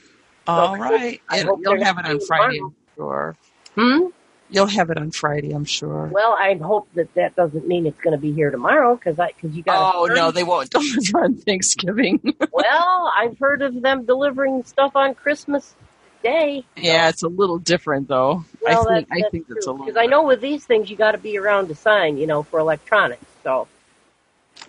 All 0.48 0.76
I 0.76 0.80
right. 0.80 1.22
It- 1.32 1.46
you'll 1.62 1.84
have 1.84 1.98
it 2.00 2.06
on 2.06 2.20
Friday. 2.22 2.60
I'm 2.60 2.76
sure. 2.96 3.36
Hmm. 3.76 4.06
You'll 4.52 4.66
have 4.66 4.90
it 4.90 4.98
on 4.98 5.12
Friday, 5.12 5.52
I'm 5.52 5.64
sure. 5.66 6.08
Well, 6.12 6.32
I 6.34 6.56
hope 6.56 6.88
that 6.96 7.14
that 7.14 7.36
doesn't 7.36 7.68
mean 7.68 7.86
it's 7.86 8.02
going 8.02 8.16
to 8.16 8.18
be 8.20 8.32
here 8.34 8.50
tomorrow 8.50 8.96
because 8.96 9.20
I 9.20 9.28
because 9.28 9.56
you 9.56 9.62
got. 9.62 9.94
Oh 9.96 10.06
no, 10.08 10.32
they 10.32 10.44
won't 10.44 10.70
deliver 10.72 11.24
on 11.24 11.36
Thanksgiving. 11.36 12.20
Well, 12.52 13.14
I've 13.16 13.38
heard 13.38 13.62
of 13.62 13.80
them 13.82 14.06
delivering 14.06 14.64
stuff 14.64 14.96
on 14.96 15.14
Christmas 15.14 15.76
Day. 16.24 16.66
yeah, 16.76 17.08
it's 17.10 17.22
a 17.24 17.28
little 17.30 17.58
different 17.60 18.08
though. 18.08 18.44
Well, 18.62 18.90
I 18.90 18.96
think 18.96 19.10
that, 19.10 19.16
I 19.26 19.30
think 19.30 19.48
that's 19.48 19.66
a 19.68 19.72
little. 19.72 19.86
because 19.86 19.98
I 20.02 20.08
know 20.08 20.24
with 20.24 20.42
these 20.42 20.66
things 20.66 20.90
you 20.90 20.98
got 20.98 21.12
to 21.12 21.18
be 21.20 21.38
around 21.38 21.68
to 21.68 21.76
sign, 21.76 22.18
you 22.18 22.26
know, 22.28 22.42
for 22.44 22.60
electronics. 22.60 23.24
So 23.44 23.68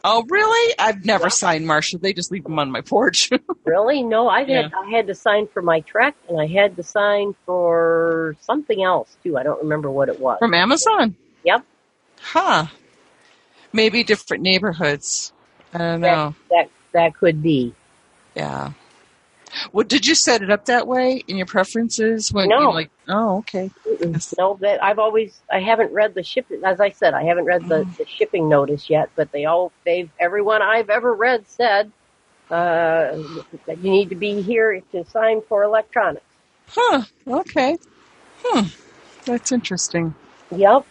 Oh 0.04 0.24
really? 0.28 0.74
I've 0.78 1.04
never 1.04 1.28
signed 1.30 1.66
Marcia. 1.66 1.98
They 1.98 2.12
just 2.12 2.30
leave 2.30 2.44
them 2.44 2.58
on 2.58 2.70
my 2.70 2.80
porch. 2.80 3.30
really, 3.64 4.02
no, 4.02 4.28
I 4.28 4.40
had 4.40 4.48
Yeah. 4.48 4.68
I 4.74 4.90
had 4.90 5.06
to 5.08 5.14
sign 5.14 5.46
for 5.48 5.62
my 5.62 5.80
Trek 5.80 6.14
and 6.28 6.40
I 6.40 6.46
had 6.46 6.76
to 6.76 6.82
sign 6.82 7.34
for 7.44 8.36
something 8.40 8.82
else 8.82 9.16
too. 9.22 9.36
I 9.36 9.42
don't 9.42 9.62
remember 9.62 9.90
what 9.90 10.08
it 10.08 10.20
was. 10.20 10.38
From 10.38 10.54
Amazon. 10.54 11.16
Yep, 11.44 11.64
Huh. 12.20 12.66
Maybe 13.72 14.04
different 14.04 14.42
neighborhoods. 14.42 15.32
I 15.72 15.78
don't 15.78 16.00
that 16.00 16.14
know. 16.16 16.34
that 16.50 16.70
that 16.92 17.14
could 17.14 17.42
be. 17.42 17.74
Yeah. 18.34 18.72
Well, 19.72 19.84
did 19.86 20.06
you 20.06 20.14
set 20.14 20.42
it 20.42 20.50
up 20.50 20.66
that 20.66 20.86
way 20.86 21.22
in 21.26 21.36
your 21.36 21.46
preferences? 21.46 22.32
When 22.32 22.48
No. 22.48 22.70
like, 22.70 22.90
oh, 23.08 23.38
okay. 23.38 23.70
Mm-mm. 23.86 24.38
No, 24.38 24.56
that 24.60 24.82
I've 24.82 24.98
always 24.98 25.40
I 25.50 25.60
haven't 25.60 25.92
read 25.92 26.14
the 26.14 26.22
ship. 26.22 26.46
As 26.64 26.80
I 26.80 26.90
said, 26.90 27.14
I 27.14 27.24
haven't 27.24 27.44
read 27.44 27.68
the, 27.68 27.84
Mm. 27.84 27.96
the 27.96 28.06
shipping 28.06 28.48
notice 28.48 28.88
yet. 28.88 29.10
But 29.16 29.32
they 29.32 29.44
all 29.44 29.72
they've 29.84 30.10
everyone 30.18 30.62
I've 30.62 30.90
ever 30.90 31.12
read 31.14 31.44
said 31.48 31.90
uh, 32.50 33.16
that 33.66 33.78
you 33.78 33.90
need 33.90 34.10
to 34.10 34.16
be 34.16 34.42
here 34.42 34.80
to 34.92 35.04
sign 35.06 35.42
for 35.48 35.62
electronics. 35.62 36.24
Huh. 36.68 37.02
Okay. 37.26 37.76
Hmm. 38.44 38.66
That's 39.24 39.52
interesting. 39.52 40.14
Yep. 40.50 40.84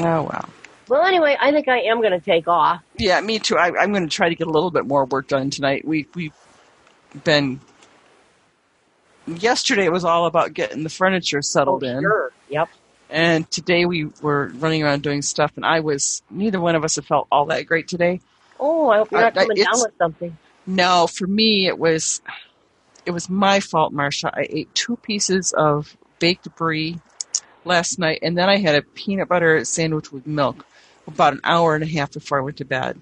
Oh 0.00 0.22
wow. 0.22 0.48
Well, 0.88 1.02
anyway, 1.02 1.36
I 1.40 1.52
think 1.52 1.68
I 1.68 1.82
am 1.82 2.00
going 2.00 2.12
to 2.12 2.20
take 2.20 2.48
off. 2.48 2.82
Yeah, 2.98 3.20
me 3.20 3.38
too. 3.38 3.56
I, 3.56 3.68
I'm 3.80 3.92
going 3.92 4.02
to 4.02 4.14
try 4.14 4.28
to 4.28 4.34
get 4.34 4.46
a 4.46 4.50
little 4.50 4.70
bit 4.70 4.86
more 4.86 5.04
work 5.06 5.28
done 5.28 5.48
tonight. 5.50 5.86
We 5.86 6.06
we've 6.14 6.32
been. 7.24 7.60
Yesterday 9.26 9.84
it 9.84 9.92
was 9.92 10.04
all 10.04 10.26
about 10.26 10.52
getting 10.52 10.82
the 10.82 10.88
furniture 10.90 11.42
settled 11.42 11.84
oh, 11.84 11.86
in, 11.86 12.00
Sure. 12.02 12.32
Yep. 12.48 12.68
and 13.08 13.48
today 13.50 13.84
we 13.84 14.06
were 14.20 14.48
running 14.56 14.82
around 14.82 15.02
doing 15.02 15.22
stuff. 15.22 15.52
And 15.56 15.64
I 15.64 15.80
was 15.80 16.22
neither 16.30 16.60
one 16.60 16.74
of 16.74 16.84
us 16.84 16.96
have 16.96 17.06
felt 17.06 17.28
all 17.30 17.46
that 17.46 17.66
great 17.66 17.86
today. 17.86 18.20
Oh, 18.58 18.90
I 18.90 18.98
hope 18.98 19.12
you're 19.12 19.20
not 19.20 19.36
I- 19.38 19.42
I- 19.42 19.44
coming 19.44 19.62
down 19.62 19.80
with 19.80 19.92
something. 19.98 20.36
No, 20.66 21.06
for 21.06 21.26
me 21.26 21.66
it 21.66 21.78
was 21.78 22.20
it 23.06 23.10
was 23.12 23.28
my 23.28 23.60
fault, 23.60 23.92
Marcia. 23.92 24.30
I 24.32 24.46
ate 24.48 24.74
two 24.74 24.96
pieces 24.96 25.52
of 25.56 25.96
baked 26.18 26.54
brie 26.56 27.00
last 27.64 27.98
night, 27.98 28.20
and 28.22 28.36
then 28.38 28.48
I 28.48 28.58
had 28.58 28.74
a 28.76 28.82
peanut 28.82 29.28
butter 29.28 29.64
sandwich 29.64 30.12
with 30.12 30.26
milk 30.26 30.64
about 31.06 31.32
an 31.32 31.40
hour 31.42 31.74
and 31.74 31.82
a 31.82 31.86
half 31.86 32.12
before 32.12 32.38
I 32.38 32.42
went 32.42 32.58
to 32.58 32.64
bed. 32.64 33.00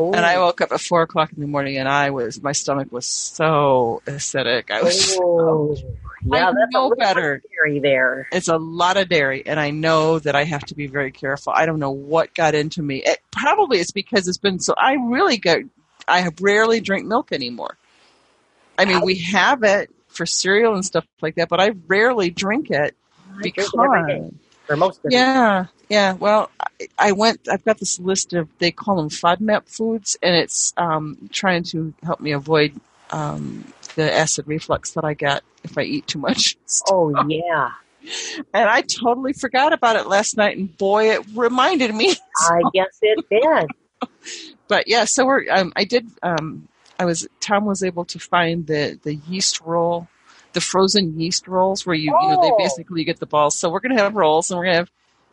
Oh, 0.00 0.12
And 0.12 0.24
I 0.24 0.36
oh. 0.36 0.46
woke 0.46 0.62
up 0.62 0.72
at 0.72 0.80
four 0.80 1.02
o'clock 1.02 1.30
in 1.34 1.40
the 1.40 1.46
morning, 1.46 1.76
and 1.76 1.86
I 1.86 2.08
was 2.08 2.42
my 2.42 2.52
stomach 2.52 2.90
was 2.90 3.04
so 3.04 4.02
acidic. 4.06 4.70
I 4.70 4.82
was. 4.82 5.18
oh. 5.20 5.76
yeah, 6.24 6.48
I 6.48 6.52
that's 6.52 6.56
a 6.56 6.72
know 6.72 6.94
better. 6.96 7.42
scary 7.52 7.80
there. 7.80 8.26
It's 8.32 8.48
a 8.48 8.56
lot 8.56 8.96
of 8.96 9.10
dairy, 9.10 9.42
and 9.44 9.60
I 9.60 9.70
know 9.70 10.18
that 10.18 10.34
I 10.34 10.44
have 10.44 10.64
to 10.66 10.74
be 10.74 10.86
very 10.86 11.12
careful. 11.12 11.52
I 11.54 11.66
don't 11.66 11.80
know 11.80 11.90
what 11.90 12.32
got 12.34 12.54
into 12.54 12.82
me. 12.82 13.02
It, 13.04 13.18
probably 13.30 13.78
it's 13.78 13.90
because 13.90 14.26
it's 14.26 14.38
been 14.38 14.58
so. 14.58 14.72
I 14.74 14.94
really 14.94 15.36
go. 15.36 15.62
I 16.08 16.26
rarely 16.40 16.80
drink 16.80 17.06
milk 17.06 17.30
anymore. 17.30 17.76
I 18.78 18.86
mean, 18.86 19.02
we 19.02 19.16
have 19.16 19.62
it 19.64 19.90
for 20.08 20.24
cereal 20.24 20.74
and 20.74 20.84
stuff 20.84 21.04
like 21.20 21.34
that, 21.34 21.50
but 21.50 21.60
I 21.60 21.72
rarely 21.88 22.30
drink 22.30 22.70
it 22.70 22.96
I 23.28 23.40
drink 23.42 23.58
it 23.58 23.68
every 23.74 24.06
day, 24.06 24.20
because. 24.20 24.70
or 24.70 24.76
most. 24.76 25.00
Yeah, 25.04 25.66
yeah. 25.90 26.14
Well, 26.14 26.50
I, 26.60 26.88
I 26.98 27.12
went. 27.12 27.46
I've 27.50 27.64
got 27.64 27.78
this 27.78 27.98
list 28.00 28.32
of 28.32 28.48
they 28.58 28.70
call 28.70 28.96
them 28.96 29.10
FODMAP 29.10 29.68
foods, 29.68 30.16
and 30.22 30.34
it's 30.34 30.72
um, 30.78 31.28
trying 31.32 31.64
to 31.64 31.92
help 32.02 32.20
me 32.20 32.32
avoid 32.32 32.80
um, 33.10 33.70
the 33.96 34.10
acid 34.10 34.46
reflux 34.48 34.92
that 34.92 35.04
I 35.04 35.12
get 35.14 35.42
if 35.64 35.76
I 35.76 35.82
eat 35.82 36.06
too 36.06 36.18
much. 36.18 36.56
Oh 36.90 37.12
yeah, 37.28 37.72
And 38.54 38.68
I 38.70 38.80
totally 38.82 39.34
forgot 39.34 39.72
about 39.74 39.96
it 39.96 40.06
last 40.06 40.36
night, 40.38 40.56
and 40.56 40.74
boy, 40.78 41.10
it 41.10 41.26
reminded 41.34 41.94
me. 41.94 42.14
I 42.50 42.60
guess 42.72 42.98
it 43.02 43.24
did. 43.30 43.68
But 44.68 44.86
yeah, 44.86 45.04
so 45.04 45.26
we're. 45.26 45.44
Um, 45.50 45.72
I 45.76 45.84
did. 45.84 46.06
Um, 46.22 46.68
I 46.98 47.04
was. 47.04 47.26
Tom 47.40 47.64
was 47.64 47.82
able 47.82 48.04
to 48.06 48.18
find 48.20 48.66
the 48.68 48.98
the 49.02 49.16
yeast 49.16 49.60
roll, 49.62 50.08
the 50.52 50.60
frozen 50.60 51.18
yeast 51.20 51.48
rolls, 51.48 51.84
where 51.84 51.96
you 51.96 52.04
you 52.04 52.28
know 52.28 52.40
they 52.40 52.50
Oh. 52.52 52.56
basically 52.56 53.02
get 53.04 53.18
the 53.18 53.26
balls. 53.26 53.58
So 53.58 53.68
we're 53.68 53.80
gonna 53.80 54.00
have 54.00 54.14
rolls, 54.14 54.48
and 54.50 54.56
we're 54.58 54.66
gonna 54.66 54.76
have 54.76 54.90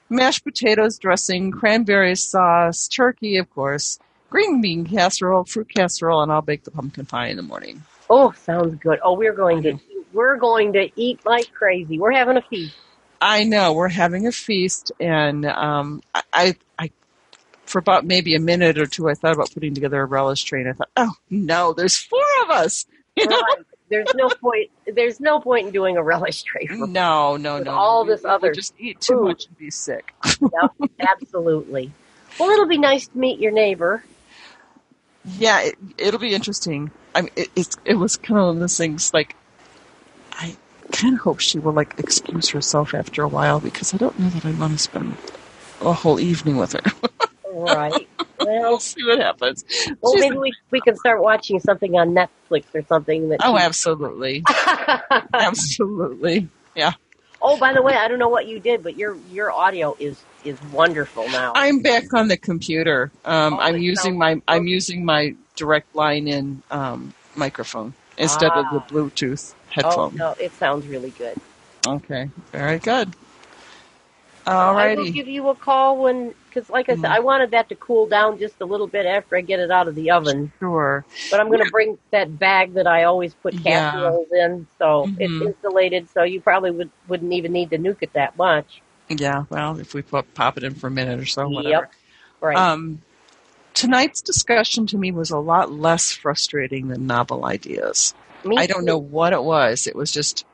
mashed 0.10 0.44
potatoes, 0.44 0.98
dressing, 0.98 1.52
cranberry 1.52 2.16
sauce, 2.16 2.88
turkey, 2.88 3.38
of 3.38 3.50
course, 3.54 4.00
green 4.30 4.62
bean 4.62 4.86
casserole, 4.86 5.44
fruit 5.46 5.70
casserole, 5.74 6.22
and 6.22 6.32
I'll 6.32 6.42
bake 6.42 6.64
the 6.64 6.72
pumpkin 6.72 7.06
pie 7.06 7.28
in 7.28 7.38
the 7.38 7.44
morning. 7.44 7.84
Oh, 8.10 8.32
sounds 8.32 8.76
good. 8.80 9.00
Oh, 9.04 9.14
we're 9.14 9.34
going 9.34 9.64
to 9.64 9.80
we're 10.14 10.38
going 10.38 10.74
to 10.74 10.90
eat 10.96 11.26
like 11.26 11.54
crazy. 11.54 12.00
We're 12.00 12.14
having 12.14 12.38
a 12.38 12.42
feast. 12.42 12.76
I 13.22 13.44
know 13.44 13.74
we're 13.74 13.90
having 13.90 14.28
a 14.28 14.32
feast, 14.32 14.92
and 15.00 15.46
um, 15.46 16.02
I, 16.34 16.56
I, 16.78 16.92
for 17.66 17.80
about 17.80 18.06
maybe 18.06 18.36
a 18.36 18.40
minute 18.40 18.78
or 18.78 18.86
two, 18.86 19.10
I 19.10 19.16
thought 19.16 19.34
about 19.34 19.52
putting 19.54 19.74
together 19.74 20.02
a 20.02 20.06
relish 20.06 20.44
train. 20.44 20.68
I 20.68 20.74
thought, 20.74 20.90
oh 20.96 21.14
no, 21.30 21.74
there's 21.74 21.98
four 21.98 22.24
of 22.44 22.52
us. 22.52 22.86
You 23.18 23.26
know? 23.28 23.42
Right. 23.42 23.66
There's 23.90 24.14
no 24.16 24.30
point. 24.30 24.70
There's 24.86 25.20
no 25.20 25.40
point 25.40 25.68
in 25.68 25.74
doing 25.74 25.96
a 25.98 26.04
relish 26.04 26.44
tray. 26.44 26.66
For 26.68 26.76
No, 26.88 27.38
no, 27.38 27.60
no. 27.60 27.72
all 27.72 28.04
no. 28.06 28.12
this 28.12 28.24
We- 28.24 28.30
other 28.30 28.52
just 28.54 28.74
eat 28.78 29.00
too 29.02 29.14
food. 29.16 29.24
much 29.28 29.46
and 29.48 29.58
be 29.58 29.72
sick. 29.72 30.14
Yep, 30.42 30.92
absolutely. 31.00 31.92
Well, 32.40 32.50
it'll 32.50 32.68
be 32.68 32.78
nice 32.78 33.08
to 33.08 33.18
meet 33.18 33.40
your 33.40 33.52
neighbor. 33.52 34.04
yeah, 35.40 35.62
it, 35.62 35.76
it'll 35.98 36.20
be 36.20 36.34
interesting. 36.36 36.92
I 37.16 37.22
mean, 37.22 37.32
it, 37.36 37.50
it's 37.56 37.78
it 37.86 37.96
was 37.96 38.18
kind 38.18 38.40
of 38.40 38.46
one 38.48 38.56
of 38.58 38.60
those 38.62 38.78
things 38.78 39.14
like 39.14 39.36
I 40.34 40.56
kind 40.92 41.16
of 41.16 41.22
hope 41.22 41.40
she 41.40 41.58
will 41.60 41.74
like 41.74 41.98
excuse 42.00 42.50
herself 42.50 42.94
after 42.94 43.24
a 43.24 43.28
while 43.28 43.60
because 43.60 43.94
I 43.94 43.98
don't 43.98 44.18
know 44.20 44.30
that 44.30 44.46
I 44.46 44.52
want 44.52 44.74
to 44.74 44.80
spend 44.80 45.16
a 45.82 45.94
whole 45.94 46.20
evening 46.20 46.58
with 46.58 46.74
her. 46.74 46.82
Right. 47.66 48.08
we'll 48.40 48.62
Well, 48.62 48.80
see 48.80 49.04
what 49.06 49.20
happens. 49.20 49.64
well, 50.02 50.14
She's- 50.14 50.22
maybe 50.22 50.38
we 50.38 50.54
we 50.72 50.82
can 50.82 50.96
start 50.98 51.22
watching 51.22 51.60
something 51.60 51.98
on 51.98 52.14
Netflix 52.14 52.66
or 52.74 52.84
something 52.88 53.30
that. 53.30 53.40
oh, 53.44 53.58
absolutely, 53.58 54.44
absolutely. 55.34 56.48
Yeah, 56.76 56.94
oh, 57.42 57.58
by 57.58 57.74
the 57.74 57.82
way, 57.82 57.96
I 57.96 58.08
don't 58.08 58.20
know 58.20 58.30
what 58.30 58.48
you 58.48 58.60
did, 58.60 58.84
but 58.84 58.98
your 58.98 59.16
your 59.32 59.52
audio 59.52 59.96
is 60.00 60.22
is 60.44 60.62
wonderful 60.72 61.28
now. 61.30 61.54
I'm 61.56 61.82
back 61.82 62.14
on 62.14 62.28
the 62.28 62.38
computer. 62.38 63.12
Um, 63.26 63.56
Oh, 63.56 63.60
I'm 63.60 63.78
using 63.78 64.18
my 64.18 64.42
I'm 64.48 64.68
using 64.68 65.04
my 65.04 65.36
direct 65.56 65.96
line 65.96 66.28
in 66.28 66.62
um, 66.70 67.14
microphone 67.36 67.94
instead 68.18 68.52
of 68.52 68.66
the 68.72 68.80
Ah. 68.80 68.88
Bluetooth 68.90 69.54
oh 69.54 69.58
headphone. 69.72 70.16
no, 70.16 70.36
it 70.40 70.52
sounds 70.54 70.86
really 70.88 71.12
good. 71.12 71.36
Okay, 71.88 72.30
very 72.52 72.78
good. 72.80 73.14
I 74.46 74.96
will 74.96 75.12
give 75.12 75.28
you 75.28 75.50
a 75.50 75.56
call 75.56 75.98
when, 75.98 76.34
because 76.58 76.70
like 76.72 76.90
I 76.90 76.96
said, 76.96 77.12
Mhm. 77.12 77.16
I 77.16 77.20
wanted 77.20 77.52
that 77.52 77.70
to 77.70 77.76
cool 77.76 78.08
down 78.08 78.40
just 78.40 78.56
a 78.62 78.66
little 78.66 78.88
bit 78.88 79.06
after 79.06 79.38
I 79.38 79.42
get 79.42 79.60
it 79.60 79.70
out 79.70 79.88
of 79.88 79.94
the 79.94 80.10
oven. 80.12 80.52
Sure. 80.60 81.06
But 81.30 81.40
I'm 81.40 81.48
going 81.48 81.64
to 81.64 81.70
bring 81.70 81.98
that 82.12 82.40
bag 82.40 82.74
that 82.74 82.88
I 82.88 83.04
always 83.04 83.34
put 83.36 83.54
Yeah. 83.54 83.92
casseroles 83.92 84.28
in, 84.32 84.68
so 84.80 85.08
Mhm. 85.08 85.18
it's 85.20 85.42
insulated, 85.56 86.10
so 86.10 86.24
you 86.24 86.42
probably 86.42 86.72
would, 86.72 86.90
wouldn't 87.08 87.32
even 87.34 87.52
need 87.52 87.70
to 87.72 87.78
nuke 87.78 87.98
it 88.02 88.14
that 88.14 88.36
much. 88.38 88.82
Yeah. 89.10 89.44
Well, 89.50 89.80
if 89.80 89.94
we 89.94 90.02
put, 90.02 90.34
pop 90.34 90.58
it 90.58 90.64
in 90.64 90.74
for 90.74 90.88
a 90.88 90.92
minute 90.92 91.20
or 91.20 91.26
so, 91.26 91.48
whatever. 91.48 91.70
Yep. 91.70 91.92
Right. 92.42 92.58
Um, 92.58 93.02
tonight's 93.76 94.22
discussion 94.22 94.88
to 94.88 94.98
me 94.98 95.12
was 95.12 95.30
a 95.30 95.38
lot 95.38 95.72
less 95.72 96.12
frustrating 96.12 96.88
than 96.88 97.06
novel 97.06 97.46
ideas. 97.46 98.16
Me 98.44 98.58
I 98.58 98.66
don't 98.66 98.82
too. 98.82 98.86
know 98.88 98.98
what 98.98 99.34
it 99.34 99.44
was. 99.44 99.86
It 99.86 99.96
was 99.96 100.12
just, 100.12 100.46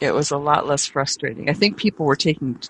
it 0.00 0.14
was 0.14 0.30
a 0.30 0.38
lot 0.38 0.66
less 0.68 0.86
frustrating. 0.86 1.48
I 1.50 1.54
think 1.54 1.76
people 1.76 2.06
were 2.06 2.16
taking, 2.16 2.60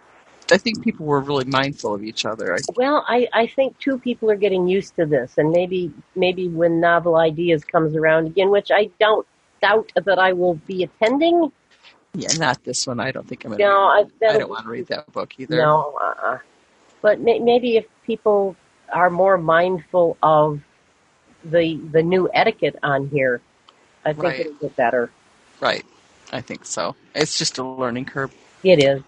I 0.52 0.58
think 0.58 0.82
people 0.82 1.06
were 1.06 1.20
really 1.20 1.44
mindful 1.44 1.94
of 1.94 2.04
each 2.04 2.24
other. 2.26 2.58
Well, 2.76 3.04
I, 3.08 3.28
I 3.32 3.46
think 3.46 3.78
two 3.78 3.98
people 3.98 4.30
are 4.30 4.36
getting 4.36 4.68
used 4.68 4.96
to 4.96 5.06
this, 5.06 5.38
and 5.38 5.50
maybe 5.50 5.92
maybe 6.14 6.48
when 6.48 6.80
novel 6.80 7.16
ideas 7.16 7.64
comes 7.64 7.96
around 7.96 8.26
again, 8.26 8.50
which 8.50 8.70
I 8.70 8.90
don't 9.00 9.26
doubt 9.62 9.90
that 9.94 10.18
I 10.18 10.32
will 10.32 10.54
be 10.54 10.82
attending. 10.84 11.50
yeah, 12.14 12.32
not 12.36 12.62
this 12.64 12.86
one. 12.86 13.00
I 13.00 13.12
don't 13.12 13.26
think 13.26 13.44
I'm 13.44 13.52
going 13.52 13.60
know, 13.60 13.84
I, 13.86 14.04
I 14.28 14.38
don't 14.38 14.50
want 14.50 14.64
to 14.64 14.70
read 14.70 14.88
that 14.88 15.10
book 15.12 15.34
either. 15.38 15.56
No, 15.56 15.96
uh-uh. 16.00 16.38
but 17.00 17.20
may, 17.20 17.38
maybe 17.38 17.76
if 17.76 17.86
people 18.04 18.56
are 18.92 19.08
more 19.08 19.38
mindful 19.38 20.18
of 20.22 20.60
the 21.44 21.76
the 21.90 22.02
new 22.02 22.28
etiquette 22.32 22.76
on 22.82 23.08
here, 23.08 23.40
I 24.04 24.12
think 24.12 24.24
Right. 24.24 24.40
it'll 24.40 24.54
get 24.54 24.76
better. 24.76 25.10
Right. 25.60 25.84
I 26.32 26.40
think 26.40 26.64
so. 26.64 26.96
It's 27.14 27.38
just 27.38 27.58
a 27.58 27.62
learning 27.62 28.06
curve. 28.06 28.34
It 28.64 28.82
is. 28.82 29.02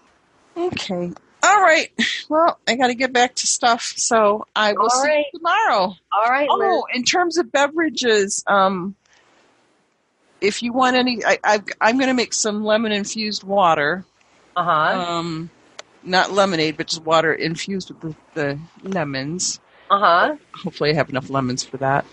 Okay. 0.57 1.11
All 1.45 1.61
right. 1.61 1.91
Well, 2.27 2.57
I 2.67 2.75
got 2.75 2.87
to 2.87 2.95
get 2.95 3.13
back 3.13 3.35
to 3.35 3.45
stuff, 3.45 3.83
so 3.83 4.47
I 4.55 4.73
will 4.73 4.83
All 4.83 4.89
see 4.89 5.09
right. 5.09 5.25
you 5.31 5.39
tomorrow. 5.39 5.95
All 6.11 6.29
right, 6.29 6.49
Liz. 6.49 6.69
Oh, 6.71 6.85
in 6.91 7.03
terms 7.03 7.37
of 7.37 7.51
beverages, 7.51 8.43
um, 8.47 8.95
if 10.41 10.63
you 10.63 10.73
want 10.73 10.95
any, 10.95 11.23
I, 11.23 11.37
I've, 11.43 11.63
I'm 11.79 11.97
going 11.97 12.07
to 12.07 12.15
make 12.15 12.33
some 12.33 12.63
lemon 12.63 12.91
infused 12.91 13.43
water. 13.43 14.05
Uh 14.55 14.63
huh. 14.63 14.99
Um, 14.99 15.51
not 16.03 16.31
lemonade, 16.31 16.77
but 16.77 16.87
just 16.87 17.03
water 17.03 17.31
infused 17.31 17.91
with 17.91 18.15
the, 18.33 18.57
the 18.81 18.89
lemons. 18.89 19.59
Uh 19.91 19.99
huh. 19.99 20.35
Hopefully, 20.63 20.91
I 20.91 20.93
have 20.93 21.09
enough 21.09 21.29
lemons 21.29 21.63
for 21.63 21.77
that. 21.77 22.05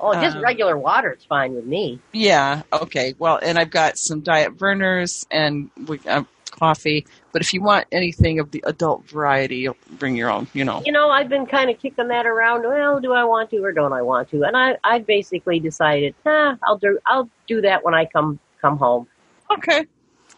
Oh, 0.00 0.14
just 0.14 0.36
um, 0.36 0.42
regular 0.42 0.76
water 0.76 1.12
is 1.12 1.24
fine 1.24 1.54
with 1.54 1.66
me. 1.66 2.00
Yeah. 2.12 2.62
Okay. 2.72 3.14
Well, 3.18 3.38
and 3.40 3.56
I've 3.56 3.70
got 3.70 3.98
some 3.98 4.20
diet 4.20 4.56
Vernors 4.56 5.26
and 5.30 5.70
we, 5.86 6.00
uh, 6.08 6.24
coffee. 6.50 7.06
But 7.32 7.42
if 7.42 7.54
you 7.54 7.62
want 7.62 7.86
anything 7.92 8.40
of 8.40 8.50
the 8.50 8.62
adult 8.66 9.04
variety, 9.08 9.56
you'll 9.58 9.76
bring 9.98 10.16
your 10.16 10.30
own. 10.30 10.48
You 10.52 10.64
know. 10.64 10.82
You 10.84 10.92
know, 10.92 11.10
I've 11.10 11.28
been 11.28 11.46
kind 11.46 11.70
of 11.70 11.78
kicking 11.78 12.08
that 12.08 12.26
around. 12.26 12.62
Well, 12.64 13.00
do 13.00 13.12
I 13.12 13.22
want 13.24 13.50
to 13.50 13.58
or 13.64 13.70
don't 13.72 13.92
I 13.92 14.02
want 14.02 14.30
to? 14.30 14.42
And 14.42 14.56
I, 14.56 14.76
I 14.82 14.98
basically 14.98 15.60
decided, 15.60 16.14
ah, 16.26 16.56
I'll 16.66 16.78
do, 16.78 16.98
I'll 17.06 17.30
do 17.46 17.60
that 17.60 17.84
when 17.84 17.94
I 17.94 18.06
come, 18.06 18.40
come 18.60 18.78
home. 18.78 19.06
Okay. 19.50 19.86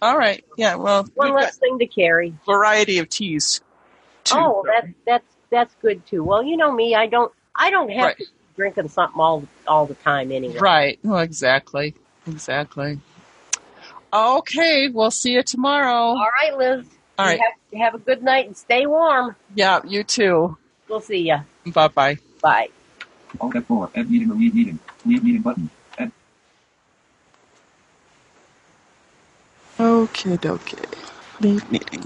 All 0.03 0.18
right. 0.18 0.45
Yeah. 0.59 0.74
Well, 0.74 1.07
One 1.14 1.32
less 1.34 1.57
thing 1.57 1.78
to 1.78 1.86
carry. 1.86 2.34
variety 2.45 2.99
of 2.99 3.09
teas. 3.09 3.61
Too. 4.24 4.34
Oh, 4.38 4.64
that, 4.66 4.88
that's, 5.07 5.24
that's 5.51 5.74
good 5.80 6.05
too. 6.07 6.22
Well, 6.24 6.43
you 6.43 6.57
know 6.57 6.72
me, 6.72 6.95
I 6.95 7.07
don't, 7.07 7.32
I 7.57 7.70
don't 7.70 7.88
have 7.90 8.05
Right. 8.05 8.16
to 8.18 8.24
be 8.24 8.30
drinking 8.57 8.88
something 8.88 9.20
all, 9.20 9.45
all 9.66 9.86
the 9.86 9.95
time 9.95 10.30
anyway. 10.32 10.59
Right. 10.59 10.99
Well, 11.03 11.18
exactly. 11.20 11.95
Exactly. 12.26 13.01
Okay. 14.13 14.89
We'll 14.89 15.11
see 15.11 15.33
you 15.33 15.43
tomorrow. 15.43 15.93
All 15.93 16.29
right, 16.43 16.57
Liz. 16.57 16.87
All 17.19 17.27
You 17.27 17.31
right. 17.33 17.41
Have, 17.73 17.81
have 17.81 17.95
a 17.95 17.99
good 17.99 18.23
night 18.23 18.47
and 18.47 18.57
stay 18.57 18.87
warm. 18.87 19.37
Yeah. 19.55 19.81
You 19.87 20.05
too. 20.05 20.57
We'll 20.89 21.01
see 21.01 21.23
ya. 21.23 21.41
Bye 21.67 21.89
bye. 21.89 22.19
Bye. 22.43 22.69
Alt 23.41 23.55
F4. 23.55 23.91
End 23.95 24.11
meeting 24.11 24.31
or 24.31 24.35
leave 24.35 24.55
meeting. 24.55 24.79
Leave 25.07 25.25
meeting 25.25 25.43
button. 25.43 25.71
End. 25.99 26.13
Okay. 29.81 30.39
Okay. 30.45 30.79
Leave 31.41 31.71
meeting. 31.71 32.01